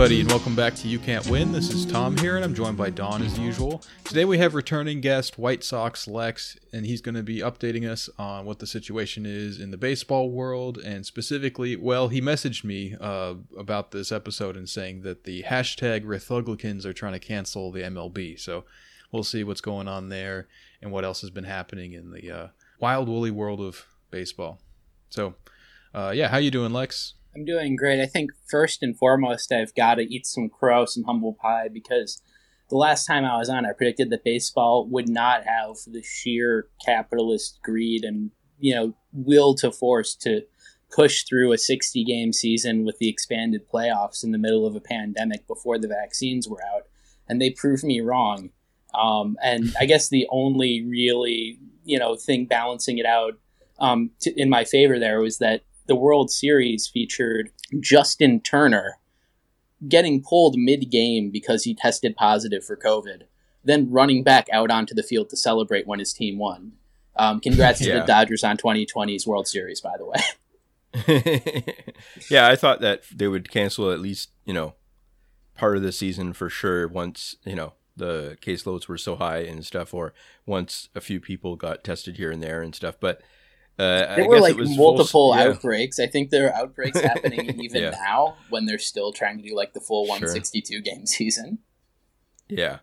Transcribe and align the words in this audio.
everybody, 0.00 0.22
and 0.22 0.30
welcome 0.30 0.56
back 0.56 0.74
to 0.74 0.88
You 0.88 0.98
Can't 0.98 1.26
Win. 1.26 1.52
This 1.52 1.70
is 1.70 1.84
Tom 1.84 2.16
here, 2.16 2.36
and 2.36 2.42
I'm 2.42 2.54
joined 2.54 2.78
by 2.78 2.88
Don 2.88 3.20
as 3.20 3.38
usual. 3.38 3.82
Today 4.04 4.24
we 4.24 4.38
have 4.38 4.54
returning 4.54 5.02
guest 5.02 5.38
White 5.38 5.62
Sox 5.62 6.08
Lex, 6.08 6.56
and 6.72 6.86
he's 6.86 7.02
going 7.02 7.16
to 7.16 7.22
be 7.22 7.40
updating 7.40 7.86
us 7.86 8.08
on 8.18 8.46
what 8.46 8.60
the 8.60 8.66
situation 8.66 9.26
is 9.26 9.60
in 9.60 9.72
the 9.72 9.76
baseball 9.76 10.30
world, 10.30 10.78
and 10.78 11.04
specifically, 11.04 11.76
well, 11.76 12.08
he 12.08 12.18
messaged 12.18 12.64
me 12.64 12.96
uh, 12.98 13.34
about 13.58 13.90
this 13.90 14.10
episode 14.10 14.56
and 14.56 14.70
saying 14.70 15.02
that 15.02 15.24
the 15.24 15.42
hashtag 15.42 16.06
Rithuglicans 16.06 16.86
are 16.86 16.94
trying 16.94 17.12
to 17.12 17.18
cancel 17.18 17.70
the 17.70 17.82
MLB. 17.82 18.40
So 18.40 18.64
we'll 19.12 19.22
see 19.22 19.44
what's 19.44 19.60
going 19.60 19.86
on 19.86 20.08
there 20.08 20.48
and 20.80 20.90
what 20.90 21.04
else 21.04 21.20
has 21.20 21.28
been 21.28 21.44
happening 21.44 21.92
in 21.92 22.10
the 22.10 22.30
uh, 22.30 22.46
wild 22.78 23.06
woolly 23.06 23.30
world 23.30 23.60
of 23.60 23.84
baseball. 24.10 24.62
So, 25.10 25.34
uh, 25.92 26.12
yeah, 26.14 26.28
how 26.28 26.38
you 26.38 26.50
doing, 26.50 26.72
Lex? 26.72 27.16
I'm 27.34 27.44
doing 27.44 27.76
great. 27.76 28.00
I 28.00 28.06
think 28.06 28.32
first 28.48 28.82
and 28.82 28.96
foremost, 28.98 29.52
I've 29.52 29.74
got 29.74 29.96
to 29.96 30.02
eat 30.02 30.26
some 30.26 30.48
crow, 30.48 30.84
some 30.84 31.04
humble 31.04 31.34
pie, 31.34 31.68
because 31.72 32.22
the 32.70 32.76
last 32.76 33.04
time 33.04 33.24
I 33.24 33.36
was 33.36 33.48
on, 33.48 33.66
I 33.66 33.72
predicted 33.72 34.10
that 34.10 34.24
baseball 34.24 34.86
would 34.88 35.08
not 35.08 35.44
have 35.44 35.76
the 35.86 36.02
sheer 36.02 36.68
capitalist 36.84 37.58
greed 37.62 38.04
and 38.04 38.30
you 38.58 38.74
know 38.74 38.94
will 39.12 39.54
to 39.56 39.72
force 39.72 40.14
to 40.14 40.42
push 40.90 41.24
through 41.24 41.52
a 41.52 41.58
60 41.58 42.04
game 42.04 42.32
season 42.32 42.84
with 42.84 42.98
the 42.98 43.08
expanded 43.08 43.62
playoffs 43.72 44.24
in 44.24 44.32
the 44.32 44.38
middle 44.38 44.66
of 44.66 44.74
a 44.74 44.80
pandemic 44.80 45.46
before 45.46 45.78
the 45.78 45.88
vaccines 45.88 46.48
were 46.48 46.62
out, 46.74 46.86
and 47.28 47.40
they 47.40 47.50
proved 47.50 47.84
me 47.84 48.00
wrong. 48.00 48.50
Um, 48.92 49.36
and 49.42 49.72
I 49.78 49.86
guess 49.86 50.08
the 50.08 50.26
only 50.30 50.84
really 50.84 51.58
you 51.84 51.98
know 51.98 52.16
thing 52.16 52.46
balancing 52.46 52.98
it 52.98 53.06
out 53.06 53.34
um, 53.78 54.10
to, 54.20 54.32
in 54.40 54.50
my 54.50 54.64
favor 54.64 54.98
there 54.98 55.20
was 55.20 55.38
that 55.38 55.62
the 55.90 55.96
World 55.96 56.30
Series 56.30 56.86
featured 56.86 57.50
Justin 57.80 58.40
Turner 58.40 58.98
getting 59.88 60.22
pulled 60.22 60.54
mid 60.56 60.88
game 60.88 61.30
because 61.32 61.64
he 61.64 61.74
tested 61.74 62.14
positive 62.14 62.64
for 62.64 62.76
COVID, 62.76 63.22
then 63.64 63.90
running 63.90 64.22
back 64.22 64.46
out 64.52 64.70
onto 64.70 64.94
the 64.94 65.02
field 65.02 65.30
to 65.30 65.36
celebrate 65.36 65.88
when 65.88 65.98
his 65.98 66.12
team 66.12 66.38
won. 66.38 66.74
Um, 67.16 67.40
congrats 67.40 67.80
yeah. 67.80 67.94
to 67.94 68.00
the 68.00 68.06
Dodgers 68.06 68.44
on 68.44 68.56
2020's 68.56 69.26
World 69.26 69.48
Series, 69.48 69.80
by 69.80 69.94
the 69.98 70.06
way. 70.06 71.74
yeah, 72.30 72.46
I 72.46 72.54
thought 72.54 72.80
that 72.82 73.02
they 73.12 73.26
would 73.26 73.50
cancel 73.50 73.90
at 73.90 73.98
least, 73.98 74.30
you 74.44 74.54
know, 74.54 74.74
part 75.56 75.76
of 75.76 75.82
the 75.82 75.90
season 75.90 76.34
for 76.34 76.48
sure 76.48 76.86
once, 76.86 77.34
you 77.44 77.56
know, 77.56 77.72
the 77.96 78.38
caseloads 78.40 78.86
were 78.86 78.96
so 78.96 79.16
high 79.16 79.38
and 79.38 79.66
stuff, 79.66 79.92
or 79.92 80.14
once 80.46 80.88
a 80.94 81.00
few 81.00 81.18
people 81.18 81.56
got 81.56 81.82
tested 81.82 82.16
here 82.16 82.30
and 82.30 82.40
there 82.40 82.62
and 82.62 82.76
stuff. 82.76 82.94
But 83.00 83.22
uh, 83.80 84.14
there 84.14 84.24
I 84.24 84.28
were 84.28 84.40
like 84.40 84.56
multiple 84.58 85.06
full, 85.06 85.34
yeah. 85.34 85.44
outbreaks. 85.44 85.98
I 85.98 86.06
think 86.06 86.28
there 86.28 86.48
are 86.48 86.54
outbreaks 86.54 87.00
happening 87.00 87.58
even 87.62 87.82
yeah. 87.84 87.90
now 87.90 88.36
when 88.50 88.66
they're 88.66 88.78
still 88.78 89.10
trying 89.10 89.38
to 89.38 89.42
do 89.42 89.56
like 89.56 89.72
the 89.72 89.80
full 89.80 90.06
162 90.06 90.74
sure. 90.74 90.82
game 90.82 91.06
season. 91.06 91.60
Yeah. 92.46 92.80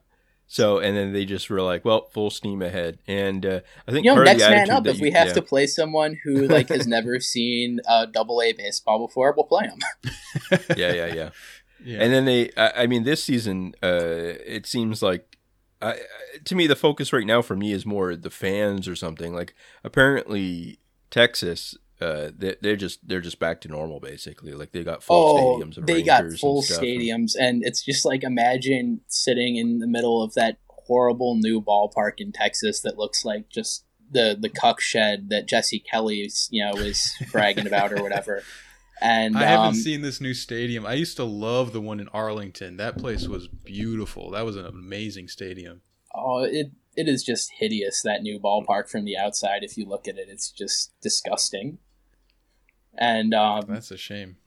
So 0.47 0.79
and 0.79 0.97
then 0.97 1.13
they 1.13 1.23
just 1.23 1.51
were 1.51 1.61
like, 1.61 1.85
well, 1.85 2.05
full 2.05 2.31
steam 2.31 2.63
ahead. 2.63 2.97
And 3.05 3.45
uh, 3.45 3.59
I 3.87 3.91
think 3.91 4.05
you 4.05 4.15
know, 4.15 4.23
next 4.23 4.41
man 4.41 4.71
up. 4.71 4.87
If 4.87 4.99
we 4.99 5.11
have 5.11 5.27
yeah. 5.27 5.33
to 5.33 5.41
play 5.43 5.67
someone 5.67 6.17
who 6.23 6.47
like 6.47 6.69
has 6.69 6.87
never 6.87 7.19
seen 7.19 7.79
uh, 7.87 8.07
double 8.07 8.41
A 8.41 8.53
baseball 8.53 9.05
before, 9.05 9.35
we'll 9.37 9.45
play 9.45 9.67
them. 9.67 10.59
yeah, 10.75 10.93
yeah, 10.93 11.13
yeah, 11.13 11.29
yeah. 11.83 12.01
And 12.01 12.11
then 12.11 12.25
they, 12.25 12.49
I, 12.57 12.83
I 12.83 12.87
mean, 12.87 13.03
this 13.03 13.23
season, 13.23 13.75
uh, 13.83 14.33
it 14.47 14.65
seems 14.65 15.03
like 15.03 15.37
to 16.45 16.55
me, 16.55 16.65
the 16.65 16.75
focus 16.75 17.13
right 17.13 17.25
now 17.25 17.41
for 17.41 17.55
me 17.55 17.71
is 17.71 17.85
more 17.85 18.15
the 18.15 18.29
fans 18.29 18.87
or 18.87 18.95
something. 18.95 19.35
Like 19.35 19.53
apparently, 19.83 20.79
Texas, 21.09 21.75
uh, 21.99 22.29
they, 22.37 22.55
they're 22.61 22.75
just 22.75 23.07
they're 23.07 23.21
just 23.21 23.39
back 23.39 23.61
to 23.61 23.67
normal 23.67 23.99
basically. 23.99 24.53
Like 24.53 24.71
they 24.71 24.83
got 24.83 25.03
full 25.03 25.15
oh, 25.15 25.59
stadiums. 25.59 25.85
they 25.85 26.03
got 26.03 26.31
full 26.33 26.57
and 26.57 26.65
stadiums, 26.65 27.35
and 27.39 27.63
it's 27.63 27.83
just 27.83 28.05
like 28.05 28.23
imagine 28.23 29.01
sitting 29.07 29.55
in 29.55 29.79
the 29.79 29.87
middle 29.87 30.21
of 30.21 30.33
that 30.35 30.57
horrible 30.67 31.35
new 31.35 31.61
ballpark 31.61 32.13
in 32.19 32.31
Texas 32.31 32.81
that 32.81 32.97
looks 32.97 33.25
like 33.25 33.49
just 33.49 33.85
the 34.11 34.37
the 34.39 34.49
cuck 34.49 34.79
shed 34.79 35.29
that 35.29 35.47
Jesse 35.47 35.79
Kelly, 35.79 36.29
you 36.49 36.63
know, 36.63 36.73
was 36.73 37.11
bragging 37.31 37.67
about 37.67 37.91
or 37.91 38.01
whatever. 38.01 38.43
And 38.99 39.37
I 39.37 39.43
haven't 39.43 39.65
um, 39.67 39.73
seen 39.75 40.01
this 40.01 40.19
new 40.19 40.33
stadium. 40.33 40.85
I 40.85 40.93
used 40.93 41.17
to 41.17 41.23
love 41.23 41.71
the 41.71 41.81
one 41.81 41.99
in 41.99 42.07
Arlington. 42.09 42.77
That 42.77 42.97
place 42.97 43.27
was 43.27 43.47
beautiful. 43.47 44.31
That 44.31 44.43
was 44.43 44.55
an 44.55 44.65
amazing 44.65 45.27
stadium. 45.27 45.81
Oh, 46.15 46.43
it 46.43 46.71
it 46.97 47.07
is 47.07 47.23
just 47.23 47.51
hideous 47.59 48.01
that 48.01 48.23
new 48.23 48.39
ballpark 48.39 48.89
from 48.89 49.05
the 49.05 49.15
outside. 49.15 49.63
If 49.63 49.77
you 49.77 49.85
look 49.85 50.07
at 50.07 50.17
it, 50.17 50.27
it's 50.29 50.51
just 50.51 50.91
disgusting. 50.99 51.77
And 52.97 53.35
um, 53.35 53.65
that's 53.69 53.91
a 53.91 53.97
shame. 53.97 54.37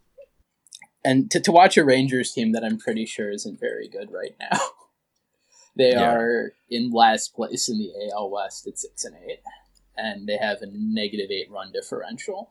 And 1.04 1.30
to, 1.30 1.40
to 1.40 1.52
watch 1.52 1.76
a 1.76 1.84
Rangers 1.84 2.32
team 2.32 2.52
that 2.52 2.64
I'm 2.64 2.76
pretty 2.76 3.06
sure 3.06 3.30
isn't 3.30 3.60
very 3.60 3.88
good 3.88 4.10
right 4.10 4.34
now. 4.38 4.58
they 5.76 5.92
yeah. 5.92 6.12
are 6.12 6.52
in 6.68 6.90
last 6.90 7.34
place 7.34 7.68
in 7.68 7.78
the 7.78 7.92
AL 8.12 8.30
West 8.30 8.66
at 8.66 8.78
six 8.78 9.04
and 9.04 9.14
eight, 9.28 9.40
and 9.96 10.28
they 10.28 10.36
have 10.36 10.60
a 10.60 10.66
negative 10.72 11.30
eight 11.30 11.50
run 11.50 11.70
differential. 11.72 12.50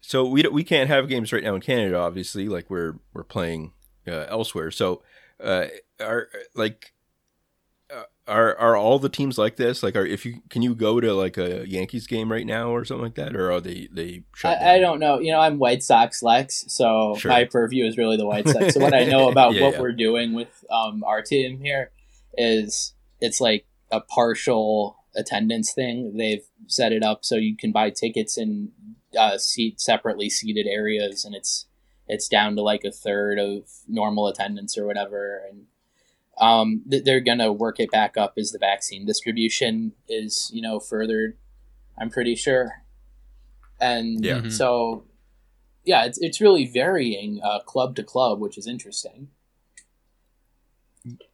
So 0.00 0.24
we 0.24 0.42
we 0.44 0.62
can't 0.62 0.88
have 0.88 1.08
games 1.08 1.32
right 1.32 1.42
now 1.42 1.56
in 1.56 1.60
Canada, 1.60 1.98
obviously. 1.98 2.48
Like 2.48 2.70
we're 2.70 3.00
we're 3.12 3.24
playing 3.24 3.72
uh, 4.06 4.26
elsewhere. 4.28 4.70
So 4.70 5.02
uh, 5.42 5.66
are 6.00 6.28
like 6.54 6.93
are 8.26 8.56
are 8.56 8.76
all 8.76 8.98
the 8.98 9.08
teams 9.08 9.36
like 9.36 9.56
this? 9.56 9.82
Like, 9.82 9.96
are 9.96 10.06
if 10.06 10.24
you 10.24 10.40
can 10.48 10.62
you 10.62 10.74
go 10.74 11.00
to 11.00 11.12
like 11.12 11.36
a 11.36 11.68
Yankees 11.68 12.06
game 12.06 12.32
right 12.32 12.46
now 12.46 12.70
or 12.70 12.84
something 12.84 13.04
like 13.04 13.14
that, 13.16 13.36
or 13.36 13.52
are 13.52 13.60
they 13.60 13.88
they? 13.92 14.24
I, 14.42 14.74
I, 14.74 14.78
don't 14.78 14.98
know. 14.98 15.18
You 15.18 15.32
know, 15.32 15.40
I'm 15.40 15.58
White 15.58 15.82
Sox 15.82 16.22
Lex, 16.22 16.64
so 16.68 17.16
sure. 17.18 17.30
my 17.30 17.44
purview 17.44 17.84
is 17.84 17.98
really 17.98 18.16
the 18.16 18.26
White 18.26 18.48
Sox. 18.48 18.74
so 18.74 18.80
what 18.80 18.94
I 18.94 19.04
know 19.04 19.28
about 19.30 19.54
yeah, 19.54 19.62
what 19.64 19.74
yeah. 19.74 19.80
we're 19.80 19.92
doing 19.92 20.32
with 20.32 20.64
um, 20.70 21.04
our 21.04 21.22
team 21.22 21.58
here 21.60 21.90
is 22.36 22.94
it's 23.20 23.40
like 23.40 23.66
a 23.90 24.00
partial 24.00 24.96
attendance 25.14 25.72
thing. 25.72 26.16
They've 26.16 26.44
set 26.66 26.92
it 26.92 27.02
up 27.02 27.24
so 27.24 27.36
you 27.36 27.56
can 27.56 27.72
buy 27.72 27.90
tickets 27.90 28.38
in 28.38 28.72
uh, 29.18 29.38
seat 29.38 29.80
separately 29.80 30.30
seated 30.30 30.66
areas, 30.66 31.24
and 31.24 31.34
it's 31.34 31.66
it's 32.08 32.28
down 32.28 32.56
to 32.56 32.62
like 32.62 32.84
a 32.84 32.90
third 32.90 33.38
of 33.38 33.68
normal 33.86 34.28
attendance 34.28 34.78
or 34.78 34.86
whatever, 34.86 35.42
and 35.50 35.66
um, 36.38 36.82
they're 36.86 37.20
gonna 37.20 37.52
work 37.52 37.80
it 37.80 37.90
back 37.90 38.16
up 38.16 38.34
as 38.36 38.50
the 38.50 38.58
vaccine 38.58 39.06
distribution 39.06 39.92
is 40.08 40.50
you 40.52 40.62
know 40.62 40.80
furthered. 40.80 41.36
I'm 41.98 42.10
pretty 42.10 42.34
sure, 42.34 42.82
and 43.80 44.24
yeah. 44.24 44.38
Mm-hmm. 44.38 44.50
so 44.50 45.04
yeah, 45.84 46.04
it's 46.04 46.18
it's 46.18 46.40
really 46.40 46.66
varying 46.66 47.40
uh, 47.42 47.60
club 47.60 47.96
to 47.96 48.02
club, 48.02 48.40
which 48.40 48.58
is 48.58 48.66
interesting. 48.66 49.28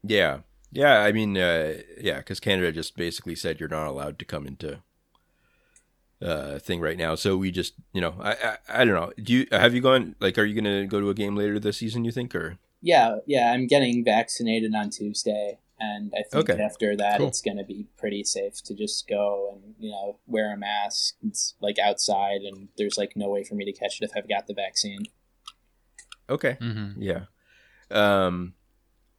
Yeah, 0.02 0.40
yeah. 0.72 0.98
I 1.00 1.12
mean, 1.12 1.38
uh, 1.38 1.74
yeah, 2.00 2.18
because 2.18 2.40
Canada 2.40 2.72
just 2.72 2.96
basically 2.96 3.36
said 3.36 3.60
you're 3.60 3.68
not 3.68 3.86
allowed 3.86 4.18
to 4.18 4.24
come 4.24 4.46
into 4.46 4.82
uh, 6.22 6.58
thing 6.58 6.80
right 6.80 6.98
now. 6.98 7.14
So 7.14 7.36
we 7.36 7.50
just, 7.50 7.74
you 7.92 8.00
know, 8.00 8.14
I, 8.20 8.32
I, 8.32 8.56
I 8.68 8.84
don't 8.84 8.94
know. 8.94 9.12
Do 9.22 9.32
you 9.32 9.46
have 9.52 9.74
you 9.74 9.80
gone? 9.80 10.16
Like, 10.20 10.36
are 10.38 10.44
you 10.44 10.60
going 10.60 10.82
to 10.82 10.86
go 10.86 11.00
to 11.00 11.10
a 11.10 11.14
game 11.14 11.36
later 11.36 11.58
this 11.58 11.78
season? 11.78 12.04
You 12.04 12.12
think, 12.12 12.34
or 12.34 12.58
yeah, 12.82 13.16
yeah, 13.26 13.52
I'm 13.52 13.66
getting 13.66 14.04
vaccinated 14.04 14.74
on 14.74 14.90
Tuesday, 14.90 15.58
and 15.78 16.12
I 16.14 16.22
think 16.22 16.50
okay. 16.50 16.62
after 16.62 16.96
that 16.96 17.18
cool. 17.18 17.28
it's 17.28 17.40
going 17.40 17.56
to 17.58 17.64
be 17.64 17.86
pretty 17.98 18.24
safe 18.24 18.62
to 18.64 18.74
just 18.74 19.08
go 19.08 19.50
and 19.52 19.74
you 19.78 19.90
know 19.90 20.18
wear 20.26 20.52
a 20.52 20.56
mask. 20.56 21.14
It's 21.22 21.54
like 21.60 21.78
outside, 21.78 22.42
and 22.42 22.68
there's 22.76 22.96
like 22.96 23.12
no 23.16 23.28
way 23.28 23.44
for 23.44 23.54
me 23.54 23.64
to 23.64 23.72
catch 23.72 24.00
it 24.00 24.04
if 24.04 24.12
I've 24.16 24.28
got 24.28 24.46
the 24.46 24.54
vaccine. 24.54 25.06
Okay. 26.28 26.56
Mm-hmm. 26.60 27.02
Yeah. 27.02 27.24
Um. 27.90 28.54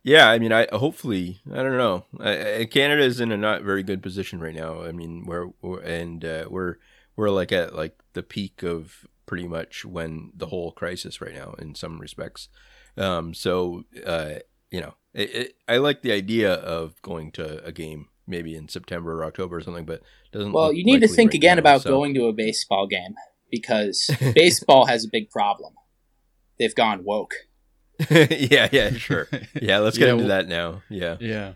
Yeah, 0.03 0.31
I 0.31 0.39
mean, 0.39 0.51
I 0.51 0.68
hopefully 0.71 1.41
I 1.51 1.57
don't 1.57 1.77
know. 1.77 2.06
I, 2.19 2.68
Canada 2.71 3.03
is 3.03 3.19
in 3.19 3.31
a 3.31 3.38
not 3.38 3.62
very 3.62 3.83
good 3.83 4.01
position 4.01 4.39
right 4.39 4.56
now. 4.56 4.81
I 4.81 4.91
mean, 4.91 5.25
we're, 5.27 5.50
we're 5.62 5.81
and 5.81 6.25
uh, 6.25 6.45
we're 6.50 6.77
we're 7.15 7.30
like 7.30 7.51
at 7.51 7.75
like 7.75 8.00
the 8.13 8.24
peak 8.24 8.63
of 8.63 9.06
pretty 9.27 9.47
much 9.47 9.86
when 9.86 10.31
the 10.36 10.47
whole 10.47 10.71
crisis 10.71 11.21
right 11.21 11.36
now 11.36 11.53
in 11.59 11.75
some 11.75 12.00
respects. 12.00 12.50
Um, 12.97 13.33
so 13.33 13.83
uh, 14.05 14.35
you 14.69 14.81
know, 14.81 14.95
it, 15.13 15.35
it, 15.35 15.55
I 15.67 15.77
like 15.77 16.01
the 16.01 16.11
idea 16.11 16.53
of 16.53 17.01
going 17.01 17.31
to 17.33 17.63
a 17.63 17.71
game 17.71 18.07
maybe 18.27 18.55
in 18.55 18.67
September 18.69 19.19
or 19.19 19.25
October 19.25 19.57
or 19.57 19.61
something, 19.61 19.85
but 19.85 20.01
doesn't. 20.31 20.53
Well, 20.53 20.73
you 20.73 20.83
need 20.83 21.01
to 21.01 21.07
think 21.07 21.29
right 21.29 21.35
again 21.35 21.57
now, 21.57 21.61
about 21.61 21.81
so. 21.81 21.89
going 21.89 22.13
to 22.15 22.25
a 22.25 22.33
baseball 22.33 22.88
game 22.88 23.15
because 23.51 24.09
baseball 24.35 24.85
has 24.85 25.05
a 25.05 25.09
big 25.11 25.29
problem. 25.29 25.73
They've 26.57 26.73
gone 26.73 27.03
woke. 27.03 27.33
yeah, 28.09 28.69
yeah, 28.71 28.91
sure. 28.91 29.27
Yeah, 29.61 29.79
let's 29.79 29.97
get 29.97 30.07
yeah, 30.07 30.13
into 30.13 30.25
that 30.25 30.47
now. 30.47 30.81
Yeah, 30.89 31.17
yeah. 31.19 31.53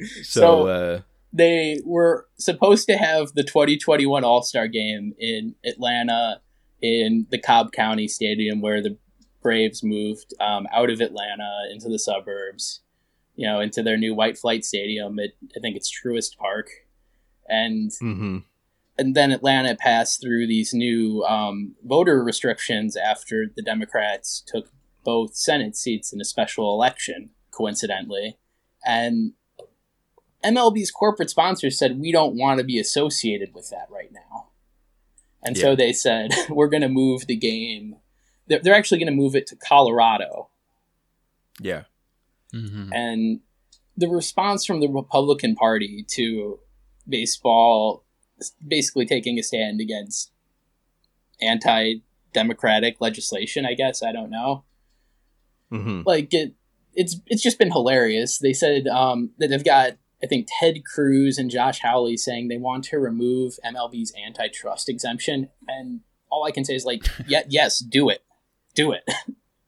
So, 0.00 0.22
so 0.22 0.66
uh, 0.66 1.00
they 1.32 1.80
were 1.84 2.26
supposed 2.38 2.86
to 2.88 2.96
have 2.96 3.32
the 3.34 3.42
2021 3.42 4.24
All 4.24 4.42
Star 4.42 4.68
Game 4.68 5.14
in 5.18 5.54
Atlanta 5.64 6.40
in 6.82 7.26
the 7.30 7.38
Cobb 7.38 7.72
County 7.72 8.08
Stadium, 8.08 8.60
where 8.60 8.82
the 8.82 8.98
Braves 9.42 9.82
moved 9.82 10.34
um, 10.40 10.66
out 10.72 10.90
of 10.90 11.00
Atlanta 11.00 11.62
into 11.70 11.88
the 11.88 11.98
suburbs, 11.98 12.80
you 13.36 13.46
know, 13.46 13.60
into 13.60 13.82
their 13.82 13.96
new 13.96 14.14
White 14.14 14.38
Flight 14.38 14.64
Stadium 14.64 15.18
at 15.18 15.30
I 15.56 15.60
think 15.60 15.76
it's 15.76 15.90
Truist 15.90 16.36
Park, 16.36 16.68
and 17.48 17.90
mm-hmm. 17.90 18.38
and 18.98 19.14
then 19.14 19.32
Atlanta 19.32 19.76
passed 19.76 20.20
through 20.20 20.46
these 20.46 20.74
new 20.74 21.24
um, 21.24 21.76
voter 21.84 22.22
restrictions 22.22 22.96
after 22.96 23.46
the 23.54 23.62
Democrats 23.62 24.42
took 24.46 24.70
both 25.04 25.36
Senate 25.36 25.76
seats 25.76 26.12
in 26.12 26.20
a 26.20 26.24
special 26.24 26.74
election, 26.74 27.30
coincidentally. 27.50 28.38
And 28.84 29.32
MLB's 30.44 30.90
corporate 30.90 31.30
sponsors 31.30 31.78
said, 31.78 31.98
we 31.98 32.12
don't 32.12 32.36
want 32.36 32.58
to 32.58 32.64
be 32.64 32.78
associated 32.78 33.54
with 33.54 33.70
that 33.70 33.88
right 33.90 34.12
now. 34.12 34.48
And 35.42 35.56
yeah. 35.56 35.62
so 35.62 35.76
they 35.76 35.92
said, 35.92 36.30
we're 36.48 36.68
going 36.68 36.82
to 36.82 36.88
move 36.88 37.26
the 37.26 37.36
game. 37.36 37.96
They're, 38.48 38.60
they're 38.62 38.74
actually 38.74 38.98
going 38.98 39.12
to 39.12 39.16
move 39.16 39.34
it 39.34 39.46
to 39.48 39.56
Colorado. 39.56 40.48
Yeah. 41.60 41.84
Mm-hmm. 42.54 42.92
And 42.92 43.40
the 43.96 44.08
response 44.08 44.64
from 44.64 44.80
the 44.80 44.88
Republican 44.88 45.54
Party 45.54 46.04
to 46.10 46.60
baseball 47.08 48.04
basically 48.66 49.06
taking 49.06 49.38
a 49.38 49.42
stand 49.42 49.80
against 49.80 50.30
anti 51.40 51.96
democratic 52.32 53.00
legislation, 53.00 53.66
I 53.66 53.74
guess. 53.74 54.02
I 54.02 54.12
don't 54.12 54.30
know. 54.30 54.64
Mm-hmm. 55.72 56.02
Like 56.06 56.32
it, 56.32 56.54
it's 56.94 57.16
it's 57.26 57.42
just 57.42 57.58
been 57.58 57.70
hilarious. 57.70 58.38
They 58.38 58.52
said 58.52 58.86
um, 58.86 59.30
that 59.38 59.48
they've 59.48 59.64
got 59.64 59.92
I 60.22 60.26
think 60.26 60.48
Ted 60.58 60.84
Cruz 60.84 61.38
and 61.38 61.50
Josh 61.50 61.80
Hawley 61.80 62.16
saying 62.16 62.48
they 62.48 62.56
want 62.56 62.84
to 62.84 62.98
remove 62.98 63.54
MLB's 63.64 64.12
antitrust 64.26 64.88
exemption, 64.88 65.48
and 65.66 66.00
all 66.30 66.44
I 66.44 66.50
can 66.50 66.64
say 66.64 66.74
is 66.74 66.84
like, 66.84 67.02
yeah, 67.26 67.42
yes, 67.48 67.78
do 67.78 68.08
it, 68.08 68.22
do 68.78 68.92
it, 68.92 69.02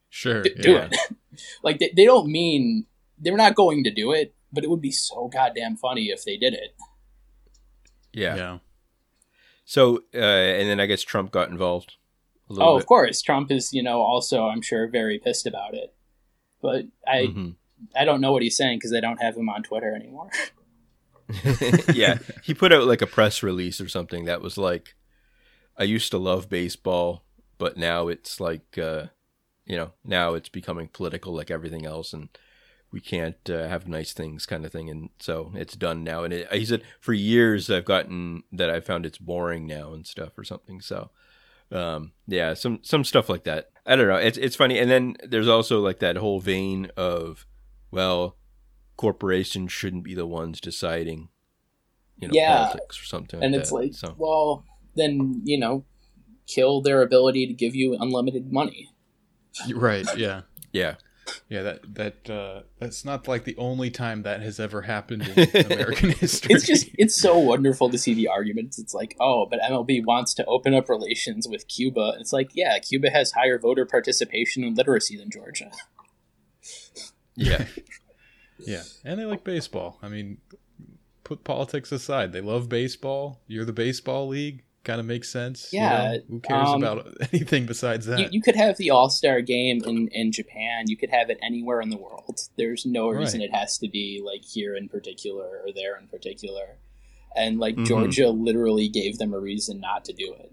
sure, 0.09 0.43
do, 0.43 0.55
do 0.55 0.77
it. 0.77 0.97
like 1.63 1.79
they, 1.79 1.93
they 1.95 2.05
don't 2.05 2.31
mean 2.31 2.87
they're 3.19 3.37
not 3.37 3.55
going 3.55 3.85
to 3.85 3.91
do 3.91 4.13
it, 4.13 4.35
but 4.53 4.65
it 4.65 4.71
would 4.71 4.81
be 4.81 4.93
so 4.93 5.29
goddamn 5.29 5.77
funny 5.77 6.07
if 6.07 6.25
they 6.25 6.37
did 6.37 6.55
it. 6.55 6.75
Yeah. 8.13 8.37
Yeah. 8.37 8.59
So, 9.65 10.05
uh, 10.15 10.19
and 10.19 10.69
then 10.69 10.81
I 10.81 10.87
guess 10.87 11.03
Trump 11.03 11.31
got 11.31 11.51
involved. 11.51 11.97
oh, 12.51 12.55
bit. 12.77 12.83
of 12.83 12.87
course, 12.87 13.23
Trump 13.23 13.51
is 13.51 13.73
you 13.73 13.83
know 13.83 14.01
also 14.01 14.47
I'm 14.47 14.63
sure 14.63 14.89
very 14.89 15.19
pissed 15.19 15.47
about 15.47 15.75
it, 15.75 15.95
but 16.63 16.87
I 17.07 17.27
mm-hmm. 17.27 17.51
I 17.97 18.05
don't 18.05 18.21
know 18.21 18.33
what 18.33 18.43
he's 18.43 18.57
saying 18.57 18.79
because 18.79 18.95
I 18.95 19.01
don't 19.01 19.23
have 19.23 19.37
him 19.37 19.49
on 19.49 19.63
Twitter 19.63 19.95
anymore. 19.95 20.31
yeah, 21.95 22.19
he 22.43 22.55
put 22.55 22.73
out 22.73 22.85
like 22.85 23.03
a 23.03 23.07
press 23.07 23.43
release 23.43 23.81
or 23.81 23.89
something 23.89 24.25
that 24.25 24.41
was 24.41 24.59
like, 24.59 24.97
"I 25.77 25.85
used 25.85 26.11
to 26.11 26.19
love 26.19 26.49
baseball, 26.49 27.23
but 27.61 27.77
now 27.77 28.09
it's 28.09 28.41
like, 28.41 28.79
uh, 28.79 29.07
you 29.67 29.77
know, 29.77 29.93
now 30.03 30.33
it's 30.33 30.49
becoming 30.49 30.89
political 30.89 31.35
like 31.35 31.51
everything 31.51 31.85
else, 31.85 32.15
and 32.15 32.31
we 32.91 33.01
can't 33.01 33.49
uh, 33.49 33.69
have 33.69 33.87
nice 33.87 34.13
things 34.13 34.47
kind 34.47 34.65
of 34.65 34.73
thing 34.73 34.91
and 34.91 35.11
so 35.21 35.53
it's 35.55 35.77
done 35.77 36.03
now 36.03 36.25
and 36.25 36.33
it, 36.33 36.53
he 36.53 36.65
said 36.65 36.83
for 36.99 37.13
years 37.13 37.71
i've 37.71 37.85
gotten 37.85 38.43
that 38.51 38.69
i 38.69 38.81
found 38.81 39.07
it's 39.07 39.19
boring 39.19 39.65
now 39.65 39.93
and 39.93 40.09
stuff 40.09 40.37
or 40.37 40.43
something 40.43 40.81
so 40.81 41.11
um, 41.73 42.11
yeah 42.27 42.53
some 42.53 42.81
some 42.83 43.05
stuff 43.05 43.29
like 43.29 43.45
that 43.45 43.71
i 43.87 43.95
don't 43.95 44.09
know 44.09 44.17
it's 44.17 44.39
it's 44.39 44.57
funny 44.57 44.77
and 44.77 44.91
then 44.91 45.15
there's 45.23 45.47
also 45.47 45.79
like 45.79 46.01
that 46.01 46.17
whole 46.17 46.41
vein 46.41 46.91
of 46.97 47.47
well 47.93 48.37
corporations 48.97 49.71
shouldn't 49.71 50.03
be 50.03 50.15
the 50.15 50.27
ones 50.27 50.61
deciding 50.61 51.29
you 52.19 52.27
know 52.27 52.33
yeah. 52.35 52.67
politics 52.67 53.01
or 53.01 53.05
something 53.05 53.41
and 53.41 53.53
like 53.53 53.61
it's 53.61 53.71
that, 53.71 53.77
like 53.77 53.95
so. 53.95 54.15
well 54.19 54.65
then 54.97 55.41
you 55.45 55.59
know 55.59 55.85
kill 56.53 56.81
their 56.81 57.03
ability 57.03 57.47
to 57.47 57.53
give 57.53 57.75
you 57.75 57.97
unlimited 57.99 58.53
money 58.53 58.89
right 59.75 60.07
yeah 60.17 60.43
yeah 60.73 60.95
yeah, 61.49 61.63
that 61.63 61.95
that 61.95 62.31
uh, 62.31 62.63
that's 62.79 63.05
not 63.05 63.29
like 63.29 63.45
the 63.45 63.57
only 63.57 63.91
time 63.91 64.23
that 64.23 64.41
has 64.43 64.59
ever 64.59 64.83
happened 64.83 65.29
in 65.29 65.67
American 65.73 66.11
history. 66.11 66.55
It's 66.55 66.67
just 66.67 66.89
it's 66.99 67.15
so 67.15 67.39
wonderful 67.39 67.91
to 67.91 67.99
see 67.99 68.15
the 68.15 68.29
arguments. 68.29 68.79
It's 68.79 68.95
like, 68.95 69.17
oh, 69.21 69.47
but 69.47 69.61
MLB 69.61 70.05
wants 70.05 70.35
to 70.35 70.45
open 70.47 70.75
up 70.75 70.89
relations 70.89 71.47
with 71.49 71.69
Cuba. 71.69 72.15
It's 72.19 72.33
like, 72.33 72.51
yeah, 72.55 72.79
Cuba 72.79 73.11
has 73.11 73.33
higher 73.33 73.59
voter 73.59 73.85
participation 73.87 74.65
and 74.65 74.77
literacy 74.77 75.17
than 75.17 75.31
Georgia. 75.31 75.71
Yeah. 77.35 77.67
yeah, 78.59 78.83
and 79.05 79.21
they 79.21 79.25
like 79.25 79.45
baseball. 79.45 79.99
I 80.03 80.09
mean, 80.09 80.39
put 81.25 81.45
politics 81.45 81.93
aside, 81.93 82.33
they 82.33 82.41
love 82.41 82.69
baseball. 82.69 83.41
You're 83.47 83.65
the 83.65 83.73
baseball 83.73 84.29
league 84.29 84.63
kind 84.85 85.01
of 85.01 85.07
makes 85.07 85.29
sense. 85.31 85.69
Yeah. 85.73 86.13
You 86.13 86.19
know? 86.19 86.25
Who 86.31 86.41
cares 86.41 86.69
um, 86.69 86.83
about 86.83 87.17
anything 87.33 87.67
besides 87.67 88.07
that? 88.07 88.19
You, 88.19 88.29
you, 88.33 88.43
could 88.43 88.57
have 88.57 88.77
the 88.77 88.91
All 88.91 89.11
Star 89.11 89.41
game 89.41 89.83
in, 89.85 90.09
in 90.09 90.33
Japan. 90.33 90.85
You 90.87 90.97
could 90.97 91.11
have 91.11 91.31
it 91.31 91.39
anywhere 91.43 91.81
in 91.81 91.91
the 91.91 91.97
world. 91.97 92.41
There's 92.57 92.87
no 92.87 93.09
reason 93.09 93.41
right. 93.41 93.49
it 93.49 93.55
has 93.55 93.79
to 93.79 93.89
be 93.89 94.23
like 94.25 94.43
here 94.45 94.75
in 94.75 94.89
particular 94.89 95.61
or 95.65 95.73
there 95.75 95.99
in 95.99 96.09
particular. 96.09 96.79
And 97.37 97.59
like 97.59 97.75
mm-hmm. 97.75 97.85
Georgia 97.85 98.31
literally 98.31 98.89
gave 98.89 99.19
them 99.19 99.33
a 99.33 99.39
reason 99.39 99.81
not 99.81 100.05
to 100.07 100.13
do 100.13 100.35
it. 100.39 100.53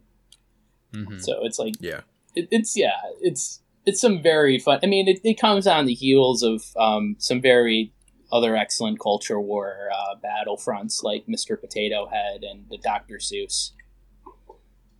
Mm-hmm. 0.93 1.19
So 1.19 1.43
it's 1.43 1.59
like, 1.59 1.75
yeah, 1.79 2.01
it, 2.35 2.47
it's, 2.51 2.77
yeah, 2.77 2.97
it's, 3.21 3.61
it's 3.85 4.01
some 4.01 4.21
very 4.21 4.59
fun. 4.59 4.79
I 4.83 4.85
mean, 4.85 5.07
it, 5.07 5.19
it 5.23 5.39
comes 5.39 5.65
on 5.65 5.85
the 5.85 5.93
heels 5.93 6.43
of 6.43 6.63
um, 6.77 7.15
some 7.17 7.41
very 7.41 7.93
other 8.31 8.55
excellent 8.55 8.99
culture 8.99 9.39
war 9.39 9.89
uh, 9.93 10.15
battlefronts 10.15 11.03
like 11.03 11.25
Mr. 11.27 11.59
Potato 11.59 12.07
Head 12.07 12.43
and 12.43 12.65
the 12.69 12.77
Dr. 12.77 13.17
Seuss. 13.17 13.71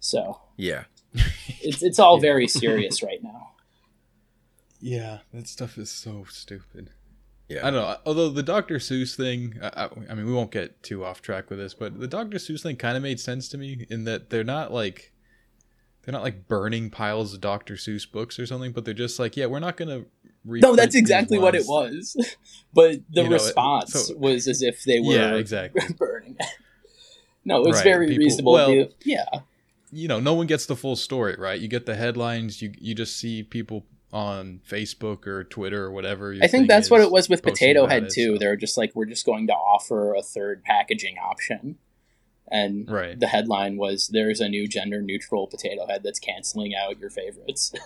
So 0.08 0.40
yeah, 0.56 0.86
it's 1.60 1.84
it's 1.84 2.00
all 2.00 2.18
very 2.22 2.48
serious 2.48 3.04
right 3.04 3.22
now. 3.22 3.52
Yeah, 4.80 5.20
that 5.34 5.50
stuff 5.50 5.78
is 5.78 5.92
so 5.92 6.26
stupid. 6.30 6.92
Yeah, 7.50 7.68
I 7.68 7.72
don't 7.72 7.82
know. 7.82 7.98
Although 8.06 8.30
the 8.30 8.44
Dr. 8.44 8.76
Seuss 8.78 9.16
thing, 9.16 9.56
I, 9.62 9.90
I, 10.10 10.14
mean, 10.14 10.26
we 10.26 10.34
won't 10.34 10.52
get 10.52 10.82
too 10.82 11.04
off 11.04 11.22
track 11.22 11.50
with 11.50 11.60
this, 11.60 11.74
but 11.74 12.00
the 12.00 12.08
Dr. 12.08 12.38
Seuss 12.38 12.62
thing 12.62 12.76
kind 12.76 12.96
of 12.96 13.04
made 13.04 13.20
sense 13.20 13.50
to 13.50 13.58
me 13.58 13.86
in 13.90 14.06
that 14.06 14.30
they're 14.30 14.44
not 14.46 14.72
like 14.72 15.12
they're 16.04 16.14
not 16.14 16.24
like 16.24 16.48
burning 16.48 16.90
piles 16.90 17.34
of 17.34 17.42
Dr. 17.42 17.74
Seuss 17.74 18.10
books 18.10 18.40
or 18.40 18.46
something, 18.46 18.72
but 18.72 18.86
they're 18.86 18.94
just 18.94 19.20
like, 19.20 19.36
yeah, 19.36 19.48
we're 19.48 19.60
not 19.60 19.76
gonna. 19.76 20.06
No, 20.46 20.74
that's 20.78 20.96
exactly 20.96 21.38
what 21.38 21.54
it 21.54 21.66
was. 21.66 22.16
but 22.74 23.00
the 23.10 23.24
you 23.24 23.30
know, 23.30 23.34
response 23.34 24.08
so, 24.08 24.16
was 24.16 24.48
as 24.48 24.62
if 24.62 24.86
they 24.86 25.02
were 25.02 25.16
yeah, 25.16 25.36
exactly. 25.36 25.82
burning. 25.98 26.38
no, 27.44 27.62
it 27.62 27.68
was 27.68 27.76
right. 27.78 27.84
very 27.84 28.08
People, 28.08 28.24
reasonable. 28.24 28.54
Well, 28.54 28.88
yeah 29.04 29.26
you 29.92 30.08
know, 30.08 30.20
no 30.20 30.34
one 30.34 30.48
gets 30.48 30.66
the 30.66 30.76
full 30.76 30.96
story, 30.96 31.36
right? 31.38 31.60
You 31.60 31.68
get 31.68 31.86
the 31.86 31.96
headlines, 31.96 32.62
you 32.62 32.74
you 32.80 32.96
just 32.96 33.18
see 33.18 33.44
people 33.44 33.86
on 34.14 34.62
Facebook 34.70 35.28
or 35.28 35.44
Twitter 35.44 35.84
or 35.84 35.92
whatever. 35.92 36.36
I 36.42 36.48
think 36.48 36.68
that's 36.68 36.90
what 36.90 37.02
it 37.02 37.12
was 37.12 37.30
with 37.30 37.44
Potato 37.44 37.88
Head 37.88 38.04
it, 38.04 38.10
too. 38.10 38.36
So. 38.36 38.40
They're 38.40 38.56
just 38.56 38.78
like, 38.78 38.96
we're 38.96 39.06
just 39.06 39.26
going 39.26 39.48
to 39.48 39.54
offer 39.54 40.14
a 40.14 40.22
third 40.22 40.64
packaging 40.64 41.18
option, 41.18 41.78
and 42.50 42.90
right. 42.90 43.20
the 43.20 43.28
headline 43.28 43.78
was, 43.78 44.10
"There's 44.12 44.40
a 44.40 44.50
new 44.50 44.68
gender 44.68 45.02
neutral 45.02 45.48
Potato 45.48 45.88
Head 45.88 46.04
that's 46.04 46.20
canceling 46.20 46.74
out 46.76 47.00
your 47.00 47.10
favorites." 47.10 47.74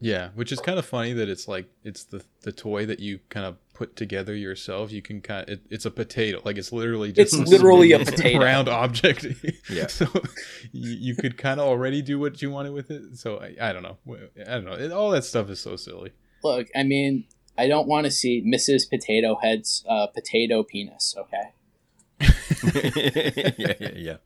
Yeah, 0.00 0.30
which 0.34 0.50
is 0.50 0.60
kind 0.60 0.78
of 0.78 0.86
funny 0.86 1.12
that 1.12 1.28
it's 1.28 1.46
like 1.46 1.68
it's 1.84 2.04
the 2.04 2.24
the 2.42 2.52
toy 2.52 2.86
that 2.86 3.00
you 3.00 3.20
kind 3.28 3.44
of 3.44 3.56
put 3.74 3.96
together 3.96 4.34
yourself. 4.34 4.90
You 4.92 5.02
can 5.02 5.20
kind 5.20 5.42
of 5.42 5.48
it, 5.50 5.66
it's 5.68 5.84
a 5.84 5.90
potato, 5.90 6.40
like 6.42 6.56
it's 6.56 6.72
literally 6.72 7.12
just 7.12 7.34
it's 7.34 7.50
literally 7.50 7.92
a 7.92 7.98
potato 8.04 8.40
round 8.40 8.68
object. 8.68 9.26
yeah, 9.68 9.86
so 9.88 10.06
you, 10.72 10.90
you 10.90 11.16
could 11.16 11.36
kind 11.36 11.60
of 11.60 11.66
already 11.66 12.00
do 12.00 12.18
what 12.18 12.40
you 12.40 12.50
wanted 12.50 12.72
with 12.72 12.90
it. 12.90 13.18
So 13.18 13.38
I, 13.38 13.68
I 13.68 13.72
don't 13.74 13.82
know, 13.82 13.98
I 14.46 14.50
don't 14.52 14.64
know. 14.64 14.72
It, 14.72 14.90
all 14.90 15.10
that 15.10 15.24
stuff 15.24 15.50
is 15.50 15.60
so 15.60 15.76
silly. 15.76 16.12
Look, 16.42 16.68
I 16.74 16.82
mean, 16.82 17.24
I 17.58 17.68
don't 17.68 17.86
want 17.86 18.06
to 18.06 18.10
see 18.10 18.42
Mrs. 18.42 18.88
Potato 18.88 19.38
Head's 19.42 19.84
uh, 19.86 20.06
potato 20.06 20.62
penis. 20.62 21.14
Okay. 21.18 21.52
yeah, 23.58 23.74
yeah, 23.78 23.90
yeah. 23.94 24.16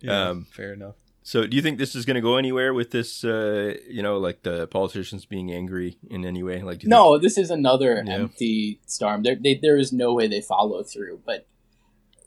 yeah 0.00 0.28
um, 0.28 0.46
fair 0.50 0.72
enough. 0.72 0.94
So, 1.28 1.46
do 1.46 1.54
you 1.54 1.60
think 1.60 1.76
this 1.76 1.94
is 1.94 2.06
going 2.06 2.14
to 2.14 2.22
go 2.22 2.38
anywhere 2.38 2.72
with 2.72 2.90
this? 2.90 3.22
Uh, 3.22 3.74
you 3.86 4.02
know, 4.02 4.16
like 4.16 4.44
the 4.44 4.66
politicians 4.66 5.26
being 5.26 5.52
angry 5.52 5.98
in 6.08 6.24
any 6.24 6.42
way? 6.42 6.62
Like, 6.62 6.84
no, 6.84 7.12
think... 7.12 7.22
this 7.22 7.36
is 7.36 7.50
another 7.50 8.02
yeah. 8.02 8.14
empty 8.14 8.80
storm. 8.86 9.24
There, 9.24 9.36
they, 9.38 9.56
there 9.56 9.76
is 9.76 9.92
no 9.92 10.14
way 10.14 10.26
they 10.26 10.40
follow 10.40 10.82
through. 10.82 11.20
But 11.26 11.46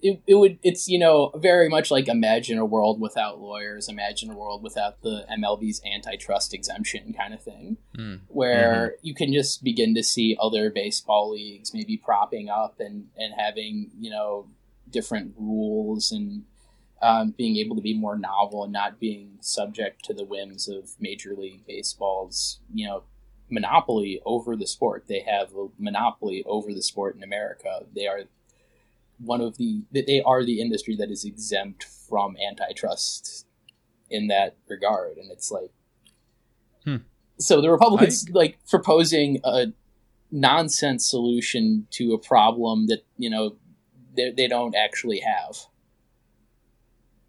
it, 0.04 0.22
it 0.28 0.36
would. 0.36 0.60
It's 0.62 0.88
you 0.88 1.00
know 1.00 1.32
very 1.34 1.68
much 1.68 1.90
like 1.90 2.08
imagine 2.08 2.60
a 2.60 2.66
world 2.66 3.02
without 3.02 3.42
lawyers. 3.42 3.90
Imagine 3.90 4.30
a 4.30 4.38
world 4.38 4.62
without 4.62 5.02
the 5.02 5.26
MLB's 5.36 5.82
antitrust 5.84 6.54
exemption 6.54 7.12
kind 7.12 7.34
of 7.34 7.42
thing, 7.42 7.78
mm. 7.98 8.20
where 8.28 8.90
mm-hmm. 8.90 9.08
you 9.08 9.16
can 9.16 9.34
just 9.34 9.64
begin 9.64 9.96
to 9.96 10.04
see 10.04 10.38
other 10.40 10.70
baseball 10.70 11.32
leagues 11.32 11.74
maybe 11.74 11.98
propping 11.98 12.50
up 12.50 12.80
and 12.80 13.08
and 13.18 13.34
having 13.36 13.90
you 14.00 14.12
know 14.12 14.46
different 14.92 15.34
rules 15.40 16.12
and 16.12 16.44
um, 17.02 17.34
being 17.38 17.58
able 17.58 17.76
to 17.76 17.82
be 17.82 17.98
more 17.98 18.18
novel 18.18 18.64
and 18.64 18.74
not 18.74 19.00
being 19.00 19.38
subject 19.40 20.06
to 20.06 20.14
the 20.14 20.24
whims 20.24 20.68
of 20.68 20.92
Major 21.00 21.36
League 21.36 21.66
Baseball's, 21.66 22.60
you 22.74 22.88
know, 22.88 23.04
monopoly 23.50 24.22
over 24.26 24.56
the 24.56 24.68
sport. 24.68 25.06
They 25.08 25.22
have 25.22 25.54
a 25.56 25.68
monopoly 25.78 26.44
over 26.46 26.74
the 26.74 26.82
sport 26.82 27.16
in 27.16 27.24
America. 27.24 27.82
They 27.96 28.08
are 28.08 28.24
one 29.18 29.42
of 29.42 29.58
the 29.58 29.84
they 29.92 30.22
are 30.26 30.44
the 30.44 30.62
industry 30.62 30.96
that 30.96 31.12
is 31.12 31.26
exempt 31.26 31.84
from 31.84 32.36
antitrust 32.38 33.46
in 34.10 34.28
that 34.28 34.56
regard, 34.68 35.18
and 35.18 35.32
it's 35.32 35.52
like. 35.52 35.72
Hmm. 36.86 36.98
So 37.38 37.62
the 37.62 37.72
Republicans 37.72 38.26
I... 38.30 38.32
like 38.34 38.60
proposing 38.70 39.40
a 39.44 39.68
nonsense 40.32 41.10
solution 41.10 41.88
to 41.92 42.14
a 42.14 42.18
problem 42.18 42.88
that 42.88 43.04
you 43.18 43.30
know 43.30 43.56
they, 44.16 44.32
they 44.32 44.48
don't 44.48 44.76
actually 44.76 45.20
have. 45.20 45.58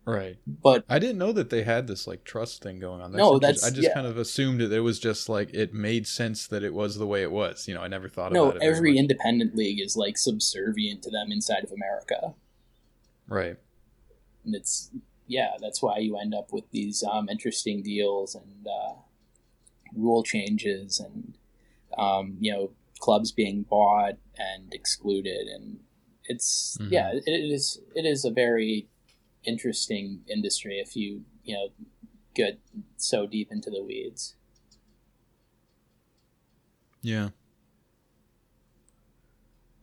Right. 0.04 0.36
But 0.46 0.84
I 0.88 0.98
didn't 0.98 1.18
know 1.18 1.32
that 1.32 1.50
they 1.50 1.62
had 1.62 1.86
this 1.86 2.06
like 2.06 2.24
trust 2.24 2.62
thing 2.62 2.80
going 2.80 3.00
on. 3.00 3.12
That's 3.12 3.22
no, 3.22 3.38
that's 3.38 3.62
I 3.62 3.70
just 3.70 3.88
yeah. 3.88 3.94
kind 3.94 4.06
of 4.06 4.18
assumed 4.18 4.60
that 4.60 4.72
it 4.72 4.80
was 4.80 4.98
just 4.98 5.28
like 5.28 5.54
it 5.54 5.72
made 5.72 6.06
sense 6.08 6.46
that 6.48 6.64
it 6.64 6.74
was 6.74 6.96
the 6.96 7.06
way 7.06 7.22
it 7.22 7.30
was. 7.30 7.68
You 7.68 7.74
know, 7.74 7.82
I 7.82 7.88
never 7.88 8.08
thought 8.08 8.32
no, 8.32 8.46
about 8.46 8.56
it. 8.56 8.62
No, 8.64 8.68
every 8.68 8.98
independent 8.98 9.54
league 9.54 9.80
is 9.80 9.96
like 9.96 10.18
subservient 10.18 11.02
to 11.04 11.10
them 11.10 11.30
inside 11.30 11.62
of 11.62 11.70
America. 11.70 12.34
Right. 13.28 13.56
And 14.44 14.56
it's 14.56 14.90
yeah, 15.28 15.52
that's 15.60 15.80
why 15.80 15.98
you 15.98 16.18
end 16.18 16.34
up 16.34 16.52
with 16.52 16.68
these 16.72 17.04
um, 17.04 17.28
interesting 17.28 17.82
deals 17.82 18.34
and 18.34 18.66
uh, 18.66 18.94
rule 19.94 20.24
changes 20.24 20.98
and 21.00 21.38
um, 21.96 22.36
you 22.40 22.52
know 22.52 22.70
clubs 22.98 23.32
being 23.32 23.62
bought 23.62 24.14
and 24.36 24.72
excluded 24.72 25.48
and 25.48 25.80
it's 26.26 26.76
mm-hmm. 26.80 26.92
yeah 26.92 27.10
it 27.12 27.28
is 27.28 27.80
it 27.96 28.04
is 28.04 28.24
a 28.24 28.30
very 28.30 28.86
interesting 29.44 30.20
industry 30.28 30.78
if 30.78 30.96
you 30.96 31.22
you 31.42 31.54
know 31.54 31.68
get 32.34 32.60
so 32.96 33.26
deep 33.26 33.48
into 33.50 33.70
the 33.70 33.82
weeds. 33.82 34.34
Yeah. 37.02 37.30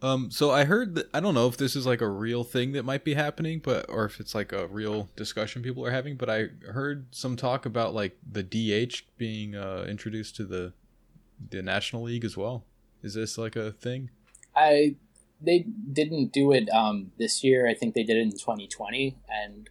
Um, 0.01 0.31
so 0.31 0.49
I 0.49 0.63
heard 0.63 0.95
that 0.95 1.09
I 1.13 1.19
don't 1.19 1.33
know 1.33 1.47
if 1.47 1.57
this 1.57 1.75
is 1.75 1.85
like 1.85 1.99
a 1.99 2.07
real 2.07 2.45
thing 2.45 2.71
that 2.71 2.85
might 2.85 3.03
be 3.03 3.15
happening, 3.15 3.59
but 3.59 3.85
or 3.89 4.05
if 4.05 4.19
it's 4.19 4.33
like 4.33 4.53
a 4.53 4.67
real 4.67 5.09
discussion 5.17 5.61
people 5.61 5.85
are 5.85 5.91
having. 5.91 6.15
But 6.15 6.29
I 6.29 6.47
heard 6.71 7.13
some 7.13 7.35
talk 7.35 7.65
about 7.65 7.93
like 7.93 8.17
the 8.29 8.43
DH 8.43 9.03
being 9.17 9.55
uh, 9.55 9.85
introduced 9.89 10.37
to 10.37 10.45
the 10.45 10.73
the 11.49 11.61
National 11.61 12.03
League 12.03 12.23
as 12.23 12.37
well. 12.37 12.63
Is 13.03 13.13
this 13.13 13.37
like 13.37 13.57
a 13.57 13.71
thing? 13.71 14.09
I 14.55 14.95
they 15.41 15.65
didn't 15.91 16.33
do 16.33 16.51
it 16.51 16.69
um, 16.69 17.11
this 17.17 17.43
year. 17.43 17.67
I 17.67 17.73
think 17.73 17.93
they 17.93 18.03
did 18.03 18.17
it 18.17 18.21
in 18.21 18.31
2020, 18.31 19.17
and 19.29 19.69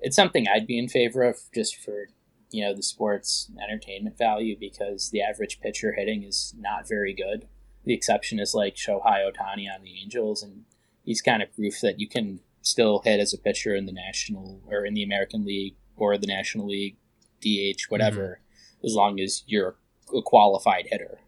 it's 0.00 0.16
something 0.16 0.46
I'd 0.48 0.66
be 0.66 0.78
in 0.78 0.88
favor 0.88 1.22
of 1.22 1.38
just 1.54 1.76
for 1.76 2.08
you 2.50 2.62
know 2.62 2.74
the 2.74 2.82
sports 2.82 3.50
entertainment 3.62 4.18
value 4.18 4.56
because 4.58 5.10
the 5.10 5.22
average 5.22 5.60
pitcher 5.60 5.92
hitting 5.92 6.22
is 6.22 6.54
not 6.58 6.88
very 6.88 7.14
good. 7.14 7.46
The 7.84 7.94
exception 7.94 8.38
is 8.38 8.54
like 8.54 8.76
Shohei 8.76 9.28
Ohtani 9.28 9.66
on 9.72 9.82
the 9.82 10.00
Angels, 10.02 10.42
and 10.42 10.64
he's 11.04 11.22
kind 11.22 11.42
of 11.42 11.54
proof 11.54 11.80
that 11.80 11.98
you 11.98 12.08
can 12.08 12.40
still 12.60 13.00
hit 13.00 13.18
as 13.18 13.34
a 13.34 13.38
pitcher 13.38 13.74
in 13.74 13.86
the 13.86 13.92
National 13.92 14.60
or 14.68 14.84
in 14.84 14.94
the 14.94 15.02
American 15.02 15.44
League 15.44 15.74
or 15.96 16.16
the 16.16 16.26
National 16.26 16.68
League, 16.68 16.96
DH, 17.40 17.82
whatever, 17.88 18.40
mm-hmm. 18.40 18.86
as 18.86 18.94
long 18.94 19.18
as 19.18 19.42
you're 19.46 19.76
a 20.16 20.22
qualified 20.22 20.86
hitter. 20.88 21.18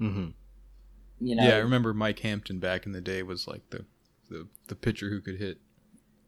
Mm-hmm. 0.00 0.28
You 1.20 1.36
know, 1.36 1.44
yeah, 1.44 1.56
I 1.56 1.58
remember 1.58 1.94
Mike 1.94 2.20
Hampton 2.20 2.58
back 2.58 2.86
in 2.86 2.92
the 2.92 3.00
day 3.00 3.22
was 3.22 3.46
like 3.46 3.68
the 3.70 3.84
the, 4.28 4.48
the 4.68 4.74
pitcher 4.74 5.08
who 5.10 5.20
could 5.20 5.38
hit. 5.38 5.58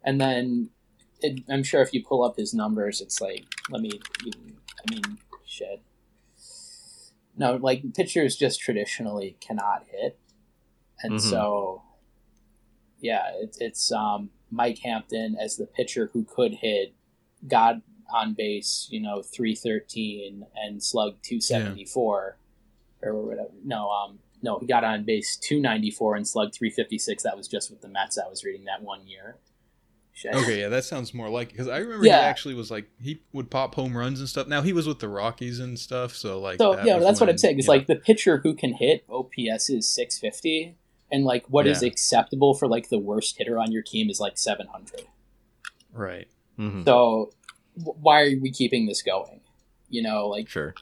And 0.04 0.20
then 0.20 0.70
it, 1.20 1.42
I'm 1.48 1.62
sure 1.62 1.82
if 1.82 1.92
you 1.92 2.04
pull 2.04 2.22
up 2.22 2.36
his 2.36 2.54
numbers, 2.54 3.00
it's 3.00 3.20
like 3.20 3.44
let 3.70 3.82
me. 3.82 4.00
I 4.24 4.94
mean, 4.94 5.18
shit. 5.44 5.82
No, 7.36 7.56
like 7.56 7.94
pitchers 7.94 8.36
just 8.36 8.60
traditionally 8.60 9.36
cannot 9.40 9.84
hit, 9.90 10.18
and 11.02 11.14
mm-hmm. 11.14 11.28
so 11.28 11.82
yeah, 13.00 13.30
it's 13.34 13.58
it's 13.60 13.92
um, 13.92 14.30
Mike 14.50 14.78
Hampton 14.78 15.36
as 15.40 15.56
the 15.56 15.66
pitcher 15.66 16.10
who 16.12 16.24
could 16.24 16.54
hit, 16.54 16.94
got 17.46 17.76
on 18.12 18.34
base, 18.34 18.88
you 18.90 19.00
know, 19.00 19.22
three 19.22 19.54
thirteen 19.54 20.46
and 20.54 20.82
slugged 20.82 21.22
two 21.22 21.40
seventy 21.40 21.84
four, 21.84 22.38
yeah. 23.02 23.10
or 23.10 23.22
whatever. 23.22 23.50
No, 23.64 23.90
um, 23.90 24.18
no, 24.42 24.58
he 24.58 24.66
got 24.66 24.84
on 24.84 25.04
base 25.04 25.36
294 25.36 26.16
and 26.16 26.28
slugged 26.28 26.54
356. 26.54 27.22
That 27.22 27.36
was 27.36 27.48
just 27.48 27.70
with 27.70 27.80
the 27.80 27.88
Mets. 27.88 28.18
I 28.18 28.28
was 28.28 28.44
reading 28.44 28.64
that 28.64 28.82
one 28.82 29.06
year. 29.06 29.36
Shit. 30.12 30.34
Okay, 30.34 30.60
yeah, 30.60 30.68
that 30.68 30.84
sounds 30.84 31.14
more 31.14 31.28
like 31.28 31.50
because 31.52 31.68
I 31.68 31.78
remember 31.78 32.04
yeah. 32.04 32.18
he 32.18 32.24
actually 32.24 32.54
was 32.54 32.72
like 32.72 32.90
he 33.00 33.22
would 33.32 33.50
pop 33.50 33.76
home 33.76 33.96
runs 33.96 34.18
and 34.18 34.28
stuff. 34.28 34.48
Now 34.48 34.62
he 34.62 34.72
was 34.72 34.88
with 34.88 34.98
the 34.98 35.08
Rockies 35.08 35.60
and 35.60 35.78
stuff, 35.78 36.12
so 36.12 36.40
like 36.40 36.58
so 36.58 36.74
that 36.74 36.84
yeah, 36.84 36.98
that's 36.98 37.20
when, 37.20 37.28
what 37.28 37.32
I'm 37.32 37.38
saying. 37.38 37.60
It's 37.60 37.68
like 37.68 37.86
the 37.86 37.94
pitcher 37.94 38.38
who 38.38 38.54
can 38.54 38.72
hit 38.72 39.04
OPS 39.08 39.70
is 39.70 39.88
650, 39.88 40.76
and 41.12 41.24
like 41.24 41.46
what 41.48 41.66
yeah. 41.66 41.72
is 41.72 41.84
acceptable 41.84 42.54
for 42.54 42.66
like 42.66 42.88
the 42.88 42.98
worst 42.98 43.38
hitter 43.38 43.60
on 43.60 43.70
your 43.70 43.82
team 43.82 44.10
is 44.10 44.18
like 44.18 44.38
700. 44.38 45.02
Right. 45.92 46.26
Mm-hmm. 46.58 46.82
So 46.82 47.30
why 47.76 48.22
are 48.22 48.34
we 48.42 48.50
keeping 48.50 48.86
this 48.86 49.02
going? 49.02 49.40
You 49.88 50.02
know, 50.02 50.26
like 50.26 50.48
sure 50.48 50.74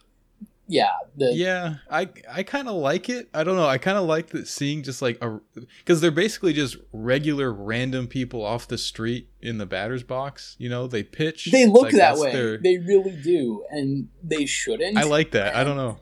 yeah 0.69 0.91
the... 1.17 1.33
yeah 1.33 1.77
i 1.91 2.09
i 2.31 2.43
kind 2.43 2.69
of 2.69 2.75
like 2.75 3.09
it. 3.09 3.29
I 3.33 3.45
don't 3.45 3.57
know 3.57 3.67
i 3.67 3.79
kind 3.79 3.97
of 3.97 4.07
like 4.07 4.29
that 4.29 4.49
seeing 4.49 4.83
just 4.83 5.01
like 5.01 5.23
a 5.23 5.41
because 5.79 6.01
they're 6.01 6.11
basically 6.11 6.53
just 6.53 6.77
regular 6.93 7.53
random 7.53 8.09
people 8.09 8.45
off 8.45 8.67
the 8.67 8.79
street 8.79 9.29
in 9.41 9.59
the 9.59 9.67
batter's 9.67 10.03
box 10.03 10.57
you 10.59 10.69
know 10.69 10.87
they 10.87 11.03
pitch 11.03 11.49
they 11.53 11.67
look 11.67 11.85
like 11.85 11.95
that 11.95 12.19
way. 12.19 12.33
their... 12.33 12.59
they 12.59 12.79
really 12.79 13.17
do 13.23 13.65
and 13.71 14.09
they 14.23 14.47
shouldn't. 14.47 14.97
I 14.99 15.05
like 15.05 15.31
that 15.33 15.49
and, 15.49 15.57
i 15.59 15.65
don't 15.65 15.77
know. 15.77 16.01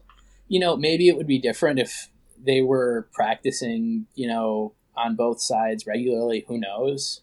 you 0.49 0.61
know 0.61 0.76
maybe 0.76 1.09
it 1.09 1.16
would 1.16 1.26
be 1.26 1.38
different 1.38 1.78
if 1.78 2.09
they 2.42 2.62
were 2.62 3.09
practicing 3.12 4.06
you 4.14 4.28
know 4.28 4.75
on 4.97 5.16
both 5.16 5.40
sides 5.40 5.87
regularly 5.87 6.44
who 6.49 6.59
knows? 6.59 7.21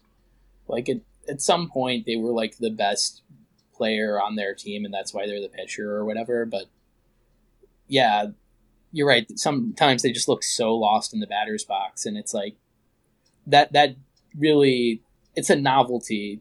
Like 0.68 0.88
at, 0.88 1.00
at 1.28 1.40
some 1.40 1.68
point 1.68 2.06
they 2.06 2.16
were 2.16 2.32
like 2.32 2.58
the 2.58 2.70
best 2.70 3.22
player 3.74 4.20
on 4.20 4.36
their 4.36 4.54
team 4.54 4.84
and 4.84 4.92
that's 4.92 5.12
why 5.12 5.26
they're 5.26 5.40
the 5.40 5.48
pitcher 5.48 5.90
or 5.92 6.04
whatever 6.04 6.44
but 6.44 6.66
yeah, 7.88 8.26
you're 8.92 9.06
right. 9.06 9.26
Sometimes 9.38 10.02
they 10.02 10.12
just 10.12 10.28
look 10.28 10.42
so 10.42 10.74
lost 10.74 11.14
in 11.14 11.20
the 11.20 11.26
batter's 11.26 11.64
box, 11.64 12.06
and 12.06 12.16
it's 12.16 12.34
like 12.34 12.56
that. 13.46 13.72
That 13.72 13.96
really, 14.38 15.02
it's 15.34 15.50
a 15.50 15.56
novelty 15.56 16.40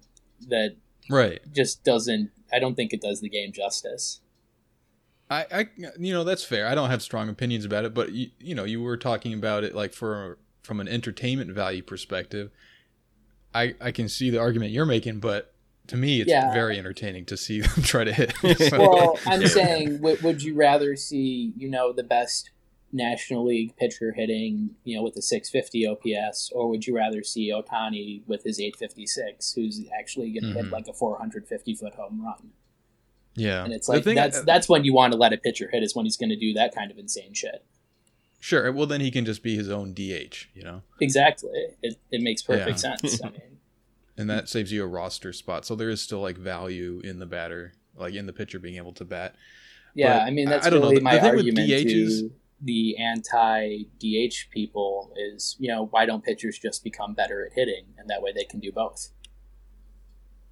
that 0.49 0.75
right 1.09 1.41
just 1.53 1.83
doesn't. 1.83 2.31
I 2.53 2.59
don't 2.59 2.75
think 2.75 2.93
it 2.93 3.01
does 3.01 3.21
the 3.21 3.29
game 3.29 3.51
justice. 3.51 4.21
I, 5.29 5.45
I, 5.49 5.69
you 5.97 6.11
know, 6.11 6.25
that's 6.25 6.43
fair. 6.43 6.67
I 6.67 6.75
don't 6.75 6.89
have 6.89 7.01
strong 7.01 7.29
opinions 7.29 7.63
about 7.63 7.85
it, 7.85 7.93
but 7.93 8.11
you, 8.11 8.31
you 8.37 8.53
know, 8.53 8.65
you 8.65 8.81
were 8.81 8.97
talking 8.97 9.33
about 9.33 9.63
it 9.63 9.73
like 9.73 9.93
for 9.93 10.37
from 10.61 10.81
an 10.81 10.89
entertainment 10.89 11.51
value 11.51 11.81
perspective. 11.81 12.51
I, 13.55 13.75
I 13.79 13.91
can 13.91 14.09
see 14.09 14.29
the 14.29 14.39
argument 14.39 14.71
you're 14.71 14.85
making, 14.85 15.19
but 15.19 15.50
to 15.91 15.97
me, 15.97 16.21
it's 16.21 16.29
yeah. 16.29 16.53
very 16.53 16.79
entertaining 16.79 17.25
to 17.25 17.35
see 17.35 17.59
them 17.61 17.83
try 17.83 18.05
to 18.05 18.13
hit. 18.13 18.33
so. 18.69 18.79
Well, 18.79 19.19
I'm 19.25 19.45
saying, 19.45 19.97
w- 19.97 20.17
would 20.23 20.41
you 20.41 20.55
rather 20.55 20.95
see, 20.95 21.51
you 21.57 21.69
know, 21.69 21.91
the 21.91 22.03
best 22.03 22.49
National 22.93 23.45
League 23.45 23.75
pitcher 23.75 24.13
hitting, 24.13 24.71
you 24.85 24.95
know, 24.95 25.03
with 25.03 25.17
a 25.17 25.21
650 25.21 25.87
OPS, 25.87 26.49
or 26.53 26.69
would 26.69 26.87
you 26.87 26.95
rather 26.95 27.23
see 27.23 27.51
Ohtani 27.51 28.21
with 28.25 28.43
his 28.43 28.57
856, 28.57 29.51
who's 29.51 29.81
actually 29.97 30.31
going 30.31 30.43
to 30.43 30.59
mm-hmm. 30.59 30.65
hit 30.65 30.71
like 30.71 30.87
a 30.87 30.93
450 30.93 31.75
foot 31.75 31.95
home 31.95 32.23
run? 32.23 32.51
Yeah, 33.35 33.63
and 33.63 33.73
it's 33.73 33.87
like 33.87 34.03
that's 34.03 34.39
I, 34.39 34.43
that's 34.43 34.67
when 34.67 34.83
you 34.85 34.93
want 34.93 35.13
to 35.13 35.19
let 35.19 35.31
a 35.31 35.37
pitcher 35.37 35.69
hit 35.71 35.83
is 35.83 35.95
when 35.95 36.05
he's 36.05 36.17
going 36.17 36.31
to 36.31 36.35
do 36.37 36.53
that 36.53 36.73
kind 36.75 36.91
of 36.91 36.97
insane 36.97 37.33
shit. 37.33 37.65
Sure. 38.41 38.71
Well, 38.73 38.87
then 38.87 38.99
he 38.99 39.09
can 39.09 39.23
just 39.23 39.41
be 39.41 39.55
his 39.55 39.69
own 39.69 39.93
DH. 39.93 40.47
You 40.53 40.63
know. 40.63 40.81
Exactly. 40.99 41.67
It 41.81 41.97
it 42.11 42.21
makes 42.21 42.41
perfect 42.41 42.83
yeah. 42.83 42.95
sense. 42.97 43.23
I 43.23 43.29
mean 43.29 43.50
and 44.21 44.29
hmm. 44.29 44.37
that 44.37 44.49
saves 44.49 44.71
you 44.71 44.83
a 44.83 44.87
roster 44.87 45.33
spot. 45.33 45.65
So 45.65 45.75
there 45.75 45.89
is 45.89 46.01
still 46.01 46.21
like 46.21 46.37
value 46.37 47.01
in 47.03 47.19
the 47.19 47.25
batter, 47.25 47.73
like 47.95 48.13
in 48.13 48.25
the 48.25 48.33
pitcher 48.33 48.59
being 48.59 48.77
able 48.77 48.93
to 48.93 49.05
bat. 49.05 49.35
Yeah, 49.93 50.19
but 50.19 50.23
I 50.23 50.31
mean 50.31 50.49
that's 50.49 50.67
I, 50.67 50.69
really 50.69 50.95
the, 50.95 51.01
my 51.01 51.17
the 51.17 51.27
argument 51.27 51.67
to 51.67 52.31
the 52.61 52.95
anti 52.97 53.85
DH 53.99 54.51
people 54.51 55.13
is 55.17 55.55
you 55.59 55.67
know 55.67 55.87
why 55.87 56.05
don't 56.05 56.23
pitchers 56.23 56.57
just 56.57 56.83
become 56.83 57.13
better 57.13 57.45
at 57.45 57.53
hitting 57.53 57.85
and 57.97 58.09
that 58.09 58.21
way 58.21 58.31
they 58.31 58.45
can 58.45 58.59
do 58.59 58.71
both. 58.71 59.09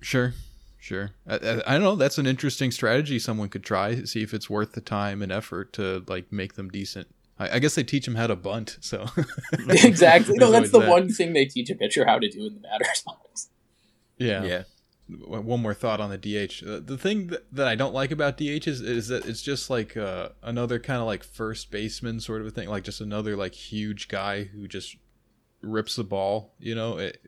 Sure, 0.02 0.34
sure. 0.78 1.12
I, 1.28 1.36
I, 1.36 1.62
I 1.68 1.74
don't 1.74 1.84
know. 1.84 1.96
That's 1.96 2.18
an 2.18 2.26
interesting 2.26 2.72
strategy 2.72 3.20
someone 3.20 3.50
could 3.50 3.64
try. 3.64 3.96
To 3.96 4.08
see 4.08 4.24
if 4.24 4.34
it's 4.34 4.50
worth 4.50 4.74
the 4.74 4.82
time 4.82 5.22
and 5.22 5.32
effort 5.32 5.72
to 5.74 6.04
like 6.08 6.32
make 6.32 6.56
them 6.56 6.70
decent 6.70 7.08
I, 7.40 7.60
guess 7.60 7.76
they 7.76 7.84
teach 7.84 8.06
them 8.06 8.16
how 8.16 8.28
to 8.28 8.36
bunt. 8.36 8.78
So 8.82 9.06
exactly, 9.70 10.38
no, 10.38 10.52
that's 10.52 10.72
the 10.72 10.80
that. 10.80 10.90
one 10.90 11.10
thing 11.10 11.34
they 11.34 11.46
teach 11.46 11.70
a 11.70 11.76
pitcher 11.76 12.06
how 12.06 12.20
to 12.20 12.30
do 12.30 12.46
in 12.46 12.56
the 12.56 12.60
batter's 12.60 13.02
box. 13.06 13.50
Yeah, 14.20 14.44
yeah. 14.44 14.64
One 15.08 15.62
more 15.62 15.74
thought 15.74 16.00
on 16.00 16.12
the 16.12 16.18
DH. 16.20 16.64
Uh, 16.64 16.80
the 16.80 16.98
thing 16.98 17.28
that, 17.28 17.52
that 17.52 17.68
I 17.68 17.74
don't 17.74 17.96
like 17.96 18.12
about 18.12 18.38
DH 18.38 18.68
is, 18.68 18.82
is 18.82 19.08
that 19.08 19.26
it's 19.26 19.42
just 19.42 19.70
like 19.72 19.98
uh, 19.98 20.30
another 20.44 20.78
kind 20.78 21.00
of 21.00 21.08
like 21.08 21.24
first 21.24 21.72
baseman 21.72 22.20
sort 22.20 22.42
of 22.42 22.48
a 22.48 22.52
thing, 22.52 22.70
like 22.70 22.84
just 22.84 23.02
another 23.02 23.36
like 23.36 23.56
huge 23.56 24.08
guy 24.08 24.44
who 24.44 24.68
just 24.68 24.98
rips 25.62 25.96
the 25.96 26.04
ball. 26.04 26.54
You 26.60 26.76
know, 26.76 27.00
it 27.00 27.20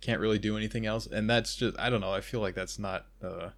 can't 0.00 0.20
really 0.20 0.38
do 0.38 0.56
anything 0.56 0.86
else, 0.86 1.06
and 1.06 1.28
that's 1.28 1.56
just 1.56 1.78
I 1.78 1.90
don't 1.90 2.00
know. 2.00 2.12
I 2.12 2.22
feel 2.22 2.40
like 2.40 2.54
that's 2.54 2.78
not. 2.78 3.06
Uh, 3.22 3.50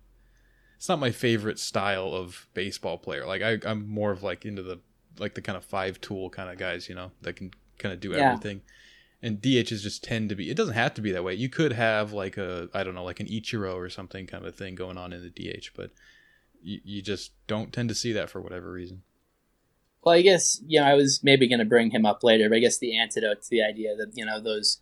it's 0.76 0.88
not 0.88 1.00
my 1.00 1.10
favorite 1.10 1.58
style 1.58 2.14
of 2.14 2.48
baseball 2.54 2.98
player. 2.98 3.26
Like 3.26 3.42
I, 3.42 3.58
I'm 3.64 3.88
more 3.88 4.12
of 4.12 4.22
like 4.22 4.44
into 4.44 4.62
the 4.62 4.80
like 5.18 5.34
the 5.34 5.42
kind 5.42 5.56
of 5.56 5.64
five 5.64 6.00
tool 6.00 6.30
kind 6.30 6.48
of 6.50 6.58
guys, 6.58 6.88
you 6.88 6.94
know, 6.94 7.10
that 7.22 7.34
can 7.34 7.52
kind 7.78 7.92
of 7.92 8.00
do 8.00 8.10
yeah. 8.10 8.32
everything. 8.32 8.62
And 9.20 9.40
DHs 9.40 9.82
just 9.82 10.04
tend 10.04 10.28
to 10.28 10.36
be. 10.36 10.48
It 10.48 10.56
doesn't 10.56 10.74
have 10.74 10.94
to 10.94 11.00
be 11.00 11.10
that 11.12 11.24
way. 11.24 11.34
You 11.34 11.48
could 11.48 11.72
have 11.72 12.12
like 12.12 12.36
a 12.36 12.68
I 12.72 12.84
don't 12.84 12.94
know, 12.94 13.04
like 13.04 13.20
an 13.20 13.26
Ichiro 13.26 13.74
or 13.74 13.88
something 13.88 14.26
kind 14.26 14.46
of 14.46 14.54
thing 14.54 14.74
going 14.74 14.96
on 14.96 15.12
in 15.12 15.22
the 15.22 15.30
DH, 15.30 15.70
but 15.74 15.90
you, 16.62 16.80
you 16.84 17.02
just 17.02 17.32
don't 17.46 17.72
tend 17.72 17.88
to 17.88 17.94
see 17.94 18.12
that 18.12 18.30
for 18.30 18.40
whatever 18.40 18.70
reason. 18.70 19.02
Well, 20.04 20.14
I 20.14 20.22
guess 20.22 20.60
you 20.66 20.80
know 20.80 20.86
I 20.86 20.94
was 20.94 21.20
maybe 21.22 21.48
going 21.48 21.58
to 21.58 21.64
bring 21.64 21.90
him 21.90 22.06
up 22.06 22.22
later, 22.22 22.48
but 22.48 22.56
I 22.56 22.60
guess 22.60 22.78
the 22.78 22.96
antidote 22.96 23.42
to 23.42 23.50
the 23.50 23.62
idea 23.62 23.96
that 23.96 24.12
you 24.14 24.24
know 24.24 24.40
those 24.40 24.80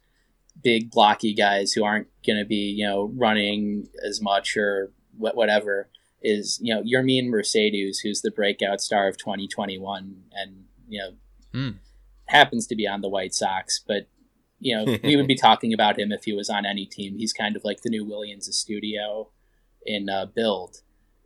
big 0.63 0.91
blocky 0.91 1.35
guys 1.35 1.73
who 1.73 1.85
aren't 1.85 2.09
going 2.27 2.39
to 2.39 2.45
be 2.45 2.75
you 2.77 2.87
know 2.87 3.11
running 3.15 3.89
as 4.07 4.21
much 4.21 4.57
or 4.57 4.93
whatever 5.17 5.89
is 6.23 6.59
you 6.61 6.75
know 6.75 6.83
Yermín 6.83 7.29
Mercedes, 7.29 8.01
who's 8.01 8.21
the 8.21 8.31
breakout 8.31 8.81
star 8.81 9.09
of 9.09 9.17
2021, 9.17 10.23
and 10.33 10.65
you 10.89 11.01
know 11.01 11.11
mm. 11.55 11.77
happens 12.27 12.67
to 12.67 12.77
be 12.77 12.87
on 12.87 13.01
the 13.01 13.09
White 13.09 13.35
Sox, 13.35 13.83
but 13.87 14.09
you 14.59 14.77
know 14.77 14.99
we 15.05 15.17
would 15.17 15.27
be 15.27 15.35
talking 15.35 15.73
about 15.73 15.99
him 15.99 16.13
if 16.13 16.25
he 16.25 16.33
was 16.33 16.51
on 16.51 16.67
any 16.67 16.87
team. 16.87 17.17
He's 17.17 17.33
kind 17.33 17.57
of 17.57 17.65
like 17.65 17.83
the 17.83 17.91
new 17.91 18.05
Willians 18.05 18.49
Astudillo 18.49 19.29
in 19.85 20.09
uh, 20.09 20.27
build. 20.27 20.83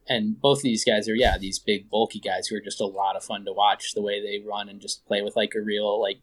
And 0.08 0.40
both 0.40 0.58
of 0.58 0.62
these 0.64 0.84
guys 0.84 1.08
are, 1.08 1.14
yeah, 1.14 1.38
these 1.38 1.60
big, 1.60 1.88
bulky 1.88 2.18
guys 2.18 2.48
who 2.48 2.56
are 2.56 2.60
just 2.60 2.80
a 2.80 2.86
lot 2.86 3.14
of 3.14 3.22
fun 3.22 3.44
to 3.44 3.52
watch 3.52 3.94
the 3.94 4.02
way 4.02 4.20
they 4.20 4.44
run 4.44 4.68
and 4.68 4.80
just 4.80 5.06
play 5.06 5.22
with 5.22 5.36
like 5.36 5.52
a 5.54 5.60
real, 5.60 6.00
like, 6.00 6.20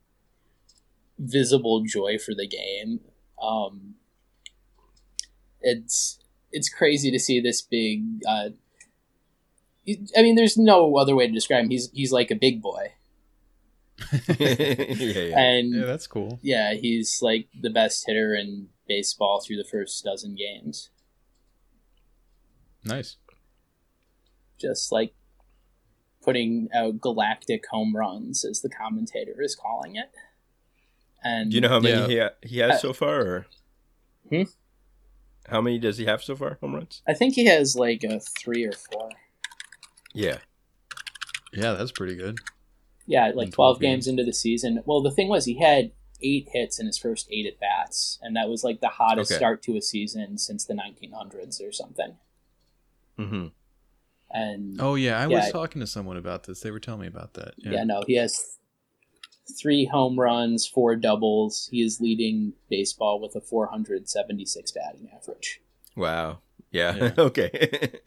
visible 1.18 1.84
joy 1.84 2.18
for 2.18 2.34
the 2.36 2.48
game. 2.48 3.00
Um, 3.42 3.96
it's 5.62 6.20
it's 6.52 6.70
crazy 6.70 7.12
to 7.12 7.20
see 7.20 7.40
this 7.40 7.62
big. 7.62 8.04
Uh, 8.28 8.50
I 10.18 10.22
mean, 10.22 10.36
there's 10.36 10.58
no 10.58 10.98
other 10.98 11.16
way 11.16 11.28
to 11.28 11.34
describe 11.34 11.64
him. 11.64 11.70
He's 11.70 11.90
he's 11.92 12.12
like 12.12 12.32
a 12.32 12.36
big 12.36 12.62
boy. 12.62 12.94
yeah, 14.40 14.46
yeah. 15.00 15.40
And 15.40 15.74
yeah, 15.74 15.86
that's 15.86 16.08
cool. 16.08 16.40
Yeah, 16.42 16.74
he's 16.74 17.20
like 17.22 17.48
the 17.60 17.70
best 17.70 18.04
hitter 18.08 18.36
in 18.36 18.70
baseball 18.88 19.42
through 19.42 19.58
the 19.58 19.68
first 19.70 20.04
dozen 20.04 20.36
games. 20.36 20.90
Nice. 22.84 23.18
Just 24.60 24.92
like 24.92 25.14
putting 26.24 26.70
out 26.74 27.02
galactic 27.02 27.66
home 27.72 27.96
runs, 27.96 28.46
as 28.46 28.62
the 28.62 28.70
commentator 28.70 29.42
is 29.42 29.56
calling 29.56 29.96
it. 29.96 30.12
And 31.24 31.52
do 31.52 31.56
you 31.56 31.62
know 31.62 31.70
how 31.70 31.80
many 31.80 32.00
yeah. 32.00 32.08
he, 32.08 32.20
ha- 32.20 32.30
he 32.42 32.58
has 32.60 32.72
uh, 32.72 32.78
so 32.78 32.94
far? 32.94 33.22
Or? 33.22 33.46
Hmm? 34.30 34.44
How 35.50 35.62
many 35.62 35.80
does 35.80 35.98
he 35.98 36.06
have 36.06 36.24
so 36.24 36.36
far? 36.36 36.58
Home 36.62 36.76
runs? 36.76 37.02
I 37.08 37.14
think 37.14 37.34
he 37.36 37.46
has 37.46 37.76
like 37.76 38.04
a 38.04 38.20
three 38.20 38.66
or 38.66 38.74
four. 38.74 39.10
Yeah. 40.14 40.38
Yeah, 41.54 41.74
that's 41.74 41.92
pretty 41.92 42.16
good. 42.16 42.38
Yeah, 43.08 43.28
like 43.28 43.52
12, 43.52 43.54
12 43.54 43.80
games. 43.80 43.90
games 43.90 44.08
into 44.08 44.24
the 44.24 44.34
season. 44.34 44.84
Well, 44.86 45.02
the 45.02 45.12
thing 45.12 45.30
was, 45.30 45.46
he 45.46 45.60
had 45.60 45.92
eight 46.22 46.50
hits 46.52 46.80
in 46.80 46.86
his 46.86 46.98
first 46.98 47.28
eight 47.32 47.46
at 47.46 47.60
bats, 47.60 48.20
and 48.22 48.36
that 48.36 48.50
was 48.50 48.64
like 48.64 48.82
the 48.82 48.90
hottest 48.90 49.32
okay. 49.32 49.38
start 49.38 49.64
to 49.64 49.78
a 49.78 49.82
season 49.82 50.38
since 50.38 50.66
the 50.66 50.74
1900s 50.74 51.62
or 51.62 51.72
something. 51.72 52.16
Mm-hmm. 53.18 53.48
And 54.30 54.82
oh 54.82 54.96
yeah, 54.96 55.20
I 55.20 55.28
yeah, 55.28 55.38
was 55.38 55.52
talking 55.52 55.80
to 55.80 55.88
someone 55.88 56.18
about 56.18 56.44
this. 56.44 56.60
They 56.60 56.72
were 56.72 56.82
telling 56.82 57.02
me 57.02 57.08
about 57.08 57.34
that. 57.36 57.54
Yeah, 57.58 57.72
yeah 57.72 57.84
no, 57.86 58.04
he 58.06 58.16
has 58.16 58.58
three 59.58 59.86
home 59.86 60.20
runs, 60.20 60.68
four 60.68 60.96
doubles. 60.96 61.70
He 61.72 61.82
is 61.82 62.02
leading 62.02 62.54
baseball 62.70 63.22
with 63.22 63.36
a 63.36 63.42
476 63.42 64.72
batting 64.72 65.10
average. 65.16 65.62
Wow. 65.96 66.40
Yeah. 66.72 66.96
yeah. 66.96 67.12
okay. 67.18 68.00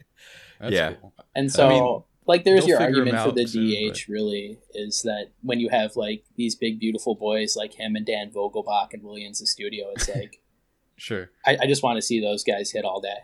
yeah. 0.69 0.93
Cool. 0.93 1.13
And 1.35 1.51
so, 1.51 1.65
I 1.65 1.69
mean, 1.69 2.03
like, 2.31 2.45
there's 2.45 2.65
your 2.65 2.79
argument 2.79 3.19
for 3.19 3.31
the 3.31 3.45
soon, 3.45 3.67
DH. 3.67 3.89
But... 3.89 4.07
Really, 4.07 4.57
is 4.73 5.01
that 5.03 5.31
when 5.41 5.59
you 5.59 5.69
have 5.69 5.95
like 5.95 6.23
these 6.37 6.55
big, 6.55 6.79
beautiful 6.79 7.15
boys 7.15 7.55
like 7.55 7.73
him 7.73 7.95
and 7.95 8.05
Dan 8.05 8.31
Vogelbach 8.31 8.93
and 8.93 9.03
Willians 9.03 9.41
Astudillo, 9.43 9.91
it's 9.95 10.09
like, 10.15 10.41
sure. 10.95 11.29
I, 11.45 11.57
I 11.61 11.67
just 11.67 11.83
want 11.83 11.97
to 11.97 12.01
see 12.01 12.21
those 12.21 12.43
guys 12.43 12.71
hit 12.71 12.85
all 12.85 13.01
day. 13.01 13.17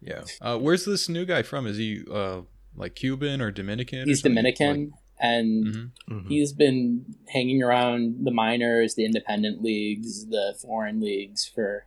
Yeah. 0.00 0.24
Uh, 0.40 0.58
where's 0.58 0.84
this 0.84 1.08
new 1.08 1.24
guy 1.24 1.42
from? 1.42 1.66
Is 1.66 1.76
he 1.76 2.04
uh, 2.12 2.42
like 2.74 2.96
Cuban 2.96 3.40
or 3.40 3.50
Dominican? 3.50 4.08
He's 4.08 4.24
or 4.24 4.28
Dominican. 4.28 4.90
Like... 4.90 4.98
And 5.20 5.66
mm-hmm. 5.66 6.14
Mm-hmm. 6.14 6.28
he's 6.28 6.52
been 6.52 7.14
hanging 7.28 7.62
around 7.62 8.24
the 8.24 8.32
minors, 8.32 8.96
the 8.96 9.04
independent 9.04 9.62
leagues, 9.62 10.26
the 10.26 10.56
foreign 10.60 11.00
leagues 11.00 11.46
for 11.46 11.86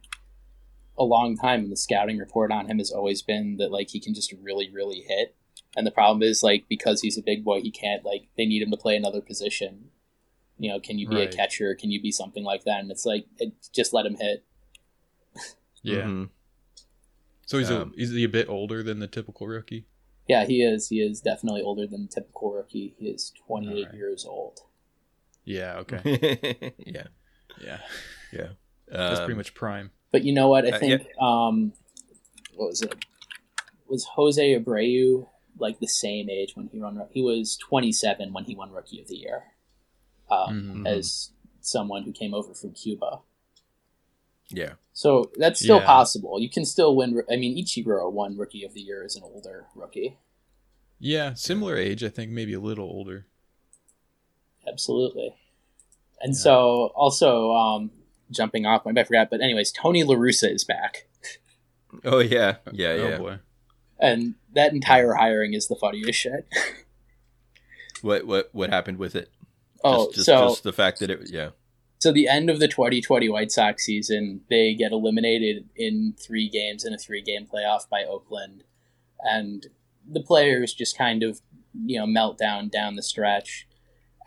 a 0.98 1.04
long 1.04 1.36
time. 1.36 1.62
And 1.62 1.72
the 1.72 1.76
scouting 1.76 2.18
report 2.18 2.54
on 2.54 2.68
him 2.68 2.78
has 2.78 2.92
always 2.92 3.22
been 3.22 3.58
that 3.58 3.72
like 3.72 3.90
he 3.90 4.00
can 4.00 4.14
just 4.14 4.34
really, 4.42 4.72
really 4.72 5.04
hit. 5.06 5.36
And 5.76 5.86
the 5.86 5.92
problem 5.92 6.24
is 6.24 6.42
like 6.42 6.66
because 6.70 7.02
he's 7.02 7.18
a 7.18 7.22
big 7.22 7.44
boy, 7.44 7.62
he 7.62 7.72
can't 7.72 8.06
like 8.06 8.28
they 8.38 8.46
need 8.46 8.62
him 8.62 8.72
to 8.72 8.78
play 8.78 8.96
another 8.96 9.22
position. 9.22 9.90
You 10.58 10.72
know, 10.72 10.80
can 10.80 10.98
you 10.98 11.08
be 11.08 11.18
right. 11.18 11.34
a 11.34 11.36
catcher? 11.36 11.76
Can 11.76 11.92
you 11.92 12.02
be 12.02 12.12
something 12.12 12.44
like 12.44 12.64
that? 12.64 12.80
And 12.80 12.90
it's 12.90 13.06
like 13.06 13.26
it, 13.40 13.54
just 13.74 13.94
let 13.94 14.06
him 14.06 14.16
hit. 14.16 14.46
Yeah. 15.84 16.04
Mm-hmm. 16.04 16.24
So 17.46 17.58
he's 17.60 17.70
um, 17.70 17.94
a, 17.96 18.02
is 18.02 18.12
he 18.12 18.24
a 18.24 18.30
bit 18.30 18.50
older 18.50 18.82
than 18.82 19.00
the 19.00 19.08
typical 19.08 19.48
rookie? 19.48 19.86
Yeah, 20.28 20.46
he 20.46 20.64
is. 20.64 20.88
He 20.88 21.00
is 21.02 21.22
definitely 21.22 21.62
older 21.62 21.86
than 21.86 22.04
the 22.04 22.08
typical 22.08 22.52
rookie. 22.52 22.96
He 22.98 23.10
is 23.10 23.32
28 23.46 23.86
right. 23.86 23.94
years 23.94 24.26
old. 24.26 24.62
Yeah. 25.44 25.76
Okay. 25.80 26.74
yeah. 26.80 27.04
Yeah. 27.62 27.80
Yeah. 28.34 28.48
That's 28.88 29.20
pretty 29.20 29.34
um, 29.34 29.38
much 29.38 29.54
prime. 29.54 29.92
But 30.12 30.24
you 30.24 30.34
know 30.34 30.48
what? 30.48 30.66
I 30.66 30.80
think 30.80 31.02
uh, 31.02 31.04
yeah. 31.04 31.48
um, 31.48 31.74
what 32.56 32.70
was 32.70 32.82
it? 32.82 32.96
Was 33.88 34.06
Jose 34.16 34.60
Abreu 34.60 35.28
like 35.58 35.80
the 35.80 35.88
same 35.88 36.30
age 36.30 36.56
when 36.56 36.68
he 36.68 36.80
won? 36.80 37.02
He 37.12 37.22
was 37.22 37.58
27 37.58 38.34
when 38.34 38.46
he 38.46 38.56
won 38.56 38.72
Rookie 38.72 39.02
of 39.02 39.08
the 39.08 39.18
Year, 39.18 39.44
um, 40.30 40.54
mm-hmm. 40.54 40.88
as 40.88 41.32
someone 41.62 42.04
who 42.04 42.12
came 42.12 42.34
over 42.34 42.54
from 42.54 42.72
Cuba. 42.72 43.20
Yeah. 44.50 44.74
So 44.94 45.32
that's 45.38 45.60
still 45.60 45.80
yeah. 45.80 45.86
possible. 45.86 46.40
You 46.40 46.50
can 46.50 46.66
still 46.66 46.96
win. 46.96 47.22
I 47.30 47.36
mean, 47.36 47.58
Ichiro 47.58 48.12
won 48.12 48.38
Rookie 48.38 48.64
of 48.64 48.74
the 48.74 48.82
Year 48.82 49.04
as 49.04 49.16
an 49.16 49.24
older 49.24 49.66
rookie. 49.76 50.18
Yeah, 51.00 51.34
similar 51.34 51.76
age. 51.76 52.04
I 52.04 52.10
think 52.10 52.32
maybe 52.32 52.54
a 52.54 52.60
little 52.60 52.86
older. 52.86 53.26
Absolutely. 54.68 55.36
And 56.22 56.34
yeah. 56.34 56.40
so, 56.40 56.92
also 56.96 57.52
um, 57.52 57.92
jumping 58.32 58.66
off, 58.66 58.88
I 58.88 59.04
forgot. 59.04 59.30
But 59.30 59.42
anyways, 59.42 59.72
Tony 59.72 60.04
La 60.04 60.16
Russa 60.16 60.54
is 60.54 60.64
back. 60.64 61.08
Oh 62.04 62.20
yeah, 62.20 62.58
yeah, 62.74 62.88
oh, 62.90 63.08
yeah. 63.08 63.18
boy. 63.18 63.40
And 64.00 64.36
that 64.54 64.74
entire 64.74 65.14
hiring 65.14 65.54
is 65.54 65.68
the 65.68 65.76
funniest 65.76 66.20
shit. 66.20 66.48
what 68.02 68.26
what 68.26 68.50
what 68.52 68.70
happened 68.70 68.98
with 68.98 69.16
it? 69.16 69.30
Oh, 69.84 70.06
just, 70.08 70.16
just, 70.16 70.26
so 70.26 70.48
just 70.50 70.64
the 70.64 70.74
fact 70.74 71.00
that 71.00 71.10
it 71.10 71.30
yeah 71.32 71.50
so 72.06 72.12
the 72.12 72.28
end 72.28 72.52
of 72.52 72.60
the 72.60 72.68
2020 72.68 73.30
White 73.30 73.52
Sox 73.52 73.84
season, 73.84 74.42
they 74.48 74.76
get 74.76 74.92
eliminated 74.92 75.68
in 75.76 76.14
three 76.20 76.48
games 76.48 76.86
in 76.86 76.94
a 76.94 77.00
three-game 77.00 77.48
playoff 77.52 77.90
by 77.90 78.04
Oakland, 78.04 78.64
and 79.22 79.66
the 80.08 80.22
players 80.22 80.72
just 80.72 80.96
kind 80.96 81.24
of 81.24 81.42
you 81.74 81.98
know 81.98 82.06
melt 82.06 82.38
down 82.38 82.70
down 82.70 82.96
the 82.96 83.02
stretch, 83.02 83.68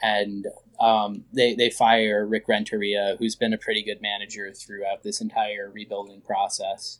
and 0.02 0.46
um, 0.80 1.24
they 1.32 1.54
they 1.54 1.70
fire 1.70 2.26
Rick 2.26 2.48
Renteria, 2.48 3.16
who's 3.20 3.36
been 3.36 3.52
a 3.52 3.58
pretty 3.58 3.84
good 3.84 4.02
manager 4.02 4.52
throughout 4.52 5.04
this 5.04 5.20
entire 5.20 5.70
rebuilding 5.72 6.20
process 6.20 6.98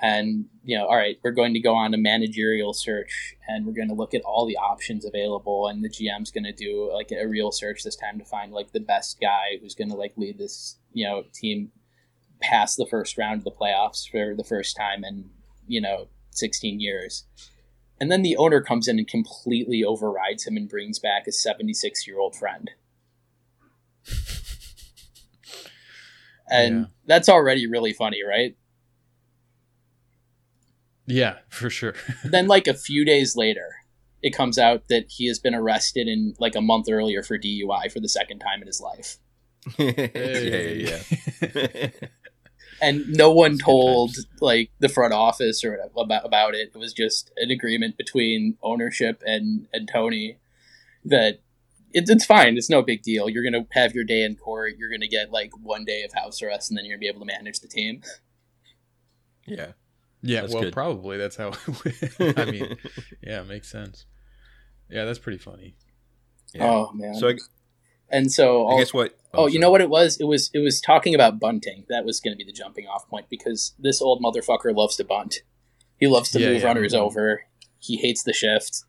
and 0.00 0.46
you 0.62 0.76
know 0.76 0.86
all 0.86 0.96
right 0.96 1.18
we're 1.24 1.32
going 1.32 1.52
to 1.52 1.60
go 1.60 1.74
on 1.74 1.92
a 1.92 1.98
managerial 1.98 2.72
search 2.72 3.34
and 3.48 3.66
we're 3.66 3.72
going 3.72 3.88
to 3.88 3.94
look 3.94 4.14
at 4.14 4.22
all 4.22 4.46
the 4.46 4.56
options 4.56 5.04
available 5.04 5.66
and 5.66 5.82
the 5.84 5.88
gm's 5.88 6.30
going 6.30 6.44
to 6.44 6.52
do 6.52 6.90
like 6.92 7.10
a 7.10 7.26
real 7.26 7.50
search 7.50 7.82
this 7.82 7.96
time 7.96 8.18
to 8.18 8.24
find 8.24 8.52
like 8.52 8.72
the 8.72 8.80
best 8.80 9.20
guy 9.20 9.58
who's 9.60 9.74
going 9.74 9.90
to 9.90 9.96
like 9.96 10.12
lead 10.16 10.38
this 10.38 10.78
you 10.92 11.04
know 11.04 11.24
team 11.34 11.72
past 12.40 12.76
the 12.76 12.86
first 12.86 13.18
round 13.18 13.38
of 13.38 13.44
the 13.44 13.50
playoffs 13.50 14.08
for 14.08 14.34
the 14.36 14.44
first 14.44 14.76
time 14.76 15.04
in 15.04 15.30
you 15.66 15.80
know 15.80 16.08
16 16.38 16.80
years. 16.80 17.24
And 18.00 18.12
then 18.12 18.22
the 18.22 18.36
owner 18.36 18.62
comes 18.62 18.86
in 18.86 18.98
and 18.98 19.08
completely 19.08 19.82
overrides 19.82 20.46
him 20.46 20.56
and 20.56 20.68
brings 20.68 20.98
back 21.00 21.26
a 21.26 21.32
76 21.32 22.06
year 22.06 22.18
old 22.18 22.36
friend. 22.36 22.70
And 26.50 26.78
yeah. 26.78 26.86
that's 27.04 27.28
already 27.28 27.66
really 27.66 27.92
funny 27.92 28.22
right 28.26 28.56
yeah, 31.08 31.38
for 31.48 31.70
sure. 31.70 31.94
then, 32.24 32.46
like 32.46 32.66
a 32.66 32.74
few 32.74 33.04
days 33.04 33.34
later, 33.34 33.76
it 34.22 34.34
comes 34.34 34.58
out 34.58 34.88
that 34.88 35.06
he 35.08 35.26
has 35.28 35.38
been 35.38 35.54
arrested 35.54 36.06
in 36.06 36.34
like 36.38 36.54
a 36.54 36.60
month 36.60 36.86
earlier 36.90 37.22
for 37.22 37.38
DUI 37.38 37.90
for 37.90 38.00
the 38.00 38.08
second 38.08 38.40
time 38.40 38.60
in 38.60 38.66
his 38.66 38.80
life. 38.80 39.18
Yeah, 39.76 40.38
yeah, 40.38 40.98
yeah. 41.42 41.88
and 42.80 43.06
no 43.08 43.30
one 43.30 43.58
told 43.58 44.14
like 44.40 44.70
the 44.78 44.88
front 44.88 45.12
office 45.12 45.64
or 45.64 45.78
about 45.96 46.24
about 46.24 46.54
it. 46.54 46.70
It 46.74 46.78
was 46.78 46.92
just 46.92 47.32
an 47.36 47.50
agreement 47.50 47.96
between 47.96 48.56
ownership 48.62 49.22
and 49.26 49.66
and 49.72 49.88
Tony 49.92 50.38
that 51.04 51.40
it, 51.92 52.08
it's 52.08 52.24
fine. 52.24 52.56
It's 52.56 52.70
no 52.70 52.82
big 52.82 53.02
deal. 53.02 53.28
You're 53.28 53.44
gonna 53.44 53.66
have 53.72 53.94
your 53.94 54.04
day 54.04 54.22
in 54.22 54.36
court. 54.36 54.74
You're 54.78 54.90
gonna 54.90 55.08
get 55.08 55.32
like 55.32 55.50
one 55.60 55.84
day 55.84 56.02
of 56.02 56.12
house 56.12 56.40
arrest, 56.40 56.70
and 56.70 56.78
then 56.78 56.84
you're 56.84 56.96
gonna 56.96 57.00
be 57.00 57.08
able 57.08 57.20
to 57.20 57.26
manage 57.26 57.60
the 57.60 57.68
team. 57.68 58.02
Yeah. 59.46 59.72
Yeah, 60.22 60.42
that's 60.42 60.52
well, 60.52 60.64
good. 60.64 60.72
probably 60.72 61.16
that's 61.16 61.36
how. 61.36 61.52
I 62.20 62.44
mean, 62.46 62.76
yeah, 63.22 63.42
makes 63.42 63.70
sense. 63.70 64.06
Yeah, 64.90 65.04
that's 65.04 65.18
pretty 65.18 65.38
funny. 65.38 65.76
Yeah. 66.54 66.64
Oh 66.64 66.92
man. 66.92 67.14
So, 67.14 67.28
I, 67.28 67.34
and 68.10 68.32
so 68.32 68.68
I 68.68 68.78
guess 68.78 68.92
what? 68.92 69.16
Oh, 69.32 69.44
oh 69.44 69.46
you 69.46 69.58
know 69.58 69.70
what 69.70 69.80
it 69.80 69.90
was? 69.90 70.18
It 70.18 70.24
was 70.24 70.50
it 70.54 70.58
was 70.58 70.80
talking 70.80 71.14
about 71.14 71.38
bunting. 71.38 71.84
That 71.88 72.04
was 72.04 72.20
going 72.20 72.32
to 72.32 72.38
be 72.38 72.44
the 72.44 72.56
jumping 72.56 72.86
off 72.86 73.08
point 73.08 73.26
because 73.28 73.74
this 73.78 74.02
old 74.02 74.22
motherfucker 74.22 74.74
loves 74.74 74.96
to 74.96 75.04
bunt. 75.04 75.42
He 75.98 76.06
loves 76.06 76.30
to 76.30 76.40
yeah, 76.40 76.48
move 76.48 76.62
yeah. 76.62 76.66
runners 76.66 76.94
over. 76.94 77.44
He 77.78 77.96
hates 77.96 78.22
the 78.22 78.32
shift. 78.32 78.84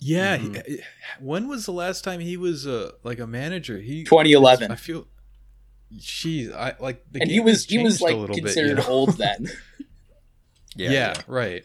Yeah. 0.00 0.38
Mm-hmm. 0.38 0.54
He, 0.66 0.80
when 1.20 1.48
was 1.48 1.66
the 1.66 1.72
last 1.72 2.04
time 2.04 2.20
he 2.20 2.36
was 2.36 2.66
uh, 2.66 2.92
like 3.02 3.18
a 3.18 3.26
manager? 3.26 3.78
He 3.78 4.04
2011. 4.04 4.70
I 4.70 4.76
feel 4.76 5.06
Jeez, 5.96 6.54
I 6.54 6.74
like 6.78 7.02
and 7.14 7.30
he 7.30 7.40
was 7.40 7.64
he 7.64 7.78
was 7.78 8.00
like 8.00 8.14
considered 8.32 8.76
bit, 8.76 8.84
you 8.84 8.88
know? 8.88 8.88
old 8.88 9.16
then. 9.16 9.48
yeah, 10.76 10.90
yeah, 10.90 10.90
yeah, 10.90 11.14
right. 11.26 11.64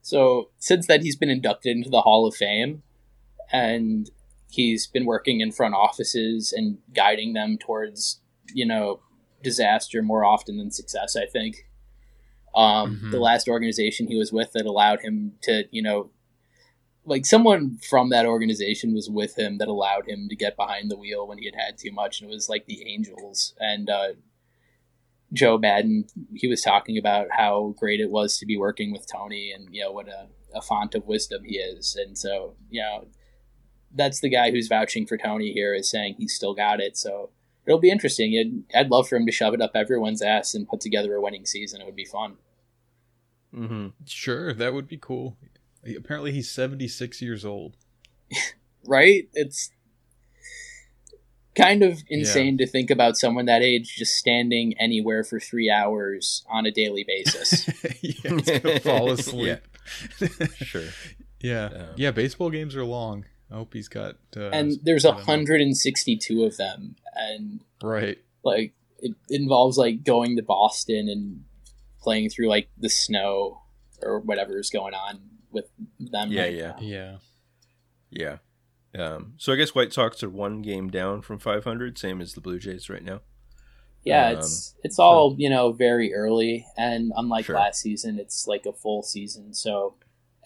So 0.00 0.50
since 0.58 0.86
then, 0.86 1.02
he's 1.02 1.16
been 1.16 1.30
inducted 1.30 1.76
into 1.76 1.90
the 1.90 2.00
Hall 2.00 2.26
of 2.26 2.34
Fame, 2.34 2.82
and 3.52 4.10
he's 4.50 4.86
been 4.86 5.04
working 5.04 5.40
in 5.40 5.52
front 5.52 5.74
offices 5.74 6.52
and 6.52 6.78
guiding 6.94 7.34
them 7.34 7.58
towards 7.58 8.20
you 8.54 8.66
know 8.66 9.00
disaster 9.42 10.02
more 10.02 10.24
often 10.24 10.56
than 10.56 10.70
success. 10.70 11.16
I 11.16 11.26
think. 11.26 11.66
Um, 12.54 12.96
mm-hmm. 12.96 13.10
The 13.10 13.18
last 13.18 13.48
organization 13.48 14.08
he 14.08 14.16
was 14.16 14.32
with 14.32 14.52
that 14.52 14.66
allowed 14.66 15.00
him 15.00 15.32
to, 15.42 15.64
you 15.70 15.82
know, 15.82 16.10
like 17.04 17.26
someone 17.26 17.78
from 17.88 18.10
that 18.10 18.26
organization 18.26 18.94
was 18.94 19.10
with 19.10 19.36
him 19.36 19.58
that 19.58 19.68
allowed 19.68 20.08
him 20.08 20.28
to 20.28 20.36
get 20.36 20.56
behind 20.56 20.90
the 20.90 20.96
wheel 20.96 21.26
when 21.26 21.38
he 21.38 21.46
had 21.46 21.56
had 21.56 21.78
too 21.78 21.92
much, 21.92 22.20
and 22.20 22.30
it 22.30 22.34
was 22.34 22.48
like 22.48 22.66
the 22.66 22.86
Angels 22.88 23.54
and 23.58 23.90
uh, 23.90 24.12
Joe 25.32 25.58
Maddon. 25.58 26.06
He 26.34 26.46
was 26.46 26.62
talking 26.62 26.96
about 26.96 27.28
how 27.30 27.74
great 27.78 28.00
it 28.00 28.10
was 28.10 28.38
to 28.38 28.46
be 28.46 28.56
working 28.56 28.92
with 28.92 29.10
Tony, 29.10 29.52
and 29.52 29.68
you 29.74 29.82
know 29.82 29.92
what 29.92 30.08
a, 30.08 30.28
a 30.54 30.62
font 30.62 30.94
of 30.94 31.06
wisdom 31.06 31.42
he 31.44 31.58
is, 31.58 31.96
and 31.96 32.16
so 32.16 32.54
you 32.70 32.80
know 32.80 33.06
that's 33.94 34.20
the 34.20 34.30
guy 34.30 34.50
who's 34.50 34.68
vouching 34.68 35.06
for 35.06 35.18
Tony 35.18 35.52
here 35.52 35.74
is 35.74 35.90
saying 35.90 36.14
he's 36.18 36.34
still 36.34 36.54
got 36.54 36.80
it. 36.80 36.96
So 36.96 37.30
it'll 37.66 37.78
be 37.78 37.90
interesting. 37.90 38.64
I'd, 38.74 38.78
I'd 38.78 38.90
love 38.90 39.08
for 39.08 39.16
him 39.16 39.26
to 39.26 39.32
shove 39.32 39.54
it 39.54 39.60
up 39.60 39.72
everyone's 39.74 40.22
ass 40.22 40.54
and 40.54 40.68
put 40.68 40.80
together 40.80 41.14
a 41.14 41.20
winning 41.20 41.44
season. 41.44 41.80
It 41.80 41.84
would 41.84 41.96
be 41.96 42.04
fun. 42.04 42.36
Mm-hmm. 43.54 43.88
Sure, 44.06 44.54
that 44.54 44.72
would 44.72 44.88
be 44.88 44.96
cool. 44.96 45.36
Apparently, 45.96 46.32
he's 46.32 46.50
seventy 46.50 46.88
six 46.88 47.20
years 47.20 47.44
old. 47.44 47.76
right? 48.84 49.28
It's 49.34 49.70
kind 51.54 51.82
of 51.82 52.02
insane 52.08 52.56
yeah. 52.58 52.64
to 52.64 52.70
think 52.70 52.90
about 52.90 53.16
someone 53.16 53.46
that 53.46 53.62
age 53.62 53.96
just 53.96 54.14
standing 54.14 54.74
anywhere 54.78 55.22
for 55.24 55.38
three 55.38 55.70
hours 55.70 56.44
on 56.50 56.66
a 56.66 56.70
daily 56.70 57.04
basis. 57.06 57.68
yeah, 57.84 57.90
he's 58.00 58.20
gonna 58.60 58.80
fall 58.80 59.10
asleep. 59.10 59.60
yeah. 60.20 60.28
sure. 60.56 60.88
Yeah. 61.40 61.64
Um, 61.66 61.86
yeah. 61.96 62.10
Baseball 62.10 62.50
games 62.50 62.76
are 62.76 62.84
long. 62.84 63.24
I 63.50 63.56
hope 63.56 63.74
he's 63.74 63.88
got. 63.88 64.16
Uh, 64.36 64.48
and 64.48 64.78
there's 64.82 65.04
162 65.04 66.44
of 66.44 66.56
them, 66.56 66.96
and 67.14 67.60
right, 67.82 68.18
like 68.44 68.72
it 68.98 69.14
involves 69.28 69.76
like 69.76 70.04
going 70.04 70.36
to 70.36 70.42
Boston 70.42 71.08
and 71.08 71.44
playing 72.00 72.30
through 72.30 72.48
like 72.48 72.68
the 72.78 72.88
snow 72.88 73.60
or 74.00 74.20
whatever 74.20 74.58
is 74.58 74.70
going 74.70 74.94
on 74.94 75.20
with 76.02 76.12
them. 76.12 76.32
Yeah, 76.32 76.42
right 76.42 76.54
yeah, 76.54 76.66
now. 76.68 76.76
yeah, 76.80 77.16
yeah. 78.10 78.36
Um, 78.94 79.34
so 79.38 79.52
I 79.52 79.56
guess 79.56 79.74
White 79.74 79.92
Sox 79.92 80.22
are 80.22 80.28
one 80.28 80.60
game 80.60 80.90
down 80.90 81.22
from 81.22 81.38
500, 81.38 81.96
same 81.96 82.20
as 82.20 82.34
the 82.34 82.40
Blue 82.40 82.58
Jays 82.58 82.90
right 82.90 83.02
now. 83.02 83.20
Yeah, 84.04 84.28
um, 84.28 84.38
it's 84.38 84.74
it's 84.82 84.98
all 84.98 85.30
so, 85.30 85.36
you 85.38 85.48
know 85.48 85.72
very 85.72 86.12
early, 86.12 86.66
and 86.76 87.12
unlike 87.16 87.46
sure. 87.46 87.54
last 87.54 87.80
season, 87.80 88.18
it's 88.18 88.46
like 88.46 88.66
a 88.66 88.72
full 88.72 89.02
season. 89.02 89.54
So 89.54 89.94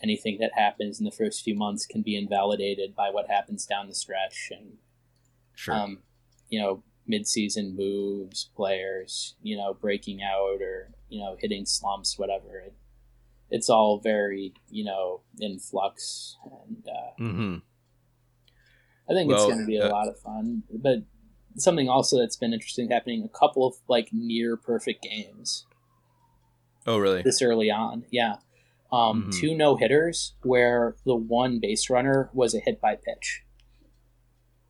anything 0.03 0.39
that 0.41 0.53
happens 0.55 0.99
in 0.99 1.05
the 1.05 1.11
first 1.11 1.43
few 1.43 1.55
months 1.55 1.87
can 1.87 2.03
be 2.03 2.17
invalidated 2.17 2.95
by 2.95 3.11
what 3.11 3.29
happens 3.29 3.65
down 3.67 3.89
the 3.89 3.95
stretch 3.95 4.51
and 4.51 4.75
sure. 5.55 5.75
um, 5.75 5.99
you 6.49 6.61
know 6.61 6.83
mid-season 7.07 7.77
moves 7.77 8.51
players 8.57 9.37
you 9.41 9.57
know 9.57 9.73
breaking 9.73 10.21
out 10.23 10.61
or 10.61 10.91
you 11.09 11.21
know 11.21 11.37
hitting 11.39 11.65
slumps 11.65 12.19
whatever 12.19 12.59
it, 12.59 12.75
it's 13.57 13.71
all 13.71 13.99
very 13.99 14.55
you 14.71 14.85
know 14.85 15.21
in 15.41 15.59
flux 15.59 16.37
and 16.67 16.87
uh, 16.89 17.23
mm-hmm. 17.23 17.57
i 19.11 19.15
think 19.15 19.31
well, 19.31 19.39
it's 19.39 19.47
going 19.47 19.59
to 19.59 19.67
be 19.67 19.79
a 19.79 19.87
uh, 19.87 19.91
lot 19.91 20.09
of 20.09 20.19
fun 20.21 20.63
but 20.73 20.99
something 21.57 21.89
also 21.89 22.19
that's 22.19 22.37
been 22.37 22.53
interesting 22.53 22.91
happening 22.91 23.25
a 23.25 23.39
couple 23.39 23.67
of 23.67 23.75
like 23.89 24.09
near 24.13 24.57
perfect 24.57 25.03
games 25.03 25.67
oh 26.87 26.99
really 26.99 27.23
this 27.23 27.43
early 27.43 27.71
on 27.71 28.05
yeah 28.11 28.37
um, 28.93 29.23
mm-hmm. 29.23 29.31
two 29.31 29.57
no 29.57 29.77
hitters 29.77 30.35
where 30.43 30.97
the 31.05 31.17
one 31.17 31.59
base 31.61 31.91
runner 31.91 32.31
was 32.33 32.55
a 32.55 32.61
hit 32.61 32.81
by 32.81 32.97
pitch. 32.97 33.43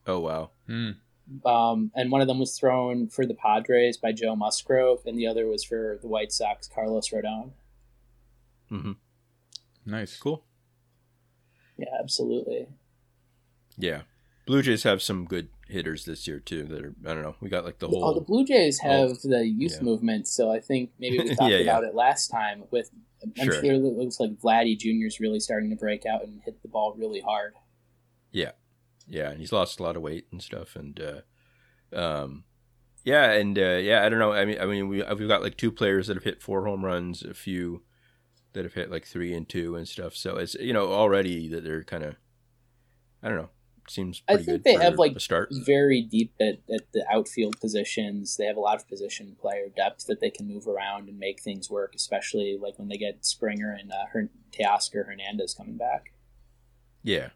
Oh 0.06 0.20
wow! 0.20 0.50
Mm. 0.68 0.96
Um, 1.44 1.90
and 1.94 2.10
one 2.10 2.20
of 2.20 2.28
them 2.28 2.38
was 2.38 2.58
thrown 2.58 3.08
for 3.08 3.26
the 3.26 3.34
Padres 3.34 3.96
by 3.96 4.12
Joe 4.12 4.36
Musgrove, 4.36 5.00
and 5.04 5.18
the 5.18 5.26
other 5.26 5.46
was 5.46 5.64
for 5.64 5.98
the 6.00 6.08
White 6.08 6.32
Sox, 6.32 6.68
Carlos 6.68 7.10
Rodon. 7.10 7.50
Mm-hmm. 8.70 8.92
Nice, 9.84 10.16
cool. 10.16 10.44
Yeah, 11.78 11.90
absolutely. 12.00 12.66
Yeah, 13.76 14.02
Blue 14.46 14.62
Jays 14.62 14.84
have 14.84 15.02
some 15.02 15.26
good 15.26 15.48
hitters 15.68 16.04
this 16.04 16.26
year 16.26 16.40
too. 16.40 16.64
That 16.64 16.82
are 16.82 16.94
I 17.04 17.14
don't 17.14 17.22
know. 17.22 17.36
We 17.40 17.48
got 17.48 17.64
like 17.64 17.78
the 17.78 17.88
whole. 17.88 18.04
Oh, 18.04 18.14
the 18.14 18.20
Blue 18.20 18.44
Jays 18.44 18.78
have 18.80 19.10
oh, 19.10 19.16
the 19.22 19.46
youth 19.46 19.76
yeah. 19.76 19.82
movement, 19.82 20.28
so 20.28 20.50
I 20.50 20.60
think 20.60 20.90
maybe 20.98 21.18
we 21.18 21.28
talked 21.34 21.50
yeah, 21.50 21.58
about 21.58 21.82
yeah. 21.82 21.90
it 21.90 21.94
last 21.94 22.28
time 22.28 22.64
with 22.70 22.90
I'm 23.22 23.32
sure. 23.34 23.52
sure 23.52 23.72
it 23.72 23.78
looks 23.78 24.20
like 24.20 24.38
Vladdy 24.38 24.78
Jr. 24.78 25.06
is 25.06 25.20
really 25.20 25.40
starting 25.40 25.70
to 25.70 25.76
break 25.76 26.06
out 26.06 26.22
and 26.24 26.40
hit 26.44 26.62
the 26.62 26.68
ball 26.68 26.94
really 26.96 27.20
hard. 27.20 27.54
Yeah, 28.30 28.52
yeah, 29.06 29.30
and 29.30 29.40
he's 29.40 29.52
lost 29.52 29.80
a 29.80 29.82
lot 29.82 29.96
of 29.96 30.02
weight 30.02 30.26
and 30.30 30.42
stuff, 30.42 30.76
and 30.76 31.00
uh, 31.00 31.98
um, 31.98 32.44
yeah, 33.04 33.32
and 33.32 33.58
uh, 33.58 33.78
yeah, 33.80 34.04
I 34.04 34.08
don't 34.08 34.18
know. 34.18 34.32
I 34.32 34.44
mean, 34.44 34.60
I 34.60 34.66
mean, 34.66 34.88
we 34.88 35.02
we've 35.02 35.28
got 35.28 35.42
like 35.42 35.56
two 35.56 35.72
players 35.72 36.06
that 36.06 36.16
have 36.16 36.24
hit 36.24 36.42
four 36.42 36.66
home 36.66 36.84
runs, 36.84 37.22
a 37.22 37.34
few 37.34 37.82
that 38.56 38.64
have 38.64 38.74
hit 38.74 38.90
like 38.90 39.04
three 39.04 39.34
and 39.34 39.48
two 39.48 39.76
and 39.76 39.86
stuff. 39.86 40.16
So 40.16 40.36
it's 40.36 40.54
you 40.54 40.72
know 40.72 40.92
already 40.92 41.48
that 41.48 41.62
they're 41.62 41.84
kind 41.84 42.02
of, 42.02 42.16
I 43.22 43.28
don't 43.28 43.36
know, 43.36 43.50
seems 43.86 44.22
I 44.28 44.38
think 44.38 44.64
they 44.64 44.74
have 44.74 44.98
like 44.98 45.20
start. 45.20 45.50
very 45.52 46.02
deep 46.02 46.32
at, 46.40 46.58
at 46.72 46.92
the 46.92 47.04
outfield 47.10 47.60
positions. 47.60 48.36
They 48.36 48.46
have 48.46 48.56
a 48.56 48.60
lot 48.60 48.76
of 48.76 48.88
position 48.88 49.36
player 49.38 49.66
depth 49.74 50.06
that 50.06 50.20
they 50.20 50.30
can 50.30 50.48
move 50.48 50.66
around 50.66 51.08
and 51.08 51.18
make 51.18 51.40
things 51.42 51.70
work, 51.70 51.94
especially 51.94 52.58
like 52.60 52.78
when 52.78 52.88
they 52.88 52.96
get 52.96 53.24
Springer 53.24 53.72
and 53.72 53.92
uh, 53.92 54.06
Her- 54.12 54.30
Teoscar 54.52 55.06
Hernandez 55.06 55.54
coming 55.54 55.76
back. 55.76 56.12
Yeah, 57.02 57.28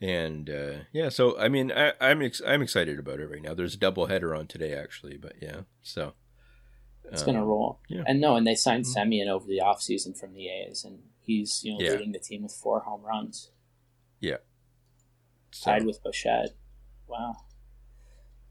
and 0.00 0.48
uh, 0.48 0.72
yeah, 0.92 1.10
so 1.10 1.38
I 1.38 1.48
mean, 1.50 1.70
I, 1.70 1.92
I'm 2.00 2.22
ex- 2.22 2.42
I'm 2.46 2.62
excited 2.62 2.98
about 2.98 3.20
it 3.20 3.30
right 3.30 3.42
now. 3.42 3.52
There's 3.52 3.74
a 3.74 3.78
double 3.78 4.06
header 4.06 4.34
on 4.34 4.46
today 4.46 4.74
actually, 4.74 5.18
but 5.18 5.34
yeah, 5.40 5.60
so 5.82 6.14
it's 7.10 7.22
um, 7.22 7.26
gonna 7.26 7.44
roll. 7.44 7.80
Yeah. 7.88 8.02
And 8.06 8.20
no, 8.20 8.36
and 8.36 8.46
they 8.46 8.54
signed 8.54 8.84
mm-hmm. 8.84 9.12
Semien 9.12 9.28
over 9.28 9.46
the 9.46 9.60
offseason 9.62 10.18
from 10.18 10.34
the 10.34 10.48
A's, 10.48 10.84
and 10.84 11.00
he's 11.20 11.62
you 11.64 11.72
know 11.72 11.80
yeah. 11.80 11.92
leading 11.92 12.12
the 12.12 12.18
team 12.18 12.42
with 12.42 12.52
four 12.52 12.80
home 12.80 13.02
runs. 13.02 13.50
Yeah, 14.20 14.38
so. 15.50 15.70
tied 15.70 15.86
with 15.86 16.02
Bichette. 16.02 16.50
Wow. 17.06 17.36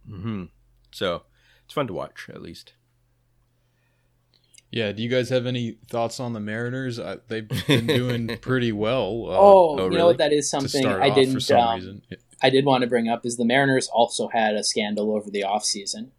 Hmm. 0.08 0.46
So 0.92 1.24
it's 1.66 1.74
fun 1.74 1.88
to 1.88 1.94
watch, 1.94 2.30
at 2.30 2.42
least. 2.42 2.74
Yeah. 4.72 4.92
Do 4.92 5.04
you 5.04 5.10
guys 5.10 5.30
have 5.30 5.46
any 5.46 5.78
thoughts 5.90 6.20
on 6.20 6.34
the 6.34 6.40
Mariners? 6.40 7.00
Uh, 7.00 7.18
they've 7.28 7.48
been 7.68 7.88
doing 7.88 8.38
pretty 8.42 8.72
well. 8.72 9.26
Uh, 9.28 9.38
oh, 9.38 9.40
oh, 9.40 9.78
you 9.78 9.84
really? 9.86 9.98
know 9.98 10.06
what? 10.08 10.18
That 10.18 10.34
is 10.34 10.50
something 10.50 10.86
I 10.86 11.10
didn't. 11.10 11.40
Some 11.42 11.58
Um, 11.58 12.02
I 12.42 12.50
did 12.50 12.66
want 12.66 12.82
to 12.82 12.88
bring 12.88 13.08
up 13.08 13.26
is 13.26 13.38
the 13.38 13.46
Mariners 13.46 13.88
also 13.88 14.28
had 14.28 14.56
a 14.56 14.64
scandal 14.64 15.16
over 15.16 15.30
the 15.30 15.44
off 15.44 15.64
season. 15.64 16.12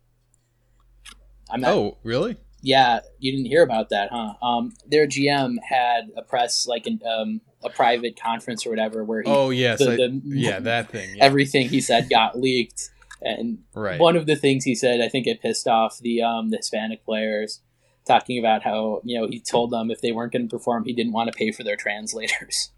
I'm 1.54 1.60
not, 1.60 1.72
oh, 1.72 1.98
really? 2.02 2.36
Yeah, 2.62 3.00
you 3.18 3.30
didn't 3.30 3.46
hear 3.46 3.62
about 3.62 3.90
that, 3.90 4.08
huh? 4.10 4.34
Um, 4.42 4.72
their 4.86 5.06
GM 5.06 5.56
had 5.62 6.10
a 6.16 6.22
press 6.22 6.66
like 6.66 6.86
um, 7.06 7.40
a 7.62 7.70
private 7.70 8.20
conference 8.20 8.66
or 8.66 8.70
whatever 8.70 9.04
where 9.04 9.22
he, 9.22 9.30
oh 9.30 9.50
yes 9.50 9.78
the, 9.78 9.86
the, 9.86 10.20
yeah 10.24 10.60
that 10.60 10.90
thing 10.90 11.16
yeah. 11.16 11.24
everything 11.24 11.68
he 11.68 11.80
said 11.80 12.10
got 12.10 12.38
leaked 12.38 12.90
and 13.22 13.58
right. 13.74 13.98
one 13.98 14.16
of 14.16 14.26
the 14.26 14.36
things 14.36 14.64
he 14.64 14.74
said 14.74 15.00
I 15.00 15.08
think 15.08 15.26
it 15.26 15.40
pissed 15.40 15.66
off 15.66 15.98
the 15.98 16.22
um, 16.22 16.50
the 16.50 16.58
Hispanic 16.58 17.04
players 17.04 17.60
talking 18.06 18.38
about 18.38 18.62
how 18.62 19.00
you 19.04 19.18
know 19.18 19.26
he 19.28 19.40
told 19.40 19.70
them 19.70 19.90
if 19.90 20.00
they 20.00 20.12
weren't 20.12 20.32
going 20.32 20.48
to 20.48 20.56
perform 20.56 20.84
he 20.84 20.92
didn't 20.92 21.12
want 21.12 21.32
to 21.32 21.36
pay 21.36 21.52
for 21.52 21.64
their 21.64 21.76
translators. 21.76 22.70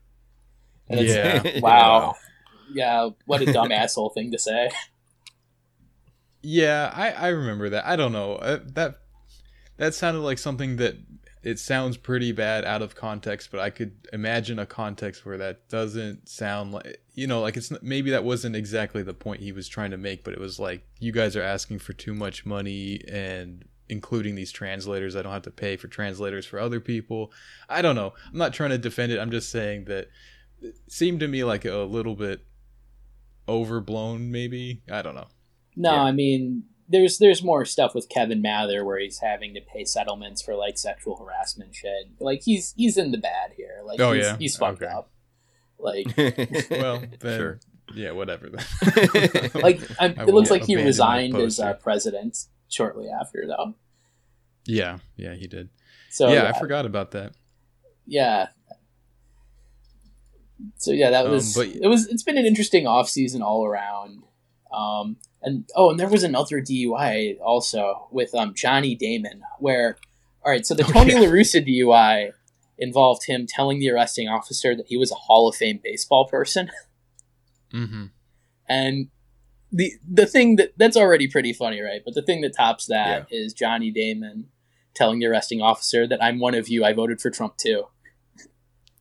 yeah. 0.89 1.61
wow. 1.61 2.15
yeah, 2.73 3.09
what 3.25 3.43
a 3.43 3.53
dumb 3.53 3.73
asshole 3.73 4.11
thing 4.11 4.31
to 4.31 4.39
say. 4.39 4.71
Yeah, 6.49 6.93
I 6.95 7.11
I 7.11 7.29
remember 7.31 7.71
that. 7.71 7.87
I 7.87 7.97
don't 7.97 8.13
know. 8.13 8.37
Uh, 8.37 8.61
that 8.75 9.01
that 9.79 9.95
sounded 9.95 10.21
like 10.21 10.39
something 10.39 10.77
that 10.77 10.95
it 11.43 11.59
sounds 11.59 11.97
pretty 11.97 12.31
bad 12.31 12.65
out 12.65 12.83
of 12.83 12.95
context, 12.95 13.51
but 13.51 13.59
I 13.59 13.71
could 13.71 14.07
imagine 14.13 14.61
a 14.61 14.65
context 14.65 15.27
where 15.27 15.39
that 15.39 15.69
doesn't 15.69 16.29
sound 16.29 16.71
like 16.73 17.03
you 17.15 17.27
know, 17.27 17.41
like 17.41 17.57
it's 17.57 17.73
maybe 17.83 18.11
that 18.13 18.23
wasn't 18.23 18.55
exactly 18.55 19.03
the 19.03 19.13
point 19.13 19.43
he 19.43 19.51
was 19.51 19.67
trying 19.67 19.91
to 19.91 19.97
make, 19.97 20.23
but 20.23 20.35
it 20.35 20.39
was 20.39 20.61
like 20.61 20.87
you 21.01 21.11
guys 21.11 21.35
are 21.35 21.43
asking 21.43 21.81
for 21.81 21.95
too 21.95 22.15
much 22.15 22.47
money 22.47 23.01
and 23.09 23.65
including 23.89 24.37
these 24.37 24.53
translators. 24.53 25.17
I 25.17 25.23
don't 25.23 25.33
have 25.33 25.43
to 25.43 25.51
pay 25.51 25.77
for 25.77 25.89
translators 25.89 26.47
for 26.47 26.61
other 26.61 26.79
people. 26.79 27.33
I 27.69 27.83
don't 27.83 27.97
know. 27.97 28.15
I'm 28.31 28.39
not 28.39 28.53
trying 28.55 28.71
to 28.71 28.79
defend 28.79 29.11
it. 29.11 29.19
I'm 29.19 29.33
just 29.33 29.51
saying 29.51 29.87
that 29.87 30.11
it 30.63 30.77
seemed 30.87 31.19
to 31.21 31.27
me 31.27 31.43
like 31.43 31.65
a 31.65 31.79
little 31.79 32.15
bit 32.15 32.47
overblown 33.49 34.31
maybe. 34.31 34.83
I 34.89 35.03
don't 35.03 35.17
know. 35.17 35.27
No, 35.77 35.95
yeah. 35.95 36.03
I 36.03 36.12
mean 36.12 36.65
there's 36.89 37.19
there's 37.19 37.43
more 37.43 37.65
stuff 37.65 37.95
with 37.95 38.09
Kevin 38.09 38.41
Mather 38.41 38.85
where 38.85 38.99
he's 38.99 39.19
having 39.19 39.55
to 39.55 39.61
pay 39.61 39.85
settlements 39.85 40.41
for 40.43 40.55
like 40.55 40.79
sexual 40.79 41.17
harassment 41.17 41.75
shit. 41.75 42.11
Like 42.21 42.43
he's 42.43 42.75
he's 42.77 42.97
in 42.97 43.11
the 43.11 43.19
bad 43.19 43.53
here. 43.57 43.81
Like 43.85 44.01
oh 44.01 44.12
he's, 44.12 44.25
yeah, 44.25 44.37
he's 44.37 44.57
fucked 44.57 44.83
okay. 44.83 44.93
up. 44.93 45.11
Like 45.79 46.07
well, 46.71 47.03
then, 47.21 47.39
sure. 47.39 47.61
yeah, 47.95 48.12
whatever. 48.12 48.51
like 49.55 49.81
I'm, 50.01 50.19
it 50.19 50.29
looks 50.29 50.51
like 50.51 50.65
he 50.65 50.77
resigned 50.77 51.37
as 51.37 51.61
uh, 51.61 51.75
president 51.75 52.39
shortly 52.69 53.09
after, 53.09 53.45
though. 53.47 53.75
Yeah, 54.65 54.99
yeah, 55.17 55.35
he 55.35 55.47
did. 55.47 55.71
So 56.11 56.29
yeah, 56.29 56.45
yeah, 56.45 56.53
I 56.55 56.59
forgot 56.59 56.87
about 56.87 57.12
that. 57.12 57.33
Yeah. 58.07 58.49
So 60.77 60.93
yeah, 60.93 61.11
that 61.11 61.27
um, 61.27 61.33
was 61.33 61.57
um, 61.57 61.67
but, 61.67 61.77
it. 61.77 61.89
Was 61.89 62.07
it's 62.07 62.23
been 62.23 62.39
an 62.39 62.47
interesting 62.47 62.87
off 62.87 63.09
season 63.09 63.43
all 63.43 63.67
around. 63.67 64.23
Um, 64.73 65.17
and 65.42 65.68
oh, 65.75 65.90
and 65.90 66.01
there 66.01 66.09
was 66.09 66.22
another 66.22 66.61
DUI 66.61 67.37
also 67.40 68.09
with 68.11 68.35
um, 68.35 68.55
Johnny 68.55 68.94
Damon, 68.94 69.42
where 69.59 69.96
all 70.44 70.51
right, 70.51 70.66
so 70.66 70.75
the 70.75 70.85
Tony 70.85 71.14
oh, 71.14 71.20
yeah. 71.20 71.27
La 71.29 71.33
Russa 71.33 71.66
DUI 71.66 72.33
involved 72.79 73.27
him 73.27 73.46
telling 73.49 73.79
the 73.79 73.90
arresting 73.90 74.29
officer 74.29 74.77
that 74.77 74.87
he 74.87 74.96
was 74.96 75.11
a 75.11 75.16
Hall 75.16 75.49
of 75.49 75.57
Fame 75.57 75.81
baseball 75.83 76.27
person. 76.27 76.70
Mm-hmm. 77.75 78.05
And 78.68 79.09
the 79.72 79.92
the 80.09 80.25
thing 80.25 80.55
that 80.57 80.70
that's 80.77 80.96
already 80.96 81.27
pretty 81.27 81.53
funny, 81.53 81.81
right? 81.81 82.01
But 82.05 82.14
the 82.14 82.22
thing 82.22 82.40
that 82.42 82.57
tops 82.57 82.87
that 82.87 83.27
yeah. 83.29 83.38
is 83.38 83.53
Johnny 83.53 83.90
Damon 83.90 84.46
telling 84.94 85.18
the 85.18 85.27
arresting 85.27 85.61
officer 85.61 86.07
that 86.07 86.22
I'm 86.22 86.38
one 86.38 86.55
of 86.55 86.68
you. 86.68 86.85
I 86.85 86.92
voted 86.92 87.20
for 87.20 87.29
Trump 87.29 87.57
too. 87.57 87.85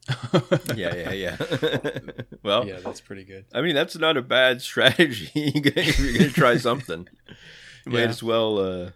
yeah, 0.75 0.95
yeah, 0.95 1.11
yeah. 1.11 1.37
well, 2.43 2.67
yeah, 2.67 2.79
that's 2.83 3.01
pretty 3.01 3.23
good. 3.23 3.45
I 3.53 3.61
mean, 3.61 3.75
that's 3.75 3.97
not 3.97 4.17
a 4.17 4.21
bad 4.21 4.61
strategy. 4.61 5.31
if 5.35 5.99
you're 5.99 6.17
gonna 6.17 6.29
try 6.29 6.57
something, 6.57 7.07
you 7.27 7.91
yeah. 7.91 7.99
might 7.99 8.09
as 8.09 8.21
well. 8.21 8.59
Uh, 8.59 8.91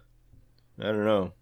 I 0.78 0.84
don't 0.84 1.04
know. 1.04 1.32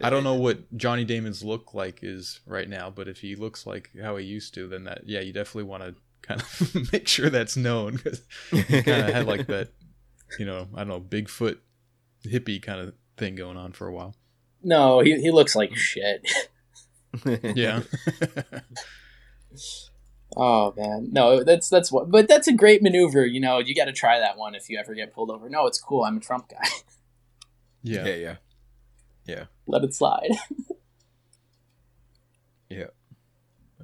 I 0.00 0.10
don't 0.10 0.24
know 0.24 0.34
what 0.34 0.76
Johnny 0.76 1.04
Damon's 1.04 1.42
look 1.42 1.72
like 1.72 2.00
is 2.02 2.40
right 2.46 2.68
now, 2.68 2.90
but 2.90 3.08
if 3.08 3.18
he 3.18 3.34
looks 3.34 3.66
like 3.66 3.90
how 4.00 4.16
he 4.16 4.26
used 4.26 4.52
to, 4.54 4.68
then 4.68 4.84
that 4.84 5.02
yeah, 5.06 5.20
you 5.20 5.32
definitely 5.32 5.64
want 5.64 5.82
to 5.84 5.94
kind 6.22 6.40
of 6.40 6.92
make 6.92 7.08
sure 7.08 7.30
that's 7.30 7.56
known 7.56 7.96
because 7.96 8.22
he 8.50 8.82
kind 8.82 9.08
of 9.08 9.14
had 9.14 9.26
like 9.26 9.46
that, 9.46 9.70
you 10.38 10.44
know, 10.44 10.68
I 10.74 10.80
don't 10.80 10.88
know, 10.88 11.00
Bigfoot 11.00 11.58
hippie 12.24 12.60
kind 12.60 12.80
of 12.80 12.94
thing 13.16 13.36
going 13.36 13.56
on 13.56 13.72
for 13.72 13.86
a 13.86 13.92
while. 13.92 14.14
No, 14.62 15.00
he 15.00 15.20
he 15.20 15.30
looks 15.30 15.54
like 15.54 15.74
shit. 15.76 16.26
Yeah. 17.24 17.82
oh 20.36 20.74
man, 20.76 21.08
no, 21.12 21.42
that's 21.42 21.68
that's 21.68 21.90
what. 21.90 22.10
But 22.10 22.28
that's 22.28 22.48
a 22.48 22.52
great 22.52 22.82
maneuver. 22.82 23.24
You 23.24 23.40
know, 23.40 23.58
you 23.58 23.74
got 23.74 23.86
to 23.86 23.92
try 23.92 24.18
that 24.18 24.36
one 24.36 24.54
if 24.54 24.68
you 24.68 24.78
ever 24.78 24.94
get 24.94 25.14
pulled 25.14 25.30
over. 25.30 25.48
No, 25.48 25.66
it's 25.66 25.80
cool. 25.80 26.04
I'm 26.04 26.16
a 26.16 26.20
Trump 26.20 26.48
guy. 26.48 26.68
Yeah, 27.82 28.04
yeah, 28.04 28.14
yeah, 28.16 28.36
yeah. 29.26 29.44
Let 29.68 29.84
it 29.84 29.94
slide. 29.94 30.30
yeah, 32.68 32.86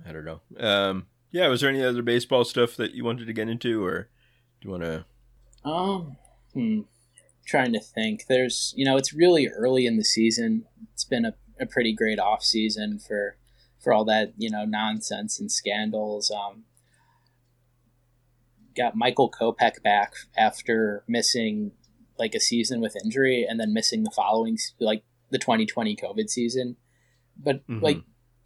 I 0.04 0.10
don't 0.10 0.24
know. 0.24 0.40
Um, 0.58 1.06
yeah, 1.30 1.46
was 1.46 1.60
there 1.60 1.70
any 1.70 1.84
other 1.84 2.02
baseball 2.02 2.42
stuff 2.44 2.74
that 2.78 2.94
you 2.94 3.04
wanted 3.04 3.28
to 3.28 3.32
get 3.32 3.48
into, 3.48 3.84
or 3.84 4.08
do 4.60 4.66
you 4.66 4.70
want 4.72 4.82
to? 4.82 5.04
Um, 5.64 6.16
hmm 6.52 6.80
trying 7.46 7.72
to 7.72 7.80
think. 7.80 8.26
There's, 8.28 8.72
you 8.76 8.84
know, 8.84 8.96
it's 8.96 9.12
really 9.12 9.48
early 9.48 9.86
in 9.86 9.96
the 9.96 10.04
season. 10.04 10.64
It's 10.92 11.04
been 11.04 11.24
a, 11.24 11.34
a 11.60 11.66
pretty 11.66 11.92
great 11.92 12.18
off 12.18 12.42
season 12.42 12.98
for 12.98 13.36
for 13.80 13.92
all 13.92 14.04
that 14.04 14.32
you 14.36 14.50
know 14.50 14.64
nonsense 14.64 15.38
and 15.40 15.50
scandals. 15.50 16.30
Um, 16.30 16.64
got 18.76 18.96
Michael 18.96 19.30
Kopech 19.30 19.82
back 19.82 20.14
after 20.36 21.04
missing 21.06 21.72
like 22.18 22.34
a 22.34 22.40
season 22.40 22.80
with 22.80 22.96
injury 23.04 23.46
and 23.48 23.60
then 23.60 23.74
missing 23.74 24.02
the 24.02 24.10
following 24.10 24.56
like 24.80 25.02
the 25.30 25.38
2020 25.38 25.96
COVID 25.96 26.30
season. 26.30 26.76
But 27.36 27.66
mm-hmm. 27.68 27.82
like 27.82 27.98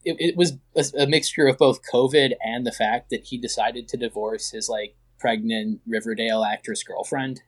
it, 0.05 0.17
it 0.19 0.37
was 0.37 0.55
a, 0.75 1.03
a 1.03 1.07
mixture 1.07 1.47
of 1.47 1.59
both 1.59 1.81
COVID 1.93 2.33
and 2.45 2.67
the 2.67 2.73
fact 2.73 3.11
that 3.11 3.25
he 3.27 3.39
decided 3.39 3.89
to 3.89 3.97
divorce 3.97 4.51
his 4.51 4.69
like 4.69 4.97
pregnant 5.19 5.81
Riverdale 5.87 6.45
actress 6.45 6.83
girlfriend 6.83 7.41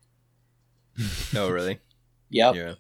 oh, 1.37 1.51
really? 1.51 1.79
yep. 2.31 2.55
Yeah. 2.55 2.75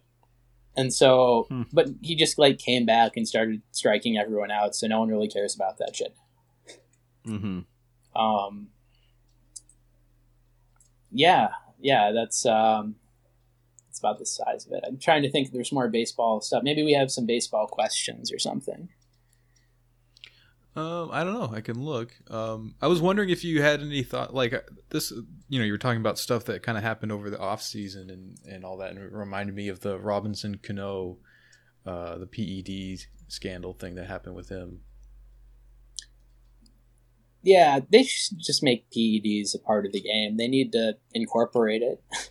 And 0.76 0.94
so, 0.94 1.46
hmm. 1.48 1.62
but 1.72 1.88
he 2.02 2.14
just 2.14 2.38
like 2.38 2.58
came 2.58 2.86
back 2.86 3.16
and 3.16 3.26
started 3.26 3.62
striking 3.72 4.16
everyone 4.16 4.50
out, 4.50 4.74
so 4.74 4.86
no 4.86 5.00
one 5.00 5.08
really 5.08 5.28
cares 5.28 5.54
about 5.54 5.78
that 5.78 5.96
shit. 5.96 6.14
Mm-hmm. 7.26 8.20
Um. 8.20 8.68
Yeah, 11.10 11.48
yeah, 11.80 12.12
that's 12.12 12.44
um, 12.46 12.96
it's 13.88 13.98
about 13.98 14.18
the 14.18 14.26
size 14.26 14.66
of 14.66 14.72
it. 14.72 14.84
I'm 14.86 14.98
trying 14.98 15.22
to 15.22 15.30
think 15.30 15.48
if 15.48 15.52
there's 15.52 15.72
more 15.72 15.88
baseball 15.88 16.40
stuff. 16.40 16.62
Maybe 16.62 16.84
we 16.84 16.92
have 16.92 17.10
some 17.10 17.26
baseball 17.26 17.66
questions 17.66 18.32
or 18.32 18.38
something. 18.38 18.88
Um, 20.76 21.10
I 21.12 21.24
don't 21.24 21.34
know. 21.34 21.50
I 21.52 21.60
can 21.60 21.82
look. 21.82 22.14
Um, 22.30 22.74
I 22.80 22.86
was 22.86 23.00
wondering 23.00 23.30
if 23.30 23.42
you 23.42 23.62
had 23.62 23.80
any 23.80 24.02
thought, 24.02 24.34
like 24.34 24.52
uh, 24.52 24.60
this. 24.90 25.12
You 25.48 25.58
know, 25.58 25.64
you 25.64 25.72
were 25.72 25.78
talking 25.78 26.00
about 26.00 26.18
stuff 26.18 26.44
that 26.44 26.62
kind 26.62 26.78
of 26.78 26.84
happened 26.84 27.10
over 27.10 27.30
the 27.30 27.38
off 27.38 27.62
season 27.62 28.10
and 28.10 28.38
and 28.46 28.64
all 28.64 28.76
that, 28.78 28.90
and 28.90 28.98
it 28.98 29.12
reminded 29.12 29.54
me 29.54 29.68
of 29.68 29.80
the 29.80 29.98
Robinson 29.98 30.58
Cano, 30.62 31.18
uh, 31.84 32.18
the 32.18 32.26
PED 32.26 33.06
scandal 33.28 33.72
thing 33.72 33.96
that 33.96 34.06
happened 34.06 34.36
with 34.36 34.50
him. 34.50 34.80
Yeah, 37.42 37.80
they 37.88 38.02
should 38.02 38.38
just 38.38 38.62
make 38.62 38.90
PEDs 38.90 39.54
a 39.54 39.58
part 39.58 39.86
of 39.86 39.92
the 39.92 40.00
game. 40.00 40.36
They 40.36 40.48
need 40.48 40.72
to 40.72 40.96
incorporate 41.14 41.82
it. 41.82 42.02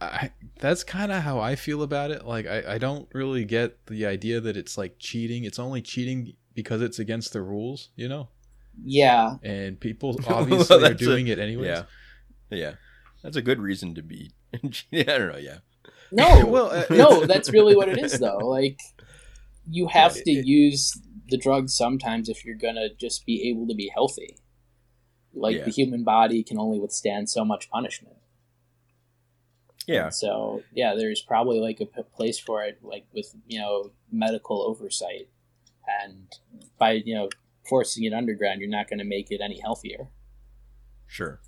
I, 0.00 0.32
that's 0.58 0.82
kind 0.82 1.12
of 1.12 1.22
how 1.22 1.38
I 1.38 1.54
feel 1.54 1.82
about 1.82 2.10
it. 2.10 2.24
Like, 2.24 2.46
I, 2.46 2.74
I 2.74 2.78
don't 2.78 3.08
really 3.12 3.44
get 3.44 3.86
the 3.86 4.06
idea 4.06 4.40
that 4.40 4.56
it's 4.56 4.76
like 4.76 4.96
cheating. 4.98 5.44
It's 5.44 5.58
only 5.58 5.80
cheating 5.80 6.34
because 6.54 6.82
it's 6.82 6.98
against 6.98 7.32
the 7.32 7.42
rules, 7.42 7.90
you 7.96 8.08
know? 8.08 8.28
Yeah. 8.82 9.36
And 9.42 9.78
people 9.78 10.18
obviously 10.26 10.76
well, 10.76 10.90
are 10.90 10.94
doing 10.94 11.28
a, 11.28 11.32
it 11.32 11.38
anyways. 11.38 11.66
Yeah. 11.68 11.82
Yeah. 12.50 12.74
That's 13.22 13.36
a 13.36 13.42
good 13.42 13.60
reason 13.60 13.94
to 13.94 14.02
be. 14.02 14.32
I 14.54 14.58
don't 15.02 15.32
know. 15.32 15.38
Yeah. 15.38 15.58
No, 16.10 16.46
well, 16.46 16.70
uh, 16.70 16.84
no, 16.90 17.24
that's 17.24 17.50
really 17.52 17.74
what 17.74 17.88
it 17.88 17.98
is, 17.98 18.18
though. 18.18 18.38
Like, 18.38 18.78
you 19.68 19.88
have 19.88 20.16
yeah, 20.16 20.22
to 20.24 20.30
it, 20.32 20.46
use 20.46 20.92
the 21.28 21.38
drugs 21.38 21.74
sometimes 21.74 22.28
if 22.28 22.44
you're 22.44 22.56
gonna 22.56 22.88
just 22.94 23.24
be 23.24 23.48
able 23.48 23.66
to 23.68 23.74
be 23.74 23.90
healthy. 23.92 24.36
Like 25.34 25.56
yeah. 25.56 25.64
the 25.64 25.70
human 25.70 26.04
body 26.04 26.42
can 26.42 26.58
only 26.58 26.78
withstand 26.78 27.30
so 27.30 27.44
much 27.44 27.70
punishment. 27.70 28.16
Yeah. 29.86 30.06
And 30.06 30.14
so 30.14 30.62
yeah, 30.72 30.94
there's 30.94 31.22
probably 31.22 31.60
like 31.60 31.80
a 31.80 32.02
place 32.02 32.38
for 32.38 32.62
it, 32.62 32.78
like 32.82 33.06
with 33.14 33.34
you 33.46 33.58
know 33.58 33.92
medical 34.10 34.62
oversight 34.62 35.28
and 36.02 36.32
by 36.78 36.92
you 37.04 37.14
know 37.14 37.28
forcing 37.68 38.04
it 38.04 38.12
underground, 38.12 38.60
you're 38.60 38.70
not 38.70 38.88
going 38.88 38.98
to 38.98 39.04
make 39.04 39.30
it 39.30 39.40
any 39.42 39.60
healthier. 39.60 40.08
Sure. 41.06 41.40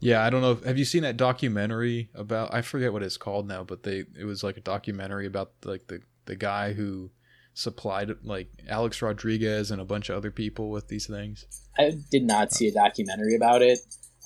Yeah, 0.00 0.24
I 0.24 0.30
don't 0.30 0.40
know. 0.40 0.52
If, 0.52 0.64
have 0.64 0.78
you 0.78 0.84
seen 0.84 1.02
that 1.02 1.16
documentary 1.16 2.10
about? 2.14 2.54
I 2.54 2.62
forget 2.62 2.92
what 2.92 3.02
it's 3.02 3.18
called 3.18 3.46
now, 3.46 3.64
but 3.64 3.82
they 3.82 4.04
it 4.18 4.24
was 4.24 4.42
like 4.42 4.56
a 4.56 4.62
documentary 4.62 5.26
about 5.26 5.52
like 5.64 5.88
the 5.88 6.00
the 6.24 6.36
guy 6.36 6.72
who 6.72 7.10
supplied 7.52 8.10
like 8.22 8.48
Alex 8.68 9.02
Rodriguez 9.02 9.70
and 9.70 9.80
a 9.80 9.84
bunch 9.84 10.08
of 10.08 10.16
other 10.16 10.30
people 10.30 10.70
with 10.70 10.88
these 10.88 11.06
things. 11.06 11.44
I 11.78 11.92
did 12.10 12.24
not 12.24 12.52
see 12.52 12.68
a 12.68 12.72
documentary 12.72 13.34
about 13.34 13.60
it. 13.60 13.80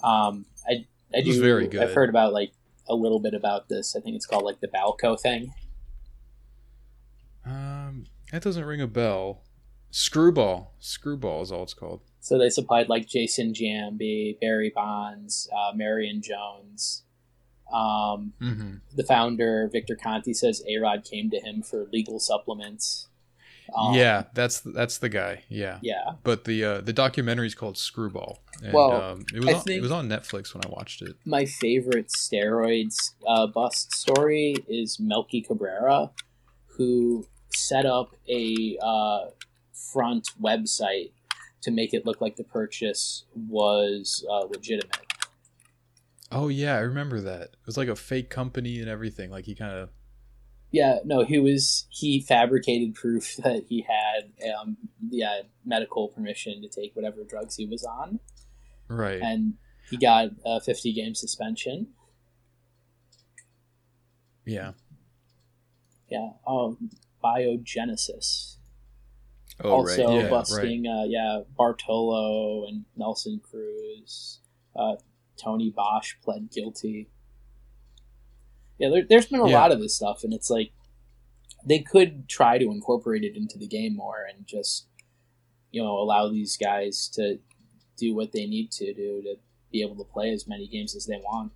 Um, 0.04 0.46
I 0.68 0.86
I 1.14 1.22
do. 1.22 1.40
very 1.40 1.66
good. 1.66 1.82
I've 1.82 1.94
heard 1.94 2.08
about 2.08 2.32
like 2.32 2.52
a 2.88 2.94
little 2.94 3.18
bit 3.18 3.34
about 3.34 3.68
this. 3.68 3.96
I 3.96 4.00
think 4.00 4.14
it's 4.14 4.26
called 4.26 4.44
like 4.44 4.60
the 4.60 4.68
Balco 4.68 5.18
thing. 5.18 5.52
Um, 7.44 8.06
that 8.34 8.42
doesn't 8.42 8.64
ring 8.64 8.80
a 8.80 8.88
bell. 8.88 9.44
Screwball. 9.90 10.74
Screwball 10.80 11.42
is 11.42 11.52
all 11.52 11.62
it's 11.62 11.72
called. 11.72 12.00
So 12.18 12.36
they 12.36 12.50
supplied 12.50 12.88
like 12.88 13.06
Jason 13.06 13.52
Giambi, 13.52 14.40
Barry 14.40 14.72
Bonds, 14.74 15.48
uh, 15.56 15.72
Marion 15.76 16.20
Jones. 16.20 17.04
Um, 17.72 18.32
mm-hmm. 18.42 18.74
The 18.96 19.04
founder, 19.04 19.70
Victor 19.72 19.94
Conte, 19.94 20.32
says 20.32 20.64
A 20.68 20.78
Rod 20.78 21.04
came 21.04 21.30
to 21.30 21.38
him 21.38 21.62
for 21.62 21.86
legal 21.92 22.18
supplements. 22.18 23.06
Um, 23.76 23.94
yeah, 23.94 24.24
that's 24.34 24.60
that's 24.60 24.98
the 24.98 25.08
guy. 25.08 25.44
Yeah, 25.48 25.78
yeah. 25.80 26.14
But 26.24 26.44
the 26.44 26.64
uh, 26.64 26.80
the 26.80 26.92
documentary 26.92 27.46
is 27.46 27.54
called 27.54 27.78
Screwball. 27.78 28.42
And, 28.62 28.72
well, 28.72 28.92
um, 29.00 29.26
it 29.32 29.44
was 29.44 29.54
on, 29.54 29.62
it 29.68 29.80
was 29.80 29.92
on 29.92 30.08
Netflix 30.08 30.54
when 30.54 30.62
I 30.66 30.68
watched 30.68 31.02
it. 31.02 31.14
My 31.24 31.44
favorite 31.44 32.08
steroids 32.08 33.12
uh, 33.26 33.46
bust 33.46 33.92
story 33.92 34.56
is 34.68 34.98
Melky 35.00 35.40
Cabrera, 35.40 36.10
who 36.76 37.26
set 37.56 37.86
up 37.86 38.16
a 38.28 38.78
uh, 38.82 39.30
front 39.72 40.28
website 40.42 41.12
to 41.62 41.70
make 41.70 41.94
it 41.94 42.04
look 42.04 42.20
like 42.20 42.36
the 42.36 42.44
purchase 42.44 43.24
was 43.34 44.24
uh, 44.30 44.46
legitimate. 44.46 45.06
Oh 46.30 46.48
yeah, 46.48 46.76
I 46.76 46.80
remember 46.80 47.20
that. 47.20 47.42
It 47.42 47.66
was 47.66 47.76
like 47.76 47.88
a 47.88 47.96
fake 47.96 48.28
company 48.28 48.80
and 48.80 48.88
everything. 48.88 49.30
Like 49.30 49.44
he 49.44 49.54
kind 49.54 49.72
of. 49.72 49.90
Yeah, 50.70 50.98
no, 51.04 51.24
he 51.24 51.38
was 51.38 51.86
he 51.90 52.20
fabricated 52.20 52.94
proof 52.94 53.36
that 53.44 53.64
he 53.68 53.86
had 53.88 54.52
um, 54.52 54.76
yeah 55.08 55.42
medical 55.64 56.08
permission 56.08 56.62
to 56.62 56.68
take 56.68 56.94
whatever 56.94 57.24
drugs 57.24 57.56
he 57.56 57.66
was 57.66 57.84
on. 57.84 58.20
Right. 58.88 59.20
And 59.20 59.54
he 59.90 59.96
got 59.96 60.30
a 60.44 60.60
50 60.60 60.92
game 60.92 61.14
suspension. 61.14 61.88
Yeah. 64.44 64.72
Yeah. 66.08 66.30
Oh, 66.46 66.76
Biogenesis. 67.24 68.56
Oh, 69.62 69.70
also 69.70 70.06
right. 70.06 70.24
yeah, 70.24 70.28
busting, 70.28 70.84
right. 70.84 71.02
Uh, 71.02 71.04
yeah, 71.06 71.40
Bartolo 71.56 72.66
and 72.66 72.84
Nelson 72.96 73.40
Cruz. 73.48 74.40
Uh, 74.74 74.96
Tony 75.40 75.72
Bosch 75.74 76.14
pled 76.22 76.50
guilty. 76.50 77.08
Yeah, 78.78 78.88
there, 79.08 79.18
has 79.18 79.26
been 79.26 79.40
a 79.40 79.48
yeah. 79.48 79.60
lot 79.60 79.72
of 79.72 79.80
this 79.80 79.94
stuff, 79.94 80.24
and 80.24 80.32
it's 80.32 80.50
like 80.50 80.72
they 81.64 81.78
could 81.78 82.28
try 82.28 82.58
to 82.58 82.64
incorporate 82.64 83.22
it 83.22 83.36
into 83.36 83.58
the 83.58 83.68
game 83.68 83.96
more 83.96 84.26
and 84.28 84.46
just 84.46 84.88
you 85.70 85.82
know 85.82 85.92
allow 85.92 86.28
these 86.28 86.56
guys 86.56 87.08
to 87.14 87.38
do 87.96 88.14
what 88.14 88.32
they 88.32 88.46
need 88.46 88.72
to 88.72 88.92
do 88.92 89.22
to 89.22 89.36
be 89.70 89.82
able 89.82 89.96
to 89.96 90.04
play 90.12 90.30
as 90.30 90.48
many 90.48 90.66
games 90.66 90.96
as 90.96 91.06
they 91.06 91.16
want. 91.16 91.52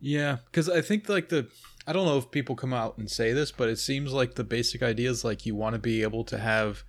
Yeah, 0.00 0.38
because 0.46 0.68
I 0.68 0.80
think 0.80 1.08
like 1.08 1.28
the 1.28 1.46
I 1.86 1.92
don't 1.92 2.06
know 2.06 2.18
if 2.18 2.30
people 2.30 2.54
come 2.54 2.72
out 2.72 2.98
and 2.98 3.10
say 3.10 3.32
this, 3.32 3.50
but 3.50 3.68
it 3.68 3.78
seems 3.78 4.12
like 4.12 4.34
the 4.34 4.44
basic 4.44 4.82
idea 4.82 5.10
is 5.10 5.24
like 5.24 5.44
you 5.46 5.54
want 5.54 5.74
to 5.74 5.80
be 5.80 6.02
able 6.02 6.24
to 6.24 6.38
have 6.38 6.84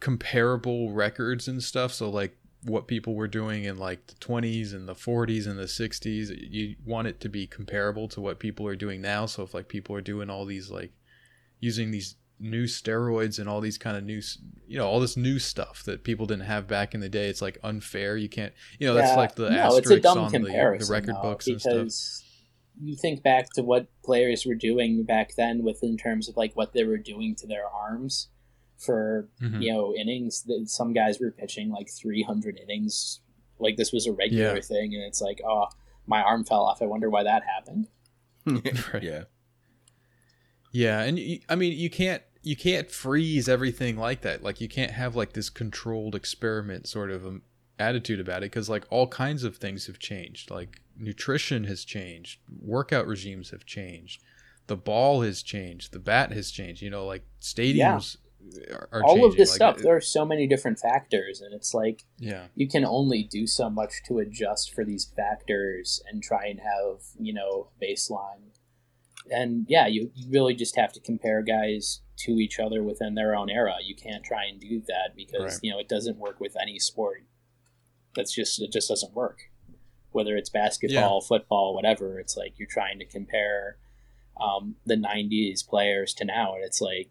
comparable 0.00 0.90
records 0.92 1.48
and 1.48 1.62
stuff. 1.62 1.92
So 1.92 2.08
like 2.08 2.36
what 2.64 2.86
people 2.86 3.14
were 3.14 3.28
doing 3.28 3.64
in 3.64 3.76
like 3.76 4.06
the 4.06 4.14
20s 4.14 4.72
and 4.72 4.88
the 4.88 4.94
40s 4.94 5.46
and 5.46 5.58
the 5.58 5.64
60s, 5.64 6.30
you 6.50 6.76
want 6.84 7.08
it 7.08 7.20
to 7.20 7.28
be 7.28 7.46
comparable 7.46 8.08
to 8.08 8.20
what 8.20 8.38
people 8.38 8.66
are 8.66 8.76
doing 8.76 9.02
now. 9.02 9.26
So 9.26 9.42
if 9.42 9.52
like 9.52 9.68
people 9.68 9.94
are 9.96 10.00
doing 10.00 10.30
all 10.30 10.46
these 10.46 10.70
like 10.70 10.92
using 11.60 11.90
these 11.90 12.16
new 12.40 12.64
steroids 12.64 13.38
and 13.38 13.48
all 13.48 13.60
these 13.60 13.78
kind 13.78 13.96
of 13.96 14.02
new 14.02 14.20
you 14.66 14.76
know 14.76 14.84
all 14.84 14.98
this 14.98 15.16
new 15.16 15.38
stuff 15.38 15.84
that 15.84 16.02
people 16.02 16.26
didn't 16.26 16.44
have 16.44 16.66
back 16.66 16.92
in 16.92 16.98
the 16.98 17.08
day 17.08 17.28
it's 17.28 17.40
like 17.40 17.56
unfair 17.62 18.16
you 18.16 18.28
can't 18.28 18.52
you 18.80 18.86
know 18.88 18.96
yeah, 18.96 19.02
that's 19.02 19.16
like 19.16 19.34
the 19.36 19.48
no, 19.48 19.58
asterisks 19.58 20.04
on 20.04 20.32
the, 20.32 20.40
the, 20.40 20.86
record 20.90 21.14
though, 21.14 21.22
books 21.22 21.46
and 21.46 21.60
stuff 21.60 22.26
you 22.80 22.96
think 22.96 23.22
back 23.22 23.50
to 23.54 23.62
what 23.62 23.88
players 24.04 24.46
were 24.46 24.54
doing 24.54 25.04
back 25.04 25.34
then 25.36 25.62
with 25.62 25.82
in 25.82 25.96
terms 25.96 26.28
of 26.28 26.36
like 26.36 26.54
what 26.54 26.72
they 26.72 26.84
were 26.84 26.98
doing 26.98 27.34
to 27.36 27.46
their 27.46 27.66
arms 27.66 28.28
for 28.78 29.28
mm-hmm. 29.40 29.62
you 29.62 29.72
know 29.72 29.94
innings. 29.94 30.42
That 30.44 30.64
some 30.68 30.92
guys 30.92 31.20
were 31.20 31.30
pitching 31.30 31.70
like 31.70 31.88
300 31.90 32.58
innings. 32.58 33.20
Like 33.58 33.76
this 33.76 33.92
was 33.92 34.06
a 34.06 34.12
regular 34.12 34.56
yeah. 34.56 34.60
thing 34.60 34.94
and 34.94 35.02
it's 35.02 35.20
like 35.20 35.40
oh 35.46 35.66
my 36.06 36.22
arm 36.22 36.44
fell 36.44 36.62
off. 36.62 36.82
I 36.82 36.86
wonder 36.86 37.10
why 37.10 37.22
that 37.24 37.42
happened. 37.44 37.88
Yeah. 39.02 39.24
Yeah 40.74 41.02
and 41.02 41.18
you, 41.18 41.38
i 41.50 41.54
mean 41.54 41.78
you 41.78 41.90
can't 41.90 42.22
you 42.42 42.56
can't 42.56 42.90
freeze 42.90 43.48
everything 43.48 43.96
like 43.96 44.22
that. 44.22 44.42
Like 44.42 44.60
you 44.60 44.68
can't 44.68 44.90
have 44.90 45.14
like 45.14 45.32
this 45.32 45.48
controlled 45.48 46.14
experiment 46.14 46.88
sort 46.88 47.10
of 47.10 47.24
um, 47.24 47.42
attitude 47.78 48.20
about 48.20 48.38
it 48.38 48.50
because 48.50 48.68
like 48.68 48.84
all 48.90 49.06
kinds 49.06 49.44
of 49.44 49.56
things 49.56 49.86
have 49.86 49.98
changed. 49.98 50.50
Like 50.50 50.80
nutrition 50.96 51.64
has 51.64 51.84
changed. 51.84 52.40
Workout 52.60 53.06
regimes 53.06 53.50
have 53.50 53.64
changed. 53.64 54.22
The 54.66 54.76
ball 54.76 55.22
has 55.22 55.42
changed. 55.42 55.92
The 55.92 55.98
bat 55.98 56.32
has 56.32 56.50
changed. 56.50 56.82
You 56.82 56.90
know 56.90 57.06
like 57.06 57.24
stadiums 57.40 58.16
yeah. 58.40 58.74
are, 58.74 58.88
are, 58.92 59.02
all 59.04 59.14
changing. 59.14 59.30
of 59.30 59.36
this 59.36 59.50
like, 59.50 59.56
stuff 59.56 59.78
it, 59.78 59.82
there 59.82 59.96
are 59.96 60.00
so 60.00 60.24
many 60.24 60.46
different 60.46 60.78
factors 60.78 61.40
and 61.40 61.54
it's 61.54 61.74
like 61.74 62.04
yeah. 62.18 62.46
you 62.54 62.68
can 62.68 62.84
only 62.84 63.22
do 63.22 63.46
so 63.46 63.70
much 63.70 64.02
to 64.06 64.18
adjust 64.18 64.74
for 64.74 64.84
these 64.84 65.12
factors 65.16 66.02
and 66.10 66.22
try 66.22 66.46
and 66.46 66.60
have 66.60 67.02
you 67.18 67.32
know 67.32 67.68
baseline. 67.82 68.50
And 69.30 69.66
yeah 69.68 69.86
you, 69.86 70.10
you 70.14 70.30
really 70.30 70.54
just 70.54 70.76
have 70.76 70.92
to 70.92 71.00
compare 71.00 71.42
guys 71.42 72.00
to 72.18 72.32
each 72.32 72.60
other 72.60 72.84
within 72.84 73.14
their 73.14 73.34
own 73.34 73.50
era. 73.50 73.76
You 73.82 73.96
can't 73.96 74.22
try 74.22 74.44
and 74.44 74.60
do 74.60 74.80
that 74.86 75.16
because 75.16 75.54
right. 75.54 75.58
you 75.62 75.72
know 75.72 75.78
it 75.78 75.88
doesn't 75.88 76.18
work 76.18 76.38
with 76.38 76.56
any 76.60 76.78
sport 76.78 77.24
that's 78.14 78.32
just 78.32 78.60
it 78.60 78.72
just 78.72 78.88
doesn't 78.88 79.14
work. 79.14 79.50
Whether 80.10 80.36
it's 80.36 80.50
basketball, 80.50 81.20
yeah. 81.22 81.26
football, 81.26 81.74
whatever, 81.74 82.18
it's 82.18 82.36
like 82.36 82.58
you're 82.58 82.68
trying 82.68 82.98
to 82.98 83.06
compare 83.06 83.78
um, 84.40 84.76
the 84.84 84.96
'90s 84.96 85.66
players 85.66 86.12
to 86.14 86.24
now, 86.24 86.54
and 86.54 86.64
it's 86.64 86.80
like, 86.80 87.10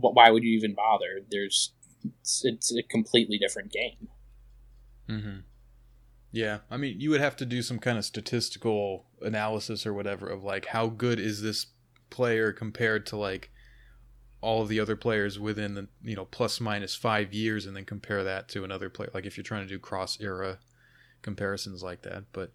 why 0.00 0.30
would 0.30 0.42
you 0.42 0.56
even 0.56 0.74
bother? 0.74 1.20
There's 1.30 1.72
it's, 2.20 2.44
it's 2.44 2.76
a 2.76 2.82
completely 2.82 3.38
different 3.38 3.72
game. 3.72 4.08
Mm-hmm. 5.08 5.38
Yeah, 6.32 6.58
I 6.70 6.76
mean, 6.76 7.00
you 7.00 7.10
would 7.10 7.20
have 7.20 7.36
to 7.36 7.46
do 7.46 7.62
some 7.62 7.78
kind 7.78 7.96
of 7.96 8.04
statistical 8.04 9.06
analysis 9.22 9.86
or 9.86 9.94
whatever 9.94 10.26
of 10.26 10.42
like 10.42 10.66
how 10.66 10.88
good 10.88 11.18
is 11.18 11.42
this 11.42 11.66
player 12.10 12.52
compared 12.52 13.06
to 13.06 13.16
like 13.16 13.50
all 14.46 14.62
of 14.62 14.68
the 14.68 14.78
other 14.78 14.94
players 14.94 15.40
within 15.40 15.74
the 15.74 15.88
you 16.04 16.14
know 16.14 16.24
plus 16.24 16.60
minus 16.60 16.94
five 16.94 17.34
years, 17.34 17.66
and 17.66 17.76
then 17.76 17.84
compare 17.84 18.22
that 18.22 18.48
to 18.50 18.62
another 18.62 18.88
player. 18.88 19.10
Like 19.12 19.26
if 19.26 19.36
you're 19.36 19.44
trying 19.44 19.66
to 19.66 19.68
do 19.68 19.80
cross 19.80 20.20
era 20.20 20.58
comparisons 21.20 21.82
like 21.82 22.02
that, 22.02 22.24
but 22.32 22.52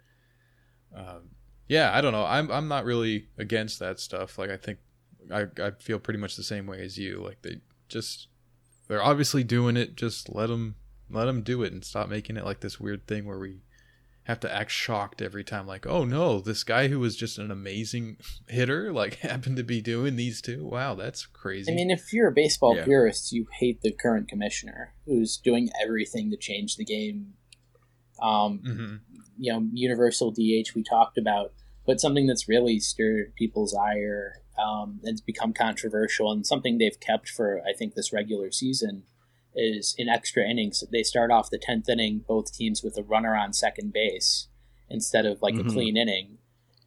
um, 0.96 1.32
yeah, 1.68 1.92
I 1.94 2.00
don't 2.00 2.14
know. 2.14 2.26
I'm 2.26 2.50
I'm 2.50 2.70
not 2.70 2.86
really 2.86 3.28
against 3.38 3.80
that 3.80 4.00
stuff. 4.00 4.38
Like 4.38 4.50
I 4.50 4.56
think 4.56 4.80
I 5.30 5.48
I 5.62 5.72
feel 5.80 6.00
pretty 6.00 6.20
much 6.20 6.38
the 6.38 6.44
same 6.44 6.66
way 6.66 6.82
as 6.82 6.98
you. 6.98 7.22
Like 7.22 7.42
they 7.42 7.58
just 7.90 8.28
they're 8.88 9.04
obviously 9.04 9.44
doing 9.44 9.76
it. 9.76 9.96
Just 9.98 10.34
let 10.34 10.48
them 10.48 10.76
let 11.10 11.26
them 11.26 11.42
do 11.42 11.62
it 11.62 11.74
and 11.74 11.84
stop 11.84 12.08
making 12.08 12.38
it 12.38 12.46
like 12.46 12.62
this 12.62 12.80
weird 12.80 13.06
thing 13.06 13.26
where 13.26 13.38
we 13.38 13.64
have 14.24 14.40
to 14.40 14.54
act 14.54 14.72
shocked 14.72 15.22
every 15.22 15.44
time 15.44 15.66
like 15.66 15.88
oh 15.88 16.04
no 16.06 16.40
this 16.40 16.64
guy 16.64 16.88
who 16.88 17.00
was 17.00 17.16
just 17.16 17.38
an 17.38 17.50
amazing 17.50 18.18
hitter 18.48 18.92
like 18.92 19.16
happened 19.20 19.58
to 19.58 19.64
be 19.64 19.82
doing 19.82 20.16
these 20.16 20.42
two 20.42 20.66
wow 20.66 20.94
that's 20.94 21.26
crazy 21.26 21.72
i 21.72 21.76
mean 21.76 21.90
if 21.90 22.14
you're 22.14 22.28
a 22.28 22.34
baseball 22.34 22.76
yeah. 22.76 22.84
purist 22.84 23.32
you 23.32 23.46
hate 23.60 23.82
the 23.82 23.92
current 23.92 24.28
commissioner 24.28 24.94
who's 25.06 25.38
doing 25.38 25.70
everything 25.84 26.30
to 26.30 26.38
change 26.38 26.76
the 26.76 26.86
game 26.86 27.34
um, 28.22 28.60
mm-hmm. 28.64 28.96
you 29.38 29.52
know 29.52 29.68
universal 29.74 30.32
dh 30.32 30.76
we 30.76 30.84
talked 30.84 31.18
about 31.18 31.54
but 31.86 32.00
something 32.00 32.28
that's 32.28 32.48
really 32.48 32.80
stirred 32.80 33.34
people's 33.36 33.74
ire 33.74 34.36
um, 34.62 35.00
and 35.04 35.14
it's 35.14 35.22
become 35.22 35.54
controversial 35.54 36.32
and 36.32 36.46
something 36.46 36.78
they've 36.78 37.00
kept 37.00 37.28
for 37.28 37.62
i 37.68 37.74
think 37.76 37.96
this 37.96 38.14
regular 38.14 38.52
season 38.52 39.04
is 39.56 39.96
in 39.98 40.10
extra 40.10 40.48
innings. 40.48 40.84
They 40.92 41.04
start 41.04 41.32
off 41.32 41.50
the 41.50 41.58
tenth 41.58 41.90
inning, 41.90 42.24
both 42.28 42.54
teams 42.54 42.84
with 42.84 42.98
a 42.98 43.04
runner 43.04 43.36
on 43.36 43.54
second 43.54 43.94
base 43.94 44.48
instead 44.90 45.26
of 45.26 45.42
like 45.42 45.56
mm-hmm. 45.56 45.70
a 45.70 45.72
clean 45.72 45.98
inning. 45.98 46.38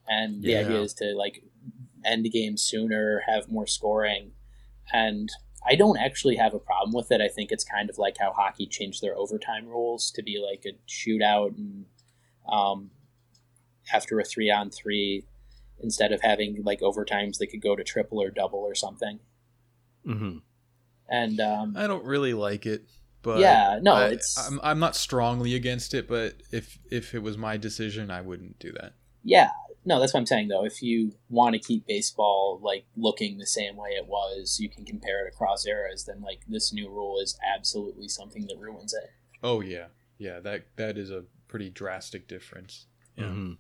And 0.09 0.43
the 0.43 0.53
yeah. 0.53 0.61
idea 0.61 0.81
is 0.81 0.95
to 0.95 1.15
like 1.15 1.43
end 2.05 2.25
the 2.25 2.31
game 2.31 2.57
sooner, 2.57 3.23
have 3.27 3.51
more 3.51 3.67
scoring. 3.67 4.33
And 4.93 5.31
I 5.67 5.77
don't 5.77 5.99
actually 5.99 6.37
have 6.37 6.53
a 6.53 6.59
problem 6.59 6.93
with 6.93 7.11
it. 7.11 7.21
I 7.21 7.29
think 7.29 7.51
it's 7.51 7.65
kind 7.65 7.89
of 7.89 7.97
like 7.97 8.17
how 8.19 8.33
hockey 8.33 8.67
changed 8.67 9.03
their 9.03 9.17
overtime 9.17 9.67
rules 9.67 10.11
to 10.13 10.23
be 10.23 10.39
like 10.39 10.65
a 10.67 10.77
shootout 10.89 11.57
and 11.57 11.87
um, 12.47 12.91
after 13.93 14.21
a 14.21 14.25
three 14.25 14.51
on 14.51 14.71
three, 14.71 15.25
instead 15.81 16.13
of 16.13 16.21
having 16.21 16.63
like 16.63 16.81
overtimes, 16.81 17.39
they 17.39 17.47
could 17.47 17.63
go 17.63 17.75
to 17.75 17.83
triple 17.83 18.21
or 18.21 18.31
double 18.31 18.59
or 18.59 18.75
something. 18.75 19.21
Mm-hmm 20.07 20.39
and 21.09 21.41
um, 21.41 21.75
I 21.77 21.87
don't 21.87 22.05
really 22.05 22.35
like 22.35 22.67
it. 22.67 22.85
But 23.23 23.41
yeah, 23.41 23.79
no, 23.83 23.95
I, 23.95 24.07
it's 24.09 24.37
I'm, 24.39 24.61
I'm 24.63 24.79
not 24.79 24.95
strongly 24.97 25.55
against 25.55 25.95
it, 25.95 26.07
but 26.07 26.35
if 26.51 26.79
if 26.91 27.15
it 27.15 27.23
was 27.23 27.39
my 27.39 27.57
decision, 27.57 28.11
I 28.11 28.21
wouldn't 28.21 28.59
do 28.59 28.73
that. 28.73 28.93
Yeah, 29.23 29.49
no, 29.87 29.99
that's 29.99 30.13
what 30.13 30.21
I'm 30.21 30.27
saying 30.27 30.49
though. 30.49 30.65
If 30.65 30.83
you 30.83 31.13
want 31.31 31.55
to 31.55 31.59
keep 31.59 31.87
baseball 31.87 32.61
like 32.63 32.85
looking 32.97 33.39
the 33.39 33.47
same 33.47 33.77
way 33.77 33.91
it 33.91 34.07
was, 34.07 34.59
you 34.61 34.69
can 34.69 34.85
compare 34.85 35.27
it 35.27 35.33
across 35.33 35.67
eras. 35.67 36.05
Then 36.05 36.21
like 36.21 36.41
this 36.49 36.73
new 36.73 36.91
rule 36.91 37.19
is 37.19 37.39
absolutely 37.57 38.09
something 38.09 38.47
that 38.47 38.59
ruins 38.59 38.93
it. 38.93 39.11
Oh 39.43 39.61
yeah, 39.61 39.87
yeah 40.19 40.41
that 40.41 40.67
that 40.77 40.99
is 40.99 41.11
a 41.11 41.25
pretty 41.49 41.71
drastic 41.71 42.29
difference. 42.29 42.87
Yeah. 43.17 43.25
Mm-hmm. 43.25 43.53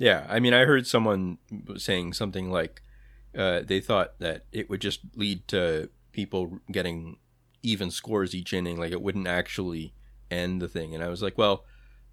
Yeah, 0.00 0.26
I 0.28 0.40
mean, 0.40 0.54
I 0.54 0.64
heard 0.64 0.86
someone 0.86 1.38
saying 1.76 2.14
something 2.14 2.50
like 2.50 2.82
uh, 3.36 3.60
they 3.60 3.80
thought 3.80 4.18
that 4.18 4.44
it 4.52 4.68
would 4.68 4.80
just 4.80 5.00
lead 5.14 5.46
to 5.48 5.88
people 6.14 6.60
getting 6.72 7.18
even 7.62 7.90
scores 7.90 8.34
each 8.34 8.52
inning. 8.52 8.78
Like 8.78 8.92
it 8.92 9.02
wouldn't 9.02 9.26
actually 9.26 9.92
end 10.30 10.62
the 10.62 10.68
thing. 10.68 10.94
And 10.94 11.04
I 11.04 11.08
was 11.08 11.22
like, 11.22 11.36
well, 11.36 11.64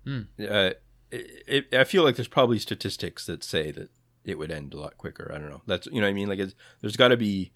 mm. 0.05 0.27
uh, 0.39 0.73
it, 1.11 1.43
it, 1.47 1.75
I 1.75 1.85
feel 1.85 2.03
like 2.03 2.15
there's 2.15 2.27
probably 2.27 2.59
statistics 2.59 3.25
that 3.27 3.43
say 3.43 3.71
that 3.71 3.89
it 4.25 4.37
would 4.37 4.51
end 4.51 4.73
a 4.73 4.79
lot 4.79 4.97
quicker. 4.97 5.31
I 5.33 5.37
don't 5.37 5.49
know. 5.49 5.61
That's 5.67 5.87
you 5.87 6.01
know 6.01 6.07
what 6.07 6.11
I 6.11 6.13
mean. 6.13 6.27
Like 6.27 6.39
there's 6.81 6.97
got 6.97 7.09
to 7.09 7.17
be 7.17 7.53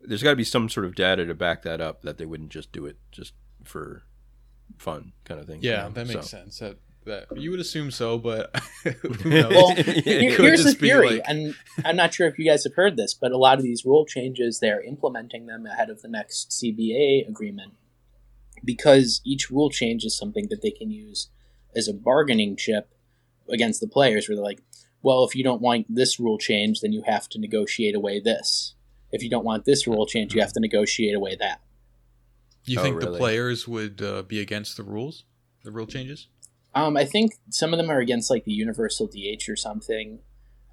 there's 0.00 0.22
got 0.22 0.30
to 0.30 0.36
be 0.36 0.44
some 0.44 0.68
sort 0.68 0.86
of 0.86 0.94
data 0.94 1.26
to 1.26 1.34
back 1.34 1.62
that 1.62 1.80
up 1.80 2.02
that 2.02 2.18
they 2.18 2.26
wouldn't 2.26 2.50
just 2.50 2.70
do 2.72 2.86
it 2.86 2.98
just 3.10 3.32
for 3.64 4.02
fun 4.76 5.12
kind 5.24 5.40
of 5.40 5.46
thing. 5.46 5.60
Yeah, 5.62 5.70
you 5.70 5.88
know? 5.88 5.94
that 5.94 6.06
makes 6.06 6.30
so. 6.30 6.38
sense. 6.38 6.58
That 6.58 6.78
that 7.08 7.36
you 7.36 7.50
would 7.50 7.60
assume 7.60 7.90
so, 7.90 8.18
but 8.18 8.54
well, 9.24 9.74
here's 9.74 10.64
the 10.64 10.74
theory, 10.78 11.16
like... 11.16 11.22
and 11.26 11.54
I'm 11.84 11.96
not 11.96 12.14
sure 12.14 12.26
if 12.26 12.38
you 12.38 12.48
guys 12.48 12.64
have 12.64 12.74
heard 12.74 12.96
this, 12.96 13.14
but 13.14 13.32
a 13.32 13.36
lot 13.36 13.58
of 13.58 13.64
these 13.64 13.84
rule 13.84 14.06
changes 14.06 14.60
they're 14.60 14.82
implementing 14.82 15.46
them 15.46 15.66
ahead 15.66 15.90
of 15.90 16.02
the 16.02 16.08
next 16.08 16.50
CBA 16.50 17.28
agreement 17.28 17.72
because 18.64 19.20
each 19.24 19.50
rule 19.50 19.70
change 19.70 20.04
is 20.04 20.16
something 20.16 20.46
that 20.50 20.62
they 20.62 20.70
can 20.70 20.90
use 20.90 21.28
as 21.76 21.88
a 21.88 21.94
bargaining 21.94 22.56
chip 22.56 22.94
against 23.48 23.80
the 23.80 23.88
players, 23.88 24.28
where 24.28 24.36
they're 24.36 24.44
like, 24.44 24.62
"Well, 25.02 25.24
if 25.24 25.34
you 25.34 25.44
don't 25.44 25.62
want 25.62 25.86
this 25.88 26.20
rule 26.20 26.38
change, 26.38 26.80
then 26.80 26.92
you 26.92 27.02
have 27.06 27.28
to 27.30 27.38
negotiate 27.38 27.94
away 27.94 28.20
this. 28.20 28.74
If 29.10 29.22
you 29.22 29.30
don't 29.30 29.44
want 29.44 29.64
this 29.64 29.86
rule 29.86 30.06
change, 30.06 30.34
you 30.34 30.40
have 30.40 30.52
to 30.52 30.60
negotiate 30.60 31.14
away 31.14 31.36
that." 31.40 31.60
You 32.64 32.80
oh, 32.80 32.82
think 32.82 32.96
really? 32.96 33.12
the 33.12 33.18
players 33.18 33.66
would 33.66 34.02
uh, 34.02 34.22
be 34.22 34.40
against 34.40 34.76
the 34.76 34.82
rules, 34.82 35.24
the 35.64 35.70
rule 35.70 35.86
changes? 35.86 36.28
Um, 36.74 36.96
I 36.96 37.04
think 37.04 37.34
some 37.50 37.72
of 37.72 37.78
them 37.78 37.90
are 37.90 37.98
against 37.98 38.30
like 38.30 38.44
the 38.44 38.52
universal 38.52 39.06
DH 39.06 39.48
or 39.48 39.56
something. 39.56 40.20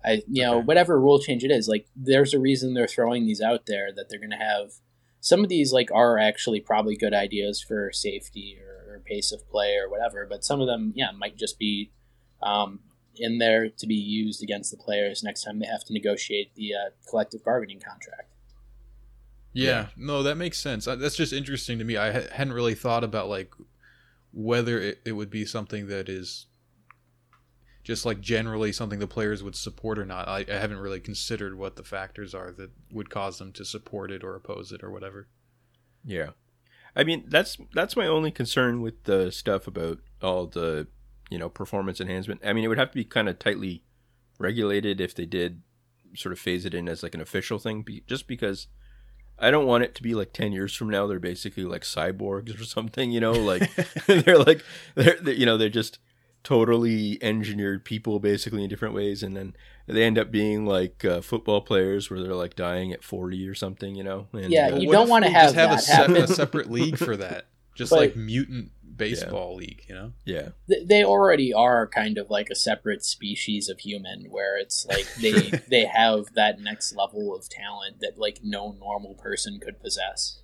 I 0.03 0.23
you 0.27 0.43
know 0.43 0.61
whatever 0.61 0.99
rule 0.99 1.19
change 1.19 1.43
it 1.43 1.51
is, 1.51 1.67
like 1.67 1.87
there's 1.95 2.33
a 2.33 2.39
reason 2.39 2.73
they're 2.73 2.87
throwing 2.87 3.25
these 3.25 3.41
out 3.41 3.65
there 3.65 3.91
that 3.95 4.09
they're 4.09 4.19
going 4.19 4.31
to 4.31 4.37
have. 4.37 4.73
Some 5.19 5.43
of 5.43 5.49
these 5.49 5.73
like 5.73 5.89
are 5.91 6.19
actually 6.19 6.59
probably 6.59 6.95
good 6.95 7.13
ideas 7.13 7.59
for 7.61 7.91
safety 7.91 8.59
or, 8.61 8.95
or 8.95 8.99
pace 8.99 9.31
of 9.31 9.49
play 9.49 9.75
or 9.75 9.89
whatever. 9.89 10.27
But 10.29 10.43
some 10.43 10.61
of 10.61 10.67
them, 10.67 10.93
yeah, 10.95 11.09
might 11.11 11.35
just 11.35 11.57
be 11.57 11.91
um, 12.43 12.81
in 13.17 13.39
there 13.39 13.69
to 13.69 13.87
be 13.87 13.95
used 13.95 14.43
against 14.43 14.71
the 14.71 14.77
players 14.77 15.23
next 15.23 15.43
time 15.43 15.59
they 15.59 15.65
have 15.65 15.83
to 15.85 15.93
negotiate 15.93 16.53
the 16.55 16.73
uh, 16.73 16.89
collective 17.09 17.43
bargaining 17.43 17.79
contract. 17.79 18.31
Yeah, 19.53 19.69
yeah, 19.69 19.87
no, 19.95 20.23
that 20.23 20.35
makes 20.35 20.59
sense. 20.59 20.87
Uh, 20.87 20.95
that's 20.95 21.15
just 21.15 21.31
interesting 21.31 21.79
to 21.79 21.85
me. 21.85 21.95
I 21.95 22.11
hadn't 22.11 22.53
really 22.53 22.75
thought 22.75 23.03
about 23.03 23.29
like 23.29 23.53
whether 24.35 24.79
it, 24.79 24.99
it 25.05 25.13
would 25.13 25.29
be 25.29 25.45
something 25.45 25.87
that 25.87 26.09
is 26.09 26.47
just 27.83 28.05
like 28.05 28.19
generally 28.19 28.71
something 28.71 28.99
the 28.99 29.07
players 29.07 29.41
would 29.41 29.55
support 29.55 29.97
or 29.97 30.05
not. 30.05 30.27
I, 30.27 30.45
I 30.47 30.55
haven't 30.55 30.79
really 30.79 30.99
considered 30.99 31.57
what 31.57 31.77
the 31.77 31.83
factors 31.83 32.35
are 32.35 32.51
that 32.51 32.71
would 32.91 33.09
cause 33.09 33.39
them 33.39 33.53
to 33.53 33.63
support 33.63 34.11
it 34.11 34.23
or 34.23 34.35
oppose 34.35 34.71
it 34.71 34.83
or 34.83 34.91
whatever. 34.91 35.29
Yeah. 36.03 36.31
I 36.95 37.03
mean, 37.03 37.25
that's 37.27 37.57
that's 37.73 37.95
my 37.95 38.07
only 38.07 38.31
concern 38.31 38.81
with 38.81 39.03
the 39.03 39.31
stuff 39.31 39.67
about 39.67 39.99
all 40.21 40.47
the, 40.47 40.87
you 41.29 41.37
know, 41.37 41.49
performance 41.49 42.01
enhancement. 42.01 42.41
I 42.43 42.53
mean, 42.53 42.63
it 42.63 42.67
would 42.67 42.77
have 42.77 42.91
to 42.91 42.95
be 42.95 43.05
kind 43.05 43.29
of 43.29 43.39
tightly 43.39 43.83
regulated 44.39 44.99
if 44.99 45.15
they 45.15 45.25
did 45.25 45.61
sort 46.15 46.33
of 46.33 46.39
phase 46.39 46.65
it 46.65 46.73
in 46.73 46.89
as 46.89 47.03
like 47.03 47.13
an 47.13 47.21
official 47.21 47.59
thing, 47.59 47.85
just 48.07 48.27
because 48.27 48.67
I 49.37 49.51
don't 49.51 49.65
want 49.65 49.83
it 49.83 49.95
to 49.95 50.03
be 50.03 50.15
like 50.15 50.33
10 50.33 50.53
years 50.53 50.73
from 50.75 50.89
now 50.89 51.07
they're 51.07 51.19
basically 51.19 51.63
like 51.63 51.81
cyborgs 51.81 52.59
or 52.59 52.63
something, 52.63 53.11
you 53.11 53.19
know, 53.19 53.33
like 53.33 53.69
they're 54.07 54.37
like 54.37 54.63
they're, 54.95 55.17
they're, 55.21 55.33
you 55.33 55.45
know, 55.45 55.57
they're 55.57 55.69
just 55.69 55.99
totally 56.43 57.17
engineered 57.21 57.83
people 57.83 58.19
basically 58.19 58.63
in 58.63 58.69
different 58.69 58.93
ways. 58.93 59.23
And 59.23 59.35
then 59.35 59.55
they 59.87 60.03
end 60.03 60.17
up 60.17 60.31
being 60.31 60.65
like 60.65 61.03
uh, 61.03 61.21
football 61.21 61.61
players 61.61 62.09
where 62.09 62.21
they're 62.21 62.35
like 62.35 62.55
dying 62.55 62.93
at 62.93 63.03
40 63.03 63.47
or 63.47 63.55
something 63.55 63.95
you 63.95 64.03
know? 64.03 64.27
And, 64.31 64.51
yeah 64.51 64.69
uh, 64.69 64.77
you 64.77 64.91
don't 64.91 65.09
want 65.09 65.25
to 65.25 65.31
have, 65.31 65.55
have 65.55 65.71
a, 65.71 65.79
se- 65.79 66.13
a, 66.17 66.27
separate 66.27 66.71
league 66.71 66.97
for 66.97 67.17
that? 67.17 67.47
Just 67.75 67.89
but, 67.89 67.99
like 67.99 68.15
mutant 68.15 68.71
baseball 68.95 69.51
yeah. 69.51 69.57
league 69.57 69.83
you 69.89 69.95
know 69.95 70.13
yeah 70.23 70.49
they 70.67 71.03
already 71.03 71.53
are 71.53 71.87
kind 71.87 72.17
of 72.17 72.29
like 72.29 72.49
a 72.49 72.55
separate 72.55 73.03
species 73.03 73.69
of 73.69 73.79
human 73.79 74.25
where 74.29 74.57
it's 74.57 74.85
like 74.85 75.07
they 75.15 75.31
they 75.69 75.85
have 75.85 76.33
that 76.35 76.59
next 76.59 76.95
level 76.95 77.35
of 77.35 77.49
talent 77.49 77.99
that 77.99 78.17
like 78.17 78.39
no 78.43 78.75
normal 78.79 79.13
person 79.15 79.59
could 79.59 79.79
possess 79.79 80.39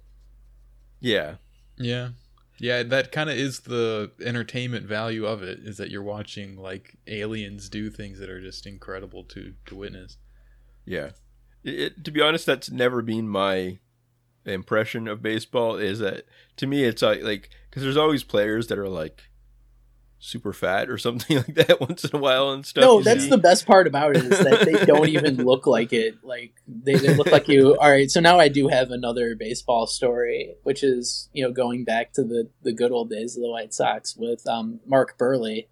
yeah 1.00 1.36
yeah 1.78 2.10
yeah, 2.62 2.84
that 2.84 3.12
kind 3.12 3.28
of 3.28 3.38
is 3.38 3.62
the 3.62 4.12
entertainment 4.24 4.86
value 4.86 5.26
of 5.26 5.42
it 5.42 5.62
is 5.64 5.78
that 5.78 5.90
you're 5.90 6.04
watching 6.04 6.58
like 6.58 6.96
aliens 7.08 7.70
do 7.70 7.90
things 7.90 8.20
that 8.20 8.30
are 8.30 8.40
just 8.40 8.68
incredible 8.68 9.24
to 9.24 9.56
to 9.66 9.76
witness. 9.76 10.18
Yeah. 10.86 11.10
It, 11.64 11.80
it, 11.80 12.04
to 12.06 12.12
be 12.12 12.22
honest, 12.22 12.46
that's 12.46 12.70
never 12.70 13.02
been 13.02 13.28
my 13.28 13.80
impression 14.46 15.08
of 15.08 15.24
baseball 15.24 15.76
is 15.76 16.00
that 16.00 16.26
to 16.58 16.68
me 16.68 16.84
it's 16.84 17.02
like 17.02 17.24
like 17.24 17.50
cuz 17.72 17.84
there's 17.84 17.98
always 17.98 18.24
players 18.24 18.68
that 18.68 18.78
are 18.78 18.90
like 18.90 19.24
super 20.24 20.54
fat 20.54 20.90
or 20.90 20.98
something 20.98 21.38
like 21.38 21.56
that 21.56 21.82
once 21.82 22.06
in 22.06 22.16
a 22.16 22.20
while 22.20 22.52
and 22.52 22.66
stuff. 22.66 22.84
No, 22.84 23.02
that's 23.02 23.24
see. 23.24 23.30
the 23.30 23.38
best 23.38 23.66
part 23.66 23.88
about 23.88 24.16
it 24.16 24.24
is 24.24 24.40
that 24.40 24.66
they 24.66 24.86
don't 24.86 25.10
even 25.10 25.36
look 25.46 25.68
like 25.68 25.92
it. 25.92 26.24
Like 26.24 26.54
they, 26.68 26.96
they 26.96 27.14
look 27.16 27.32
like 27.32 27.48
you. 27.50 27.76
All 27.78 27.92
right, 27.92 28.10
so 28.10 28.22
now 28.22 28.40
I 28.40 28.48
do 28.48 28.70
have 28.70 28.92
another 28.92 29.36
baseball 29.36 29.88
story, 29.88 30.56
which 30.64 30.84
is 30.84 31.30
you 31.34 31.44
know 31.44 31.52
going 31.52 31.84
back 31.84 32.14
to 32.14 32.24
the 32.24 32.50
the 32.62 32.72
good 32.72 32.92
old 32.92 33.10
days 33.10 33.36
of 33.36 33.42
the 33.42 33.50
White 33.50 33.74
Sox 33.74 34.16
with 34.16 34.48
um, 34.48 34.80
Mark 34.86 35.18
Buehrle. 35.18 35.68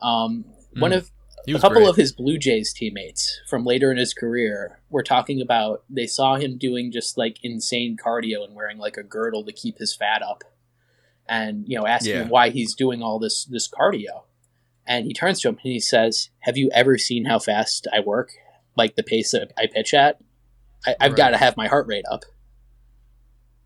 Um, 0.00 0.44
mm. 0.74 0.80
One 0.80 0.92
of 0.92 1.10
a 1.48 1.52
couple 1.54 1.76
great. 1.76 1.88
of 1.88 1.96
his 1.96 2.12
Blue 2.12 2.38
Jays 2.38 2.72
teammates 2.72 3.40
from 3.48 3.64
later 3.64 3.90
in 3.90 3.96
his 3.96 4.12
career 4.12 4.80
were 4.90 5.02
talking 5.02 5.40
about 5.40 5.84
they 5.88 6.06
saw 6.06 6.36
him 6.36 6.58
doing 6.58 6.90
just 6.90 7.16
like 7.16 7.38
insane 7.42 7.96
cardio 7.96 8.44
and 8.44 8.54
wearing 8.54 8.78
like 8.78 8.96
a 8.96 9.02
girdle 9.02 9.44
to 9.44 9.52
keep 9.52 9.78
his 9.78 9.94
fat 9.94 10.22
up 10.22 10.42
and 11.28 11.64
you 11.66 11.76
know 11.76 11.86
asking 11.86 12.14
yeah. 12.14 12.22
him 12.22 12.28
why 12.28 12.50
he's 12.50 12.74
doing 12.74 13.02
all 13.02 13.18
this 13.18 13.44
this 13.46 13.68
cardio 13.68 14.24
and 14.86 15.06
he 15.06 15.12
turns 15.12 15.40
to 15.40 15.48
him 15.48 15.58
and 15.62 15.72
he 15.72 15.80
says 15.80 16.30
have 16.40 16.56
you 16.56 16.70
ever 16.72 16.96
seen 16.98 17.24
how 17.24 17.38
fast 17.38 17.86
i 17.92 18.00
work 18.00 18.30
like 18.76 18.96
the 18.96 19.02
pace 19.02 19.32
that 19.32 19.52
i 19.58 19.66
pitch 19.66 19.94
at 19.94 20.18
I, 20.86 20.94
have 21.00 21.12
right. 21.12 21.16
got 21.16 21.30
to 21.30 21.36
have 21.38 21.56
my 21.56 21.66
heart 21.66 21.86
rate 21.88 22.04
up 22.10 22.24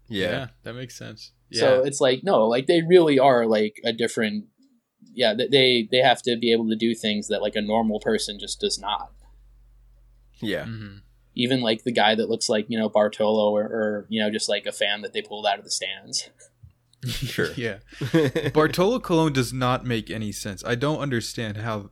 yeah. 0.09 0.31
yeah 0.31 0.47
that 0.63 0.75
makes 0.75 0.97
sense 0.97 1.33
yeah. 1.51 1.61
so 1.61 1.83
it's 1.83 2.01
like 2.01 2.23
no 2.23 2.47
like 2.47 2.67
they 2.67 2.83
really 2.83 3.19
are 3.19 3.47
like 3.47 3.77
a 3.85 3.93
different 3.93 4.47
yeah 5.13 5.35
they 5.35 5.89
they 5.91 5.99
have 5.99 6.23
to 6.23 6.37
be 6.37 6.53
able 6.53 6.69
to 6.69 6.77
do 6.77 6.95
things 6.95 7.29
that 7.29 7.43
like 7.43 7.57
a 7.57 7.61
normal 7.61 8.01
person 8.01 8.39
just 8.39 8.61
does 8.61 8.79
not 8.79 9.13
yeah 10.41 10.65
mm-hmm. 10.65 10.99
even 11.35 11.61
like 11.61 11.85
the 11.85 11.93
guy 11.93 12.15
that 12.15 12.29
looks 12.29 12.49
like 12.49 12.67
you 12.69 12.79
know 12.79 12.89
bartolo 12.89 13.51
or, 13.51 13.63
or 13.63 14.07
you 14.09 14.21
know 14.23 14.31
just 14.31 14.49
like 14.49 14.67
a 14.67 14.73
fan 14.73 15.03
that 15.03 15.13
they 15.13 15.23
pulled 15.23 15.47
out 15.47 15.59
of 15.59 15.65
the 15.65 15.71
stands 15.71 16.31
Sure. 17.07 17.53
yeah. 17.57 17.79
Bartolo 18.53 19.01
Colon 19.01 19.33
does 19.33 19.53
not 19.53 19.87
make 19.87 20.11
any 20.11 20.33
sense. 20.33 20.63
I 20.65 20.75
don't 20.75 21.01
understand 21.01 21.57
how. 21.57 21.91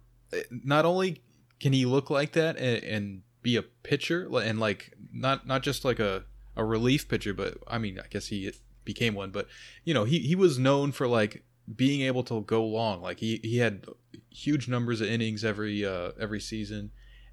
Not 0.50 0.84
only 0.84 1.22
can 1.60 1.72
he 1.72 1.86
look 1.86 2.10
like 2.10 2.32
that 2.32 2.58
and, 2.58 2.84
and 2.84 3.22
be 3.42 3.56
a 3.56 3.62
pitcher, 3.62 4.28
and 4.36 4.60
like 4.60 4.92
not 5.12 5.46
not 5.46 5.62
just 5.62 5.84
like 5.84 5.98
a 5.98 6.24
a 6.56 6.64
relief 6.64 7.08
pitcher, 7.08 7.32
but 7.32 7.56
I 7.66 7.78
mean, 7.78 7.98
I 7.98 8.06
guess 8.08 8.26
he 8.26 8.52
became 8.84 9.14
one. 9.14 9.30
But 9.30 9.46
you 9.84 9.94
know, 9.94 10.04
he 10.04 10.18
he 10.18 10.34
was 10.34 10.58
known 10.58 10.92
for 10.92 11.06
like 11.06 11.44
being 11.74 12.02
able 12.02 12.22
to 12.24 12.42
go 12.42 12.64
long. 12.66 13.00
Like 13.00 13.20
he 13.20 13.40
he 13.42 13.58
had 13.58 13.86
huge 14.30 14.68
numbers 14.68 15.00
of 15.00 15.08
innings 15.08 15.44
every 15.44 15.84
uh 15.84 16.12
every 16.20 16.40
season 16.40 16.90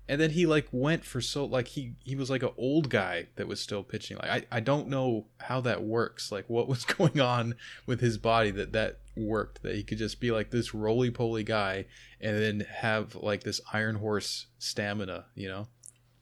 and 0.08 0.22
then 0.22 0.32
he 0.32 0.46
like 0.46 0.68
went 0.72 1.04
for 1.04 1.22
so 1.22 1.46
like 1.46 1.68
he 1.70 1.94
he 2.04 2.16
was 2.16 2.30
like 2.30 2.44
an 2.44 2.52
old 2.58 2.90
guy 2.90 3.28
that 3.36 3.48
was 3.48 3.60
still 3.60 3.84
pitching. 3.84 4.18
Like 4.18 4.30
i 4.30 4.58
i 4.58 4.60
don't 4.60 4.88
know 4.88 5.28
how 5.40 5.62
that 5.62 5.84
works 5.84 6.32
like 6.32 6.50
what 6.50 6.68
was 6.68 6.86
going 6.98 7.20
on 7.20 7.56
with 7.86 8.02
his 8.02 8.18
body 8.18 8.52
that 8.52 8.74
that 8.74 9.00
worked 9.16 9.64
that 9.64 9.76
he 9.76 9.84
could 9.84 9.98
just 9.98 10.20
be 10.20 10.32
like 10.32 10.52
this 10.52 10.74
roly 10.74 11.10
poly 11.10 11.44
guy 11.44 11.86
and 12.20 12.38
then 12.38 12.66
have 12.70 13.16
like 13.16 13.44
this 13.44 13.62
iron 13.72 13.96
horse 13.96 14.48
stamina 14.60 15.26
you 15.36 15.48
know? 15.48 15.68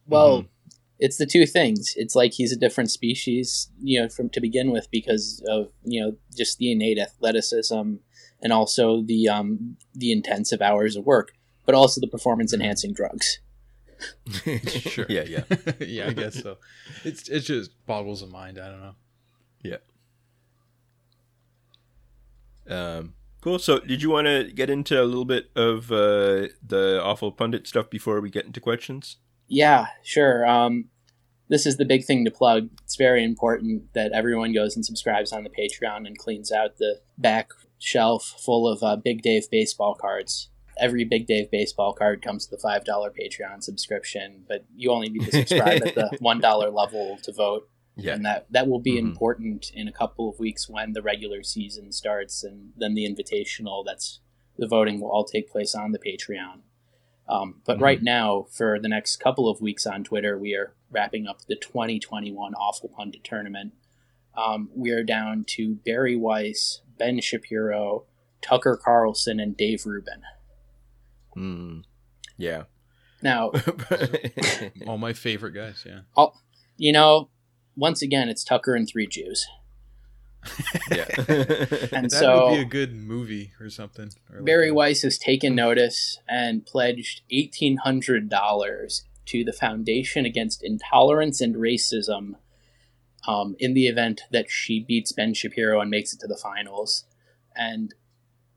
Well 0.07 0.39
mm-hmm. 0.39 0.47
it's 0.99 1.17
the 1.17 1.25
two 1.25 1.45
things. 1.45 1.93
It's 1.95 2.15
like 2.15 2.33
he's 2.33 2.51
a 2.51 2.57
different 2.57 2.91
species 2.91 3.69
you 3.81 4.01
know 4.01 4.09
from 4.09 4.29
to 4.29 4.41
begin 4.41 4.71
with 4.71 4.89
because 4.91 5.43
of 5.47 5.71
you 5.83 6.01
know 6.01 6.17
just 6.35 6.57
the 6.57 6.71
innate 6.71 6.99
athleticism 6.99 7.95
and 8.41 8.53
also 8.53 9.01
the 9.01 9.27
um 9.27 9.77
the 9.93 10.11
intensive 10.11 10.61
hours 10.61 10.95
of 10.95 11.05
work 11.05 11.31
but 11.65 11.73
also 11.73 12.01
the 12.01 12.07
performance 12.07 12.53
enhancing 12.53 12.93
drugs 12.93 13.39
sure. 14.67 15.05
Yeah, 15.09 15.23
yeah. 15.23 15.43
yeah, 15.79 16.07
I 16.07 16.13
guess 16.13 16.41
so. 16.41 16.57
It's 17.03 17.29
it 17.29 17.41
just 17.41 17.71
boggles 17.85 18.21
the 18.21 18.27
mind. 18.27 18.59
I 18.59 18.69
don't 18.69 18.81
know. 18.81 18.95
Yeah. 19.63 19.77
Um, 22.69 23.13
cool. 23.41 23.59
So, 23.59 23.79
did 23.79 24.01
you 24.01 24.09
want 24.09 24.27
to 24.27 24.51
get 24.53 24.69
into 24.69 25.01
a 25.01 25.05
little 25.05 25.25
bit 25.25 25.49
of 25.55 25.91
uh, 25.91 26.47
the 26.65 27.01
awful 27.03 27.31
pundit 27.31 27.67
stuff 27.67 27.89
before 27.89 28.21
we 28.21 28.29
get 28.29 28.45
into 28.45 28.59
questions? 28.59 29.17
Yeah, 29.47 29.87
sure. 30.03 30.47
Um, 30.47 30.85
this 31.49 31.65
is 31.65 31.77
the 31.77 31.85
big 31.85 32.05
thing 32.05 32.25
to 32.25 32.31
plug. 32.31 32.69
It's 32.83 32.95
very 32.95 33.23
important 33.23 33.93
that 33.93 34.11
everyone 34.13 34.53
goes 34.53 34.75
and 34.75 34.85
subscribes 34.85 35.31
on 35.31 35.43
the 35.43 35.49
Patreon 35.49 36.07
and 36.07 36.17
cleans 36.17 36.51
out 36.51 36.77
the 36.77 37.01
back 37.17 37.51
shelf 37.77 38.41
full 38.43 38.67
of 38.67 38.81
uh, 38.81 38.95
Big 38.95 39.21
Dave 39.21 39.49
baseball 39.51 39.93
cards 39.93 40.49
every 40.77 41.03
Big 41.03 41.27
Dave 41.27 41.51
baseball 41.51 41.93
card 41.93 42.21
comes 42.21 42.49
with 42.49 42.59
a 42.59 42.61
five 42.61 42.85
dollar 42.85 43.11
Patreon 43.11 43.63
subscription, 43.63 44.43
but 44.47 44.65
you 44.75 44.91
only 44.91 45.09
need 45.09 45.25
to 45.25 45.31
subscribe 45.31 45.85
at 45.85 45.95
the 45.95 46.15
one 46.19 46.39
dollar 46.39 46.69
level 46.69 47.17
to 47.23 47.31
vote. 47.31 47.69
Yeah. 47.95 48.13
And 48.13 48.25
that 48.25 48.47
that 48.51 48.67
will 48.67 48.79
be 48.79 48.93
mm-hmm. 48.93 49.07
important 49.07 49.71
in 49.73 49.87
a 49.87 49.91
couple 49.91 50.29
of 50.29 50.39
weeks 50.39 50.67
when 50.67 50.93
the 50.93 51.01
regular 51.01 51.43
season 51.43 51.91
starts, 51.91 52.43
and 52.43 52.73
then 52.75 52.95
the 52.95 53.07
invitational. 53.07 53.83
That's 53.85 54.19
the 54.57 54.67
voting 54.67 54.99
will 54.99 55.11
all 55.11 55.25
take 55.25 55.49
place 55.49 55.75
on 55.75 55.91
the 55.91 55.99
Patreon. 55.99 56.61
Um, 57.27 57.61
but 57.65 57.75
mm-hmm. 57.75 57.83
right 57.83 58.03
now, 58.03 58.47
for 58.51 58.79
the 58.79 58.89
next 58.89 59.17
couple 59.17 59.47
of 59.47 59.61
weeks 59.61 59.85
on 59.85 60.03
Twitter, 60.03 60.37
we 60.37 60.55
are 60.55 60.73
wrapping 60.91 61.27
up 61.27 61.41
the 61.47 61.55
2021 61.55 62.53
Awful 62.53 62.89
Pundit 62.89 63.23
Tournament. 63.23 63.73
Um, 64.35 64.69
we 64.75 64.91
are 64.91 65.03
down 65.03 65.45
to 65.49 65.75
Bari 65.85 66.15
Weiss, 66.15 66.81
Ben 66.97 67.21
Shapiro, 67.21 68.05
Tucker 68.41 68.79
Carlson, 68.81 69.39
and 69.39 69.55
Dave 69.55 69.85
Rubin. 69.85 70.23
Mm, 71.35 71.83
yeah. 72.37 72.63
Now, 73.21 73.51
all 74.87 74.97
my 74.97 75.13
favorite 75.13 75.53
guys. 75.53 75.83
Yeah. 75.85 76.01
All, 76.15 76.41
you 76.77 76.91
know, 76.91 77.29
once 77.75 78.01
again, 78.01 78.29
it's 78.29 78.43
Tucker 78.43 78.75
and 78.75 78.87
three 78.87 79.07
Jews. 79.07 79.47
yeah. 80.91 81.05
and 81.91 82.09
that 82.09 82.11
so, 82.11 82.49
would 82.49 82.55
be 82.55 82.61
a 82.61 82.65
good 82.65 82.93
movie 82.93 83.53
or 83.61 83.69
something. 83.69 84.11
Or 84.31 84.41
Bari 84.41 84.69
like 84.69 84.75
Weiss 84.75 85.01
has 85.03 85.17
taken 85.17 85.55
notice 85.55 86.19
and 86.27 86.65
pledged 86.65 87.21
eighteen 87.29 87.77
hundred 87.77 88.29
dollars 88.29 89.05
to 89.27 89.45
the 89.45 89.53
Foundation 89.53 90.25
Against 90.25 90.61
Intolerance 90.63 91.39
and 91.39 91.55
Racism 91.55 92.35
um, 93.25 93.55
in 93.59 93.73
the 93.73 93.87
event 93.87 94.21
that 94.31 94.49
she 94.49 94.81
beats 94.81 95.13
Ben 95.13 95.33
Shapiro 95.33 95.79
and 95.79 95.89
makes 95.89 96.13
it 96.13 96.19
to 96.19 96.27
the 96.27 96.35
finals. 96.37 97.05
And 97.55 97.93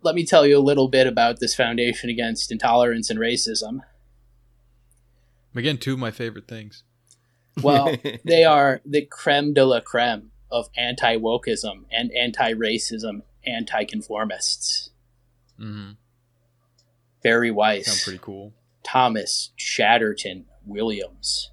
let 0.06 0.14
me 0.14 0.24
tell 0.24 0.46
you 0.46 0.56
a 0.56 0.60
little 0.60 0.86
bit 0.86 1.08
about 1.08 1.40
this 1.40 1.56
Foundation 1.56 2.08
Against 2.08 2.52
Intolerance 2.52 3.10
and 3.10 3.18
Racism. 3.18 3.80
Again, 5.52 5.78
two 5.78 5.94
of 5.94 5.98
my 5.98 6.12
favorite 6.12 6.46
things. 6.46 6.84
Well, 7.60 7.96
they 8.24 8.44
are 8.44 8.80
the 8.86 9.04
creme 9.04 9.52
de 9.52 9.64
la 9.64 9.80
creme 9.80 10.30
of 10.48 10.68
anti 10.76 11.16
wokeism 11.16 11.86
and 11.90 12.12
anti 12.12 12.52
racism 12.52 13.22
anti-conformists. 13.44 14.90
Mm-hmm. 15.60 15.92
Bari 17.24 17.50
Weiss. 17.50 17.86
Sound 17.86 18.00
pretty 18.04 18.20
cool. 18.22 18.52
Thomas 18.84 19.50
Chatterton 19.56 20.46
Williams. 20.64 21.50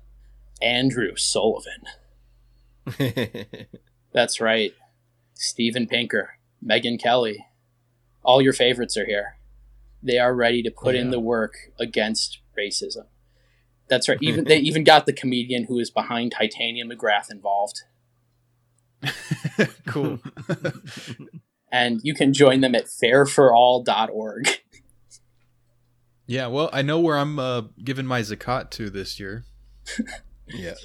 Andrew 0.62 1.16
Sullivan. 1.16 1.84
That's 4.14 4.39
right. 4.39 4.74
Steven 5.34 5.88
Pinker. 5.88 6.38
Megyn 6.64 7.01
Kelly. 7.01 7.47
All 8.24 8.41
your 8.41 8.53
favorites 8.53 8.97
are 8.97 9.05
here. 9.05 9.38
They 10.01 10.17
are 10.17 10.34
ready 10.34 10.61
to 10.63 10.71
put 10.71 10.95
yeah. 10.95 11.01
in 11.01 11.11
the 11.11 11.19
work 11.19 11.55
against 11.80 12.39
racism. 12.57 13.05
That's 13.88 14.09
right. 14.09 14.17
Even 14.21 14.43
they 14.47 14.57
even 14.57 14.84
got 14.84 15.05
the 15.05 15.13
comedian 15.13 15.65
who 15.65 15.80
is 15.80 15.89
behind 15.89 16.32
Titanium 16.32 16.89
McGrath 16.89 17.32
involved. 17.32 17.84
cool. 19.86 20.19
and 21.71 21.99
you 22.03 22.13
can 22.13 22.34
join 22.34 22.61
them 22.61 22.76
at 22.76 22.86
fairforall.org. 22.86 24.49
Yeah, 26.26 26.47
well, 26.47 26.69
I 26.71 26.82
know 26.82 26.99
where 26.99 27.17
I'm 27.17 27.38
uh, 27.38 27.63
giving 27.84 28.05
my 28.05 28.21
zakat 28.21 28.69
to 28.71 28.89
this 28.89 29.19
year. 29.19 29.43
yeah. 30.47 30.76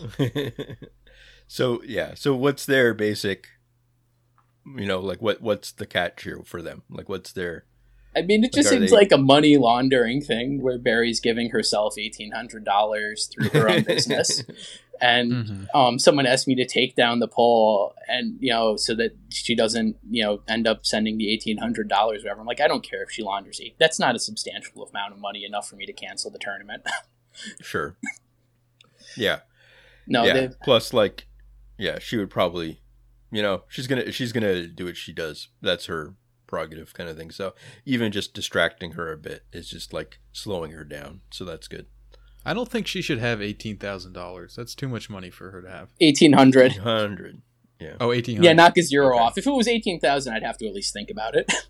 so 1.47 1.81
yeah, 1.85 2.15
so 2.15 2.35
what's 2.35 2.67
their 2.67 2.93
basic? 2.93 3.47
You 4.77 4.87
know, 4.87 5.01
like 5.01 5.23
what 5.23 5.41
what's 5.41 5.73
the 5.73 5.87
catch 5.87 6.25
here 6.25 6.43
for 6.45 6.63
them? 6.63 6.83
Like, 6.91 7.09
what's 7.09 7.33
their 7.33 7.65
I 8.17 8.23
mean, 8.23 8.43
it 8.43 8.53
just 8.53 8.71
like, 8.71 8.79
seems 8.79 8.91
they... 8.91 8.97
like 8.97 9.13
a 9.13 9.19
money 9.19 9.57
laundering 9.57 10.21
thing 10.21 10.63
where 10.63 10.79
Bari's 10.79 11.21
giving 11.21 11.51
herself 11.51 11.97
eighteen 11.99 12.33
hundred 12.33 12.65
dollars 12.65 13.31
through 13.33 13.51
her 13.51 13.69
own 13.69 13.83
business, 13.87 14.43
and 15.01 15.33
mm-hmm. 15.33 15.77
um, 15.77 15.99
someone 15.99 16.27
asked 16.27 16.49
me 16.49 16.55
to 16.57 16.67
take 16.67 16.97
down 16.97 17.21
the 17.21 17.29
poll, 17.29 17.95
and 18.09 18.37
you 18.41 18.51
know, 18.51 18.77
so 18.77 18.95
that 18.97 19.17
she 19.31 19.55
doesn't, 19.55 19.97
you 20.11 20.23
know, 20.23 20.41
end 20.49 20.67
up 20.67 20.85
sending 20.85 21.19
the 21.19 21.31
eighteen 21.31 21.59
hundred 21.59 21.89
dollars. 21.89 22.23
Whatever. 22.23 22.41
I'm 22.41 22.47
like, 22.47 22.61
I 22.61 22.67
don't 22.67 22.83
care 22.83 23.03
if 23.03 23.11
she 23.11 23.23
launders 23.23 23.61
eight. 23.61 23.77
That's 23.79 24.01
not 24.01 24.17
a 24.17 24.19
substantial 24.19 24.85
amount 24.85 25.13
of 25.13 25.19
money 25.19 25.45
enough 25.45 25.69
for 25.69 25.77
me 25.77 25.87
to 25.87 25.93
cancel 25.93 26.31
the 26.31 26.39
tournament. 26.39 26.83
sure. 27.61 27.97
Yeah. 29.17 29.41
No. 30.07 30.25
Yeah. 30.25 30.49
Plus, 30.63 30.93
like, 30.93 31.27
yeah, 31.77 31.99
she 31.99 32.17
would 32.17 32.31
probably, 32.31 32.81
you 33.31 33.43
know, 33.43 33.63
she's 33.69 33.87
gonna 33.87 34.11
she's 34.13 34.33
gonna 34.33 34.67
do 34.67 34.87
what 34.87 34.97
she 34.97 35.13
does. 35.13 35.49
That's 35.61 35.87
her 35.87 36.15
prerogative 36.47 36.95
kind 36.95 37.09
of 37.09 37.17
thing. 37.17 37.31
So 37.31 37.55
even 37.85 38.11
just 38.11 38.35
distracting 38.35 38.93
her 38.93 39.13
a 39.13 39.17
bit 39.17 39.45
is 39.53 39.69
just 39.69 39.93
like 39.93 40.19
slowing 40.33 40.73
her 40.73 40.85
down. 40.85 41.21
So 41.31 41.45
that's 41.45 41.69
good. 41.69 41.87
I 42.45 42.55
don't 42.55 42.69
think 42.69 42.87
she 42.87 43.03
should 43.03 43.19
have 43.19 43.43
eighteen 43.43 43.77
thousand 43.77 44.15
dollars. 44.15 44.57
That's 44.57 44.75
too 44.75 44.89
much 44.89 45.11
money 45.11 45.31
for 45.31 45.51
her 45.51 45.63
to 45.63 45.69
have. 45.69 45.91
Eighteen 46.01 46.33
hundred. 46.33 46.79
Hundred. 46.79 47.43
Yeah. 47.79 47.95
Oh, 48.01 48.13
eighteen. 48.13 48.43
Yeah, 48.43 48.55
knock 48.55 48.77
a 48.79 48.83
zero 48.83 49.15
okay. 49.15 49.23
off. 49.23 49.39
If 49.39 49.47
it 49.47 49.51
was 49.51 49.69
eighteen 49.69 50.01
thousand, 50.01 50.35
I'd 50.35 50.43
have 50.43 50.59
to 50.59 50.67
at 50.67 50.75
least 50.75 50.93
think 50.93 51.11
about 51.11 51.37
it. 51.37 51.53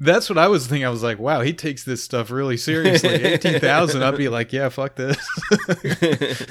That's 0.00 0.28
what 0.28 0.38
I 0.38 0.48
was 0.48 0.66
thinking. 0.66 0.84
I 0.84 0.90
was 0.90 1.04
like, 1.04 1.20
wow, 1.20 1.42
he 1.42 1.52
takes 1.52 1.84
this 1.84 2.02
stuff 2.02 2.32
really 2.32 2.56
seriously. 2.56 3.10
Eighteen 3.14 3.60
thousand, 3.60 4.02
I'd 4.02 4.16
be 4.16 4.28
like, 4.28 4.52
yeah, 4.52 4.68
fuck 4.68 4.96
this. 4.96 5.16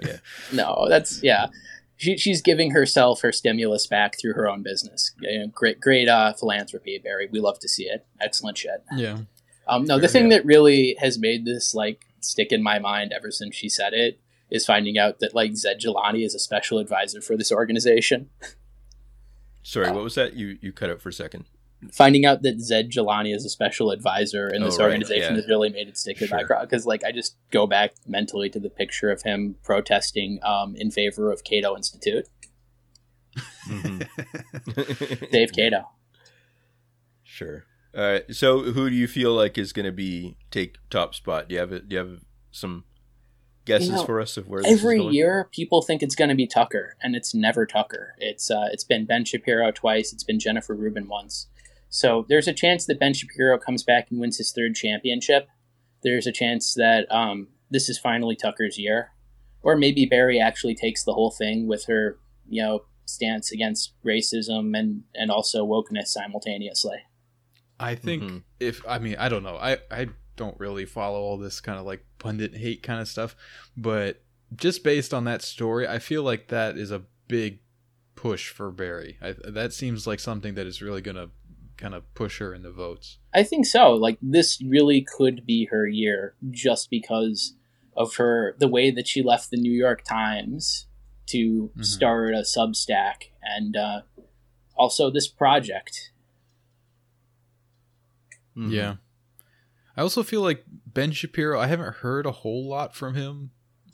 yeah. 0.00 0.18
No, 0.52 0.86
that's 0.88 1.20
yeah 1.20 1.48
she, 1.96 2.16
she's 2.16 2.42
giving 2.42 2.72
herself 2.72 3.22
her 3.22 3.32
stimulus 3.32 3.86
back 3.86 4.18
through 4.18 4.34
her 4.34 4.48
own 4.48 4.62
business. 4.62 5.12
You 5.20 5.38
know, 5.38 5.46
great, 5.48 5.80
great 5.80 6.08
uh, 6.08 6.32
philanthropy, 6.34 6.98
Bari. 7.02 7.28
We 7.30 7.40
love 7.40 7.58
to 7.60 7.68
see 7.68 7.84
it. 7.84 8.06
Excellent 8.20 8.58
shit. 8.58 8.82
Yeah. 8.96 9.18
Um, 9.66 9.84
no, 9.84 9.98
the 9.98 10.08
thing 10.08 10.28
that 10.28 10.44
really 10.44 10.96
has 10.98 11.18
made 11.18 11.44
this 11.44 11.74
like 11.74 12.06
stick 12.20 12.52
in 12.52 12.62
my 12.62 12.78
mind 12.78 13.12
ever 13.14 13.30
since 13.30 13.54
she 13.54 13.68
said 13.68 13.94
it 13.94 14.20
is 14.50 14.66
finding 14.66 14.98
out 14.98 15.20
that 15.20 15.34
like 15.34 15.56
Zaid 15.56 15.80
Jilani 15.80 16.24
is 16.24 16.34
a 16.34 16.38
special 16.38 16.78
advisor 16.78 17.20
for 17.20 17.36
this 17.36 17.50
organization. 17.50 18.28
Sorry, 19.62 19.86
uh, 19.86 19.94
what 19.94 20.04
was 20.04 20.14
that? 20.16 20.34
You 20.34 20.58
you 20.60 20.72
cut 20.72 20.90
out 20.90 21.00
for 21.00 21.08
a 21.08 21.12
second 21.12 21.46
finding 21.92 22.24
out 22.24 22.42
that 22.42 22.60
Zaid 22.60 22.90
Jilani 22.90 23.34
is 23.34 23.44
a 23.44 23.48
special 23.48 23.90
advisor 23.90 24.48
in 24.48 24.62
this 24.62 24.76
oh, 24.76 24.78
right. 24.78 24.84
organization 24.84 25.34
yeah. 25.34 25.40
has 25.40 25.48
really 25.48 25.70
made 25.70 25.88
it 25.88 25.96
stick 25.96 26.20
in 26.20 26.28
sure. 26.28 26.38
my 26.38 26.44
craw. 26.44 26.60
Because 26.60 26.86
like 26.86 27.04
I 27.04 27.12
just 27.12 27.36
go 27.50 27.66
back 27.66 27.94
mentally 28.06 28.48
to 28.50 28.60
the 28.60 28.70
picture 28.70 29.10
of 29.10 29.22
him 29.22 29.56
protesting 29.62 30.38
um, 30.42 30.74
in 30.76 30.90
favor 30.90 31.30
of 31.32 31.44
Cato 31.44 31.76
Institute. 31.76 32.26
Mm-hmm. 33.68 35.24
Dave 35.32 35.52
Cato. 35.52 35.88
Sure. 37.22 37.64
All 37.96 38.02
right. 38.02 38.34
So, 38.34 38.60
who 38.62 38.90
do 38.90 38.96
you 38.96 39.06
feel 39.06 39.32
like 39.34 39.58
is 39.58 39.72
going 39.72 39.86
to 39.86 39.92
be 39.92 40.36
take 40.50 40.76
top 40.90 41.14
spot? 41.14 41.48
Do 41.48 41.54
you 41.54 41.60
have 41.60 41.72
a, 41.72 41.80
do 41.80 41.94
you 41.94 41.98
have 41.98 42.20
some 42.50 42.84
guesses 43.64 43.88
you 43.88 43.94
know, 43.94 44.04
for 44.04 44.20
us 44.20 44.36
of 44.36 44.48
where 44.48 44.62
every 44.66 45.00
year 45.00 45.48
people 45.52 45.82
think 45.82 46.02
it's 46.02 46.14
going 46.14 46.28
to 46.28 46.34
be 46.34 46.46
Tucker, 46.46 46.96
and 47.02 47.16
it's 47.16 47.34
never 47.34 47.66
Tucker. 47.66 48.14
It's 48.18 48.50
uh, 48.50 48.68
it's 48.72 48.84
been 48.84 49.04
Ben 49.04 49.24
Shapiro 49.24 49.70
twice. 49.70 50.12
It's 50.12 50.24
been 50.24 50.38
Jennifer 50.38 50.74
Rubin 50.74 51.08
once. 51.08 51.48
So 51.94 52.26
there's 52.28 52.48
a 52.48 52.52
chance 52.52 52.86
that 52.86 52.98
Ben 52.98 53.14
Shapiro 53.14 53.56
comes 53.56 53.84
back 53.84 54.08
and 54.10 54.18
wins 54.18 54.38
his 54.38 54.50
third 54.50 54.74
championship. 54.74 55.46
There's 56.02 56.26
a 56.26 56.32
chance 56.32 56.74
that 56.74 57.06
um, 57.08 57.46
this 57.70 57.88
is 57.88 58.00
finally 58.00 58.34
Tucker's 58.34 58.76
year, 58.76 59.12
or 59.62 59.76
maybe 59.76 60.04
Bari 60.04 60.40
actually 60.40 60.74
takes 60.74 61.04
the 61.04 61.12
whole 61.12 61.30
thing 61.30 61.68
with 61.68 61.84
her, 61.84 62.18
you 62.48 62.60
know, 62.60 62.80
stance 63.04 63.52
against 63.52 63.92
racism 64.04 64.76
and 64.76 65.04
and 65.14 65.30
also 65.30 65.64
wokeness 65.64 66.08
simultaneously. 66.08 66.96
I 67.78 67.94
think 67.94 68.24
mm-hmm. 68.24 68.38
if 68.58 68.82
I 68.88 68.98
mean 68.98 69.14
I 69.16 69.28
don't 69.28 69.44
know 69.44 69.56
I 69.56 69.78
I 69.88 70.08
don't 70.34 70.58
really 70.58 70.86
follow 70.86 71.20
all 71.20 71.38
this 71.38 71.60
kind 71.60 71.78
of 71.78 71.86
like 71.86 72.04
pundit 72.18 72.56
hate 72.56 72.82
kind 72.82 73.00
of 73.00 73.06
stuff, 73.06 73.36
but 73.76 74.20
just 74.56 74.82
based 74.82 75.14
on 75.14 75.26
that 75.26 75.42
story, 75.42 75.86
I 75.86 76.00
feel 76.00 76.24
like 76.24 76.48
that 76.48 76.76
is 76.76 76.90
a 76.90 77.02
big 77.28 77.60
push 78.16 78.48
for 78.48 78.70
Bari. 78.70 79.18
I, 79.20 79.34
that 79.50 79.72
seems 79.72 80.06
like 80.06 80.18
something 80.18 80.54
that 80.54 80.66
is 80.66 80.80
really 80.82 81.02
going 81.02 81.16
to 81.16 81.30
kind 81.84 81.94
of 81.94 82.14
push 82.14 82.38
her 82.38 82.54
in 82.54 82.62
the 82.62 82.70
votes. 82.70 83.18
I 83.34 83.42
think 83.42 83.66
so. 83.66 83.92
Like 83.92 84.16
this 84.22 84.58
really 84.62 85.02
could 85.02 85.44
be 85.44 85.66
her 85.66 85.86
year 85.86 86.34
just 86.50 86.88
because 86.88 87.56
of 87.94 88.16
her 88.16 88.56
the 88.58 88.68
way 88.68 88.90
that 88.90 89.06
she 89.06 89.22
left 89.22 89.50
the 89.50 89.58
New 89.58 89.70
York 89.70 90.02
Times 90.02 90.86
to 91.26 91.68
mm-hmm. 91.68 91.82
start 91.82 92.32
a 92.32 92.38
Substack 92.38 93.24
and 93.42 93.76
uh, 93.76 94.00
also 94.74 95.10
this 95.10 95.28
project. 95.28 96.10
Mm-hmm. 98.56 98.72
Yeah. 98.72 98.94
I 99.94 100.00
also 100.00 100.22
feel 100.22 100.40
like 100.40 100.64
Ben 100.86 101.12
Shapiro, 101.12 101.60
I 101.60 101.66
haven't 101.66 101.96
heard 101.96 102.24
a 102.24 102.32
whole 102.32 102.66
lot 102.66 102.96
from 102.96 103.14
him 103.14 103.50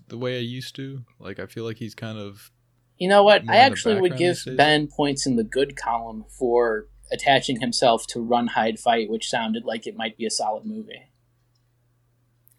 the 0.07 0.16
way 0.16 0.36
I 0.36 0.43
used 0.43 0.76
to. 0.76 1.05
Like 1.18 1.41
I 1.41 1.47
feel 1.47 1.64
like 1.64 1.78
he's 1.78 1.97
kind 1.97 2.18
of 2.18 2.53
You 2.99 3.09
know 3.09 3.24
what? 3.24 3.43
I 3.49 3.57
actually 3.57 4.01
would 4.01 4.16
give 4.16 4.38
Ben 4.57 4.86
points 4.86 5.26
in 5.26 5.34
the 5.34 5.43
good 5.43 5.74
column 5.74 6.24
for 6.38 6.86
attaching 7.13 7.61
himself 7.61 8.07
to 8.09 8.21
Run 8.21 8.49
Hide 8.49 8.79
Fight, 8.79 9.11
which 9.11 9.29
sounded 9.29 9.65
like 9.65 9.87
it 9.87 9.97
might 9.97 10.17
be 10.17 10.27
a 10.27 10.31
solid 10.31 10.65
movie. 10.65 11.11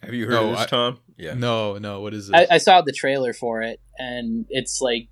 Have 0.02 0.14
you 0.14 0.26
heard 0.26 0.34
no, 0.34 0.46
of 0.46 0.52
this, 0.52 0.60
I, 0.62 0.66
Tom? 0.66 1.00
Yeah. 1.18 1.34
No, 1.36 1.78
no. 1.78 2.02
What 2.02 2.14
is 2.14 2.30
it? 2.30 2.36
I, 2.36 2.56
I, 2.56 2.58
saw 2.58 2.82
the 2.82 2.92
trailer 2.92 3.34
for 3.34 3.62
it, 3.62 3.80
and 4.00 4.46
it's 4.50 4.82
like 4.82 5.10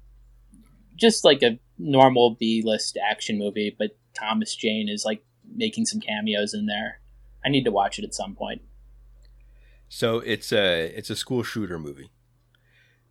just 0.96 1.24
like 1.24 1.44
a 1.44 1.60
normal 1.78 2.36
B-list 2.40 2.98
action 2.98 3.38
movie, 3.38 3.76
but 3.78 3.92
Thomas 4.18 4.56
Jane 4.56 4.90
is 4.90 5.06
like 5.06 5.24
making 5.56 5.86
some 5.86 6.00
cameos 6.00 6.54
in 6.54 6.66
there. 6.66 7.02
I 7.46 7.50
need 7.50 7.64
to 7.66 7.72
watch 7.72 8.00
it 8.00 8.04
at 8.04 8.16
some 8.16 8.36
point. 8.36 8.62
So 9.88 10.20
it's 10.20 10.52
a 10.52 10.86
it's 10.96 11.10
a 11.10 11.16
school 11.16 11.44
shooter 11.44 11.80
movie 11.80 12.10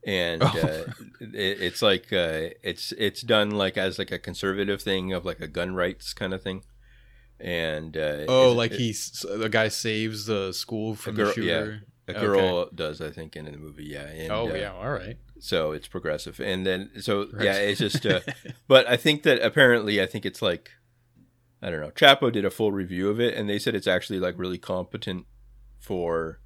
and 0.07 0.42
oh. 0.42 0.46
uh, 0.46 0.92
it, 1.20 1.61
it's 1.61 1.82
like 1.82 2.12
uh, 2.12 2.51
it's 2.62 2.92
it's 2.92 3.22
done 3.22 3.51
like 3.51 3.76
as 3.76 3.99
like 3.99 4.11
a 4.11 4.18
conservative 4.18 4.82
thing 4.82 5.12
of 5.12 5.24
like 5.24 5.40
a 5.40 5.49
gun 5.49 5.74
rights 5.74 6.12
kind 6.12 6.32
of 6.32 6.42
thing. 6.42 6.62
And 7.40 7.96
uh, 7.96 8.24
oh 8.28 8.53
like 8.53 8.72
it, 8.72 8.78
he's 8.78 9.24
the 9.28 9.49
guy 9.49 9.68
saves 9.68 10.26
the 10.26 10.53
school 10.53 10.94
from 10.94 11.14
girl, 11.14 11.26
the 11.26 11.32
shooter? 11.34 11.70
yeah, 11.72 11.88
a 12.09 12.14
girl 12.14 12.40
okay. 12.40 12.70
does 12.74 13.01
i 13.01 13.11
think 13.11 13.36
in 13.36 13.44
the 13.44 13.53
movie 13.53 13.84
yeah 13.84 14.07
and, 14.07 14.32
oh 14.32 14.49
uh, 14.51 14.55
yeah 14.55 14.72
all 14.72 14.90
right. 14.90 15.18
so 15.38 15.72
it's 15.72 15.86
progressive. 15.86 16.40
And 16.40 16.66
then 16.66 16.90
so 17.01 17.28
yeah 17.38 17.55
it's 17.55 17.78
just 17.78 18.05
uh, 18.07 18.20
but 18.68 18.88
i 18.88 18.96
think 18.96 19.22
that 19.24 19.42
apparently 19.42 20.01
i 20.01 20.07
think 20.07 20.24
it's 20.24 20.42
like 20.42 20.70
i 21.62 21.70
don't 21.70 21.80
know 21.80 21.90
chapo 21.90 22.32
did 22.32 22.44
a 22.44 22.51
full 22.51 22.72
review 22.72 23.11
of 23.11 23.20
it 23.20 23.34
and 23.34 23.49
they 23.49 23.59
said 23.59 23.74
it's 23.74 23.86
actually 23.86 24.18
like 24.18 24.34
really 24.38 24.59
competent 24.59 25.26
for 25.78 26.40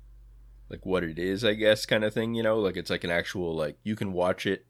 like 0.72 0.86
what 0.86 1.04
it 1.04 1.18
is, 1.18 1.44
I 1.44 1.52
guess, 1.52 1.84
kind 1.84 2.02
of 2.02 2.14
thing. 2.14 2.34
You 2.34 2.42
know, 2.42 2.58
like 2.58 2.76
it's 2.76 2.90
like 2.90 3.04
an 3.04 3.10
actual 3.10 3.54
like 3.54 3.76
you 3.84 3.94
can 3.94 4.12
watch 4.12 4.46
it, 4.46 4.66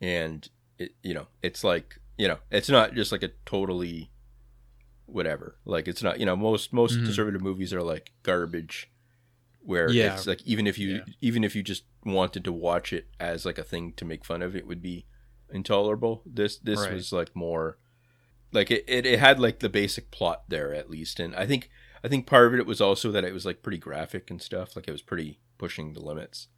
and 0.00 0.48
it 0.78 0.94
you 1.02 1.14
know 1.14 1.26
it's 1.42 1.62
like 1.62 2.00
you 2.16 2.26
know 2.26 2.38
it's 2.50 2.70
not 2.70 2.94
just 2.94 3.12
like 3.12 3.22
a 3.22 3.30
totally 3.44 4.10
whatever. 5.06 5.56
Like 5.66 5.86
it's 5.86 6.02
not 6.02 6.18
you 6.18 6.26
know 6.26 6.34
most 6.34 6.72
most 6.72 6.94
mm-hmm. 6.94 7.04
conservative 7.04 7.42
movies 7.42 7.74
are 7.74 7.82
like 7.82 8.12
garbage, 8.22 8.90
where 9.60 9.90
yeah. 9.90 10.14
it's 10.14 10.26
like 10.26 10.42
even 10.42 10.66
if 10.66 10.78
you 10.78 10.88
yeah. 10.88 11.14
even 11.20 11.44
if 11.44 11.54
you 11.54 11.62
just 11.62 11.84
wanted 12.04 12.42
to 12.44 12.52
watch 12.52 12.92
it 12.92 13.08
as 13.20 13.44
like 13.44 13.58
a 13.58 13.62
thing 13.62 13.92
to 13.98 14.06
make 14.06 14.24
fun 14.24 14.40
of, 14.40 14.56
it 14.56 14.66
would 14.66 14.80
be 14.80 15.04
intolerable. 15.52 16.22
This 16.24 16.56
this 16.56 16.80
right. 16.80 16.94
was 16.94 17.12
like 17.12 17.36
more 17.36 17.76
like 18.52 18.70
it, 18.70 18.84
it, 18.88 19.06
it 19.06 19.18
had 19.18 19.38
like 19.38 19.58
the 19.58 19.68
basic 19.68 20.10
plot 20.10 20.44
there 20.48 20.74
at 20.74 20.90
least 20.90 21.20
and 21.20 21.34
i 21.36 21.46
think 21.46 21.70
I 22.02 22.08
think 22.08 22.26
part 22.26 22.46
of 22.46 22.58
it 22.58 22.66
was 22.66 22.80
also 22.80 23.10
that 23.12 23.24
it 23.24 23.34
was 23.34 23.44
like 23.44 23.62
pretty 23.62 23.78
graphic 23.78 24.30
and 24.30 24.40
stuff. 24.40 24.76
Like 24.76 24.88
it 24.88 24.92
was 24.92 25.02
pretty 25.02 25.40
pushing 25.58 25.92
the 25.92 26.00
limits. 26.00 26.48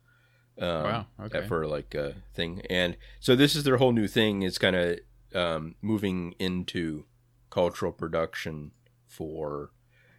Um, 0.59 0.83
wow. 0.83 1.07
Okay. 1.25 1.47
For 1.47 1.67
like 1.67 1.95
a 1.95 2.15
thing, 2.35 2.63
and 2.69 2.97
so 3.21 3.35
this 3.35 3.57
is 3.57 3.65
their 3.65 3.79
whole 3.79 3.93
new 3.93 4.07
thing. 4.07 4.43
Is 4.43 4.59
kind 4.59 4.77
of 4.77 4.99
um, 5.35 5.75
moving 5.81 6.35
into 6.39 7.07
cultural 7.51 7.93
production 7.93 8.73
for 9.07 9.71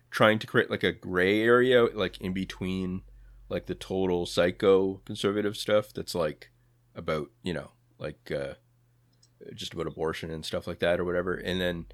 trying 0.09 0.39
to 0.39 0.47
create 0.47 0.69
like 0.69 0.83
a 0.83 0.91
gray 0.91 1.41
area, 1.41 1.85
like 1.85 2.19
in 2.19 2.33
between 2.33 3.03
like 3.49 3.67
the 3.67 3.75
total 3.75 4.25
psycho 4.25 5.01
conservative 5.05 5.55
stuff 5.55 5.93
that's 5.93 6.15
like 6.15 6.51
about 6.95 7.29
you 7.43 7.53
know 7.53 7.71
like 7.99 8.31
uh, 8.31 8.53
just 9.53 9.73
about 9.73 9.87
abortion 9.87 10.31
and 10.31 10.45
stuff 10.45 10.67
like 10.67 10.79
that 10.79 10.99
or 10.99 11.05
whatever, 11.05 11.35
and 11.35 11.61
then 11.61 11.85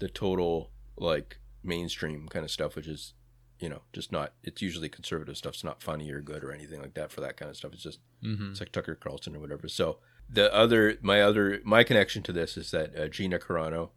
the 0.00 0.08
total 0.08 0.70
like 0.96 1.38
mainstream 1.64 2.28
kind 2.28 2.44
of 2.44 2.50
stuff, 2.50 2.76
which 2.76 2.86
is 2.86 3.14
you 3.58 3.68
know 3.68 3.82
just 3.92 4.12
not. 4.12 4.34
It's 4.42 4.62
usually 4.62 4.88
conservative 4.88 5.36
stuff. 5.36 5.54
It's 5.54 5.64
not 5.64 5.82
funny 5.82 6.10
or 6.10 6.20
good 6.20 6.44
or 6.44 6.52
anything 6.52 6.80
like 6.80 6.94
that 6.94 7.10
for 7.10 7.20
that 7.20 7.36
kind 7.36 7.50
of 7.50 7.56
stuff. 7.56 7.72
It's 7.72 7.82
just 7.82 8.00
mm-hmm. 8.22 8.50
it's 8.50 8.60
like 8.60 8.72
Tucker 8.72 8.94
Carlson 8.94 9.36
or 9.36 9.40
whatever. 9.40 9.68
So 9.68 9.98
the 10.28 10.52
other 10.54 10.98
my 11.02 11.22
other 11.22 11.60
my 11.64 11.84
connection 11.84 12.22
to 12.24 12.32
this 12.32 12.56
is 12.56 12.70
that 12.70 12.98
uh, 12.98 13.08
Gina 13.08 13.38
Carano 13.38 13.90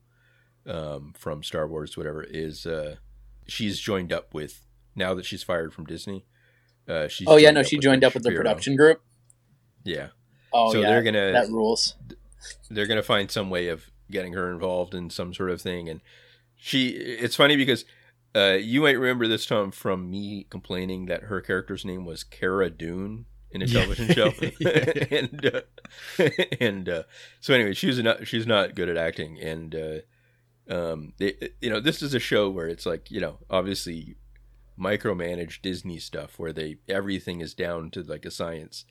um, 0.65 1.13
from 1.17 1.43
Star 1.43 1.67
Wars, 1.67 1.97
whatever, 1.97 2.23
is 2.23 2.65
uh, 2.65 2.95
she's 3.47 3.79
joined 3.79 4.11
up 4.11 4.33
with 4.33 4.61
now 4.95 5.13
that 5.13 5.25
she's 5.25 5.43
fired 5.43 5.73
from 5.73 5.85
Disney. 5.85 6.25
Uh, 6.87 7.07
she's 7.07 7.27
oh 7.27 7.37
yeah, 7.37 7.51
no, 7.51 7.63
she 7.63 7.77
joined 7.77 8.03
up 8.03 8.13
with 8.13 8.23
the 8.23 8.31
production 8.31 8.75
group. 8.75 9.01
Yeah. 9.83 10.09
Oh 10.53 10.71
so 10.71 10.81
yeah, 10.81 10.87
they're 10.87 11.03
gonna 11.03 11.31
that 11.31 11.49
rules. 11.49 11.95
They're 12.69 12.87
gonna 12.87 13.03
find 13.03 13.29
some 13.29 13.49
way 13.49 13.67
of 13.67 13.85
getting 14.09 14.33
her 14.33 14.51
involved 14.51 14.93
in 14.93 15.09
some 15.09 15.33
sort 15.33 15.49
of 15.49 15.61
thing, 15.61 15.89
and 15.89 16.01
she. 16.57 16.89
It's 16.89 17.35
funny 17.35 17.55
because 17.55 17.85
uh, 18.35 18.57
you 18.59 18.81
might 18.81 18.99
remember 18.99 19.27
this 19.27 19.45
Tom 19.45 19.71
from 19.71 20.11
me 20.11 20.45
complaining 20.49 21.05
that 21.05 21.23
her 21.23 21.41
character's 21.41 21.85
name 21.85 22.05
was 22.05 22.23
Cara 22.23 22.69
Dune 22.69 23.25
in 23.51 23.61
a 23.61 23.67
television 23.67 24.13
show, 24.13 24.27
and 25.11 25.45
uh, 25.45 25.61
and 26.59 26.89
uh, 26.89 27.03
so 27.39 27.53
anyway, 27.53 27.73
she's 27.73 27.99
not 27.99 28.27
she's 28.27 28.45
not 28.45 28.75
good 28.75 28.89
at 28.89 28.97
acting, 28.97 29.39
and 29.39 29.75
uh, 29.75 30.73
um, 30.73 31.13
it, 31.19 31.55
you 31.61 31.69
know, 31.69 31.79
this 31.79 32.01
is 32.01 32.13
a 32.13 32.19
show 32.19 32.49
where 32.49 32.67
it's 32.67 32.85
like 32.85 33.09
you 33.09 33.19
know, 33.19 33.39
obviously 33.49 34.15
micromanaged 34.79 35.61
Disney 35.61 35.97
stuff 35.97 36.37
where 36.37 36.53
they 36.53 36.77
everything 36.87 37.41
is 37.41 37.53
down 37.53 37.89
to 37.91 38.03
like 38.03 38.25
a 38.25 38.31
science, 38.31 38.85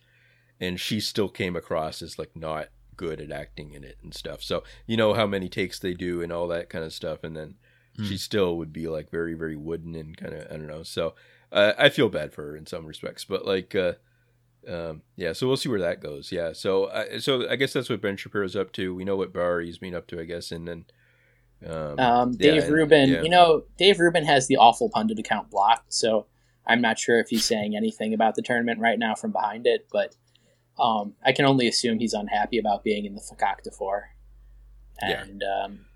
and 0.59 0.81
she 0.81 1.01
still 1.01 1.29
came 1.29 1.55
across 1.55 2.03
as 2.03 2.19
like 2.19 2.35
not 2.35 2.69
good 2.97 3.21
at 3.21 3.31
acting 3.31 3.73
in 3.73 3.85
it 3.85 3.99
and 4.03 4.15
stuff. 4.15 4.43
So 4.43 4.63
you 4.87 4.97
know 4.97 5.15
how 5.15 5.27
many 5.27 5.49
takes 5.49 5.79
they 5.79 5.95
do 5.95 6.23
and 6.23 6.33
all 6.33 6.49
that 6.49 6.69
kind 6.69 6.85
of 6.85 6.93
stuff, 6.93 7.25
and 7.25 7.37
then 7.37 7.55
hmm. 7.97 8.05
she 8.05 8.17
still 8.17 8.57
would 8.57 8.73
be 8.73 8.89
like 8.89 9.11
very 9.11 9.35
very 9.35 9.57
wooden 9.57 9.95
and 9.95 10.17
kind 10.17 10.35
of 10.35 10.47
I 10.51 10.57
don't 10.57 10.67
know. 10.67 10.83
So 10.83 11.15
uh, 11.53 11.73
I 11.79 11.89
feel 11.89 12.09
bad 12.09 12.33
for 12.33 12.43
her 12.47 12.57
in 12.57 12.67
some 12.67 12.87
respects, 12.87 13.25
but 13.25 13.45
like. 13.47 13.75
Uh, 13.75 13.95
um, 14.69 15.03
yeah, 15.15 15.33
so 15.33 15.47
we'll 15.47 15.57
see 15.57 15.69
where 15.69 15.79
that 15.79 16.01
goes. 16.01 16.33
Yeah, 16.33 16.53
so 16.53 16.87
uh, 16.87 17.21
so 17.21 17.49
I 17.49 17.55
guess 17.55 17.73
that's 17.73 17.89
what 17.89 18.01
Ben 18.01 18.17
Shapiro's 18.17 18.57
up 18.57 18.73
to. 18.73 18.93
We 18.93 19.05
know 19.05 19.15
what 19.15 19.33
Bar 19.33 19.61
he's 19.61 19.79
been 19.79 19.95
up 19.95 20.09
to, 20.09 20.21
I 20.21 20.25
guess, 20.25 20.51
and 20.51 20.67
then 20.67 20.85
um, 21.65 21.99
um, 21.99 22.33
Dave 22.33 22.65
yeah, 22.65 22.69
Rubin, 22.69 23.09
yeah. 23.09 23.23
you 23.23 23.29
know, 23.29 23.65
Dave 23.79 23.99
Rubin 23.99 24.25
has 24.25 24.47
the 24.47 24.57
awful 24.57 24.91
pundit 24.91 25.19
account 25.19 25.51
blocked, 25.51 25.93
so 25.93 26.27
I'm 26.67 26.81
not 26.81 26.99
sure 26.99 27.19
if 27.19 27.29
he's 27.29 27.45
saying 27.45 27.77
anything 27.77 28.13
about 28.13 28.35
the 28.35 28.43
tournament 28.43 28.81
right 28.81 28.99
now 28.99 29.15
from 29.15 29.33
behind 29.33 29.67
it, 29.67 29.87
but 29.91 30.15
um, 30.79 31.15
I 31.25 31.33
can 31.33 31.45
only 31.45 31.69
assume 31.69 31.99
he's 31.99 32.15
unhappy 32.15 32.59
about 32.59 32.85
being 32.85 33.05
in 33.05 33.15
the 33.15 33.21
Fakakta 33.21 33.75
Four. 33.75 34.11
And 35.01 35.43
yeah. 35.43 35.65
Um, 35.65 35.87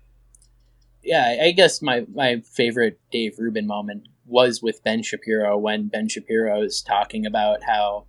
yeah, 1.03 1.37
I 1.41 1.51
guess 1.51 1.81
my, 1.81 2.05
my 2.13 2.41
favorite 2.41 2.99
Dave 3.11 3.39
Rubin 3.39 3.65
moment 3.65 4.07
was 4.25 4.61
with 4.61 4.83
Ben 4.83 5.01
Shapiro 5.03 5.57
when 5.57 5.87
Ben 5.87 6.07
Shapiro 6.07 6.61
is 6.61 6.81
talking 6.81 7.25
about 7.25 7.63
how 7.63 8.05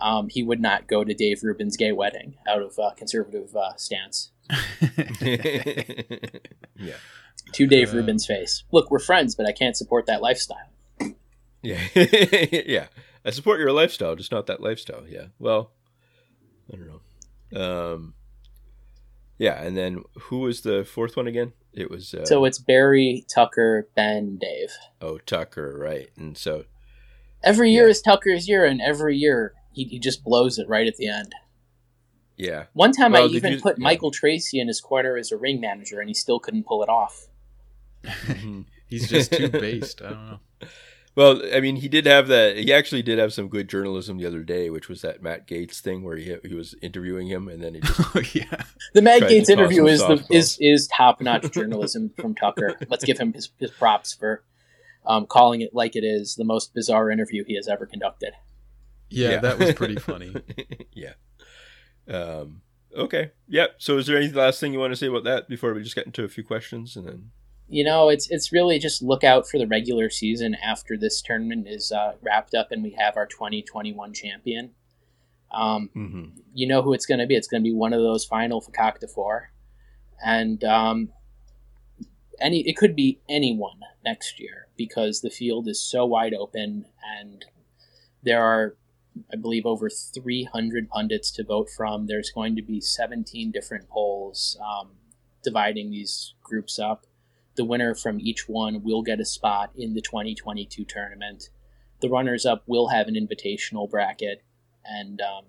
um, 0.00 0.28
he 0.28 0.42
would 0.42 0.60
not 0.60 0.86
go 0.86 1.04
to 1.04 1.14
Dave 1.14 1.42
Rubin's 1.42 1.76
gay 1.76 1.92
wedding 1.92 2.34
out 2.46 2.62
of 2.62 2.78
uh, 2.78 2.90
conservative 2.96 3.54
uh, 3.56 3.74
stance. 3.76 4.30
yeah. 6.76 6.96
To 7.52 7.66
Dave 7.66 7.92
uh, 7.92 7.96
Rubin's 7.96 8.26
face. 8.26 8.64
Look, 8.72 8.90
we're 8.90 8.98
friends, 8.98 9.34
but 9.34 9.46
I 9.46 9.52
can't 9.52 9.76
support 9.76 10.06
that 10.06 10.20
lifestyle. 10.20 10.70
Yeah. 11.62 11.80
yeah. 11.94 12.86
I 13.24 13.30
support 13.30 13.58
your 13.58 13.72
lifestyle, 13.72 14.16
just 14.16 14.32
not 14.32 14.46
that 14.46 14.60
lifestyle. 14.60 15.04
Yeah. 15.08 15.26
Well, 15.38 15.72
I 16.72 16.76
don't 16.76 16.88
know. 17.52 17.92
Um, 17.94 18.14
yeah, 19.38 19.60
and 19.62 19.76
then 19.76 20.02
who 20.14 20.40
was 20.40 20.60
the 20.62 20.84
fourth 20.84 21.16
one 21.16 21.26
again? 21.26 21.52
It 21.72 21.90
was 21.90 22.14
uh, 22.14 22.24
so 22.24 22.44
it's 22.44 22.58
Bari, 22.58 23.24
Tucker, 23.32 23.88
Ben, 23.96 24.38
Dave. 24.38 24.70
Oh, 25.00 25.18
Tucker, 25.18 25.76
right? 25.78 26.08
And 26.16 26.38
so 26.38 26.64
every 27.42 27.72
year 27.72 27.84
yeah. 27.84 27.90
is 27.90 28.00
Tucker's 28.00 28.48
year, 28.48 28.64
and 28.64 28.80
every 28.80 29.16
year 29.16 29.54
he, 29.72 29.84
he 29.84 29.98
just 29.98 30.22
blows 30.22 30.58
it 30.58 30.68
right 30.68 30.86
at 30.86 30.96
the 30.96 31.08
end. 31.08 31.34
Yeah. 32.36 32.64
One 32.72 32.92
time 32.92 33.12
well, 33.12 33.24
I 33.24 33.26
even 33.26 33.54
you, 33.54 33.60
put 33.60 33.78
yeah. 33.78 33.84
Michael 33.84 34.10
Tracey 34.10 34.60
in 34.60 34.68
his 34.68 34.80
corner 34.80 35.16
as 35.16 35.32
a 35.32 35.36
ring 35.36 35.60
manager, 35.60 36.00
and 36.00 36.08
he 36.08 36.14
still 36.14 36.38
couldn't 36.38 36.64
pull 36.64 36.82
it 36.82 36.88
off. 36.88 37.26
He's 38.86 39.08
just 39.08 39.32
too 39.32 39.48
based. 39.50 40.02
I 40.02 40.10
don't 40.10 40.26
know. 40.26 40.40
Well, 41.16 41.40
I 41.54 41.60
mean, 41.60 41.76
he 41.76 41.88
did 41.88 42.06
have 42.06 42.26
that. 42.28 42.56
He 42.56 42.72
actually 42.72 43.02
did 43.02 43.20
have 43.20 43.32
some 43.32 43.48
good 43.48 43.68
journalism 43.68 44.18
the 44.18 44.26
other 44.26 44.42
day, 44.42 44.68
which 44.68 44.88
was 44.88 45.02
that 45.02 45.22
Matt 45.22 45.46
Gaetz 45.46 45.78
thing 45.80 46.02
where 46.02 46.16
he 46.16 46.36
he 46.44 46.54
was 46.54 46.74
interviewing 46.82 47.28
him, 47.28 47.46
and 47.48 47.62
then 47.62 47.74
he 47.74 47.80
just 47.80 48.00
oh, 48.16 48.22
yeah. 48.32 48.64
The 48.94 49.02
Matt 49.02 49.22
Gaetz 49.22 49.48
interview 49.48 49.86
is 49.86 50.00
the 50.00 50.24
is 50.30 50.58
is 50.60 50.88
top 50.88 51.20
notch 51.20 51.52
journalism 51.52 52.10
from 52.16 52.34
Tucker. 52.34 52.76
Let's 52.88 53.04
give 53.04 53.18
him 53.18 53.32
his, 53.32 53.50
his 53.58 53.70
props 53.70 54.12
for 54.12 54.42
um, 55.06 55.26
calling 55.26 55.60
it 55.60 55.72
like 55.72 55.94
it 55.94 56.04
is 56.04 56.34
the 56.34 56.44
most 56.44 56.74
bizarre 56.74 57.10
interview 57.10 57.44
he 57.46 57.54
has 57.54 57.68
ever 57.68 57.86
conducted. 57.86 58.32
Yeah, 59.08 59.30
yeah. 59.30 59.40
that 59.40 59.58
was 59.58 59.74
pretty 59.74 59.96
funny. 60.00 60.34
yeah. 60.92 61.12
Um, 62.08 62.62
okay. 62.96 63.30
Yep. 63.48 63.76
So, 63.78 63.98
is 63.98 64.08
there 64.08 64.16
any 64.16 64.30
last 64.30 64.58
thing 64.58 64.72
you 64.72 64.80
want 64.80 64.92
to 64.92 64.96
say 64.96 65.06
about 65.06 65.22
that 65.24 65.48
before 65.48 65.72
we 65.74 65.82
just 65.84 65.94
get 65.94 66.06
into 66.06 66.24
a 66.24 66.28
few 66.28 66.42
questions 66.42 66.96
and 66.96 67.06
then? 67.06 67.30
You 67.68 67.84
know, 67.84 68.08
it's 68.08 68.30
it's 68.30 68.52
really 68.52 68.78
just 68.78 69.02
look 69.02 69.24
out 69.24 69.48
for 69.48 69.58
the 69.58 69.66
regular 69.66 70.10
season 70.10 70.54
after 70.54 70.96
this 70.96 71.22
tournament 71.22 71.66
is 71.66 71.92
uh, 71.92 72.12
wrapped 72.22 72.54
up 72.54 72.70
and 72.70 72.82
we 72.82 72.90
have 72.98 73.16
our 73.16 73.26
2021 73.26 74.12
champion. 74.12 74.70
Um, 75.52 75.90
mm-hmm. 75.96 76.40
You 76.52 76.68
know 76.68 76.82
who 76.82 76.92
it's 76.92 77.06
going 77.06 77.20
to 77.20 77.26
be. 77.26 77.36
It's 77.36 77.48
going 77.48 77.62
to 77.62 77.68
be 77.68 77.74
one 77.74 77.92
of 77.92 78.00
those 78.00 78.24
final 78.24 78.60
Fakakta 78.60 79.10
four, 79.10 79.50
and 80.24 80.62
um, 80.64 81.08
any 82.40 82.68
it 82.68 82.76
could 82.76 82.94
be 82.94 83.20
anyone 83.28 83.80
next 84.04 84.38
year 84.38 84.68
because 84.76 85.20
the 85.20 85.30
field 85.30 85.66
is 85.68 85.80
so 85.80 86.04
wide 86.04 86.34
open 86.34 86.84
and 87.18 87.44
there 88.22 88.42
are 88.42 88.76
I 89.32 89.36
believe, 89.36 89.66
over 89.66 89.88
300 89.88 90.88
pundits 90.88 91.30
to 91.32 91.44
vote 91.44 91.68
from. 91.70 92.06
There's 92.06 92.30
going 92.30 92.56
to 92.56 92.62
be 92.62 92.80
17 92.80 93.52
different 93.52 93.88
polls 93.88 94.58
um, 94.60 94.92
dividing 95.42 95.90
these 95.90 96.34
groups 96.42 96.78
up. 96.78 97.06
The 97.56 97.64
winner 97.64 97.94
from 97.94 98.20
each 98.20 98.48
one 98.48 98.82
will 98.82 99.02
get 99.02 99.20
a 99.20 99.24
spot 99.24 99.70
in 99.76 99.94
the 99.94 100.00
2022 100.00 100.84
tournament. 100.84 101.50
The 102.00 102.08
runners 102.08 102.44
up 102.44 102.64
will 102.66 102.88
have 102.88 103.06
an 103.06 103.14
invitational 103.14 103.88
bracket. 103.88 104.42
And 104.84 105.20
um, 105.20 105.44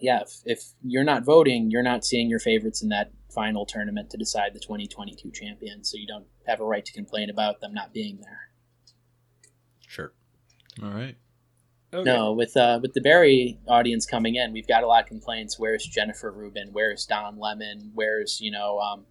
yeah, 0.00 0.22
if, 0.22 0.40
if 0.44 0.64
you're 0.82 1.04
not 1.04 1.24
voting, 1.24 1.70
you're 1.70 1.82
not 1.82 2.04
seeing 2.04 2.28
your 2.28 2.40
favorites 2.40 2.82
in 2.82 2.88
that 2.90 3.12
final 3.32 3.66
tournament 3.66 4.10
to 4.10 4.16
decide 4.16 4.54
the 4.54 4.60
2022 4.60 5.30
champion. 5.30 5.84
So 5.84 5.96
you 5.96 6.06
don't 6.06 6.26
have 6.46 6.60
a 6.60 6.64
right 6.64 6.84
to 6.84 6.92
complain 6.92 7.30
about 7.30 7.60
them 7.60 7.72
not 7.72 7.92
being 7.92 8.18
there. 8.20 8.50
Sure. 9.86 10.12
All 10.82 10.90
right. 10.90 11.16
Okay. 11.92 12.10
No, 12.10 12.32
with 12.32 12.56
uh, 12.56 12.80
with 12.82 12.92
the 12.94 13.00
Bari 13.00 13.60
audience 13.68 14.04
coming 14.04 14.34
in, 14.34 14.52
we've 14.52 14.66
got 14.66 14.82
a 14.82 14.86
lot 14.88 15.04
of 15.04 15.08
complaints. 15.08 15.60
Where's 15.60 15.86
Jennifer 15.86 16.32
Rubin? 16.32 16.70
Where's 16.72 17.06
Don 17.06 17.38
Lemon? 17.38 17.92
Where's 17.94 18.40
you 18.40 18.50
know 18.50 18.80
um, 18.80 19.06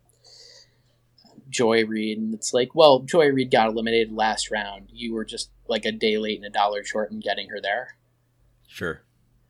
Joy 1.54 1.86
Reid? 1.86 2.18
And 2.18 2.34
it's 2.34 2.54
like, 2.54 2.76
well, 2.76 3.00
Joy 3.00 3.28
Reid 3.28 3.52
got 3.52 3.70
eliminated 3.70 4.12
last 4.12 4.52
round. 4.52 4.90
You 4.92 5.14
were 5.14 5.24
just 5.24 5.52
like 5.68 5.86
a 5.86 5.92
day 5.92 6.18
late 6.18 6.38
and 6.38 6.46
a 6.46 6.50
dollar 6.50 6.84
short 6.84 7.12
in 7.12 7.20
getting 7.20 7.50
her 7.50 7.62
there. 7.62 7.96
Sure. 8.68 9.04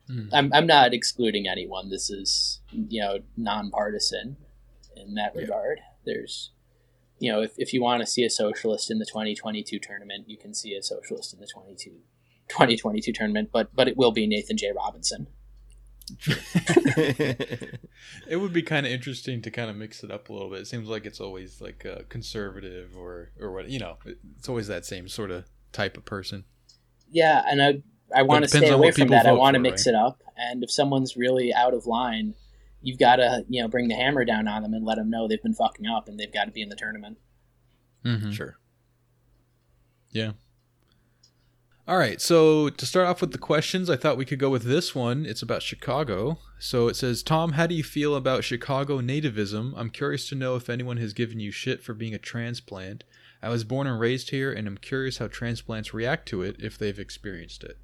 Mm. 0.09 0.29
I'm 0.33 0.53
I'm 0.53 0.67
not 0.67 0.93
excluding 0.93 1.47
anyone. 1.47 1.89
This 1.89 2.09
is 2.09 2.59
you 2.71 3.01
know 3.01 3.19
nonpartisan 3.37 4.37
in 4.95 5.15
that 5.15 5.31
yeah. 5.33 5.41
regard. 5.41 5.79
There's 6.05 6.51
you 7.19 7.31
know 7.31 7.41
if, 7.41 7.53
if 7.57 7.73
you 7.73 7.81
want 7.81 8.01
to 8.01 8.05
see 8.05 8.23
a 8.25 8.29
socialist 8.29 8.91
in 8.91 8.99
the 8.99 9.05
2022 9.05 9.79
tournament, 9.79 10.29
you 10.29 10.37
can 10.37 10.53
see 10.53 10.75
a 10.75 10.83
socialist 10.83 11.33
in 11.33 11.39
the 11.39 11.47
22 11.47 11.91
2022 12.49 13.13
tournament, 13.13 13.49
but 13.53 13.73
but 13.73 13.87
it 13.87 13.95
will 13.95 14.11
be 14.11 14.27
Nathan 14.27 14.57
J. 14.57 14.73
Robinson. 14.75 15.27
it 18.27 18.39
would 18.39 18.53
be 18.53 18.61
kind 18.61 18.85
of 18.85 18.91
interesting 18.91 19.41
to 19.41 19.49
kind 19.49 19.69
of 19.69 19.75
mix 19.75 20.03
it 20.03 20.11
up 20.11 20.29
a 20.29 20.33
little 20.33 20.49
bit. 20.49 20.61
It 20.61 20.67
seems 20.67 20.89
like 20.89 21.05
it's 21.05 21.21
always 21.21 21.61
like 21.61 21.85
a 21.85 22.03
conservative 22.09 22.97
or 22.97 23.31
or 23.39 23.51
what 23.51 23.69
you 23.69 23.79
know. 23.79 23.97
It's 24.37 24.49
always 24.49 24.67
that 24.67 24.85
same 24.85 25.07
sort 25.07 25.31
of 25.31 25.45
type 25.71 25.97
of 25.97 26.05
person. 26.05 26.43
Yeah, 27.09 27.43
and 27.47 27.61
I 27.61 27.83
I 28.13 28.23
want 28.23 28.43
to 28.43 28.49
stay 28.49 28.69
away 28.69 28.91
from 28.91 29.09
that. 29.09 29.25
I 29.25 29.31
want 29.31 29.55
to 29.55 29.59
mix 29.59 29.87
right? 29.87 29.93
it 29.93 29.97
up. 29.97 30.21
And 30.35 30.63
if 30.63 30.71
someone's 30.71 31.15
really 31.15 31.53
out 31.53 31.73
of 31.73 31.85
line, 31.85 32.33
you've 32.81 32.99
got 32.99 33.17
to 33.17 33.45
you 33.47 33.61
know 33.61 33.67
bring 33.67 33.87
the 33.87 33.95
hammer 33.95 34.25
down 34.25 34.47
on 34.47 34.63
them 34.63 34.73
and 34.73 34.85
let 34.85 34.97
them 34.97 35.09
know 35.09 35.27
they've 35.27 35.41
been 35.41 35.53
fucking 35.53 35.87
up 35.87 36.07
and 36.07 36.19
they've 36.19 36.33
got 36.33 36.45
to 36.45 36.51
be 36.51 36.61
in 36.61 36.69
the 36.69 36.75
tournament. 36.75 37.17
Mm-hmm. 38.05 38.31
Sure. 38.31 38.57
Yeah. 40.11 40.33
All 41.85 41.97
right, 41.97 42.21
so 42.21 42.69
to 42.69 42.85
start 42.85 43.07
off 43.07 43.19
with 43.19 43.33
the 43.33 43.37
questions, 43.37 43.89
I 43.89 43.97
thought 43.97 44.15
we 44.15 44.23
could 44.23 44.39
go 44.39 44.49
with 44.49 44.63
this 44.63 44.95
one. 44.95 45.25
It's 45.25 45.41
about 45.41 45.61
Chicago. 45.61 46.37
So 46.57 46.87
it 46.87 46.95
says, 46.95 47.21
Tom, 47.21 47.53
how 47.53 47.67
do 47.67 47.75
you 47.75 47.83
feel 47.83 48.15
about 48.15 48.45
Chicago 48.45 49.01
nativism? 49.01 49.73
I'm 49.75 49.89
curious 49.89 50.29
to 50.29 50.35
know 50.35 50.55
if 50.55 50.69
anyone 50.69 50.95
has 50.95 51.11
given 51.11 51.41
you 51.41 51.51
shit 51.51 51.83
for 51.83 51.93
being 51.93 52.13
a 52.13 52.17
transplant. 52.19 53.03
I 53.41 53.49
was 53.49 53.65
born 53.65 53.85
and 53.85 53.99
raised 53.99 54.29
here, 54.29 54.49
and 54.49 54.65
I'm 54.65 54.77
curious 54.77 55.17
how 55.17 55.27
transplants 55.27 55.93
react 55.93 56.25
to 56.29 56.41
it 56.41 56.55
if 56.59 56.77
they've 56.77 56.97
experienced 56.97 57.65
it. 57.65 57.77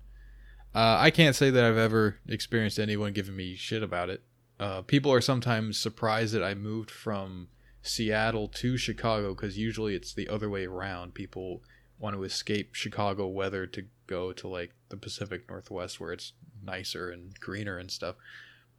Uh, 0.74 0.95
I 0.97 1.12
can't 1.12 1.36
say 1.36 1.50
that 1.50 1.66
I've 1.66 1.78
ever 1.78 2.20
experienced 2.26 2.80
anyone 2.80 3.12
giving 3.12 3.36
me 3.36 3.56
shit 3.56 3.84
about 3.84 4.10
it. 4.10 4.24
Uh, 4.62 4.82
people 4.82 5.12
are 5.12 5.20
sometimes 5.20 5.78
surprised 5.78 6.34
that 6.34 6.43
I 6.43 6.54
moved 6.54 6.89
from 6.89 7.50
Seattle 7.82 8.47
to 8.47 8.78
Chicago 8.78 9.34
because 9.34 9.58
usually 9.58 9.93
it's 9.93 10.14
the 10.14 10.30
other 10.30 10.50
way 10.50 10.66
around. 10.66 11.16
People 11.16 11.64
want 12.00 12.16
to 12.16 12.24
escape 12.24 12.74
Chicago 12.74 13.28
weather 13.28 13.68
to 13.68 13.86
go 14.08 14.32
to 14.34 14.47
like 14.47 14.74
the 14.89 14.97
Pacific 14.97 15.47
Northwest 15.50 16.00
where 16.00 16.14
it's 16.14 16.34
nicer 16.64 17.10
and 17.10 17.38
greener 17.39 17.78
and 17.78 17.91
stuff. 17.91 18.16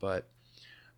But 0.01 0.29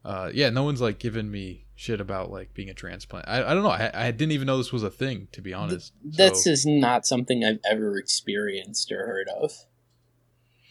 uh, 0.04 0.30
yeah, 0.32 0.50
no 0.50 0.62
one's 0.64 0.80
like 0.80 0.98
giving 0.98 1.30
me 1.30 1.66
shit 1.74 2.00
about 2.00 2.30
like 2.30 2.54
being 2.54 2.70
a 2.70 2.74
transplant. 2.74 3.28
I, 3.28 3.42
I 3.42 3.54
don't 3.54 3.62
know. 3.62 3.70
I, 3.70 3.90
I 3.92 4.10
didn't 4.10 4.32
even 4.32 4.46
know 4.46 4.56
this 4.56 4.72
was 4.72 4.82
a 4.82 4.90
thing, 4.90 5.28
to 5.32 5.40
be 5.40 5.52
honest. 5.52 5.92
This 6.04 6.44
so. 6.44 6.50
is 6.50 6.66
not 6.66 7.06
something 7.06 7.44
I've 7.44 7.60
ever 7.68 7.98
experienced 7.98 8.90
or 8.90 9.06
heard 9.06 9.28
of. 9.28 9.52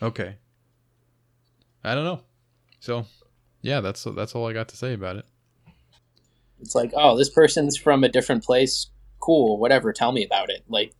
Okay. 0.01 0.37
I 1.83 1.95
don't 1.95 2.05
know. 2.05 2.21
So, 2.79 3.05
yeah, 3.61 3.81
that's 3.81 4.03
that's 4.03 4.35
all 4.35 4.47
I 4.47 4.53
got 4.53 4.69
to 4.69 4.77
say 4.77 4.93
about 4.93 5.17
it. 5.17 5.25
It's 6.59 6.75
like, 6.75 6.91
oh, 6.95 7.17
this 7.17 7.29
person's 7.29 7.77
from 7.77 8.03
a 8.03 8.09
different 8.09 8.43
place. 8.43 8.87
Cool, 9.19 9.57
whatever. 9.57 9.93
Tell 9.93 10.11
me 10.11 10.25
about 10.25 10.49
it. 10.49 10.63
Like, 10.67 10.93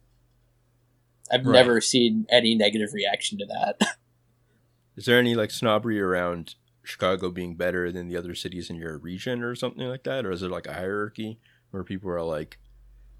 I've 1.31 1.45
right. 1.45 1.53
never 1.53 1.81
seen 1.81 2.25
any 2.29 2.55
negative 2.55 2.93
reaction 2.93 3.37
to 3.39 3.45
that. 3.45 3.79
Is 4.97 5.05
there 5.05 5.19
any 5.19 5.35
like 5.35 5.51
snobbery 5.51 5.99
around 5.99 6.55
Chicago 6.83 7.29
being 7.29 7.55
better 7.55 7.91
than 7.91 8.07
the 8.07 8.17
other 8.17 8.35
cities 8.35 8.69
in 8.69 8.75
your 8.75 8.97
region 8.97 9.43
or 9.43 9.55
something 9.55 9.87
like 9.87 10.03
that? 10.03 10.25
Or 10.25 10.31
is 10.31 10.41
there 10.41 10.49
like 10.49 10.67
a 10.67 10.73
hierarchy 10.73 11.39
where 11.71 11.83
people 11.83 12.09
are 12.09 12.21
like, 12.21 12.57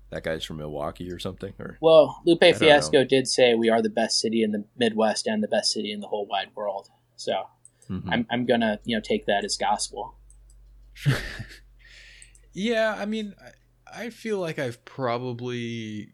that 0.10 0.24
guy's 0.24 0.44
from 0.44 0.58
Milwaukee 0.58 1.10
or 1.12 1.20
something? 1.20 1.54
Or 1.60 1.78
well, 1.82 2.22
Lupe 2.26 2.44
Fiasco 2.56 3.04
did 3.04 3.28
say 3.28 3.56
we 3.56 3.70
are 3.70 3.82
the 3.82 3.90
best 3.90 4.20
city 4.20 4.44
in 4.44 4.52
the 4.52 4.66
Midwest 4.78 5.26
and 5.26 5.42
the 5.42 5.48
best 5.48 5.72
city 5.72 5.92
in 5.92 6.02
the 6.02 6.08
whole 6.08 6.26
wide 6.26 6.50
world. 6.54 6.90
So 7.16 7.44
mm-hmm. 7.90 8.10
I'm 8.10 8.28
I'm 8.30 8.46
gonna 8.46 8.80
you 8.84 8.96
know 8.96 9.02
take 9.02 9.26
that 9.28 9.46
as 9.46 9.56
gospel. 9.56 10.18
yeah, 12.54 12.96
I 13.00 13.06
mean, 13.06 13.34
I, 13.88 14.06
I 14.06 14.10
feel 14.10 14.40
like 14.40 14.60
I've 14.60 14.84
probably 14.84 16.14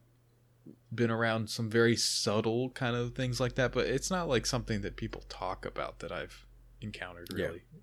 been 0.94 1.12
around 1.12 1.50
some 1.50 1.70
very 1.70 1.96
subtle 1.96 2.70
kind 2.70 2.96
of 2.96 3.16
things 3.16 3.40
like 3.40 3.56
that, 3.56 3.72
but 3.72 3.88
it's 3.88 4.10
not 4.10 4.28
like 4.28 4.46
something 4.46 4.82
that 4.82 4.96
people 4.96 5.24
talk 5.30 5.66
about 5.66 6.00
that 6.00 6.12
I've 6.12 6.46
encountered 6.82 7.30
really. 7.34 7.62
Yeah. 7.72 7.80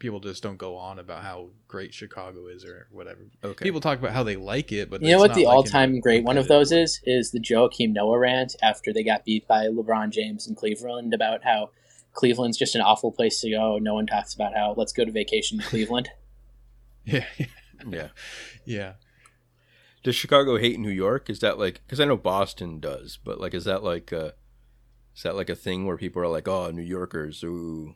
People 0.00 0.18
just 0.18 0.42
don't 0.42 0.56
go 0.56 0.76
on 0.76 0.98
about 0.98 1.22
how 1.22 1.50
great 1.68 1.94
Chicago 1.94 2.48
is 2.48 2.64
or 2.64 2.88
whatever. 2.90 3.20
Okay. 3.44 3.64
People 3.64 3.80
talk 3.80 3.98
about 3.98 4.12
how 4.12 4.24
they 4.24 4.34
like 4.34 4.72
it, 4.72 4.90
but 4.90 5.02
you 5.02 5.12
know 5.12 5.18
what 5.18 5.34
the 5.34 5.44
like 5.44 5.54
all-time 5.54 6.00
great 6.00 6.24
one 6.24 6.36
of 6.36 6.48
those 6.48 6.72
is 6.72 7.00
is 7.04 7.30
the 7.30 7.38
Joakim 7.38 7.92
Noah 7.92 8.18
rant 8.18 8.56
after 8.60 8.92
they 8.92 9.04
got 9.04 9.24
beat 9.24 9.46
by 9.46 9.66
LeBron 9.66 10.10
James 10.10 10.48
in 10.48 10.56
Cleveland 10.56 11.14
about 11.14 11.44
how 11.44 11.70
Cleveland's 12.12 12.58
just 12.58 12.74
an 12.74 12.80
awful 12.80 13.12
place 13.12 13.40
to 13.42 13.50
go. 13.50 13.78
No 13.78 13.94
one 13.94 14.06
talks 14.06 14.34
about 14.34 14.52
how 14.52 14.74
let's 14.76 14.92
go 14.92 15.04
to 15.04 15.12
vacation 15.12 15.60
in 15.60 15.66
Cleveland. 15.66 16.08
yeah, 17.04 17.24
yeah, 17.88 18.08
yeah. 18.64 18.92
Does 20.02 20.14
Chicago 20.14 20.58
hate 20.58 20.78
New 20.78 20.90
York? 20.90 21.28
Is 21.28 21.40
that 21.40 21.58
like 21.58 21.82
because 21.86 22.00
I 22.00 22.04
know 22.04 22.16
Boston 22.16 22.80
does, 22.80 23.18
but 23.22 23.40
like 23.40 23.54
is 23.54 23.64
that 23.64 23.82
like 23.82 24.12
uh 24.12 24.32
is 25.14 25.22
that 25.24 25.36
like 25.36 25.50
a 25.50 25.56
thing 25.56 25.86
where 25.86 25.96
people 25.96 26.22
are 26.22 26.28
like, 26.28 26.46
oh, 26.46 26.70
New 26.70 26.82
Yorkers, 26.82 27.42
ooh, 27.42 27.94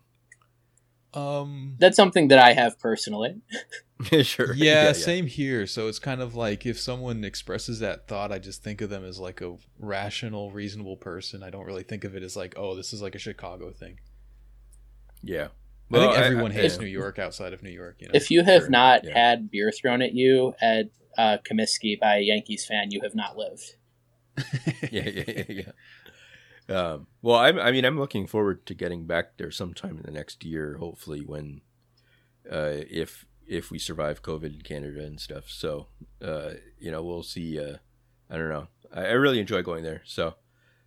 um, 1.15 1.77
that's 1.79 1.97
something 1.97 2.29
that 2.29 2.39
I 2.39 2.53
have 2.53 2.79
personally. 2.79 3.41
sure. 4.23 4.55
Yeah, 4.55 4.87
yeah, 4.87 4.93
same 4.93 5.27
here. 5.27 5.67
So 5.67 5.87
it's 5.87 5.99
kind 5.99 6.21
of 6.21 6.35
like 6.35 6.67
if 6.67 6.81
someone 6.81 7.23
expresses 7.23 7.79
that 7.81 8.09
thought, 8.09 8.33
I 8.33 8.39
just 8.39 8.63
think 8.63 8.81
of 8.81 8.91
them 8.91 9.05
as 9.05 9.21
like 9.21 9.41
a 9.41 9.57
rational, 9.79 10.51
reasonable 10.51 10.97
person. 10.97 11.43
I 11.43 11.51
don't 11.51 11.67
really 11.67 11.85
think 11.85 12.05
of 12.05 12.17
it 12.17 12.23
as 12.23 12.35
like, 12.35 12.55
oh, 12.57 12.75
this 12.75 12.93
is 12.93 13.03
like 13.03 13.15
a 13.15 13.21
Chicago 13.21 13.71
thing. 13.71 14.01
Yeah. 15.23 15.49
Well, 15.93 16.09
I 16.09 16.13
think 16.15 16.25
everyone 16.25 16.53
I, 16.53 16.55
I, 16.55 16.63
hates 16.63 16.79
New 16.79 16.87
York 16.87 17.19
outside 17.19 17.53
of 17.53 17.63
New 17.63 17.71
York. 17.71 17.97
You 17.99 18.09
know? 18.09 18.13
If 18.15 18.31
you 18.31 18.43
have 18.43 18.63
sure. 18.63 18.71
not 18.71 19.05
yeah. 19.05 19.13
had 19.13 19.51
beer 19.51 19.71
thrown 19.71 20.01
at 20.01 20.15
you 20.15 20.55
at 20.61 20.87
uh, 21.19 21.37
Comiskey 21.49 22.01
by 22.01 22.17
a 22.17 22.21
Yankees 22.21 22.65
fan, 22.65 22.91
you 22.91 23.01
have 23.03 23.15
not 23.15 23.37
lived. 23.37 23.75
yeah, 24.91 25.09
yeah, 25.09 25.25
yeah, 25.27 25.45
yeah. 25.49 25.73
Um, 26.69 27.07
well, 27.21 27.37
I'm, 27.37 27.59
I 27.59 27.71
mean, 27.73 27.85
I'm 27.85 27.99
looking 27.99 28.27
forward 28.27 28.65
to 28.67 28.75
getting 28.75 29.07
back 29.07 29.37
there 29.37 29.51
sometime 29.51 29.99
in 29.99 30.03
the 30.05 30.11
next 30.11 30.45
year, 30.45 30.79
hopefully, 30.79 31.21
when 31.21 31.61
uh, 32.51 32.81
if 32.91 33.27
if 33.47 33.71
we 33.71 33.79
survive 33.79 34.23
COVID 34.23 34.55
in 34.55 34.63
Canada 34.63 35.05
and 35.05 35.21
stuff. 35.21 35.49
So, 35.49 35.89
uh, 36.23 36.53
you 36.79 36.91
know, 36.91 37.03
we'll 37.03 37.23
see. 37.23 37.61
Uh, 37.61 37.77
I 38.31 38.39
don't 38.39 38.49
know. 38.49 38.69
I, 38.95 39.07
I, 39.07 39.13
really 39.13 39.41
enjoy 39.41 39.63
going 39.63 39.85
there. 39.85 40.01
So, 40.07 40.35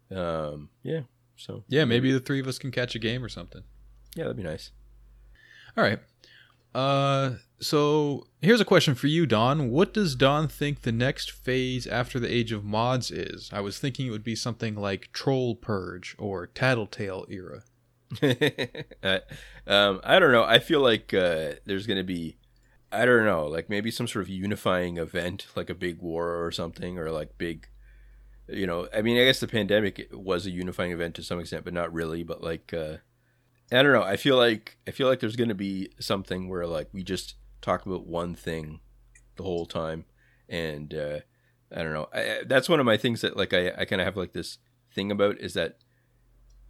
um, 0.09 0.69
yeah. 0.81 1.01
So 1.35 1.63
yeah, 1.67 1.85
maybe 1.85 2.11
the 2.11 2.19
three 2.19 2.39
of 2.39 2.47
us 2.47 2.57
can 2.57 2.71
catch 2.71 2.95
a 2.95 2.99
game 2.99 3.23
or 3.23 3.29
something. 3.29 3.61
Yeah, 4.15 4.23
that'd 4.23 4.37
be 4.37 4.43
nice. 4.43 4.71
All 5.77 5.83
right. 5.83 5.99
Uh, 6.73 7.35
so 7.59 8.27
here's 8.41 8.61
a 8.61 8.65
question 8.65 8.95
for 8.95 9.07
you, 9.07 9.25
Don. 9.25 9.69
What 9.69 9.93
does 9.93 10.15
Don 10.15 10.47
think 10.47 10.81
the 10.81 10.91
next 10.91 11.31
phase 11.31 11.87
after 11.87 12.19
the 12.19 12.31
Age 12.31 12.51
of 12.51 12.63
Mods 12.63 13.11
is? 13.11 13.49
I 13.53 13.61
was 13.61 13.79
thinking 13.79 14.07
it 14.07 14.11
would 14.11 14.23
be 14.23 14.35
something 14.35 14.75
like 14.75 15.09
Troll 15.13 15.55
Purge 15.55 16.15
or 16.17 16.47
Tattletale 16.47 17.25
era. 17.29 17.63
uh, 19.03 19.19
um, 19.67 19.99
I 20.03 20.19
don't 20.19 20.31
know. 20.31 20.43
I 20.43 20.59
feel 20.59 20.81
like 20.81 21.13
uh, 21.13 21.53
there's 21.65 21.87
going 21.87 21.97
to 21.97 22.03
be, 22.03 22.37
I 22.91 23.05
don't 23.05 23.25
know, 23.25 23.45
like 23.47 23.69
maybe 23.69 23.91
some 23.91 24.07
sort 24.07 24.23
of 24.23 24.29
unifying 24.29 24.97
event, 24.97 25.47
like 25.55 25.69
a 25.69 25.75
big 25.75 26.01
war 26.01 26.45
or 26.45 26.51
something, 26.51 26.97
or 26.97 27.11
like 27.11 27.37
big, 27.37 27.67
you 28.47 28.67
know. 28.67 28.87
I 28.93 29.01
mean, 29.01 29.17
I 29.17 29.25
guess 29.25 29.39
the 29.39 29.47
pandemic 29.47 30.09
was 30.13 30.45
a 30.45 30.51
unifying 30.51 30.91
event 30.91 31.15
to 31.15 31.23
some 31.23 31.39
extent, 31.39 31.65
but 31.65 31.73
not 31.73 31.91
really. 31.93 32.23
But 32.23 32.43
like, 32.43 32.73
uh, 32.73 32.97
I 33.71 33.81
don't 33.81 33.93
know. 33.93 34.03
I 34.03 34.15
feel 34.15 34.37
like 34.37 34.77
I 34.87 34.91
feel 34.91 35.07
like 35.07 35.19
there's 35.19 35.35
going 35.35 35.49
to 35.49 35.55
be 35.55 35.89
something 35.99 36.49
where 36.49 36.67
like 36.67 36.89
we 36.93 37.03
just 37.03 37.35
talk 37.61 37.85
about 37.85 38.05
one 38.05 38.35
thing 38.35 38.79
the 39.37 39.43
whole 39.43 39.65
time, 39.65 40.05
and 40.47 40.93
uh, 40.93 41.19
I 41.75 41.83
don't 41.83 41.93
know. 41.93 42.07
I, 42.13 42.41
that's 42.45 42.69
one 42.69 42.79
of 42.79 42.85
my 42.85 42.97
things 42.97 43.21
that 43.21 43.35
like 43.35 43.53
I 43.53 43.71
I 43.77 43.85
kind 43.85 44.01
of 44.01 44.05
have 44.05 44.17
like 44.17 44.33
this 44.33 44.59
thing 44.93 45.11
about 45.11 45.39
is 45.39 45.53
that 45.55 45.77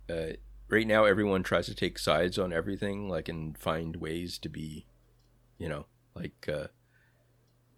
uh, 0.10 0.38
right 0.70 0.88
now 0.88 1.04
everyone 1.04 1.44
tries 1.44 1.66
to 1.66 1.76
take 1.76 2.00
sides 2.00 2.40
on 2.40 2.54
everything, 2.54 3.10
like 3.10 3.28
and 3.28 3.58
find 3.58 3.98
ways 3.98 4.38
to 4.40 4.50
be, 4.50 4.88
you 5.58 5.68
know, 5.68 5.88
like 6.16 6.48
uh, 6.52 6.68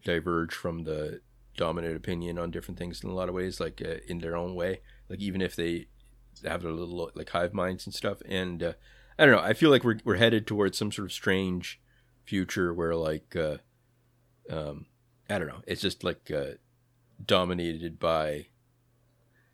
diverge 0.03 0.53
from 0.53 0.83
the 0.83 1.21
dominant 1.55 1.95
opinion 1.95 2.37
on 2.37 2.51
different 2.51 2.77
things 2.77 3.03
in 3.03 3.09
a 3.09 3.13
lot 3.13 3.29
of 3.29 3.35
ways, 3.35 3.59
like 3.59 3.81
uh, 3.83 3.95
in 4.07 4.19
their 4.19 4.35
own 4.35 4.53
way. 4.53 4.81
Like 5.09 5.19
even 5.19 5.41
if 5.41 5.55
they 5.55 5.87
have 6.45 6.61
their 6.61 6.71
little 6.71 7.11
like 7.15 7.29
hive 7.29 7.53
minds 7.53 7.87
and 7.87 7.95
stuff, 7.95 8.19
and 8.27 8.61
uh, 8.61 8.73
I 9.19 9.25
don't 9.25 9.35
know. 9.35 9.41
I 9.41 9.53
feel 9.53 9.69
like 9.69 9.83
we're 9.83 9.99
we're 10.03 10.17
headed 10.17 10.45
towards 10.45 10.77
some 10.77 10.91
sort 10.91 11.07
of 11.07 11.13
strange 11.13 11.79
future 12.25 12.73
where 12.73 12.95
like 12.95 13.35
uh, 13.35 13.57
um, 14.49 14.85
I 15.29 15.39
don't 15.39 15.47
know. 15.47 15.61
It's 15.65 15.81
just 15.81 16.03
like 16.03 16.31
uh, 16.31 16.55
dominated 17.23 17.99
by 17.99 18.47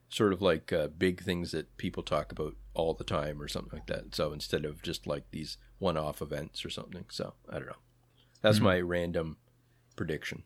sort 0.09 0.34
of 0.34 0.41
like 0.41 0.72
uh, 0.72 0.88
big 0.88 1.24
things 1.24 1.51
that 1.51 1.76
people 1.78 2.03
talk 2.03 2.32
about 2.32 2.55
all 2.76 2.93
the 2.93 3.03
time 3.03 3.41
or 3.41 3.47
something 3.47 3.74
like 3.74 3.88
that. 3.88 4.14
So 4.14 4.32
instead 4.32 4.66
of 4.66 4.82
just 4.84 5.07
like 5.07 5.24
these 5.32 5.57
one-off 5.80 6.22
events 6.22 6.64
or 6.64 6.70
something. 6.70 7.05
So 7.09 7.34
I 7.49 7.53
don't 7.53 7.68
know. 7.68 7.82
That's 8.41 8.57
mm-hmm. 8.57 8.66
my 8.66 8.80
random 8.82 9.38
prediction. 9.95 10.43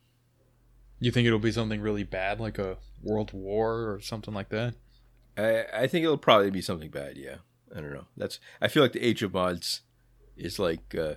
You 0.99 1.11
think 1.11 1.27
it'll 1.27 1.39
be 1.39 1.51
something 1.51 1.81
really 1.81 2.03
bad, 2.03 2.39
like 2.39 2.57
a 2.57 2.77
world 3.03 3.33
war 3.33 3.91
or 3.91 3.99
something 4.01 4.33
like 4.33 4.49
that? 4.49 4.75
I 5.37 5.65
I 5.73 5.87
think 5.87 6.03
it'll 6.03 6.17
probably 6.17 6.49
be 6.49 6.61
something 6.61 6.89
bad. 6.89 7.17
Yeah. 7.17 7.37
I 7.75 7.81
don't 7.81 7.93
know. 7.93 8.07
That's 8.15 8.39
I 8.61 8.67
feel 8.67 8.83
like 8.83 8.93
the 8.93 9.05
Age 9.05 9.23
of 9.23 9.33
Mods 9.33 9.81
is 10.35 10.59
like 10.59 10.95
uh, 10.95 11.15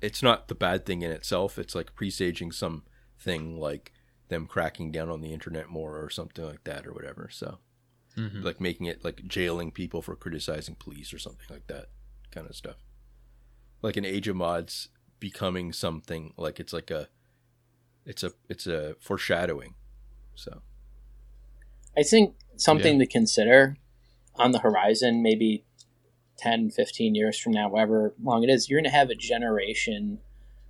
it's 0.00 0.22
not 0.22 0.48
the 0.48 0.54
bad 0.54 0.86
thing 0.86 1.02
in 1.02 1.10
itself. 1.10 1.58
It's 1.58 1.74
like 1.74 1.94
presaging 1.94 2.52
some 2.52 2.84
thing 3.18 3.58
like 3.58 3.92
them 4.28 4.46
cracking 4.46 4.92
down 4.92 5.08
on 5.08 5.20
the 5.20 5.32
internet 5.32 5.68
more 5.68 6.02
or 6.02 6.10
something 6.10 6.44
like 6.44 6.64
that 6.64 6.86
or 6.86 6.92
whatever. 6.92 7.28
So 7.30 7.58
mm-hmm. 8.16 8.42
like 8.42 8.60
making 8.60 8.86
it 8.86 9.04
like 9.04 9.26
jailing 9.26 9.70
people 9.70 10.02
for 10.02 10.16
criticizing 10.16 10.74
police 10.74 11.12
or 11.12 11.18
something 11.18 11.46
like 11.50 11.66
that 11.68 11.86
kind 12.30 12.46
of 12.46 12.56
stuff. 12.56 12.76
Like 13.82 13.96
an 13.96 14.04
Age 14.04 14.28
of 14.28 14.36
Mods 14.36 14.88
becoming 15.20 15.72
something 15.72 16.32
like 16.36 16.60
it's 16.60 16.72
like 16.72 16.90
a 16.90 17.08
it's 18.04 18.22
a 18.22 18.32
it's 18.48 18.66
a 18.66 18.96
foreshadowing. 19.00 19.74
So 20.34 20.62
I 21.96 22.02
think 22.02 22.34
something 22.56 22.94
yeah. 22.94 23.06
to 23.06 23.10
consider 23.10 23.76
on 24.36 24.52
the 24.52 24.60
horizon 24.60 25.22
maybe 25.22 25.64
10, 26.38 26.70
15 26.70 27.14
years 27.14 27.38
from 27.38 27.52
now, 27.52 27.68
however 27.68 28.14
long 28.22 28.42
it 28.44 28.50
is, 28.50 28.68
you're 28.68 28.80
going 28.80 28.90
to 28.90 28.96
have 28.96 29.10
a 29.10 29.14
generation 29.14 30.18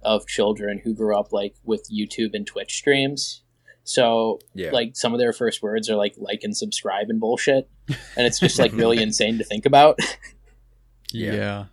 of 0.02 0.26
children 0.26 0.80
who 0.82 0.94
grew 0.94 1.18
up 1.18 1.32
like 1.32 1.54
with 1.64 1.88
YouTube 1.90 2.30
and 2.34 2.46
Twitch 2.46 2.74
streams. 2.74 3.42
So 3.84 4.38
yeah. 4.54 4.70
like 4.70 4.96
some 4.96 5.14
of 5.14 5.18
their 5.18 5.32
first 5.32 5.62
words 5.62 5.88
are 5.88 5.96
like 5.96 6.14
like 6.18 6.40
and 6.42 6.56
subscribe 6.56 7.06
and 7.08 7.18
bullshit, 7.18 7.70
and 7.88 8.26
it's 8.26 8.38
just 8.38 8.58
like 8.58 8.72
really 8.72 9.02
insane 9.02 9.38
to 9.38 9.44
think 9.44 9.64
about. 9.64 9.98
yeah. 11.12 11.32
yeah. 11.32 11.64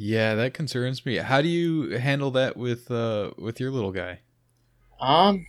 Yeah, 0.00 0.36
that 0.36 0.54
concerns 0.54 1.04
me. 1.04 1.16
How 1.16 1.42
do 1.42 1.48
you 1.48 1.98
handle 1.98 2.30
that 2.32 2.56
with 2.56 2.90
uh 2.90 3.32
with 3.36 3.58
your 3.58 3.72
little 3.72 3.90
guy? 3.90 4.20
Um 5.00 5.44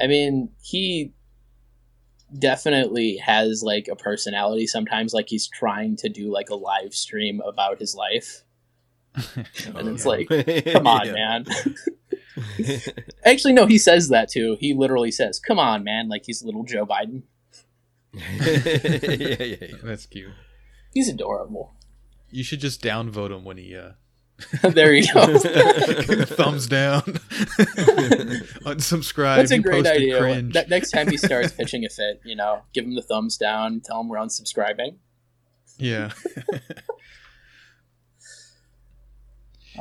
I 0.00 0.06
mean, 0.06 0.50
he 0.62 1.12
definitely 2.36 3.16
has 3.16 3.62
like 3.62 3.88
a 3.88 3.96
personality 3.96 4.66
sometimes 4.66 5.14
like 5.14 5.28
he's 5.28 5.48
trying 5.48 5.96
to 5.96 6.08
do 6.08 6.30
like 6.30 6.50
a 6.50 6.54
live 6.54 6.94
stream 6.94 7.40
about 7.46 7.78
his 7.78 7.94
life. 7.94 8.42
and 9.34 9.88
it's 9.88 10.04
like, 10.06 10.28
come 10.72 10.86
on, 10.86 11.12
man. 11.12 11.46
Actually, 13.24 13.52
no, 13.52 13.66
he 13.66 13.78
says 13.78 14.08
that 14.10 14.28
too. 14.28 14.56
He 14.60 14.74
literally 14.74 15.10
says, 15.10 15.40
"Come 15.40 15.58
on, 15.58 15.82
man!" 15.82 16.08
Like 16.08 16.22
he's 16.24 16.42
little 16.44 16.62
Joe 16.62 16.86
Biden. 16.86 17.22
yeah, 18.12 19.14
yeah, 19.14 19.42
yeah, 19.42 19.76
That's 19.82 20.06
cute. 20.06 20.30
He's 20.94 21.08
adorable. 21.08 21.74
You 22.30 22.44
should 22.44 22.60
just 22.60 22.82
downvote 22.82 23.30
him 23.30 23.44
when 23.44 23.56
he. 23.56 23.74
uh 23.74 23.92
there 24.62 24.94
you 24.94 25.12
go. 25.12 25.38
Thumbs 26.26 26.66
down. 26.68 27.02
Unsubscribe. 28.64 29.36
That's 29.36 29.50
a 29.50 29.58
great 29.58 29.86
idea. 29.86 30.42
Ne- 30.42 30.66
next 30.68 30.90
time 30.90 31.08
he 31.08 31.16
starts 31.16 31.52
pitching 31.52 31.84
a 31.84 31.88
fit, 31.88 32.20
you 32.24 32.36
know, 32.36 32.62
give 32.72 32.84
him 32.84 32.94
the 32.94 33.02
thumbs 33.02 33.36
down. 33.36 33.80
Tell 33.80 34.00
him 34.00 34.08
we're 34.08 34.18
unsubscribing. 34.18 34.96
Yeah. 35.76 36.12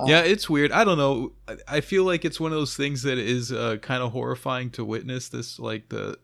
yeah, 0.06 0.22
it's 0.22 0.50
weird. 0.50 0.72
I 0.72 0.84
don't 0.84 0.98
know. 0.98 1.34
I 1.68 1.82
feel 1.82 2.04
like 2.04 2.26
it's 2.26 2.40
one 2.40 2.52
of 2.52 2.58
those 2.58 2.76
things 2.76 3.04
that 3.04 3.20
is 3.20 3.52
uh, 3.52 3.78
kind 3.82 4.02
of 4.02 4.12
horrifying 4.12 4.72
to 4.72 4.84
witness. 4.84 5.30
This 5.30 5.60
like 5.60 5.90
the 5.90 6.18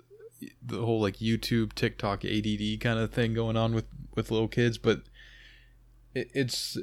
the 0.65 0.83
whole 0.83 1.01
like 1.01 1.17
YouTube, 1.17 1.73
TikTok, 1.73 2.25
ADD 2.25 2.79
kind 2.81 2.99
of 2.99 3.11
thing 3.11 3.33
going 3.33 3.57
on 3.57 3.75
with 3.75 3.85
with 4.15 4.31
little 4.31 4.47
kids, 4.47 4.77
but 4.77 5.03
it, 6.13 6.29
it's 6.33 6.77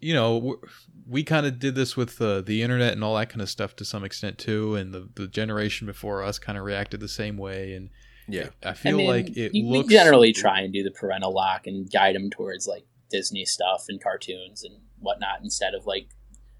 you 0.00 0.14
know 0.14 0.60
we 1.06 1.24
kind 1.24 1.46
of 1.46 1.58
did 1.58 1.74
this 1.74 1.96
with 1.96 2.20
uh, 2.20 2.42
the 2.42 2.62
internet 2.62 2.92
and 2.92 3.02
all 3.02 3.16
that 3.16 3.30
kind 3.30 3.40
of 3.40 3.48
stuff 3.48 3.74
to 3.76 3.84
some 3.84 4.04
extent 4.04 4.38
too, 4.38 4.74
and 4.74 4.92
the 4.92 5.08
the 5.14 5.26
generation 5.26 5.86
before 5.86 6.22
us 6.22 6.38
kind 6.38 6.58
of 6.58 6.64
reacted 6.64 7.00
the 7.00 7.08
same 7.08 7.36
way 7.36 7.74
and. 7.74 7.90
Yeah, 8.30 8.50
I 8.62 8.74
feel 8.74 8.96
I 8.96 8.98
mean, 8.98 9.06
like 9.06 9.36
it 9.38 9.54
you, 9.54 9.64
looks. 9.64 9.88
We 9.88 9.94
generally 9.94 10.34
try 10.34 10.60
and 10.60 10.70
do 10.70 10.82
the 10.82 10.90
parental 10.90 11.32
lock 11.32 11.66
and 11.66 11.90
guide 11.90 12.14
them 12.14 12.28
towards 12.28 12.66
like 12.66 12.84
Disney 13.10 13.46
stuff 13.46 13.86
and 13.88 14.02
cartoons 14.02 14.64
and 14.64 14.82
whatnot 14.98 15.40
instead 15.42 15.72
of 15.72 15.86
like 15.86 16.08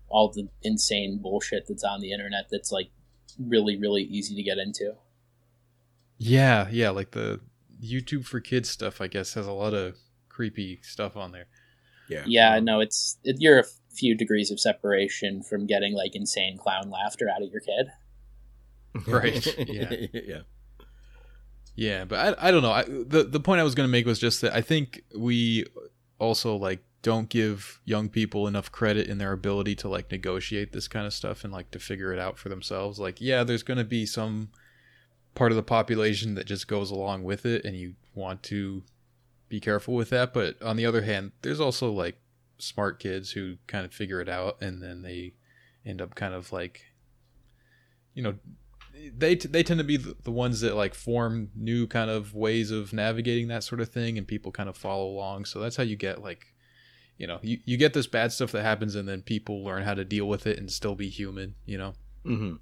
all 0.08 0.32
the 0.32 0.48
insane 0.62 1.20
bullshit 1.22 1.64
that's 1.68 1.84
on 1.84 2.00
the 2.00 2.12
internet 2.12 2.46
that's 2.50 2.72
like 2.72 2.90
really 3.38 3.78
really 3.78 4.02
easy 4.02 4.34
to 4.34 4.42
get 4.42 4.58
into. 4.58 4.94
Yeah, 6.16 6.68
yeah, 6.70 6.90
like 6.90 7.10
the 7.10 7.40
YouTube 7.84 8.24
for 8.24 8.40
kids 8.40 8.70
stuff 8.70 9.00
I 9.00 9.06
guess 9.06 9.34
has 9.34 9.46
a 9.46 9.52
lot 9.52 9.74
of 9.74 9.96
creepy 10.28 10.80
stuff 10.82 11.16
on 11.16 11.32
there. 11.32 11.48
Yeah. 12.08 12.24
Yeah, 12.26 12.60
no, 12.60 12.80
it's 12.80 13.18
it, 13.24 13.36
you're 13.38 13.58
a 13.58 13.64
few 13.94 14.16
degrees 14.16 14.50
of 14.50 14.60
separation 14.60 15.42
from 15.42 15.66
getting 15.66 15.94
like 15.94 16.14
insane 16.14 16.58
clown 16.58 16.90
laughter 16.90 17.28
out 17.28 17.42
of 17.42 17.50
your 17.50 17.60
kid. 17.60 17.88
Right. 19.06 19.46
Yeah. 19.68 19.94
yeah. 20.12 20.40
Yeah, 21.76 22.04
but 22.06 22.38
I, 22.40 22.48
I 22.48 22.50
don't 22.50 22.62
know. 22.62 22.72
I, 22.72 22.82
the 22.82 23.28
the 23.30 23.38
point 23.38 23.60
I 23.60 23.62
was 23.62 23.76
going 23.76 23.86
to 23.86 23.90
make 23.92 24.06
was 24.06 24.18
just 24.18 24.40
that 24.40 24.52
I 24.52 24.62
think 24.62 25.02
we 25.16 25.64
also 26.18 26.56
like 26.56 26.82
don't 27.02 27.28
give 27.28 27.80
young 27.84 28.08
people 28.08 28.48
enough 28.48 28.72
credit 28.72 29.06
in 29.06 29.18
their 29.18 29.32
ability 29.32 29.76
to 29.76 29.88
like 29.88 30.10
negotiate 30.10 30.72
this 30.72 30.88
kind 30.88 31.06
of 31.06 31.14
stuff 31.14 31.44
and 31.44 31.52
like 31.52 31.70
to 31.70 31.78
figure 31.78 32.12
it 32.12 32.18
out 32.18 32.38
for 32.38 32.48
themselves. 32.48 32.98
Like, 32.98 33.20
yeah, 33.20 33.44
there's 33.44 33.62
going 33.62 33.78
to 33.78 33.84
be 33.84 34.04
some 34.04 34.48
part 35.34 35.52
of 35.52 35.56
the 35.56 35.62
population 35.62 36.34
that 36.34 36.46
just 36.46 36.66
goes 36.66 36.90
along 36.90 37.22
with 37.22 37.46
it 37.46 37.64
and 37.64 37.76
you 37.76 37.94
want 38.14 38.42
to 38.42 38.82
be 39.48 39.60
careful 39.60 39.94
with 39.94 40.10
that, 40.10 40.34
but 40.34 40.60
on 40.62 40.76
the 40.76 40.86
other 40.86 41.02
hand, 41.02 41.32
there's 41.42 41.60
also 41.60 41.90
like 41.90 42.18
smart 42.58 42.98
kids 42.98 43.32
who 43.32 43.56
kind 43.66 43.84
of 43.84 43.92
figure 43.92 44.20
it 44.20 44.28
out 44.28 44.60
and 44.60 44.82
then 44.82 45.02
they 45.02 45.32
end 45.86 46.02
up 46.02 46.14
kind 46.14 46.34
of 46.34 46.52
like 46.52 46.82
you 48.14 48.22
know 48.22 48.34
they 49.16 49.36
t- 49.36 49.48
they 49.48 49.62
tend 49.62 49.78
to 49.78 49.84
be 49.84 49.96
the, 49.96 50.30
ones 50.30 50.60
that 50.60 50.74
like 50.74 50.94
form 50.94 51.50
new 51.54 51.86
kind 51.86 52.10
of 52.10 52.34
ways 52.34 52.70
of 52.70 52.92
navigating 52.92 53.48
that 53.48 53.62
sort 53.62 53.80
of 53.80 53.88
thing 53.88 54.18
and 54.18 54.26
people 54.26 54.50
kind 54.50 54.68
of 54.68 54.76
follow 54.76 55.06
along. 55.06 55.44
So 55.44 55.60
that's 55.60 55.76
how 55.76 55.84
you 55.84 55.94
get 55.96 56.20
like 56.20 56.46
you 57.16 57.26
know 57.26 57.38
you, 57.42 57.58
you 57.64 57.76
get 57.76 57.94
this 57.94 58.08
bad 58.08 58.32
stuff 58.32 58.52
that 58.52 58.62
happens 58.62 58.94
and 58.94 59.08
then 59.08 59.22
people 59.22 59.64
learn 59.64 59.84
how 59.84 59.94
to 59.94 60.04
deal 60.04 60.26
with 60.26 60.46
it 60.46 60.58
and 60.58 60.70
still 60.70 60.94
be 60.94 61.08
human 61.08 61.54
you 61.64 61.78
know? 61.78 61.94
Mm-hmm. 62.24 62.56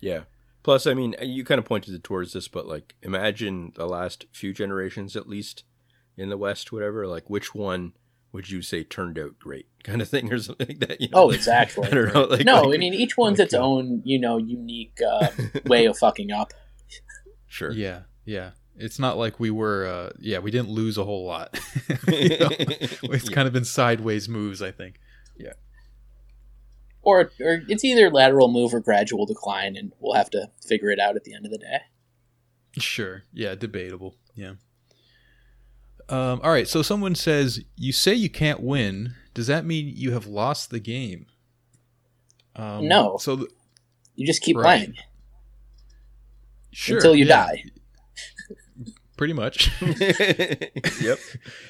yeah. 0.00 0.22
Plus 0.64 0.86
i 0.86 0.92
mean 0.94 1.14
you 1.22 1.44
kind 1.44 1.58
of 1.58 1.64
pointed 1.64 2.02
towards 2.02 2.32
this 2.32 2.48
but 2.48 2.66
like 2.66 2.94
imagine 3.02 3.72
the 3.76 3.86
last 3.86 4.26
few 4.32 4.52
generations 4.52 5.16
at 5.16 5.28
least 5.28 5.64
in 6.18 6.28
the 6.28 6.36
west 6.36 6.72
whatever 6.72 7.06
like 7.06 7.30
which 7.30 7.54
one 7.54 7.92
would 8.32 8.50
you 8.50 8.60
say 8.60 8.84
turned 8.84 9.18
out 9.18 9.38
great 9.38 9.66
kind 9.84 10.02
of 10.02 10.08
thing 10.08 10.32
or 10.32 10.38
something 10.38 10.68
like 10.68 10.80
that 10.80 11.00
you 11.00 11.08
know? 11.08 11.24
oh 11.24 11.30
exactly. 11.30 11.86
I 11.86 11.90
don't 11.90 12.14
know, 12.14 12.24
like, 12.24 12.44
no 12.44 12.62
like, 12.62 12.76
i 12.76 12.78
mean 12.78 12.94
each 12.94 13.16
one's 13.16 13.38
like, 13.38 13.46
its 13.46 13.54
own 13.54 14.02
you 14.04 14.18
know 14.18 14.36
unique 14.36 14.98
uh, 15.06 15.28
way 15.66 15.86
of 15.86 15.96
fucking 15.96 16.30
up. 16.30 16.52
Sure. 17.46 17.72
Yeah 17.72 18.02
yeah. 18.24 18.50
It's 18.76 18.98
not 18.98 19.16
like 19.16 19.40
we 19.40 19.50
were 19.50 19.86
uh, 19.86 20.10
yeah 20.18 20.38
we 20.38 20.50
didn't 20.50 20.70
lose 20.70 20.98
a 20.98 21.04
whole 21.04 21.24
lot. 21.24 21.58
You 22.08 22.38
know? 22.38 22.48
it's 22.50 23.28
yeah. 23.28 23.34
kind 23.34 23.46
of 23.46 23.52
been 23.52 23.64
sideways 23.64 24.28
moves 24.28 24.62
i 24.62 24.70
think. 24.70 25.00
Yeah. 25.36 25.52
Or, 27.02 27.30
or 27.40 27.62
it's 27.68 27.84
either 27.84 28.10
lateral 28.10 28.50
move 28.50 28.74
or 28.74 28.80
gradual 28.80 29.24
decline 29.24 29.76
and 29.76 29.92
we'll 30.00 30.14
have 30.14 30.30
to 30.30 30.50
figure 30.66 30.90
it 30.90 30.98
out 30.98 31.16
at 31.16 31.24
the 31.24 31.34
end 31.34 31.46
of 31.46 31.52
the 31.52 31.58
day. 31.58 31.78
Sure. 32.78 33.22
Yeah 33.32 33.54
debatable. 33.54 34.16
Yeah 34.34 34.54
um, 36.08 36.40
all 36.42 36.50
right 36.50 36.68
so 36.68 36.82
someone 36.82 37.14
says 37.14 37.62
you 37.76 37.92
say 37.92 38.14
you 38.14 38.30
can't 38.30 38.60
win 38.60 39.14
does 39.34 39.46
that 39.46 39.64
mean 39.64 39.92
you 39.94 40.12
have 40.12 40.26
lost 40.26 40.70
the 40.70 40.80
game 40.80 41.26
um, 42.56 42.86
no 42.88 43.16
so 43.18 43.36
th- 43.36 43.50
you 44.16 44.26
just 44.26 44.42
keep 44.42 44.56
right. 44.56 44.64
playing 44.64 44.94
sure 46.72 46.96
until 46.96 47.14
you 47.14 47.24
yeah. 47.24 47.46
die 47.46 47.64
pretty 49.18 49.34
much. 49.34 49.70
yep. 51.02 51.18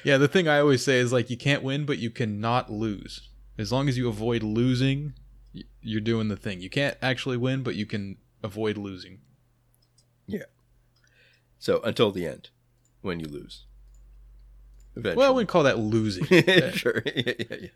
Yeah, 0.05 0.17
the 0.17 0.29
thing 0.31 0.47
I 0.47 0.59
always 0.59 0.85
say 0.85 0.99
is 0.99 1.11
like 1.11 1.29
you 1.29 1.35
can't 1.35 1.63
win, 1.63 1.85
but 1.85 1.97
you 1.97 2.09
cannot 2.09 2.71
lose. 2.71 3.27
As 3.57 3.73
long 3.73 3.89
as 3.89 3.97
you 3.97 4.07
avoid 4.07 4.41
losing, 4.41 5.15
you're 5.81 5.99
doing 5.99 6.29
the 6.29 6.37
thing. 6.37 6.61
You 6.61 6.69
can't 6.69 6.95
actually 7.01 7.35
win, 7.35 7.63
but 7.63 7.75
you 7.75 7.85
can 7.85 8.17
avoid 8.41 8.77
losing. 8.77 9.19
Yeah. 10.27 10.43
So 11.57 11.81
until 11.81 12.11
the 12.11 12.25
end, 12.25 12.51
when 13.01 13.19
you 13.19 13.27
lose. 13.27 13.65
Eventually. 14.99 15.17
Well, 15.17 15.31
I 15.31 15.33
wouldn't 15.33 15.49
call 15.49 15.63
that 15.63 15.79
losing. 15.79 16.25
sure. 16.73 17.03
Yeah, 17.15 17.33
yeah, 17.39 17.45
yeah. 17.49 17.67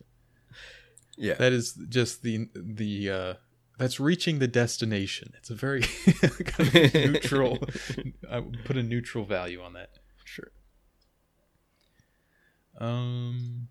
Yeah. 1.15 1.34
That 1.36 1.53
is 1.53 1.74
just 1.89 2.24
the 2.24 2.49
the 2.55 3.09
uh, 3.09 3.34
that's 3.78 3.99
reaching 3.99 4.39
the 4.39 4.47
destination. 4.47 5.34
It's 5.38 5.49
a 5.49 5.55
very 5.55 5.82
kind 6.45 6.76
of 6.76 6.93
neutral. 6.93 7.59
I 8.30 8.39
would 8.39 8.65
put 8.65 8.78
a 8.78 8.84
neutral 8.84 9.24
value 9.24 9.61
on 9.61 9.74
that. 9.74 9.89
Sure. 10.26 10.51
Um, 12.80 13.67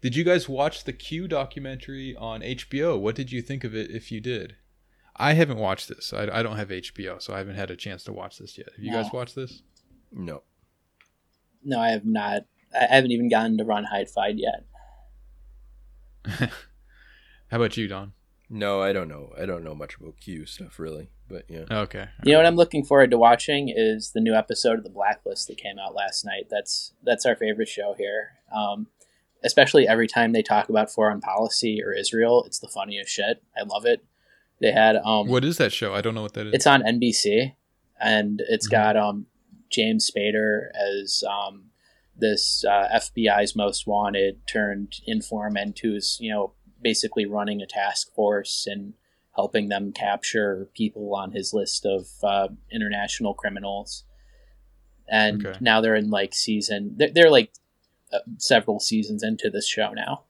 did 0.00 0.16
you 0.16 0.24
guys 0.24 0.48
watch 0.48 0.84
the 0.84 0.92
Q 0.92 1.28
documentary 1.28 2.16
on 2.16 2.40
HBO? 2.40 2.98
What 2.98 3.14
did 3.14 3.30
you 3.30 3.42
think 3.42 3.64
of 3.64 3.74
it? 3.74 3.90
If 3.90 4.10
you 4.10 4.20
did, 4.20 4.56
I 5.16 5.34
haven't 5.34 5.58
watched 5.58 5.88
this. 5.88 6.12
I, 6.12 6.28
I 6.32 6.42
don't 6.42 6.56
have 6.56 6.68
HBO, 6.68 7.20
so 7.20 7.34
I 7.34 7.38
haven't 7.38 7.56
had 7.56 7.70
a 7.70 7.76
chance 7.76 8.04
to 8.04 8.12
watch 8.12 8.38
this 8.38 8.56
yet. 8.56 8.68
Have 8.74 8.84
you 8.84 8.90
no. 8.90 9.02
guys 9.02 9.12
watched 9.12 9.34
this? 9.34 9.62
No. 10.12 10.42
No, 11.66 11.80
I 11.80 11.90
have 11.90 12.06
not. 12.06 12.44
I 12.72 12.86
haven't 12.94 13.10
even 13.10 13.28
gotten 13.28 13.58
to 13.58 13.64
run 13.64 13.84
hide 13.84 14.08
fight 14.08 14.36
yet. 14.36 14.64
How 17.48 17.56
about 17.58 17.76
you, 17.76 17.88
Don? 17.88 18.12
No, 18.48 18.80
I 18.80 18.92
don't 18.92 19.08
know. 19.08 19.32
I 19.36 19.46
don't 19.46 19.64
know 19.64 19.74
much 19.74 19.96
about 19.96 20.20
Q 20.20 20.46
stuff 20.46 20.78
really, 20.78 21.10
but 21.28 21.44
yeah. 21.48 21.64
Okay. 21.68 22.06
You 22.22 22.32
know 22.32 22.38
what 22.38 22.46
I'm 22.46 22.54
looking 22.54 22.84
forward 22.84 23.10
to 23.10 23.18
watching 23.18 23.72
is 23.74 24.12
the 24.12 24.20
new 24.20 24.34
episode 24.34 24.78
of 24.78 24.84
The 24.84 24.90
Blacklist 24.90 25.48
that 25.48 25.58
came 25.58 25.78
out 25.78 25.96
last 25.96 26.24
night. 26.24 26.46
That's 26.48 26.92
that's 27.02 27.26
our 27.26 27.34
favorite 27.34 27.68
show 27.68 27.94
here. 27.98 28.34
Um, 28.54 28.86
especially 29.44 29.88
every 29.88 30.06
time 30.06 30.32
they 30.32 30.42
talk 30.42 30.68
about 30.68 30.90
foreign 30.92 31.20
policy 31.20 31.82
or 31.84 31.92
Israel, 31.92 32.44
it's 32.46 32.60
the 32.60 32.68
funniest 32.68 33.10
shit. 33.10 33.42
I 33.58 33.64
love 33.64 33.84
it. 33.84 34.04
They 34.60 34.70
had 34.70 34.96
um, 34.96 35.26
What 35.26 35.44
is 35.44 35.58
that 35.58 35.72
show? 35.72 35.94
I 35.94 36.00
don't 36.00 36.14
know 36.14 36.22
what 36.22 36.34
that 36.34 36.46
is. 36.46 36.54
It's 36.54 36.66
on 36.66 36.82
NBC, 36.82 37.54
and 38.00 38.40
it's 38.48 38.68
mm-hmm. 38.68 38.76
got 38.76 38.96
um, 38.96 39.26
James 39.70 40.10
Spader 40.10 40.68
as 40.74 41.24
um, 41.28 41.70
this 42.16 42.64
uh, 42.64 42.88
FBI's 42.94 43.54
most 43.54 43.86
wanted 43.86 44.46
turned 44.46 45.00
informant 45.06 45.80
who's 45.80 46.18
you 46.20 46.32
know 46.32 46.52
basically 46.82 47.26
running 47.26 47.60
a 47.60 47.66
task 47.66 48.14
force 48.14 48.66
and 48.66 48.94
helping 49.36 49.68
them 49.68 49.92
capture 49.92 50.68
people 50.74 51.14
on 51.14 51.32
his 51.32 51.52
list 51.52 51.84
of 51.84 52.08
uh, 52.22 52.48
international 52.72 53.34
criminals. 53.34 54.04
And 55.08 55.46
okay. 55.46 55.58
now 55.60 55.80
they're 55.80 55.94
in 55.94 56.10
like 56.10 56.34
season, 56.34 56.94
they're, 56.96 57.10
they're, 57.12 57.30
like 57.30 57.52
uh, 58.12 58.18
several 58.38 58.80
seasons 58.80 59.22
into 59.22 59.50
this 59.50 59.68
show 59.68 59.92
now. 59.92 60.24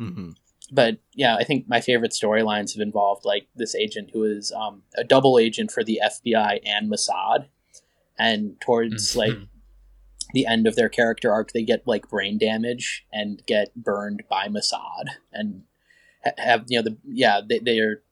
Mm-hmm. 0.00 0.30
but 0.72 0.96
yeah, 1.14 1.36
I 1.36 1.44
think 1.44 1.68
my 1.68 1.82
favorite 1.82 2.12
storylines 2.12 2.72
have 2.72 2.80
involved 2.80 3.26
like 3.26 3.48
this 3.54 3.74
agent 3.74 4.10
who 4.14 4.24
is 4.24 4.50
um, 4.50 4.82
a 4.96 5.04
double 5.04 5.38
agent 5.38 5.70
for 5.70 5.84
the 5.84 6.00
FBI 6.02 6.60
and 6.64 6.90
Mossad, 6.90 7.48
and 8.20 8.60
towards 8.60 9.10
mm-hmm. 9.10 9.18
like 9.18 9.48
the 10.34 10.46
end 10.46 10.66
of 10.66 10.76
their 10.76 10.90
character 10.90 11.32
arc, 11.32 11.52
they 11.52 11.62
get 11.62 11.86
like 11.86 12.08
brain 12.08 12.38
damage 12.38 13.06
and 13.12 13.42
get 13.46 13.74
burned 13.74 14.22
by 14.28 14.46
Mossad, 14.46 15.06
and 15.32 15.62
have 16.36 16.64
you 16.68 16.78
know 16.78 16.84
the 16.84 16.98
yeah 17.04 17.40
they 17.46 17.58
they 17.58 17.80
are 17.80 18.02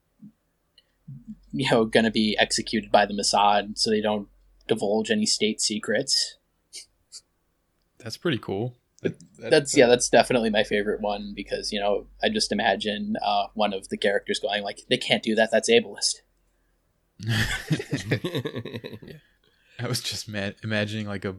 you 1.53 1.69
know 1.69 1.85
going 1.85 2.05
to 2.05 2.11
be 2.11 2.35
executed 2.39 2.91
by 2.91 3.05
the 3.05 3.13
Mossad, 3.13 3.77
so 3.77 3.91
they 3.91 4.01
don't 4.01 4.27
divulge 4.67 5.11
any 5.11 5.27
state 5.27 5.61
secrets. 5.61 6.37
That's 7.99 8.17
pretty 8.17 8.39
cool. 8.39 8.75
That, 9.03 9.19
that, 9.37 9.51
that's 9.51 9.77
yeah, 9.77 9.85
that's 9.85 10.09
definitely 10.09 10.49
my 10.49 10.63
favorite 10.63 11.01
one 11.01 11.33
because 11.35 11.71
you 11.71 11.79
know 11.79 12.07
I 12.23 12.29
just 12.29 12.51
imagine 12.51 13.15
uh, 13.23 13.45
one 13.53 13.73
of 13.73 13.89
the 13.89 13.97
characters 13.97 14.39
going 14.39 14.63
like, 14.63 14.81
"They 14.89 14.97
can't 14.97 15.23
do 15.23 15.35
that. 15.35 15.51
That's 15.51 15.69
ableist." 15.69 16.21
yeah. 19.03 19.17
I 19.79 19.87
was 19.87 20.01
just 20.01 20.27
ma- 20.27 20.51
imagining 20.63 21.07
like 21.07 21.25
a, 21.25 21.35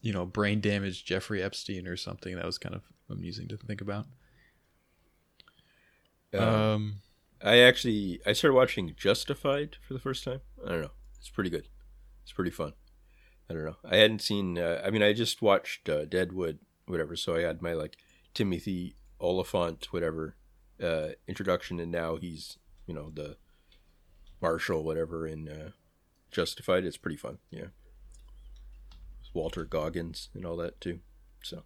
you 0.00 0.12
know, 0.12 0.26
brain 0.26 0.60
damaged 0.60 1.06
Jeffrey 1.06 1.42
Epstein 1.42 1.86
or 1.86 1.96
something. 1.96 2.36
That 2.36 2.46
was 2.46 2.58
kind 2.58 2.74
of 2.74 2.82
amusing 3.08 3.48
to 3.48 3.56
think 3.56 3.80
about. 3.80 4.06
Um, 6.32 6.42
um, 6.42 6.94
I 7.42 7.58
actually 7.58 8.20
I 8.24 8.32
started 8.32 8.54
watching 8.54 8.94
Justified 8.96 9.76
for 9.86 9.94
the 9.94 10.00
first 10.00 10.24
time. 10.24 10.40
I 10.64 10.70
don't 10.70 10.82
know. 10.82 10.92
It's 11.18 11.30
pretty 11.30 11.50
good. 11.50 11.68
It's 12.22 12.32
pretty 12.32 12.50
fun. 12.50 12.74
I 13.48 13.54
don't 13.54 13.64
know. 13.64 13.76
I 13.84 13.96
hadn't 13.96 14.22
seen. 14.22 14.58
Uh, 14.58 14.80
I 14.84 14.90
mean, 14.90 15.02
I 15.02 15.12
just 15.12 15.42
watched 15.42 15.88
uh, 15.88 16.04
Deadwood 16.04 16.60
whatever. 16.90 17.16
So 17.16 17.36
I 17.36 17.40
had 17.40 17.62
my 17.62 17.72
like 17.72 17.96
Timothy 18.34 18.96
Olyphant, 19.20 19.88
whatever, 19.92 20.36
uh, 20.82 21.08
introduction, 21.26 21.80
and 21.80 21.90
now 21.90 22.16
he's 22.16 22.58
you 22.86 22.94
know 22.94 23.10
the 23.14 23.36
Marshall, 24.42 24.84
whatever, 24.84 25.26
in 25.26 25.48
uh, 25.48 25.70
Justified. 26.30 26.84
It's 26.84 26.96
pretty 26.96 27.16
fun, 27.16 27.38
yeah. 27.50 27.66
Walton 29.32 29.66
Goggins 29.68 30.28
and 30.34 30.44
all 30.44 30.56
that 30.56 30.80
too. 30.80 31.00
So 31.42 31.62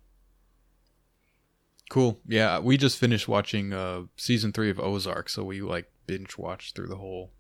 cool. 1.89 2.21
Yeah, 2.27 2.59
we 2.59 2.77
just 2.77 2.99
finished 2.99 3.29
watching 3.29 3.73
uh, 3.73 4.03
season 4.17 4.53
three 4.53 4.71
of 4.71 4.79
Ozark, 4.79 5.29
so 5.29 5.45
we 5.45 5.61
like 5.61 5.91
binge 6.07 6.37
watched 6.37 6.77
through 6.77 6.89
the 6.89 6.97
whole 6.97 7.31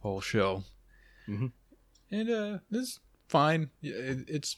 whole 0.00 0.20
show. 0.20 0.64
Mm-hmm. 1.28 1.46
And 2.10 2.30
uh, 2.30 2.58
it's 2.70 3.00
fine. 3.28 3.70
it's 3.82 4.56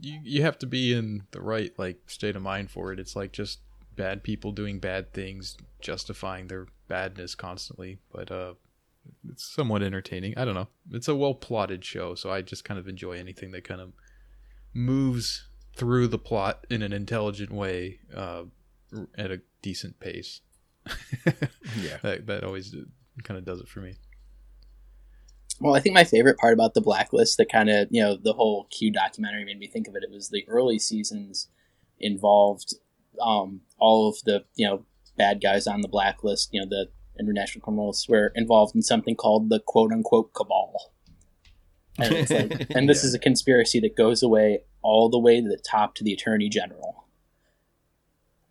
you 0.00 0.20
you 0.22 0.42
have 0.42 0.58
to 0.58 0.66
be 0.66 0.92
in 0.92 1.24
the 1.30 1.40
right 1.40 1.72
like 1.78 1.98
state 2.06 2.36
of 2.36 2.42
mind 2.42 2.70
for 2.70 2.92
it. 2.92 3.00
It's 3.00 3.16
like 3.16 3.32
just 3.32 3.60
bad 3.96 4.22
people 4.22 4.52
doing 4.52 4.78
bad 4.78 5.12
things, 5.12 5.56
justifying 5.80 6.46
their 6.46 6.66
badness 6.86 7.34
constantly. 7.34 7.98
But 8.12 8.30
uh, 8.30 8.54
it's 9.30 9.44
somewhat 9.44 9.82
entertaining. 9.82 10.34
I 10.36 10.44
don't 10.44 10.54
know. 10.54 10.68
It's 10.92 11.08
a 11.08 11.14
well 11.14 11.34
plotted 11.34 11.84
show, 11.84 12.14
so 12.14 12.30
I 12.30 12.42
just 12.42 12.64
kind 12.64 12.78
of 12.78 12.88
enjoy 12.88 13.12
anything 13.12 13.50
that 13.52 13.64
kind 13.64 13.80
of 13.80 13.92
moves 14.74 15.48
through 15.76 16.08
the 16.08 16.18
plot 16.18 16.66
in 16.70 16.82
an 16.82 16.92
intelligent 16.92 17.52
way 17.52 18.00
uh, 18.14 18.44
at 19.16 19.30
a 19.30 19.40
decent 19.62 20.00
pace. 20.00 20.40
yeah, 21.26 21.98
that 22.02 22.26
that 22.26 22.44
always 22.44 22.74
kind 23.24 23.38
of 23.38 23.44
does 23.44 23.60
it 23.60 23.68
for 23.68 23.80
me. 23.80 23.94
Well, 25.60 25.74
I 25.74 25.80
think 25.80 25.94
my 25.94 26.04
favorite 26.04 26.38
part 26.38 26.54
about 26.54 26.74
the 26.74 26.80
blacklist 26.80 27.36
that 27.38 27.50
kind 27.50 27.68
of, 27.68 27.88
you 27.90 28.00
know, 28.00 28.16
the 28.16 28.32
whole 28.32 28.68
Q 28.70 28.92
documentary 28.92 29.44
made 29.44 29.58
me 29.58 29.66
think 29.66 29.88
of 29.88 29.96
it. 29.96 30.04
It 30.04 30.10
was 30.10 30.28
the 30.28 30.44
early 30.48 30.78
seasons 30.78 31.48
involved 31.98 32.74
um, 33.20 33.62
all 33.76 34.08
of 34.08 34.16
the, 34.24 34.44
you 34.54 34.66
know, 34.66 34.84
bad 35.16 35.42
guys 35.42 35.66
on 35.66 35.80
the 35.80 35.88
blacklist, 35.88 36.50
you 36.52 36.60
know, 36.60 36.66
the 36.68 36.88
international 37.18 37.62
criminals 37.62 38.06
were 38.08 38.32
involved 38.34 38.74
in 38.74 38.82
something 38.82 39.16
called 39.16 39.50
the 39.50 39.60
quote 39.60 39.92
unquote 39.92 40.32
cabal. 40.34 40.92
And, 41.98 42.30
like, 42.30 42.66
and 42.70 42.88
this 42.88 43.02
yeah. 43.02 43.08
is 43.08 43.14
a 43.14 43.18
conspiracy 43.18 43.80
that 43.80 43.96
goes 43.96 44.22
away 44.22 44.60
all 44.82 45.08
the 45.08 45.18
way 45.18 45.40
to 45.40 45.48
the 45.48 45.58
top 45.58 45.94
to 45.96 46.04
the 46.04 46.12
attorney 46.12 46.48
general. 46.48 47.06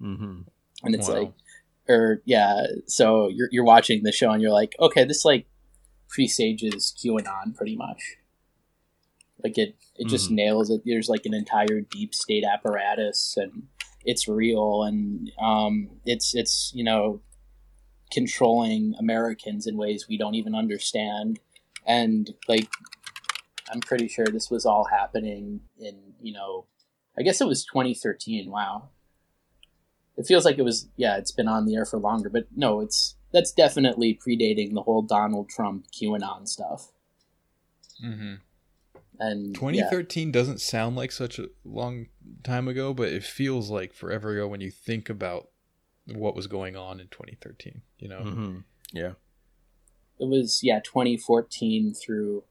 Mm-hmm. 0.01 0.41
And 0.83 0.95
it's 0.95 1.07
wow. 1.07 1.15
like, 1.15 1.33
or 1.89 2.21
yeah, 2.25 2.65
so 2.85 3.29
you're, 3.29 3.49
you're 3.51 3.63
watching 3.63 4.03
the 4.03 4.11
show 4.11 4.31
and 4.31 4.41
you're 4.41 4.51
like, 4.51 4.75
okay, 4.79 5.05
this 5.05 5.23
like 5.25 5.47
presages 6.07 6.93
QAnon 6.97 7.55
pretty 7.55 7.75
much. 7.75 8.17
Like 9.43 9.57
it, 9.57 9.75
it 9.95 10.07
just 10.07 10.27
mm-hmm. 10.27 10.35
nails 10.35 10.69
it. 10.69 10.81
There's 10.85 11.09
like 11.09 11.25
an 11.25 11.33
entire 11.33 11.81
deep 11.81 12.15
state 12.15 12.43
apparatus, 12.43 13.35
and 13.37 13.63
it's 14.03 14.27
real, 14.27 14.83
and 14.83 15.31
um, 15.39 15.89
it's 16.05 16.33
it's 16.33 16.71
you 16.73 16.83
know 16.83 17.21
controlling 18.11 18.95
Americans 18.99 19.67
in 19.67 19.77
ways 19.77 20.07
we 20.07 20.17
don't 20.17 20.35
even 20.35 20.55
understand, 20.55 21.39
and 21.85 22.33
like 22.47 22.69
I'm 23.71 23.81
pretty 23.81 24.07
sure 24.07 24.25
this 24.25 24.49
was 24.49 24.65
all 24.65 24.85
happening 24.85 25.61
in 25.79 25.95
you 26.21 26.33
know, 26.33 26.65
I 27.17 27.21
guess 27.21 27.41
it 27.41 27.47
was 27.47 27.65
2013. 27.65 28.49
Wow, 28.49 28.89
it 30.17 30.25
feels 30.25 30.45
like 30.45 30.57
it 30.57 30.63
was 30.63 30.87
yeah, 30.95 31.17
it's 31.17 31.31
been 31.31 31.47
on 31.47 31.65
the 31.65 31.75
air 31.75 31.85
for 31.85 31.99
longer, 31.99 32.29
but 32.29 32.47
no, 32.55 32.81
it's 32.81 33.15
that's 33.31 33.51
definitely 33.51 34.17
predating 34.25 34.73
the 34.73 34.81
whole 34.81 35.01
Donald 35.01 35.49
Trump 35.49 35.85
QAnon 35.91 36.47
stuff. 36.47 36.91
Mm-hmm. 38.03 38.35
And 39.19 39.55
2013 39.55 40.27
yeah. 40.27 40.31
doesn't 40.31 40.61
sound 40.61 40.95
like 40.95 41.11
such 41.11 41.39
a 41.39 41.49
long 41.65 42.07
time 42.43 42.67
ago, 42.67 42.93
but 42.93 43.09
it 43.09 43.23
feels 43.23 43.69
like 43.69 43.93
forever 43.93 44.31
ago 44.31 44.47
when 44.47 44.61
you 44.61 44.71
think 44.71 45.09
about 45.09 45.49
what 46.13 46.35
was 46.35 46.47
going 46.47 46.75
on 46.75 46.99
in 46.99 47.07
2013. 47.07 47.81
You 47.99 48.09
know, 48.09 48.19
mm-hmm. 48.19 48.57
yeah, 48.93 49.13
it 50.19 50.27
was 50.27 50.61
yeah 50.63 50.79
2014 50.79 51.93
through 51.93 52.43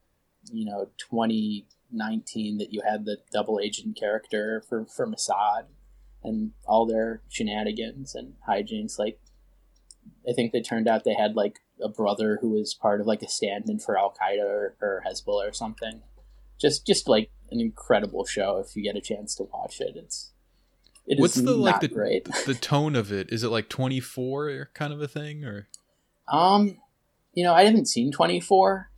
you 0.51 0.65
know 0.65 0.89
2019 0.97 2.57
that 2.57 2.73
you 2.73 2.81
had 2.87 3.05
the 3.05 3.17
double 3.31 3.59
agent 3.61 3.97
character 3.99 4.63
for 4.67 4.85
for 4.85 5.07
Mossad 5.07 5.65
and 6.23 6.51
all 6.65 6.85
their 6.85 7.21
shenanigans 7.29 8.15
and 8.15 8.33
hijinks. 8.47 8.99
Like 8.99 9.19
I 10.27 10.33
think 10.33 10.51
they 10.51 10.61
turned 10.61 10.87
out 10.87 11.03
they 11.03 11.13
had 11.13 11.35
like 11.35 11.59
a 11.81 11.89
brother 11.89 12.39
who 12.41 12.49
was 12.49 12.73
part 12.73 13.01
of 13.01 13.07
like 13.07 13.21
a 13.21 13.29
stand-in 13.29 13.79
for 13.79 13.97
Al 13.97 14.13
Qaeda 14.19 14.43
or, 14.43 14.75
or 14.81 15.03
Hezbollah 15.05 15.49
or 15.49 15.53
something. 15.53 16.01
Just 16.59 16.87
just 16.87 17.07
like 17.07 17.29
an 17.51 17.59
incredible 17.59 18.25
show 18.25 18.57
if 18.57 18.75
you 18.75 18.83
get 18.83 18.95
a 18.95 19.01
chance 19.01 19.35
to 19.35 19.43
watch 19.43 19.79
it. 19.79 19.95
It's 19.95 20.31
it 21.07 21.19
What's 21.19 21.35
the 21.35 21.55
like 21.55 21.79
the 21.79 21.87
great. 21.87 22.27
the 22.45 22.53
tone 22.53 22.95
of 22.95 23.13
it? 23.13 23.31
Is 23.31 23.43
it 23.43 23.47
like 23.47 23.69
twenty 23.69 24.01
four 24.01 24.69
kind 24.73 24.91
of 24.91 25.01
a 25.01 25.07
thing 25.07 25.45
or? 25.45 25.67
Um, 26.29 26.77
you 27.33 27.45
know, 27.45 27.53
I 27.53 27.63
haven't 27.63 27.87
seen 27.87 28.11
twenty 28.11 28.41
four. 28.41 28.91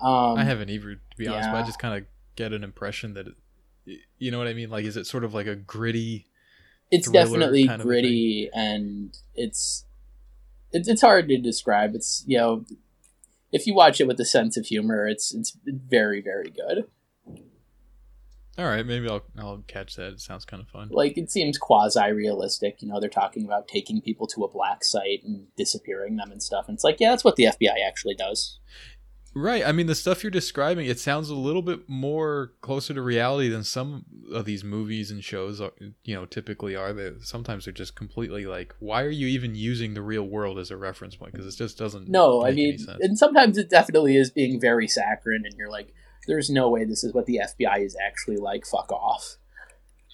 Um, 0.00 0.38
I 0.38 0.44
haven't 0.44 0.70
either, 0.70 0.94
to 0.94 1.16
be 1.18 1.26
honest. 1.26 1.50
But 1.50 1.64
I 1.64 1.66
just 1.66 1.80
kind 1.80 1.98
of 1.98 2.06
get 2.36 2.52
an 2.52 2.62
impression 2.62 3.14
that, 3.14 3.26
it, 3.86 4.00
you 4.18 4.30
know 4.30 4.38
what 4.38 4.46
I 4.46 4.54
mean. 4.54 4.70
Like, 4.70 4.84
is 4.84 4.96
it 4.96 5.06
sort 5.06 5.24
of 5.24 5.34
like 5.34 5.46
a 5.48 5.56
gritty? 5.56 6.26
It's 6.92 7.10
definitely 7.10 7.66
gritty, 7.66 8.48
and 8.54 9.18
it's 9.34 9.84
it's 10.72 10.88
it's 10.88 11.00
hard 11.00 11.28
to 11.28 11.38
describe. 11.38 11.96
It's 11.96 12.22
you 12.26 12.38
know, 12.38 12.64
if 13.50 13.66
you 13.66 13.74
watch 13.74 14.00
it 14.00 14.06
with 14.06 14.20
a 14.20 14.24
sense 14.24 14.56
of 14.56 14.66
humor, 14.66 15.08
it's 15.08 15.34
it's 15.34 15.56
very 15.64 16.20
very 16.20 16.50
good. 16.50 16.86
All 18.58 18.64
right, 18.64 18.86
maybe 18.86 19.08
I'll 19.08 19.22
I'll 19.38 19.62
catch 19.66 19.96
that. 19.96 20.14
It 20.14 20.20
sounds 20.20 20.44
kind 20.46 20.62
of 20.62 20.68
fun. 20.68 20.88
Like 20.90 21.18
it 21.18 21.30
seems 21.30 21.58
quasi 21.58 22.10
realistic. 22.10 22.80
You 22.80 22.88
know, 22.88 23.00
they're 23.00 23.10
talking 23.10 23.44
about 23.44 23.68
taking 23.68 24.00
people 24.00 24.26
to 24.28 24.44
a 24.44 24.48
black 24.50 24.82
site 24.82 25.22
and 25.24 25.46
disappearing 25.56 26.16
them 26.16 26.30
and 26.30 26.42
stuff. 26.42 26.66
And 26.68 26.76
it's 26.76 26.84
like, 26.84 26.98
yeah, 26.98 27.10
that's 27.10 27.24
what 27.24 27.36
the 27.36 27.44
FBI 27.44 27.86
actually 27.86 28.14
does. 28.14 28.58
Right. 29.34 29.66
I 29.66 29.72
mean, 29.72 29.86
the 29.86 29.94
stuff 29.94 30.24
you're 30.24 30.30
describing, 30.30 30.86
it 30.86 30.98
sounds 30.98 31.28
a 31.28 31.34
little 31.34 31.60
bit 31.60 31.86
more 31.90 32.54
closer 32.62 32.94
to 32.94 33.02
reality 33.02 33.50
than 33.50 33.64
some 33.64 34.06
of 34.32 34.46
these 34.46 34.64
movies 34.64 35.10
and 35.10 35.22
shows, 35.22 35.60
uh, 35.60 35.68
you 36.04 36.14
know, 36.14 36.24
typically 36.24 36.74
are. 36.74 36.94
That 36.94 37.22
sometimes 37.22 37.66
they're 37.66 37.74
just 37.74 37.94
completely 37.94 38.46
like, 38.46 38.74
why 38.78 39.02
are 39.02 39.10
you 39.10 39.26
even 39.26 39.54
using 39.54 39.92
the 39.92 40.00
real 40.00 40.22
world 40.22 40.58
as 40.58 40.70
a 40.70 40.76
reference 40.78 41.16
point? 41.16 41.32
Because 41.32 41.46
it 41.54 41.58
just 41.58 41.76
doesn't. 41.76 42.08
No, 42.08 42.46
I 42.46 42.52
mean, 42.52 42.78
and 43.00 43.18
sometimes 43.18 43.58
it 43.58 43.68
definitely 43.68 44.16
is 44.16 44.30
being 44.30 44.58
very 44.58 44.88
saccharine, 44.88 45.42
and 45.44 45.54
you're 45.58 45.68
like, 45.68 45.92
there's 46.26 46.50
no 46.50 46.68
way 46.68 46.84
this 46.84 47.04
is 47.04 47.12
what 47.14 47.26
the 47.26 47.40
FBI 47.42 47.84
is 47.84 47.96
actually 48.04 48.36
like. 48.36 48.66
Fuck 48.66 48.92
off. 48.92 49.36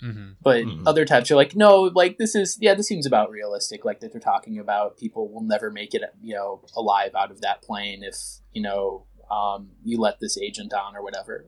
Mm-hmm. 0.03 0.33
But 0.43 0.65
mm-hmm. 0.65 0.87
other 0.87 1.05
types, 1.05 1.31
you're 1.31 1.37
like, 1.37 1.55
no, 1.55 1.83
like 1.95 2.19
this 2.19 2.35
is 2.35 2.59
yeah, 2.61 2.75
this 2.75 2.89
seems 2.89 3.07
about 3.07 3.31
realistic. 3.31 3.85
Like 3.85 4.01
that 4.01 4.13
they're 4.13 4.21
talking 4.21 4.59
about 4.59 4.99
people 4.99 5.33
will 5.33 5.43
never 5.43 5.71
make 5.71 5.95
it, 5.95 6.03
you 6.21 6.35
know, 6.35 6.63
alive 6.77 7.13
out 7.15 7.31
of 7.31 7.41
that 7.43 7.63
plane 7.63 8.03
if 8.03 8.17
you 8.53 8.63
know 8.63 9.07
um, 9.31 9.71
you 9.85 9.99
let 9.99 10.19
this 10.21 10.37
agent 10.37 10.73
on 10.75 10.97
or 10.97 11.03
whatever. 11.03 11.47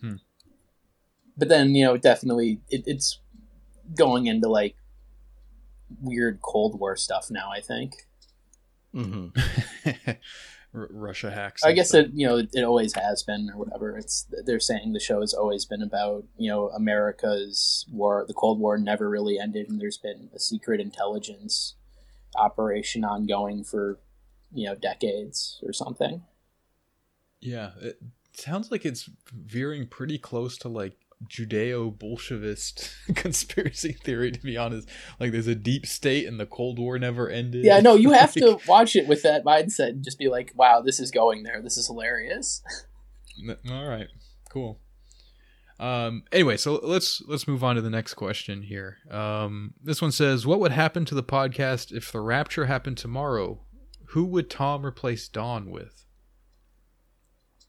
Hmm. 0.00 0.16
But 1.36 1.48
then 1.48 1.74
you 1.76 1.84
know, 1.84 1.96
definitely 1.96 2.60
it, 2.68 2.82
it's 2.86 3.20
going 3.96 4.26
into 4.26 4.48
like 4.48 4.74
weird 6.00 6.40
Cold 6.42 6.80
War 6.80 6.96
stuff 6.96 7.28
now. 7.30 7.50
I 7.52 7.60
think. 7.60 7.94
Mm-hmm. 8.94 10.10
R- 10.74 10.88
Russia 10.90 11.30
hacks. 11.30 11.64
I 11.64 11.72
guess 11.72 11.94
it 11.94 12.10
you 12.12 12.26
know 12.26 12.38
it, 12.38 12.50
it, 12.52 12.62
always 12.62 12.94
has 12.94 13.22
been 13.22 13.50
or 13.50 13.58
whatever. 13.58 13.96
It's 13.96 14.26
they're 14.44 14.60
saying 14.60 14.92
the 14.92 15.00
show 15.00 15.20
has 15.20 15.34
always 15.34 15.64
been 15.64 15.82
about 15.82 16.24
you 16.36 16.50
know 16.50 16.68
America's 16.68 17.86
war. 17.90 18.24
The 18.26 18.34
Cold 18.34 18.60
War 18.60 18.78
never 18.78 19.08
really 19.08 19.38
ended, 19.38 19.68
and 19.68 19.80
there's 19.80 19.98
been 19.98 20.30
a 20.34 20.38
secret 20.38 20.80
intelligence 20.80 21.74
operation 22.36 23.04
ongoing 23.04 23.64
for 23.64 23.98
you 24.52 24.66
know 24.66 24.74
decades 24.74 25.60
or 25.62 25.72
something. 25.72 26.22
Yeah, 27.40 27.70
it 27.80 27.98
sounds 28.32 28.70
like 28.70 28.84
it's 28.84 29.08
veering 29.32 29.86
pretty 29.86 30.18
close 30.18 30.58
to 30.58 30.68
like 30.68 30.96
Judeo 31.26 31.96
Bolshevist 31.96 32.92
conspiracy 33.14 33.92
theory, 33.92 34.30
to 34.30 34.40
be 34.40 34.56
honest. 34.56 34.88
Like, 35.18 35.32
there's 35.32 35.46
a 35.46 35.54
deep 35.54 35.86
state 35.86 36.26
and 36.26 36.38
the 36.38 36.46
Cold 36.46 36.78
War 36.78 36.98
never 36.98 37.28
ended. 37.28 37.64
Yeah, 37.64 37.80
no, 37.80 37.94
you 37.94 38.12
have 38.12 38.32
to 38.34 38.58
watch 38.66 38.96
it 38.96 39.08
with 39.08 39.22
that 39.22 39.44
mindset 39.44 39.90
and 39.90 40.04
just 40.04 40.18
be 40.18 40.28
like, 40.28 40.52
wow, 40.54 40.80
this 40.80 41.00
is 41.00 41.10
going 41.10 41.42
there. 41.42 41.60
This 41.60 41.76
is 41.76 41.86
hilarious. 41.86 42.62
All 43.70 43.86
right, 43.86 44.08
cool. 44.50 44.80
Um, 45.80 46.24
anyway, 46.32 46.56
so 46.56 46.80
let's 46.82 47.22
let's 47.28 47.46
move 47.46 47.62
on 47.62 47.76
to 47.76 47.82
the 47.82 47.90
next 47.90 48.14
question 48.14 48.62
here. 48.62 48.98
Um, 49.10 49.74
this 49.80 50.02
one 50.02 50.10
says, 50.10 50.44
"What 50.44 50.58
would 50.60 50.72
happen 50.72 51.04
to 51.04 51.14
the 51.14 51.22
podcast 51.22 51.92
if 51.92 52.10
the 52.10 52.20
rapture 52.20 52.66
happened 52.66 52.98
tomorrow? 52.98 53.60
Who 54.06 54.24
would 54.24 54.50
Tom 54.50 54.84
replace 54.84 55.28
Don 55.28 55.70
with?" 55.70 56.04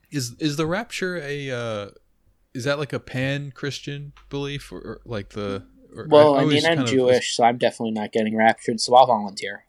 Is 0.09 0.35
is 0.39 0.57
the 0.57 0.65
rapture 0.65 1.17
a 1.17 1.51
uh, 1.51 1.89
is 2.59 2.65
that 2.65 2.77
like 2.77 2.91
a 2.91 2.99
pan 2.99 3.51
Christian 3.51 4.11
belief 4.29 4.69
or, 4.69 4.79
or, 4.79 5.01
like 5.05 5.29
the? 5.29 5.63
Or, 5.95 6.07
well, 6.09 6.35
I, 6.35 6.41
I 6.41 6.45
mean, 6.45 6.65
I'm 6.65 6.85
Jewish, 6.85 7.29
of... 7.29 7.35
so 7.35 7.43
I'm 7.45 7.57
definitely 7.57 7.91
not 7.91 8.11
getting 8.11 8.35
raptured, 8.35 8.81
so 8.81 8.95
I'll 8.95 9.07
volunteer. 9.07 9.63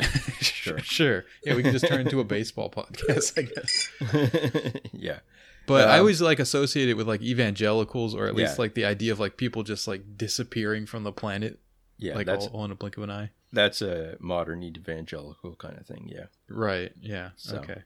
sure, 0.40 0.78
sure. 0.78 1.24
Yeah, 1.44 1.56
we 1.56 1.64
can 1.64 1.72
just 1.72 1.88
turn 1.88 2.02
into 2.02 2.20
a 2.20 2.24
baseball 2.24 2.70
podcast, 2.70 3.36
I 3.36 3.42
guess. 3.42 4.80
yeah. 4.92 5.18
But 5.66 5.88
um, 5.88 5.90
I 5.90 5.98
always 5.98 6.22
like 6.22 6.38
associate 6.38 6.88
it 6.88 6.94
with 6.94 7.08
like 7.08 7.20
evangelicals, 7.20 8.14
or 8.14 8.28
at 8.28 8.36
least 8.36 8.58
yeah. 8.58 8.62
like 8.62 8.74
the 8.74 8.84
idea 8.84 9.10
of 9.10 9.18
like 9.18 9.36
people 9.36 9.64
just 9.64 9.88
like 9.88 10.16
disappearing 10.16 10.86
from 10.86 11.02
the 11.02 11.10
planet. 11.10 11.58
Yeah, 11.98 12.14
like 12.14 12.26
that's, 12.26 12.46
all, 12.46 12.60
all 12.60 12.64
in 12.64 12.70
a 12.70 12.76
blink 12.76 12.96
of 12.96 13.02
an 13.02 13.10
eye. 13.10 13.30
That's 13.52 13.82
a 13.82 14.16
modern 14.20 14.62
evangelical 14.62 15.56
kind 15.56 15.76
of 15.76 15.84
thing. 15.84 16.08
Yeah. 16.14 16.26
Right. 16.48 16.92
Yeah. 17.00 17.30
So. 17.34 17.56
Okay 17.56 17.82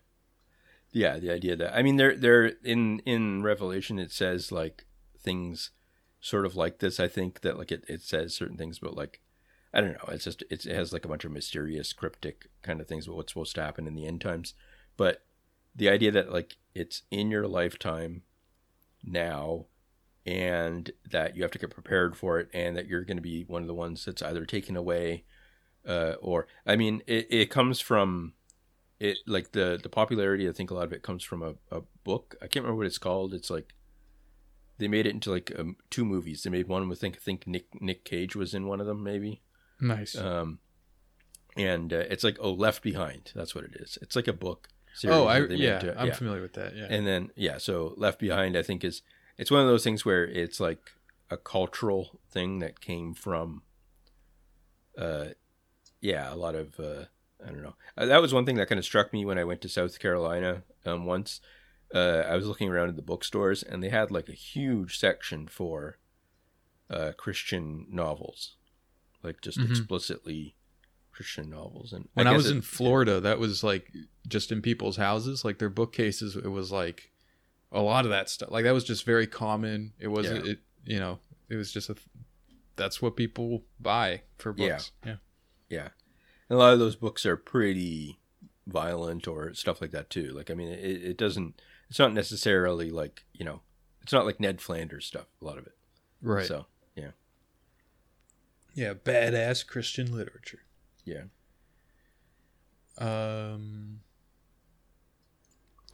yeah 0.92 1.18
the 1.18 1.30
idea 1.30 1.56
that 1.56 1.76
i 1.76 1.82
mean 1.82 1.96
they're 1.96 2.16
they're 2.16 2.46
in 2.62 3.00
in 3.00 3.42
revelation 3.42 3.98
it 3.98 4.12
says 4.12 4.52
like 4.52 4.86
things 5.18 5.70
sort 6.20 6.46
of 6.46 6.54
like 6.54 6.78
this 6.78 7.00
i 7.00 7.08
think 7.08 7.40
that 7.40 7.58
like 7.58 7.72
it, 7.72 7.84
it 7.88 8.02
says 8.02 8.34
certain 8.34 8.56
things 8.56 8.78
but 8.78 8.94
like 8.94 9.20
i 9.74 9.80
don't 9.80 9.92
know 9.92 10.12
it's 10.12 10.24
just 10.24 10.44
it's, 10.50 10.66
it 10.66 10.74
has 10.74 10.92
like 10.92 11.04
a 11.04 11.08
bunch 11.08 11.24
of 11.24 11.32
mysterious 11.32 11.92
cryptic 11.92 12.50
kind 12.62 12.80
of 12.80 12.86
things 12.86 13.06
about 13.06 13.16
what's 13.16 13.32
supposed 13.32 13.54
to 13.54 13.62
happen 13.62 13.86
in 13.86 13.94
the 13.94 14.06
end 14.06 14.20
times. 14.20 14.54
But 14.96 15.24
the 15.74 15.88
idea 15.88 16.10
that 16.12 16.32
like 16.32 16.56
it's 16.74 17.02
in 17.10 17.30
your 17.30 17.46
lifetime 17.46 18.22
now 19.04 19.66
and 20.24 20.92
that 21.10 21.36
you 21.36 21.42
have 21.42 21.50
to 21.50 21.58
get 21.58 21.70
prepared 21.70 22.16
for 22.16 22.38
it 22.38 22.48
and 22.54 22.76
that 22.76 22.86
you're 22.86 23.04
going 23.04 23.16
to 23.16 23.22
be 23.22 23.42
one 23.44 23.62
of 23.62 23.68
the 23.68 23.74
ones 23.74 24.04
that's 24.04 24.22
either 24.22 24.44
taken 24.46 24.76
away 24.76 25.24
uh, 25.88 26.14
or 26.20 26.46
i 26.64 26.76
mean 26.76 27.02
it, 27.08 27.26
it 27.28 27.50
comes 27.50 27.80
from 27.80 28.34
it 29.02 29.18
like 29.26 29.52
the 29.52 29.78
the 29.82 29.88
popularity 29.88 30.48
i 30.48 30.52
think 30.52 30.70
a 30.70 30.74
lot 30.74 30.84
of 30.84 30.92
it 30.92 31.02
comes 31.02 31.24
from 31.24 31.42
a, 31.42 31.54
a 31.70 31.82
book. 32.04 32.36
I 32.40 32.46
can't 32.46 32.64
remember 32.64 32.78
what 32.78 32.86
it's 32.86 32.98
called. 32.98 33.34
It's 33.34 33.50
like 33.50 33.74
they 34.78 34.88
made 34.88 35.06
it 35.06 35.14
into 35.14 35.30
like 35.30 35.52
um, 35.58 35.76
two 35.90 36.04
movies. 36.04 36.42
They 36.42 36.50
made 36.50 36.66
one 36.66 36.88
with 36.88 37.00
think 37.00 37.16
I 37.16 37.20
think 37.20 37.46
nick 37.46 37.80
nick 37.80 38.04
cage 38.04 38.34
was 38.34 38.54
in 38.54 38.66
one 38.66 38.80
of 38.80 38.86
them 38.86 39.02
maybe. 39.02 39.42
Nice. 39.80 40.16
Um 40.16 40.58
and 41.56 41.92
uh, 41.92 42.04
it's 42.10 42.24
like 42.24 42.38
oh 42.40 42.52
left 42.52 42.82
behind. 42.82 43.32
That's 43.34 43.54
what 43.54 43.64
it 43.64 43.76
is. 43.76 43.98
It's 44.02 44.16
like 44.16 44.28
a 44.28 44.32
book 44.32 44.68
Series 44.94 45.16
oh 45.16 45.26
i 45.26 45.38
yeah 45.38 45.78
to, 45.78 45.98
i'm 45.98 46.08
yeah. 46.08 46.12
familiar 46.12 46.42
with 46.42 46.52
that 46.54 46.76
yeah. 46.76 46.86
And 46.90 47.06
then 47.06 47.30
yeah 47.34 47.58
so 47.58 47.94
left 47.96 48.18
behind 48.18 48.56
i 48.56 48.62
think 48.62 48.84
is 48.84 49.00
it's 49.38 49.50
one 49.50 49.62
of 49.62 49.66
those 49.66 49.82
things 49.82 50.04
where 50.04 50.24
it's 50.24 50.60
like 50.60 50.92
a 51.30 51.36
cultural 51.38 52.20
thing 52.30 52.58
that 52.58 52.80
came 52.80 53.14
from 53.14 53.62
uh 54.98 55.28
yeah 56.00 56.32
a 56.32 56.36
lot 56.36 56.54
of 56.54 56.78
uh 56.78 57.04
I 57.44 57.50
don't 57.50 57.62
know. 57.62 57.74
Uh, 57.96 58.06
that 58.06 58.22
was 58.22 58.32
one 58.32 58.46
thing 58.46 58.56
that 58.56 58.68
kind 58.68 58.78
of 58.78 58.84
struck 58.84 59.12
me 59.12 59.24
when 59.24 59.38
I 59.38 59.44
went 59.44 59.60
to 59.62 59.68
South 59.68 59.98
Carolina 59.98 60.62
um, 60.86 61.06
once. 61.06 61.40
Uh, 61.94 62.24
I 62.26 62.36
was 62.36 62.46
looking 62.46 62.70
around 62.70 62.88
at 62.88 62.96
the 62.96 63.02
bookstores, 63.02 63.62
and 63.62 63.82
they 63.82 63.90
had 63.90 64.10
like 64.10 64.28
a 64.28 64.34
huge 64.34 64.98
section 64.98 65.46
for 65.46 65.98
uh, 66.90 67.12
Christian 67.16 67.86
novels, 67.90 68.56
like 69.22 69.40
just 69.40 69.58
mm-hmm. 69.58 69.70
explicitly 69.70 70.54
Christian 71.12 71.50
novels. 71.50 71.92
And 71.92 72.08
when 72.14 72.26
I, 72.26 72.32
I 72.32 72.36
was 72.36 72.48
it, 72.48 72.56
in 72.56 72.62
Florida, 72.62 73.20
that 73.20 73.38
was 73.38 73.62
like 73.62 73.92
just 74.26 74.50
in 74.50 74.62
people's 74.62 74.96
houses, 74.96 75.44
like 75.44 75.58
their 75.58 75.68
bookcases. 75.68 76.36
It 76.36 76.50
was 76.50 76.72
like 76.72 77.10
a 77.70 77.80
lot 77.80 78.04
of 78.04 78.10
that 78.10 78.30
stuff. 78.30 78.50
Like 78.50 78.64
that 78.64 78.74
was 78.74 78.84
just 78.84 79.04
very 79.04 79.26
common. 79.26 79.92
It 79.98 80.08
wasn't. 80.08 80.46
Yeah. 80.46 80.52
It 80.52 80.58
you 80.84 80.98
know. 80.98 81.18
It 81.48 81.56
was 81.56 81.72
just 81.72 81.90
a. 81.90 81.96
That's 82.76 83.02
what 83.02 83.16
people 83.16 83.64
buy 83.78 84.22
for 84.38 84.54
books. 84.54 84.92
Yeah. 85.04 85.10
Yeah. 85.10 85.16
yeah 85.68 85.88
a 86.52 86.56
lot 86.56 86.72
of 86.72 86.78
those 86.78 86.96
books 86.96 87.24
are 87.24 87.36
pretty 87.36 88.18
violent 88.66 89.26
or 89.26 89.54
stuff 89.54 89.80
like 89.80 89.90
that 89.92 90.10
too. 90.10 90.30
Like 90.32 90.50
I 90.50 90.54
mean, 90.54 90.68
it, 90.68 91.02
it 91.02 91.16
doesn't. 91.16 91.60
It's 91.88 91.98
not 91.98 92.12
necessarily 92.12 92.90
like 92.90 93.24
you 93.32 93.44
know. 93.44 93.60
It's 94.02 94.12
not 94.12 94.26
like 94.26 94.40
Ned 94.40 94.60
Flanders 94.60 95.06
stuff. 95.06 95.26
A 95.40 95.44
lot 95.44 95.58
of 95.58 95.66
it. 95.66 95.76
Right. 96.20 96.46
So 96.46 96.66
yeah. 96.96 97.12
Yeah, 98.74 98.94
badass 98.94 99.66
Christian 99.66 100.14
literature. 100.14 100.62
Yeah. 101.04 101.24
Um. 102.98 104.00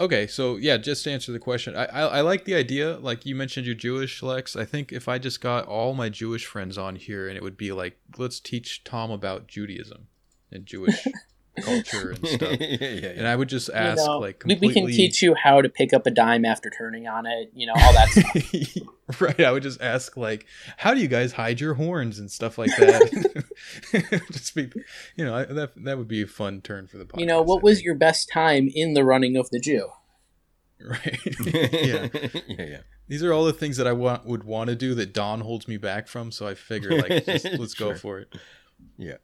Okay, 0.00 0.28
so 0.28 0.56
yeah, 0.56 0.76
just 0.76 1.02
to 1.04 1.10
answer 1.10 1.32
the 1.32 1.40
question, 1.40 1.74
I, 1.74 1.86
I, 1.86 2.00
I 2.02 2.20
like 2.20 2.44
the 2.44 2.54
idea. 2.54 2.98
Like 2.98 3.26
you 3.26 3.34
mentioned, 3.34 3.66
you're 3.66 3.74
Jewish, 3.74 4.22
Lex. 4.22 4.54
I 4.54 4.64
think 4.64 4.92
if 4.92 5.08
I 5.08 5.18
just 5.18 5.40
got 5.40 5.66
all 5.66 5.92
my 5.92 6.08
Jewish 6.08 6.46
friends 6.46 6.78
on 6.78 6.94
here, 6.94 7.26
and 7.26 7.36
it 7.36 7.42
would 7.42 7.56
be 7.56 7.72
like, 7.72 7.98
let's 8.16 8.38
teach 8.38 8.84
Tom 8.84 9.10
about 9.10 9.48
Judaism 9.48 10.06
and 10.50 10.66
Jewish 10.66 11.06
culture 11.60 12.10
and 12.10 12.26
stuff. 12.26 12.56
yeah, 12.60 12.76
yeah, 12.80 12.88
yeah. 12.88 13.08
And 13.08 13.26
I 13.26 13.36
would 13.36 13.48
just 13.48 13.70
ask, 13.70 14.00
you 14.00 14.06
know, 14.06 14.18
like, 14.18 14.40
completely... 14.40 14.68
we 14.68 14.74
can 14.74 14.86
teach 14.86 15.22
you 15.22 15.34
how 15.34 15.60
to 15.62 15.68
pick 15.68 15.92
up 15.92 16.06
a 16.06 16.10
dime 16.10 16.44
after 16.44 16.70
turning 16.70 17.06
on 17.06 17.26
it. 17.26 17.50
You 17.54 17.66
know, 17.66 17.74
all 17.76 17.92
that 17.92 18.08
stuff. 18.08 19.20
right. 19.20 19.40
I 19.40 19.52
would 19.52 19.62
just 19.62 19.80
ask, 19.80 20.16
like, 20.16 20.46
how 20.76 20.94
do 20.94 21.00
you 21.00 21.08
guys 21.08 21.32
hide 21.32 21.60
your 21.60 21.74
horns 21.74 22.18
and 22.18 22.30
stuff 22.30 22.58
like 22.58 22.70
that. 22.76 23.44
just 24.32 24.54
be, 24.54 24.70
you 25.16 25.24
know, 25.24 25.44
that 25.44 25.72
that 25.84 25.98
would 25.98 26.08
be 26.08 26.22
a 26.22 26.26
fun 26.26 26.60
turn 26.60 26.86
for 26.86 26.98
the 26.98 27.04
podcast. 27.04 27.20
You 27.20 27.26
know, 27.26 27.42
what 27.42 27.62
was 27.62 27.82
your 27.82 27.94
best 27.94 28.28
time 28.32 28.68
in 28.72 28.94
the 28.94 29.04
running 29.04 29.36
of 29.36 29.50
the 29.50 29.60
Jew? 29.60 29.90
Right. 30.80 31.18
yeah. 31.40 32.08
yeah. 32.46 32.64
Yeah. 32.64 32.80
These 33.08 33.24
are 33.24 33.32
all 33.32 33.46
the 33.46 33.54
things 33.54 33.78
that 33.78 33.86
I 33.86 33.92
want 33.92 34.26
would 34.26 34.44
want 34.44 34.68
to 34.68 34.76
do 34.76 34.94
that 34.94 35.14
Don 35.14 35.40
holds 35.40 35.66
me 35.66 35.78
back 35.78 36.08
from. 36.08 36.30
So 36.30 36.46
I 36.46 36.54
figure, 36.54 36.90
like, 36.90 37.24
just, 37.24 37.46
let's 37.46 37.74
sure. 37.74 37.94
go 37.94 37.98
for 37.98 38.20
it. 38.20 38.34
Yeah. 38.96 39.16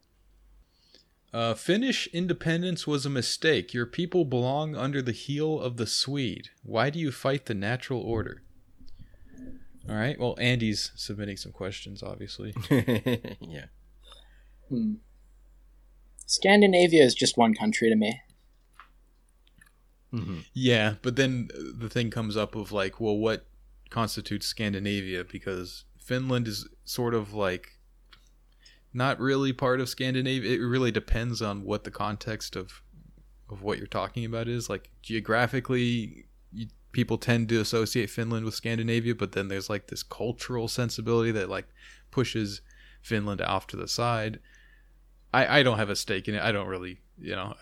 Uh, 1.34 1.52
Finnish 1.52 2.06
independence 2.12 2.86
was 2.86 3.04
a 3.04 3.10
mistake. 3.10 3.74
Your 3.74 3.86
people 3.86 4.24
belong 4.24 4.76
under 4.76 5.02
the 5.02 5.10
heel 5.10 5.60
of 5.60 5.78
the 5.78 5.86
Swede. 5.86 6.50
Why 6.62 6.90
do 6.90 7.00
you 7.00 7.10
fight 7.10 7.46
the 7.46 7.54
natural 7.54 8.00
order? 8.00 8.44
All 9.88 9.96
right. 9.96 10.16
Well, 10.16 10.36
Andy's 10.38 10.92
submitting 10.94 11.36
some 11.36 11.50
questions, 11.50 12.04
obviously. 12.04 12.54
yeah. 13.40 13.64
Hmm. 14.68 14.94
Scandinavia 16.24 17.02
is 17.02 17.16
just 17.16 17.36
one 17.36 17.54
country 17.54 17.88
to 17.88 17.96
me. 17.96 18.20
Mm-hmm. 20.12 20.38
Yeah, 20.52 20.94
but 21.02 21.16
then 21.16 21.48
the 21.52 21.90
thing 21.90 22.10
comes 22.10 22.36
up 22.36 22.54
of 22.54 22.70
like, 22.70 23.00
well, 23.00 23.18
what 23.18 23.44
constitutes 23.90 24.46
Scandinavia? 24.46 25.24
Because 25.24 25.84
Finland 25.98 26.46
is 26.46 26.68
sort 26.84 27.12
of 27.12 27.34
like 27.34 27.73
not 28.94 29.18
really 29.18 29.52
part 29.52 29.80
of 29.80 29.88
Scandinavia. 29.88 30.54
It 30.54 30.62
really 30.62 30.92
depends 30.92 31.42
on 31.42 31.64
what 31.64 31.84
the 31.84 31.90
context 31.90 32.56
of 32.56 32.80
of 33.50 33.62
what 33.62 33.76
you're 33.76 33.86
talking 33.86 34.24
about 34.24 34.48
is. 34.48 34.70
Like 34.70 34.90
geographically, 35.02 36.26
you, 36.52 36.68
people 36.92 37.18
tend 37.18 37.48
to 37.50 37.60
associate 37.60 38.08
Finland 38.08 38.44
with 38.44 38.54
Scandinavia, 38.54 39.14
but 39.14 39.32
then 39.32 39.48
there's 39.48 39.68
like 39.68 39.88
this 39.88 40.02
cultural 40.02 40.68
sensibility 40.68 41.32
that 41.32 41.50
like 41.50 41.66
pushes 42.10 42.62
Finland 43.02 43.42
off 43.42 43.66
to 43.66 43.76
the 43.76 43.88
side. 43.88 44.38
I 45.32 45.60
I 45.60 45.62
don't 45.64 45.78
have 45.78 45.90
a 45.90 45.96
stake 45.96 46.28
in 46.28 46.36
it. 46.36 46.42
I 46.42 46.52
don't 46.52 46.68
really, 46.68 47.00
you 47.18 47.34
know. 47.34 47.54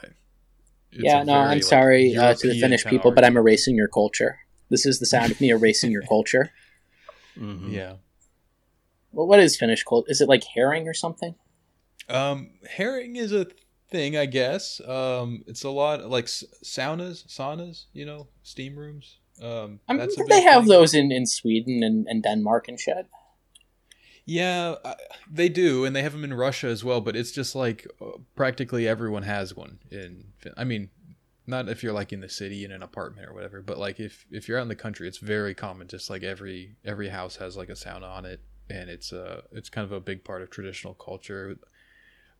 yeah, 0.93 1.23
no, 1.23 1.33
very, 1.33 1.47
I'm 1.47 1.63
sorry 1.63 2.17
uh, 2.17 2.35
to 2.35 2.49
the 2.49 2.61
Finnish 2.61 2.85
people, 2.85 3.11
but 3.11 3.25
I'm 3.25 3.37
erasing 3.37 3.75
your 3.75 3.89
culture. 3.89 4.39
This 4.69 4.87
is 4.87 5.01
the 5.01 5.07
sound 5.07 5.33
of 5.33 5.41
me 5.41 5.51
erasing 5.51 5.91
your 5.91 6.03
culture. 6.03 6.51
Mm-hmm. 7.39 7.71
Yeah. 7.73 7.95
Well, 9.13 9.27
what 9.27 9.41
is 9.41 9.57
Finnish 9.57 9.85
cold? 9.85 10.07
Is 10.09 10.21
it 10.21 10.29
like 10.29 10.45
herring 10.55 10.89
or 10.89 10.95
something? 10.95 11.35
Um, 12.09 12.51
herring 12.69 13.17
is 13.17 13.33
a 13.33 13.47
thing, 13.91 14.17
I 14.17 14.27
guess. 14.27 14.81
Um, 14.87 15.45
it's 15.47 15.65
a 15.65 15.71
lot 15.71 16.09
like 16.11 16.27
saunas, 16.27 17.27
saunas, 17.27 17.85
you 17.93 18.05
know, 18.05 18.29
steam 18.43 18.77
rooms. 18.77 19.19
Um, 19.41 19.81
I 19.89 19.95
mean, 19.95 20.09
they 20.29 20.43
have 20.43 20.63
thing. 20.65 20.69
those 20.69 20.95
in, 20.95 21.13
in 21.13 21.27
Sweden 21.27 21.83
and, 21.83 22.07
and 22.07 22.23
Denmark 22.23 22.69
and 22.69 22.79
shit. 22.79 23.07
Yeah, 24.25 24.77
they 25.29 25.49
do, 25.49 25.85
and 25.85 25.97
they 25.97 26.03
have 26.03 26.13
them 26.13 26.23
in 26.25 26.33
Russia 26.33 26.69
as 26.69 26.85
well. 26.85 27.01
But 27.01 27.17
it's 27.17 27.33
just 27.33 27.55
like 27.55 27.87
uh, 28.01 28.19
practically 28.37 28.87
everyone 28.87 29.25
has 29.25 29.57
one. 29.57 29.79
In 29.91 30.27
I 30.57 30.65
mean, 30.65 30.91
not 31.47 31.69
if 31.69 31.83
you're 31.83 31.93
like 31.93 32.13
in 32.13 32.21
the 32.21 32.29
city 32.29 32.65
in 32.65 32.71
an 32.71 32.83
apartment 32.83 33.29
or 33.29 33.35
whatever, 33.35 33.63
but 33.63 33.79
like 33.79 33.99
if 33.99 34.25
if 34.31 34.49
you're 34.49 34.59
out 34.59 34.63
in 34.63 34.69
the 34.69 34.77
country, 34.77 35.09
it's 35.09 35.19
very 35.19 35.55
common. 35.55 35.89
Just 35.89 36.09
like 36.09 36.23
every 36.23 36.77
every 36.85 37.09
house 37.09 37.37
has 37.37 37.57
like 37.57 37.69
a 37.69 37.73
sauna 37.73 38.09
on 38.09 38.25
it, 38.25 38.41
and 38.73 38.89
it's 38.89 39.13
a 39.13 39.43
it's 39.53 39.69
kind 39.69 39.85
of 39.85 39.93
a 39.93 40.01
big 40.01 40.25
part 40.25 40.43
of 40.43 40.51
traditional 40.51 40.95
culture. 40.95 41.57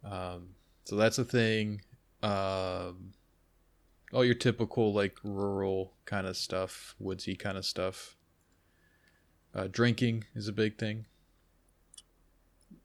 Um, 0.05 0.55
so 0.85 0.97
that's 0.97 1.19
a 1.19 1.25
thing. 1.25 1.83
Um, 2.23 3.13
all 4.13 4.25
your 4.25 4.35
typical 4.35 4.93
like 4.93 5.19
rural 5.23 5.93
kind 6.07 6.27
of 6.27 6.37
stuff, 6.37 6.95
woodsy 6.99 7.37
kind 7.37 7.59
of 7.59 7.65
stuff. 7.65 8.17
Uh, 9.55 9.69
drinking 9.71 10.25
is 10.35 10.49
a 10.49 10.53
big 10.53 10.79
thing. 10.79 11.07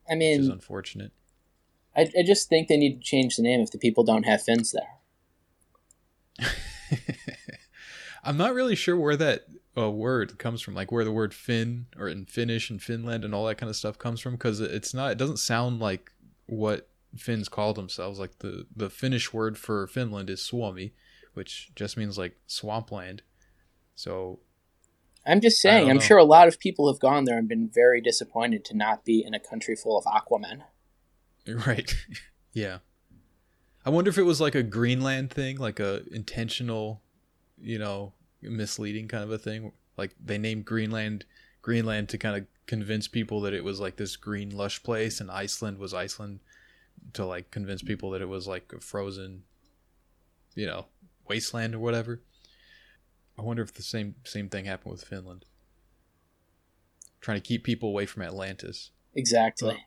I 0.10 0.16
mean, 0.16 0.40
which 0.40 0.42
is 0.42 0.50
unfortunate. 0.50 1.12
I, 1.96 2.02
I 2.18 2.24
just 2.26 2.50
think 2.50 2.68
they 2.68 2.78
need 2.78 3.02
to 3.02 3.04
change 3.04 3.38
the 3.38 3.44
name 3.44 3.62
if 3.62 3.72
the 3.72 3.78
people 3.78 4.04
don't 4.04 4.24
have 4.24 4.44
fins 4.44 4.74
there. 6.40 6.50
I'm 8.24 8.38
not 8.38 8.54
really 8.54 8.76
sure 8.76 8.98
where 8.98 9.16
that 9.16 9.46
uh, 9.78 9.90
word 9.90 10.38
comes 10.40 10.62
from, 10.62 10.74
like 10.74 10.92
where 10.92 11.04
the 11.04 11.12
word 11.12 11.34
Finn 11.34 11.88
or 11.98 12.08
in 12.08 12.26
Finnish 12.26 12.70
and 12.70 12.82
Finland 12.82 13.24
and 13.24 13.36
all 13.36 13.46
that 13.46 13.58
kind 13.58 13.70
of 13.70 13.76
stuff 13.76 13.98
comes 13.98 14.20
from, 14.20 14.34
because 14.34 14.60
it's 14.60 14.94
not. 14.94 15.12
It 15.12 15.18
doesn't 15.18 15.38
sound 15.38 15.80
like 15.80 16.12
what 16.48 16.90
Finns 17.16 17.50
call 17.50 17.74
themselves. 17.74 18.20
Like 18.20 18.40
the 18.40 18.66
the 18.76 18.90
Finnish 18.90 19.34
word 19.34 19.58
for 19.58 19.88
Finland 19.88 20.30
is 20.30 20.42
Suomi, 20.42 20.94
which 21.34 21.72
just 21.76 21.98
means 21.98 22.18
like 22.18 22.38
swampland. 22.48 23.22
So 23.96 24.40
I'm 25.28 25.42
just 25.42 25.62
saying, 25.62 25.90
I'm 25.90 25.98
know. 25.98 26.02
sure 26.02 26.18
a 26.18 26.24
lot 26.24 26.48
of 26.48 26.58
people 26.58 26.92
have 26.92 27.02
gone 27.02 27.26
there 27.26 27.38
and 27.38 27.50
been 27.50 27.70
very 27.74 28.00
disappointed 28.02 28.64
to 28.66 28.78
not 28.78 29.04
be 29.04 29.24
in 29.26 29.34
a 29.34 29.40
country 29.40 29.76
full 29.76 29.98
of 29.98 30.06
Aquaman. 30.06 30.64
Right. 31.66 31.96
yeah. 32.52 32.80
I 33.86 33.90
wonder 33.90 34.10
if 34.10 34.18
it 34.18 34.24
was 34.24 34.42
like 34.42 34.54
a 34.54 34.64
Greenland 34.64 35.32
thing, 35.32 35.56
like 35.56 35.80
a 35.80 36.02
intentional, 36.12 37.02
you 37.58 37.80
know, 37.80 38.12
misleading 38.42 39.08
kind 39.08 39.24
of 39.24 39.32
a 39.32 39.38
thing. 39.38 39.72
Like 39.98 40.16
they 40.24 40.38
named 40.38 40.66
Greenland 40.66 41.26
Greenland 41.62 42.10
to 42.10 42.18
kind 42.18 42.38
of 42.38 42.46
convince 42.66 43.08
people 43.08 43.42
that 43.42 43.54
it 43.54 43.64
was 43.64 43.80
like 43.80 43.98
this 43.98 44.16
green 44.16 44.50
lush 44.50 44.84
place 44.84 45.20
and 45.20 45.30
Iceland 45.30 45.80
was 45.80 45.94
Iceland 45.94 46.40
to 47.14 47.26
like 47.26 47.52
convince 47.52 47.82
people 47.82 48.12
that 48.12 48.22
it 48.22 48.30
was 48.30 48.48
like 48.48 48.72
a 48.76 48.80
frozen 48.80 49.44
you 50.58 50.66
know, 50.66 50.88
wasteland 51.30 51.76
or 51.76 51.80
whatever. 51.80 52.20
I 53.38 53.44
wonder 53.44 53.62
if 53.62 53.74
the 53.74 53.84
same 53.84 54.16
same 54.26 54.50
thing 54.50 54.66
happened 54.66 54.92
with 54.92 55.04
Finland. 55.04 55.46
Trying 57.22 57.40
to 57.40 57.48
keep 57.48 57.64
people 57.64 57.90
away 57.90 58.08
from 58.08 58.24
Atlantis. 58.24 58.90
Exactly. 59.14 59.78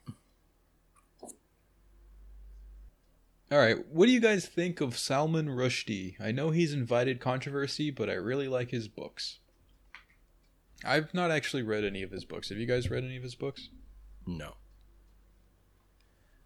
All 3.52 3.59
right, 3.59 3.85
what 3.89 4.06
do 4.06 4.12
you 4.12 4.20
guys 4.20 4.47
think 4.47 4.81
of 4.81 4.97
Salman 4.97 5.48
Rushdie? 5.48 6.14
I 6.20 6.31
know 6.31 6.51
he's 6.51 6.72
invited 6.72 7.18
controversy, 7.18 7.90
but 7.90 8.09
I 8.09 8.12
really 8.12 8.47
like 8.47 8.70
his 8.70 8.86
books. 8.86 9.40
I've 10.85 11.12
not 11.12 11.32
actually 11.32 11.64
read 11.64 11.85
any 11.85 12.02
of 12.02 12.12
his 12.12 12.24
books. 12.24 12.51
Have 12.51 12.59
you 12.59 12.66
guys 12.66 12.90
read 12.90 13.02
any 13.02 13.16
of 13.16 13.24
his 13.24 13.35
books? 13.35 13.68
No. 14.24 14.55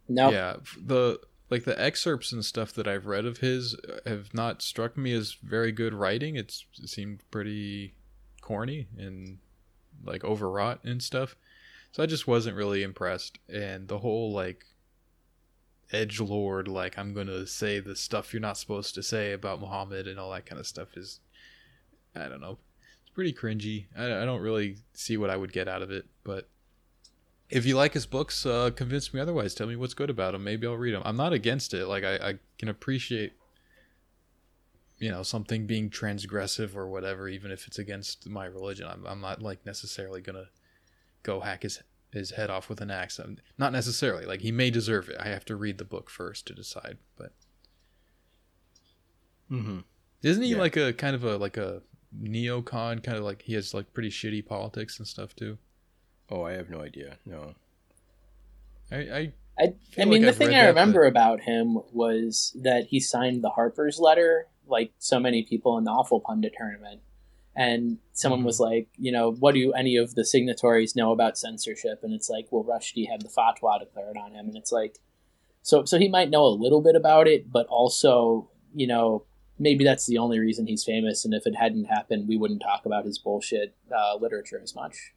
No. 0.09 0.31
Yeah, 0.31 0.57
the 0.83 1.21
like 1.51 1.65
the 1.65 1.81
excerpts 1.81 2.33
and 2.33 2.43
stuff 2.43 2.73
that 2.73 2.89
I've 2.89 3.07
read 3.07 3.27
of 3.27 3.39
his 3.39 3.75
uh, 3.75 3.99
have 4.09 4.33
not 4.33 4.63
struck 4.63 4.97
me 4.97 5.13
as 5.13 5.37
very 5.43 5.73
good 5.73 5.93
writing. 5.93 6.37
It's, 6.37 6.65
it 6.83 6.89
seemed 6.89 7.21
pretty 7.31 7.95
corny 8.41 8.89
and 8.97 9.39
like 10.05 10.25
overwrought 10.25 10.83
and 10.85 11.03
stuff. 11.03 11.37
So 11.93 12.03
I 12.03 12.07
just 12.07 12.27
wasn't 12.27 12.57
really 12.57 12.83
impressed. 12.83 13.39
And 13.49 13.89
the 13.89 13.99
whole 13.99 14.33
like 14.33 14.65
edge 15.95 16.21
lord, 16.21 16.69
like 16.69 16.99
I'm 16.99 17.15
gonna 17.15 17.47
say 17.47 17.81
the 17.81 17.97
stuff 17.97 18.33
you're 18.33 18.41
not 18.41 18.59
supposed 18.59 18.95
to 18.95 19.03
say 19.03 19.33
about 19.33 19.61
Muhammad 19.61 20.07
and 20.07 20.19
all 20.19 20.31
that 20.33 20.47
kind 20.47 20.61
of 20.61 20.67
stuff 20.67 20.97
is, 20.97 21.21
I 22.15 22.29
don't 22.29 22.41
know, 22.41 22.59
it's 23.03 23.11
pretty 23.15 23.33
cringy. 23.33 23.87
I, 23.97 24.23
I 24.23 24.25
don't 24.25 24.41
really 24.41 24.79
see 24.93 25.17
what 25.17 25.31
I 25.31 25.37
would 25.37 25.53
get 25.53 25.69
out 25.69 25.83
of 25.83 25.91
it, 25.91 26.07
but 26.25 26.49
if 27.51 27.67
you 27.67 27.77
like 27.77 27.93
his 27.93 28.07
books, 28.07 28.47
uh, 28.47 28.71
convince 28.75 29.13
me 29.13 29.21
otherwise. 29.21 29.55
Tell 29.55 29.67
me 29.67 29.77
what's 29.77 29.95
good 29.95 30.11
about 30.11 30.33
them. 30.33 30.45
Maybe 30.45 30.67
I'll 30.67 30.77
read 30.77 30.95
them. 30.95 31.03
I'm 31.05 31.17
not 31.17 31.33
against 31.33 31.75
it. 31.75 31.87
Like 31.87 32.05
I, 32.05 32.17
I 32.17 32.35
can 32.59 32.69
appreciate, 32.69 33.35
you 34.99 35.11
know, 35.11 35.23
something 35.23 35.67
being 35.67 35.91
transgressive 35.91 36.75
or 36.75 36.89
whatever, 36.89 37.29
even 37.29 37.51
if 37.51 37.67
it's 37.67 37.79
against 37.79 38.29
my 38.29 38.47
religion. 38.47 38.89
I'm, 38.89 39.07
I'm 39.07 39.21
not 39.21 39.43
like 39.43 39.65
necessarily 39.67 40.21
gonna 40.21 40.49
go 41.23 41.41
hack 41.41 41.63
his 41.63 41.83
his 42.15 42.33
head 42.33 42.51
off 42.51 42.69
with 42.69 42.81
an 42.81 42.91
axe. 42.91 43.21
Not 43.59 43.73
necessarily. 43.73 44.25
Like 44.25 44.41
he 44.41 44.53
may 44.53 44.71
deserve 44.71 45.09
it. 45.09 45.17
I 45.21 45.29
have 45.29 45.45
to 45.47 45.57
read 45.57 45.79
the 45.79 45.85
book 45.85 46.09
first 46.09 46.47
to 46.47 46.55
decide. 46.55 46.99
But 47.17 47.33
mm-hmm. 49.51 49.81
isn't 50.23 50.43
he 50.43 50.51
yeah. 50.51 50.59
like 50.59 50.77
a 50.77 50.93
kind 50.93 51.15
of 51.15 51.25
a 51.25 51.37
like 51.37 51.57
a 51.57 51.83
neocon? 52.19 53.03
Kind 53.03 53.19
of 53.19 53.25
like 53.25 53.43
he 53.43 53.55
has 53.55 53.75
like 53.75 53.93
pretty 53.93 54.11
shitty 54.11 54.47
politics 54.47 54.99
and 54.99 55.07
stuff 55.07 55.37
too. 55.37 55.59
Oh, 56.31 56.43
I 56.43 56.53
have 56.53 56.71
no 56.71 56.81
idea. 56.81 57.19
No. 57.27 57.55
I 58.91 58.97
I 58.97 59.33
I, 59.59 59.75
I 59.99 60.05
mean, 60.05 60.23
like 60.23 60.33
the 60.35 60.39
thing 60.39 60.55
I 60.55 60.67
remember 60.67 61.03
that, 61.03 61.11
about 61.11 61.41
him 61.41 61.79
was 61.93 62.57
that 62.63 62.87
he 62.87 62.99
signed 62.99 63.43
the 63.45 63.51
Harper's 63.51 64.01
letter, 64.01 64.49
like 64.67 64.93
so 64.99 65.21
many 65.21 65.45
people 65.45 65.79
in 65.79 65.85
the 65.85 65.93
Awful 65.93 66.21
Pundit 66.21 66.55
tournament. 66.59 67.01
And 67.57 67.99
someone 68.13 68.41
mm-hmm. 68.41 68.47
was 68.47 68.61
like, 68.61 68.89
you 68.97 69.13
know, 69.13 69.33
what 69.33 69.55
do 69.55 69.73
any 69.73 69.97
of 69.97 70.15
the 70.15 70.25
signatories 70.25 70.97
know 70.97 71.13
about 71.13 71.39
censorship? 71.39 72.01
And 72.03 72.13
it's 72.13 72.29
like, 72.29 72.49
well, 72.51 72.65
Rushdie 72.65 73.09
had 73.09 73.23
the 73.23 73.29
fatwa 73.29 73.79
declared 73.79 74.17
on 74.17 74.33
him, 74.33 74.49
and 74.49 74.57
it's 74.57 74.73
like, 74.73 74.99
so 75.63 75.85
so 75.85 75.99
he 75.99 76.09
might 76.09 76.31
know 76.31 76.45
a 76.45 76.49
little 76.49 76.83
bit 76.83 76.97
about 76.97 77.29
it, 77.29 77.51
but 77.51 77.67
also, 77.69 78.51
you 78.75 78.87
know, 78.87 79.25
maybe 79.59 79.85
that's 79.85 80.07
the 80.07 80.19
only 80.19 80.39
reason 80.39 80.67
he's 80.67 80.85
famous. 80.85 81.25
And 81.25 81.35
if 81.35 81.47
it 81.47 81.55
hadn't 81.57 81.85
happened, 81.85 82.29
we 82.29 82.37
wouldn't 82.37 82.63
talk 82.63 82.87
about 82.87 83.05
his 83.05 83.19
bullshit 83.19 83.75
uh, 83.95 84.17
literature 84.17 84.61
as 84.63 84.75
much. 84.75 85.13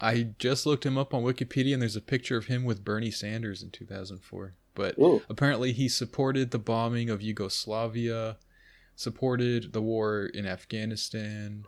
I 0.00 0.28
just 0.38 0.64
looked 0.64 0.86
him 0.86 0.96
up 0.96 1.12
on 1.12 1.22
Wikipedia, 1.22 1.74
and 1.74 1.82
there's 1.82 1.96
a 1.96 2.00
picture 2.00 2.38
of 2.38 2.46
him 2.46 2.64
with 2.64 2.84
Bernie 2.84 3.10
Sanders 3.10 3.62
in 3.62 3.70
2004. 3.70 4.54
But 4.74 4.98
Ooh. 4.98 5.20
apparently, 5.28 5.72
he 5.72 5.88
supported 5.88 6.50
the 6.50 6.58
bombing 6.58 7.10
of 7.10 7.20
Yugoslavia, 7.20 8.38
supported 8.94 9.72
the 9.72 9.82
war 9.82 10.26
in 10.26 10.46
Afghanistan, 10.46 11.64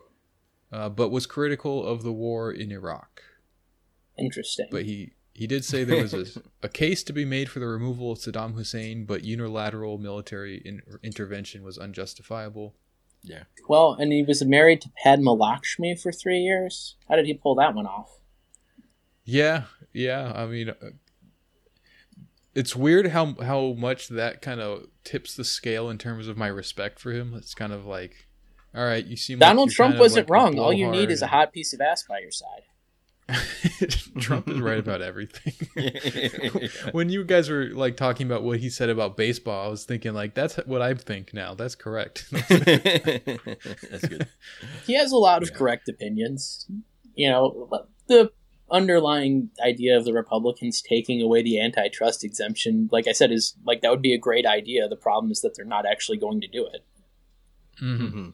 uh, 0.70 0.88
but 0.88 1.10
was 1.10 1.26
critical 1.26 1.86
of 1.86 2.02
the 2.02 2.12
war 2.12 2.52
in 2.52 2.70
Iraq. 2.70 3.22
Interesting. 4.18 4.68
But 4.70 4.84
he 4.84 5.12
he 5.34 5.46
did 5.46 5.64
say 5.64 5.84
there 5.84 6.02
was 6.02 6.12
a, 6.12 6.26
a 6.62 6.68
case 6.68 7.02
to 7.04 7.12
be 7.12 7.24
made 7.24 7.48
for 7.48 7.58
the 7.58 7.66
removal 7.66 8.12
of 8.12 8.18
Saddam 8.18 8.54
Hussein, 8.54 9.06
but 9.06 9.24
unilateral 9.24 9.96
military 9.98 10.58
in, 10.58 10.82
intervention 11.02 11.62
was 11.62 11.78
unjustifiable. 11.78 12.74
Yeah. 13.22 13.44
Well, 13.68 13.96
and 13.98 14.12
he 14.12 14.22
was 14.22 14.44
married 14.44 14.80
to 14.82 14.90
Padma 15.02 15.32
Lakshmi 15.32 15.94
for 15.96 16.12
three 16.12 16.40
years. 16.40 16.96
How 17.08 17.16
did 17.16 17.26
he 17.26 17.34
pull 17.34 17.54
that 17.54 17.74
one 17.74 17.86
off? 17.86 18.18
Yeah, 19.24 19.64
yeah. 19.92 20.32
I 20.34 20.46
mean, 20.46 20.70
uh, 20.70 20.90
it's 22.54 22.76
weird 22.76 23.08
how 23.08 23.34
how 23.40 23.72
much 23.72 24.08
that 24.08 24.42
kind 24.42 24.60
of 24.60 24.88
tips 25.04 25.34
the 25.34 25.44
scale 25.44 25.90
in 25.90 25.98
terms 25.98 26.28
of 26.28 26.36
my 26.36 26.48
respect 26.48 26.98
for 26.98 27.12
him. 27.12 27.34
It's 27.34 27.54
kind 27.54 27.72
of 27.72 27.86
like, 27.86 28.28
all 28.74 28.84
right, 28.84 29.04
you 29.04 29.16
seem 29.16 29.38
Donald 29.38 29.68
like 29.68 29.76
Trump 29.76 29.98
wasn't 29.98 30.28
like 30.28 30.32
wrong. 30.32 30.58
All 30.58 30.72
you 30.72 30.90
need 30.90 31.10
is 31.10 31.22
a 31.22 31.26
hot 31.26 31.52
piece 31.52 31.72
of 31.72 31.80
ass 31.80 32.04
by 32.08 32.18
your 32.20 32.30
side. 32.30 32.62
Trump 34.20 34.48
is 34.48 34.60
right 34.60 34.78
about 34.78 35.00
everything. 35.00 35.54
when 36.92 37.08
you 37.08 37.24
guys 37.24 37.48
were 37.48 37.66
like 37.66 37.96
talking 37.96 38.26
about 38.26 38.42
what 38.42 38.58
he 38.58 38.68
said 38.68 38.88
about 38.88 39.16
baseball, 39.16 39.66
I 39.66 39.68
was 39.68 39.84
thinking 39.84 40.12
like 40.12 40.34
that's 40.34 40.56
what 40.66 40.82
I 40.82 40.94
think 40.94 41.32
now. 41.32 41.54
That's 41.54 41.74
correct. 41.74 42.26
that's 42.30 42.48
good. 44.06 44.28
He 44.86 44.94
has 44.94 45.12
a 45.12 45.16
lot 45.16 45.42
of 45.42 45.50
yeah. 45.50 45.56
correct 45.56 45.88
opinions. 45.88 46.66
You 47.14 47.30
know, 47.30 47.68
the 48.08 48.32
underlying 48.72 49.50
idea 49.64 49.96
of 49.96 50.04
the 50.04 50.12
Republicans 50.12 50.82
taking 50.82 51.20
away 51.22 51.42
the 51.42 51.60
antitrust 51.60 52.24
exemption, 52.24 52.88
like 52.90 53.06
I 53.06 53.12
said, 53.12 53.30
is 53.30 53.54
like 53.64 53.82
that 53.82 53.90
would 53.90 54.02
be 54.02 54.14
a 54.14 54.18
great 54.18 54.46
idea. 54.46 54.88
The 54.88 54.96
problem 54.96 55.30
is 55.30 55.40
that 55.42 55.54
they're 55.56 55.64
not 55.64 55.86
actually 55.86 56.18
going 56.18 56.40
to 56.40 56.48
do 56.48 56.66
it. 56.66 56.84
Mm-hmm. 57.80 58.06
mm-hmm. 58.06 58.28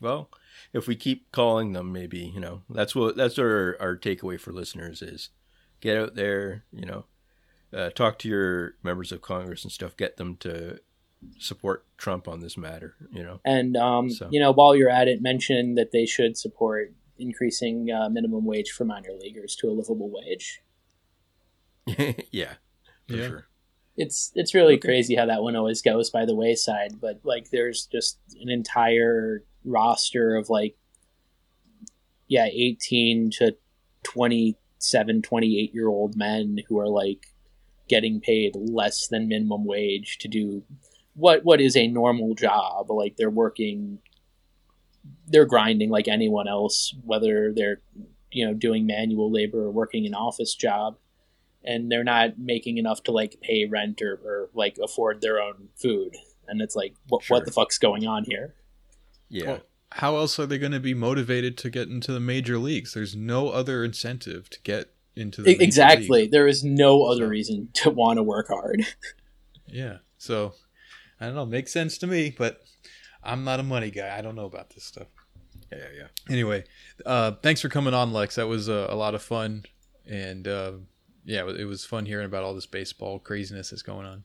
Well, 0.00 0.30
if 0.72 0.86
we 0.86 0.94
keep 0.94 1.32
calling 1.32 1.72
them, 1.72 1.92
maybe 1.92 2.18
you 2.18 2.40
know 2.40 2.62
that's 2.70 2.94
what 2.94 3.16
that's 3.16 3.38
our 3.38 3.76
our 3.80 3.96
takeaway 3.96 4.38
for 4.38 4.52
listeners 4.52 5.02
is 5.02 5.30
get 5.80 5.96
out 5.96 6.14
there, 6.14 6.64
you 6.72 6.86
know, 6.86 7.04
uh, 7.72 7.90
talk 7.90 8.18
to 8.20 8.28
your 8.28 8.74
members 8.82 9.12
of 9.12 9.22
Congress 9.22 9.64
and 9.64 9.72
stuff, 9.72 9.96
get 9.96 10.16
them 10.16 10.36
to 10.36 10.78
support 11.38 11.84
Trump 11.96 12.28
on 12.28 12.40
this 12.40 12.56
matter, 12.56 12.94
you 13.10 13.22
know. 13.22 13.40
And 13.44 13.76
um, 13.76 14.10
so. 14.10 14.28
you 14.30 14.40
know, 14.40 14.52
while 14.52 14.76
you're 14.76 14.90
at 14.90 15.08
it, 15.08 15.20
mention 15.22 15.74
that 15.74 15.92
they 15.92 16.06
should 16.06 16.36
support 16.36 16.92
increasing 17.18 17.90
uh, 17.90 18.08
minimum 18.08 18.44
wage 18.44 18.70
for 18.70 18.84
minor 18.84 19.12
leaguers 19.18 19.56
to 19.56 19.68
a 19.68 19.72
livable 19.72 20.10
wage. 20.10 20.62
yeah, 22.30 22.54
for 23.08 23.16
yeah. 23.16 23.26
sure. 23.26 23.48
It's 23.96 24.30
it's 24.34 24.54
really 24.54 24.74
okay. 24.74 24.88
crazy 24.88 25.16
how 25.16 25.26
that 25.26 25.42
one 25.42 25.56
always 25.56 25.82
goes 25.82 26.10
by 26.10 26.24
the 26.24 26.34
wayside, 26.34 27.00
but 27.00 27.20
like 27.24 27.50
there's 27.50 27.86
just 27.86 28.18
an 28.40 28.48
entire 28.48 29.42
roster 29.64 30.36
of 30.36 30.48
like 30.48 30.76
yeah, 32.28 32.46
18 32.52 33.30
to 33.38 33.56
27, 34.04 35.22
28 35.22 35.74
year 35.74 35.88
old 35.88 36.16
men 36.16 36.58
who 36.68 36.78
are 36.78 36.88
like 36.88 37.26
getting 37.88 38.20
paid 38.20 38.54
less 38.54 39.08
than 39.08 39.28
minimum 39.28 39.64
wage 39.64 40.18
to 40.18 40.28
do 40.28 40.62
what 41.14 41.44
what 41.44 41.60
is 41.60 41.76
a 41.76 41.88
normal 41.88 42.34
job. 42.34 42.90
Like 42.90 43.16
they're 43.16 43.30
working, 43.30 43.98
they're 45.28 45.46
grinding 45.46 45.90
like 45.90 46.08
anyone 46.08 46.48
else, 46.48 46.94
whether 47.04 47.52
they're 47.52 47.80
you 48.30 48.46
know 48.46 48.54
doing 48.54 48.86
manual 48.86 49.30
labor 49.30 49.64
or 49.64 49.70
working 49.70 50.06
an 50.06 50.14
office 50.14 50.54
job, 50.54 50.96
and 51.64 51.90
they're 51.90 52.04
not 52.04 52.38
making 52.38 52.78
enough 52.78 53.02
to 53.04 53.12
like 53.12 53.40
pay 53.40 53.66
rent 53.66 54.02
or, 54.02 54.20
or 54.24 54.50
like 54.54 54.78
afford 54.82 55.20
their 55.20 55.40
own 55.40 55.68
food. 55.76 56.16
And 56.46 56.62
it's 56.62 56.74
like, 56.74 56.94
what 57.08 57.22
sure. 57.24 57.36
what 57.36 57.44
the 57.44 57.52
fuck's 57.52 57.78
going 57.78 58.06
on 58.06 58.24
here? 58.24 58.54
Yeah. 59.28 59.46
Well, 59.46 59.60
how 59.92 60.16
else 60.16 60.38
are 60.38 60.46
they 60.46 60.58
going 60.58 60.72
to 60.72 60.80
be 60.80 60.94
motivated 60.94 61.56
to 61.58 61.70
get 61.70 61.88
into 61.88 62.12
the 62.12 62.20
major 62.20 62.58
leagues? 62.58 62.94
There's 62.94 63.16
no 63.16 63.48
other 63.48 63.84
incentive 63.84 64.50
to 64.50 64.60
get 64.62 64.92
into 65.16 65.42
the 65.42 65.62
exactly. 65.62 66.26
There 66.26 66.46
is 66.46 66.64
no 66.64 67.04
other 67.04 67.24
so, 67.24 67.28
reason 67.28 67.68
to 67.74 67.90
want 67.90 68.18
to 68.18 68.22
work 68.22 68.48
hard. 68.48 68.86
yeah. 69.66 69.98
So 70.16 70.54
I 71.20 71.26
don't 71.26 71.34
know. 71.34 71.46
Makes 71.46 71.72
sense 71.72 71.98
to 71.98 72.06
me, 72.06 72.34
but 72.36 72.62
I'm 73.22 73.44
not 73.44 73.60
a 73.60 73.64
money 73.64 73.90
guy. 73.90 74.16
I 74.16 74.22
don't 74.22 74.36
know 74.36 74.46
about 74.46 74.70
this 74.70 74.84
stuff. 74.84 75.08
Yeah, 75.72 75.78
yeah. 75.96 76.06
Anyway, 76.30 76.64
uh, 77.04 77.32
thanks 77.42 77.60
for 77.60 77.68
coming 77.68 77.94
on, 77.94 78.12
Lex. 78.12 78.36
That 78.36 78.48
was 78.48 78.68
uh, 78.68 78.86
a 78.88 78.96
lot 78.96 79.14
of 79.14 79.22
fun, 79.22 79.64
and 80.06 80.48
uh, 80.48 80.72
yeah, 81.24 81.48
it 81.48 81.66
was 81.66 81.84
fun 81.84 82.06
hearing 82.06 82.26
about 82.26 82.44
all 82.44 82.54
this 82.54 82.66
baseball 82.66 83.18
craziness 83.18 83.70
that's 83.70 83.82
going 83.82 84.06
on. 84.06 84.24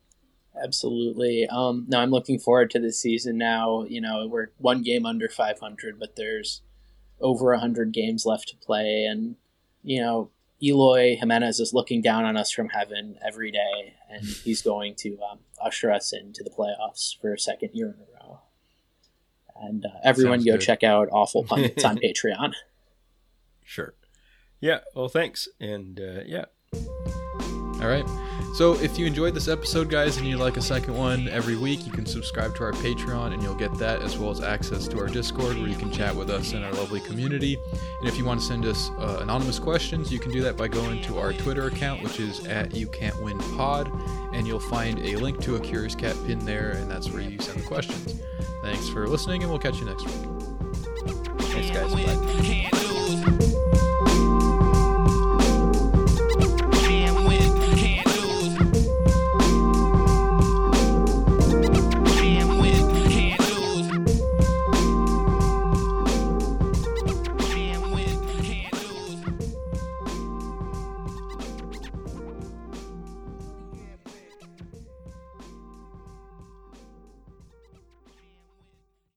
Absolutely. 0.62 1.48
Um, 1.48 1.86
no, 1.88 2.00
I'm 2.00 2.12
looking 2.12 2.40
forward 2.40 2.70
to 2.72 2.80
this 2.80 3.00
season 3.00 3.38
now. 3.38 3.84
You 3.84 4.02
know, 4.02 4.28
we're 4.28 4.48
one 4.58 4.84
game 4.84 5.06
under 5.06 5.28
500, 5.28 6.00
but 6.00 6.16
there's 6.16 6.62
over 7.20 7.52
100 7.52 7.92
games 7.92 8.26
left 8.26 8.50
to 8.50 8.58
play. 8.58 9.06
And, 9.06 9.36
you 9.82 10.02
know, 10.02 10.30
Eloy 10.62 11.18
Jimenez 11.18 11.60
is 11.60 11.74
looking 11.74 12.02
down 12.02 12.24
on 12.24 12.38
us 12.38 12.52
from 12.52 12.70
heaven 12.70 13.18
every 13.26 13.52
day, 13.52 13.96
and 14.10 14.24
he's 14.24 14.62
going 14.62 14.96
to 15.00 15.18
um, 15.30 15.40
usher 15.62 15.92
us 15.92 16.14
into 16.14 16.44
the 16.44 16.52
playoffs 16.52 17.20
for 17.20 17.34
a 17.34 17.40
second 17.40 17.72
year 17.74 17.88
in 17.88 17.96
a 17.96 18.13
row. 18.13 18.13
And 19.68 19.86
uh, 19.86 19.90
everyone 20.04 20.40
Sounds 20.40 20.46
go 20.46 20.52
good. 20.54 20.62
check 20.62 20.84
out 20.84 21.08
Awful 21.12 21.44
Pundits 21.50 21.84
on 21.86 21.98
Patreon. 21.98 22.54
Sure. 23.64 23.94
Yeah. 24.60 24.80
Well, 24.96 25.10
thanks. 25.10 25.48
And 25.60 26.00
uh, 26.00 26.22
yeah. 26.26 26.46
All 26.74 27.88
right. 27.90 28.06
So 28.54 28.80
if 28.80 29.00
you 29.00 29.08
enjoyed 29.08 29.34
this 29.34 29.48
episode, 29.48 29.90
guys, 29.90 30.18
and 30.18 30.28
you'd 30.28 30.38
like 30.38 30.58
a 30.58 30.62
second 30.62 30.96
one 30.96 31.28
every 31.28 31.56
week, 31.56 31.88
you 31.88 31.92
can 31.92 32.06
subscribe 32.06 32.56
to 32.58 32.64
our 32.64 32.72
Patreon 32.72 33.34
and 33.34 33.42
you'll 33.42 33.56
get 33.56 33.74
that 33.80 34.04
as 34.04 34.16
well 34.16 34.30
as 34.30 34.42
access 34.42 34.88
to 34.90 35.00
our 35.00 35.08
Discord 35.08 35.58
where 35.58 35.68
you 35.68 35.76
can 35.76 35.92
chat 35.92 36.16
with 36.16 36.30
us 36.30 36.54
and 36.54 36.64
our 36.64 36.72
lovely 36.74 37.00
community. 37.00 37.58
And 38.00 38.08
if 38.08 38.16
you 38.16 38.26
want 38.26 38.42
to 38.42 38.46
send 38.46 38.66
us 38.66 38.92
uh, 39.00 39.18
anonymous 39.22 39.58
questions, 39.58 40.14
you 40.14 40.20
can 40.20 40.32
do 40.32 40.42
that 40.44 40.56
by 40.56 40.68
going 40.68 41.02
to 41.02 41.18
our 41.18 41.34
Twitter 41.34 41.66
account, 41.66 42.04
which 42.04 42.20
is 42.20 42.46
at 42.46 42.76
You 42.76 42.88
Can't 42.90 43.20
Win 43.24 43.40
Pod, 43.58 43.92
and 44.34 44.46
you'll 44.46 44.60
find 44.60 45.00
a 45.00 45.16
link 45.16 45.42
to 45.42 45.56
a 45.56 45.60
Curious 45.60 45.96
Cat 45.96 46.16
pin 46.28 46.38
there, 46.46 46.74
and 46.74 46.92
that's 46.92 47.10
where 47.10 47.24
you 47.24 47.40
send 47.40 47.60
the 47.60 47.66
questions. 47.66 48.22
Thanks 48.62 48.88
for 48.90 49.08
listening, 49.08 49.42
and 49.42 49.50
we'll 49.50 49.60
catch 49.60 49.80
you 49.80 49.86
next 49.86 50.06
week. 50.06 50.16
Thanks, 51.40 51.72
guys. 51.72 51.92
Bye. 51.92 52.80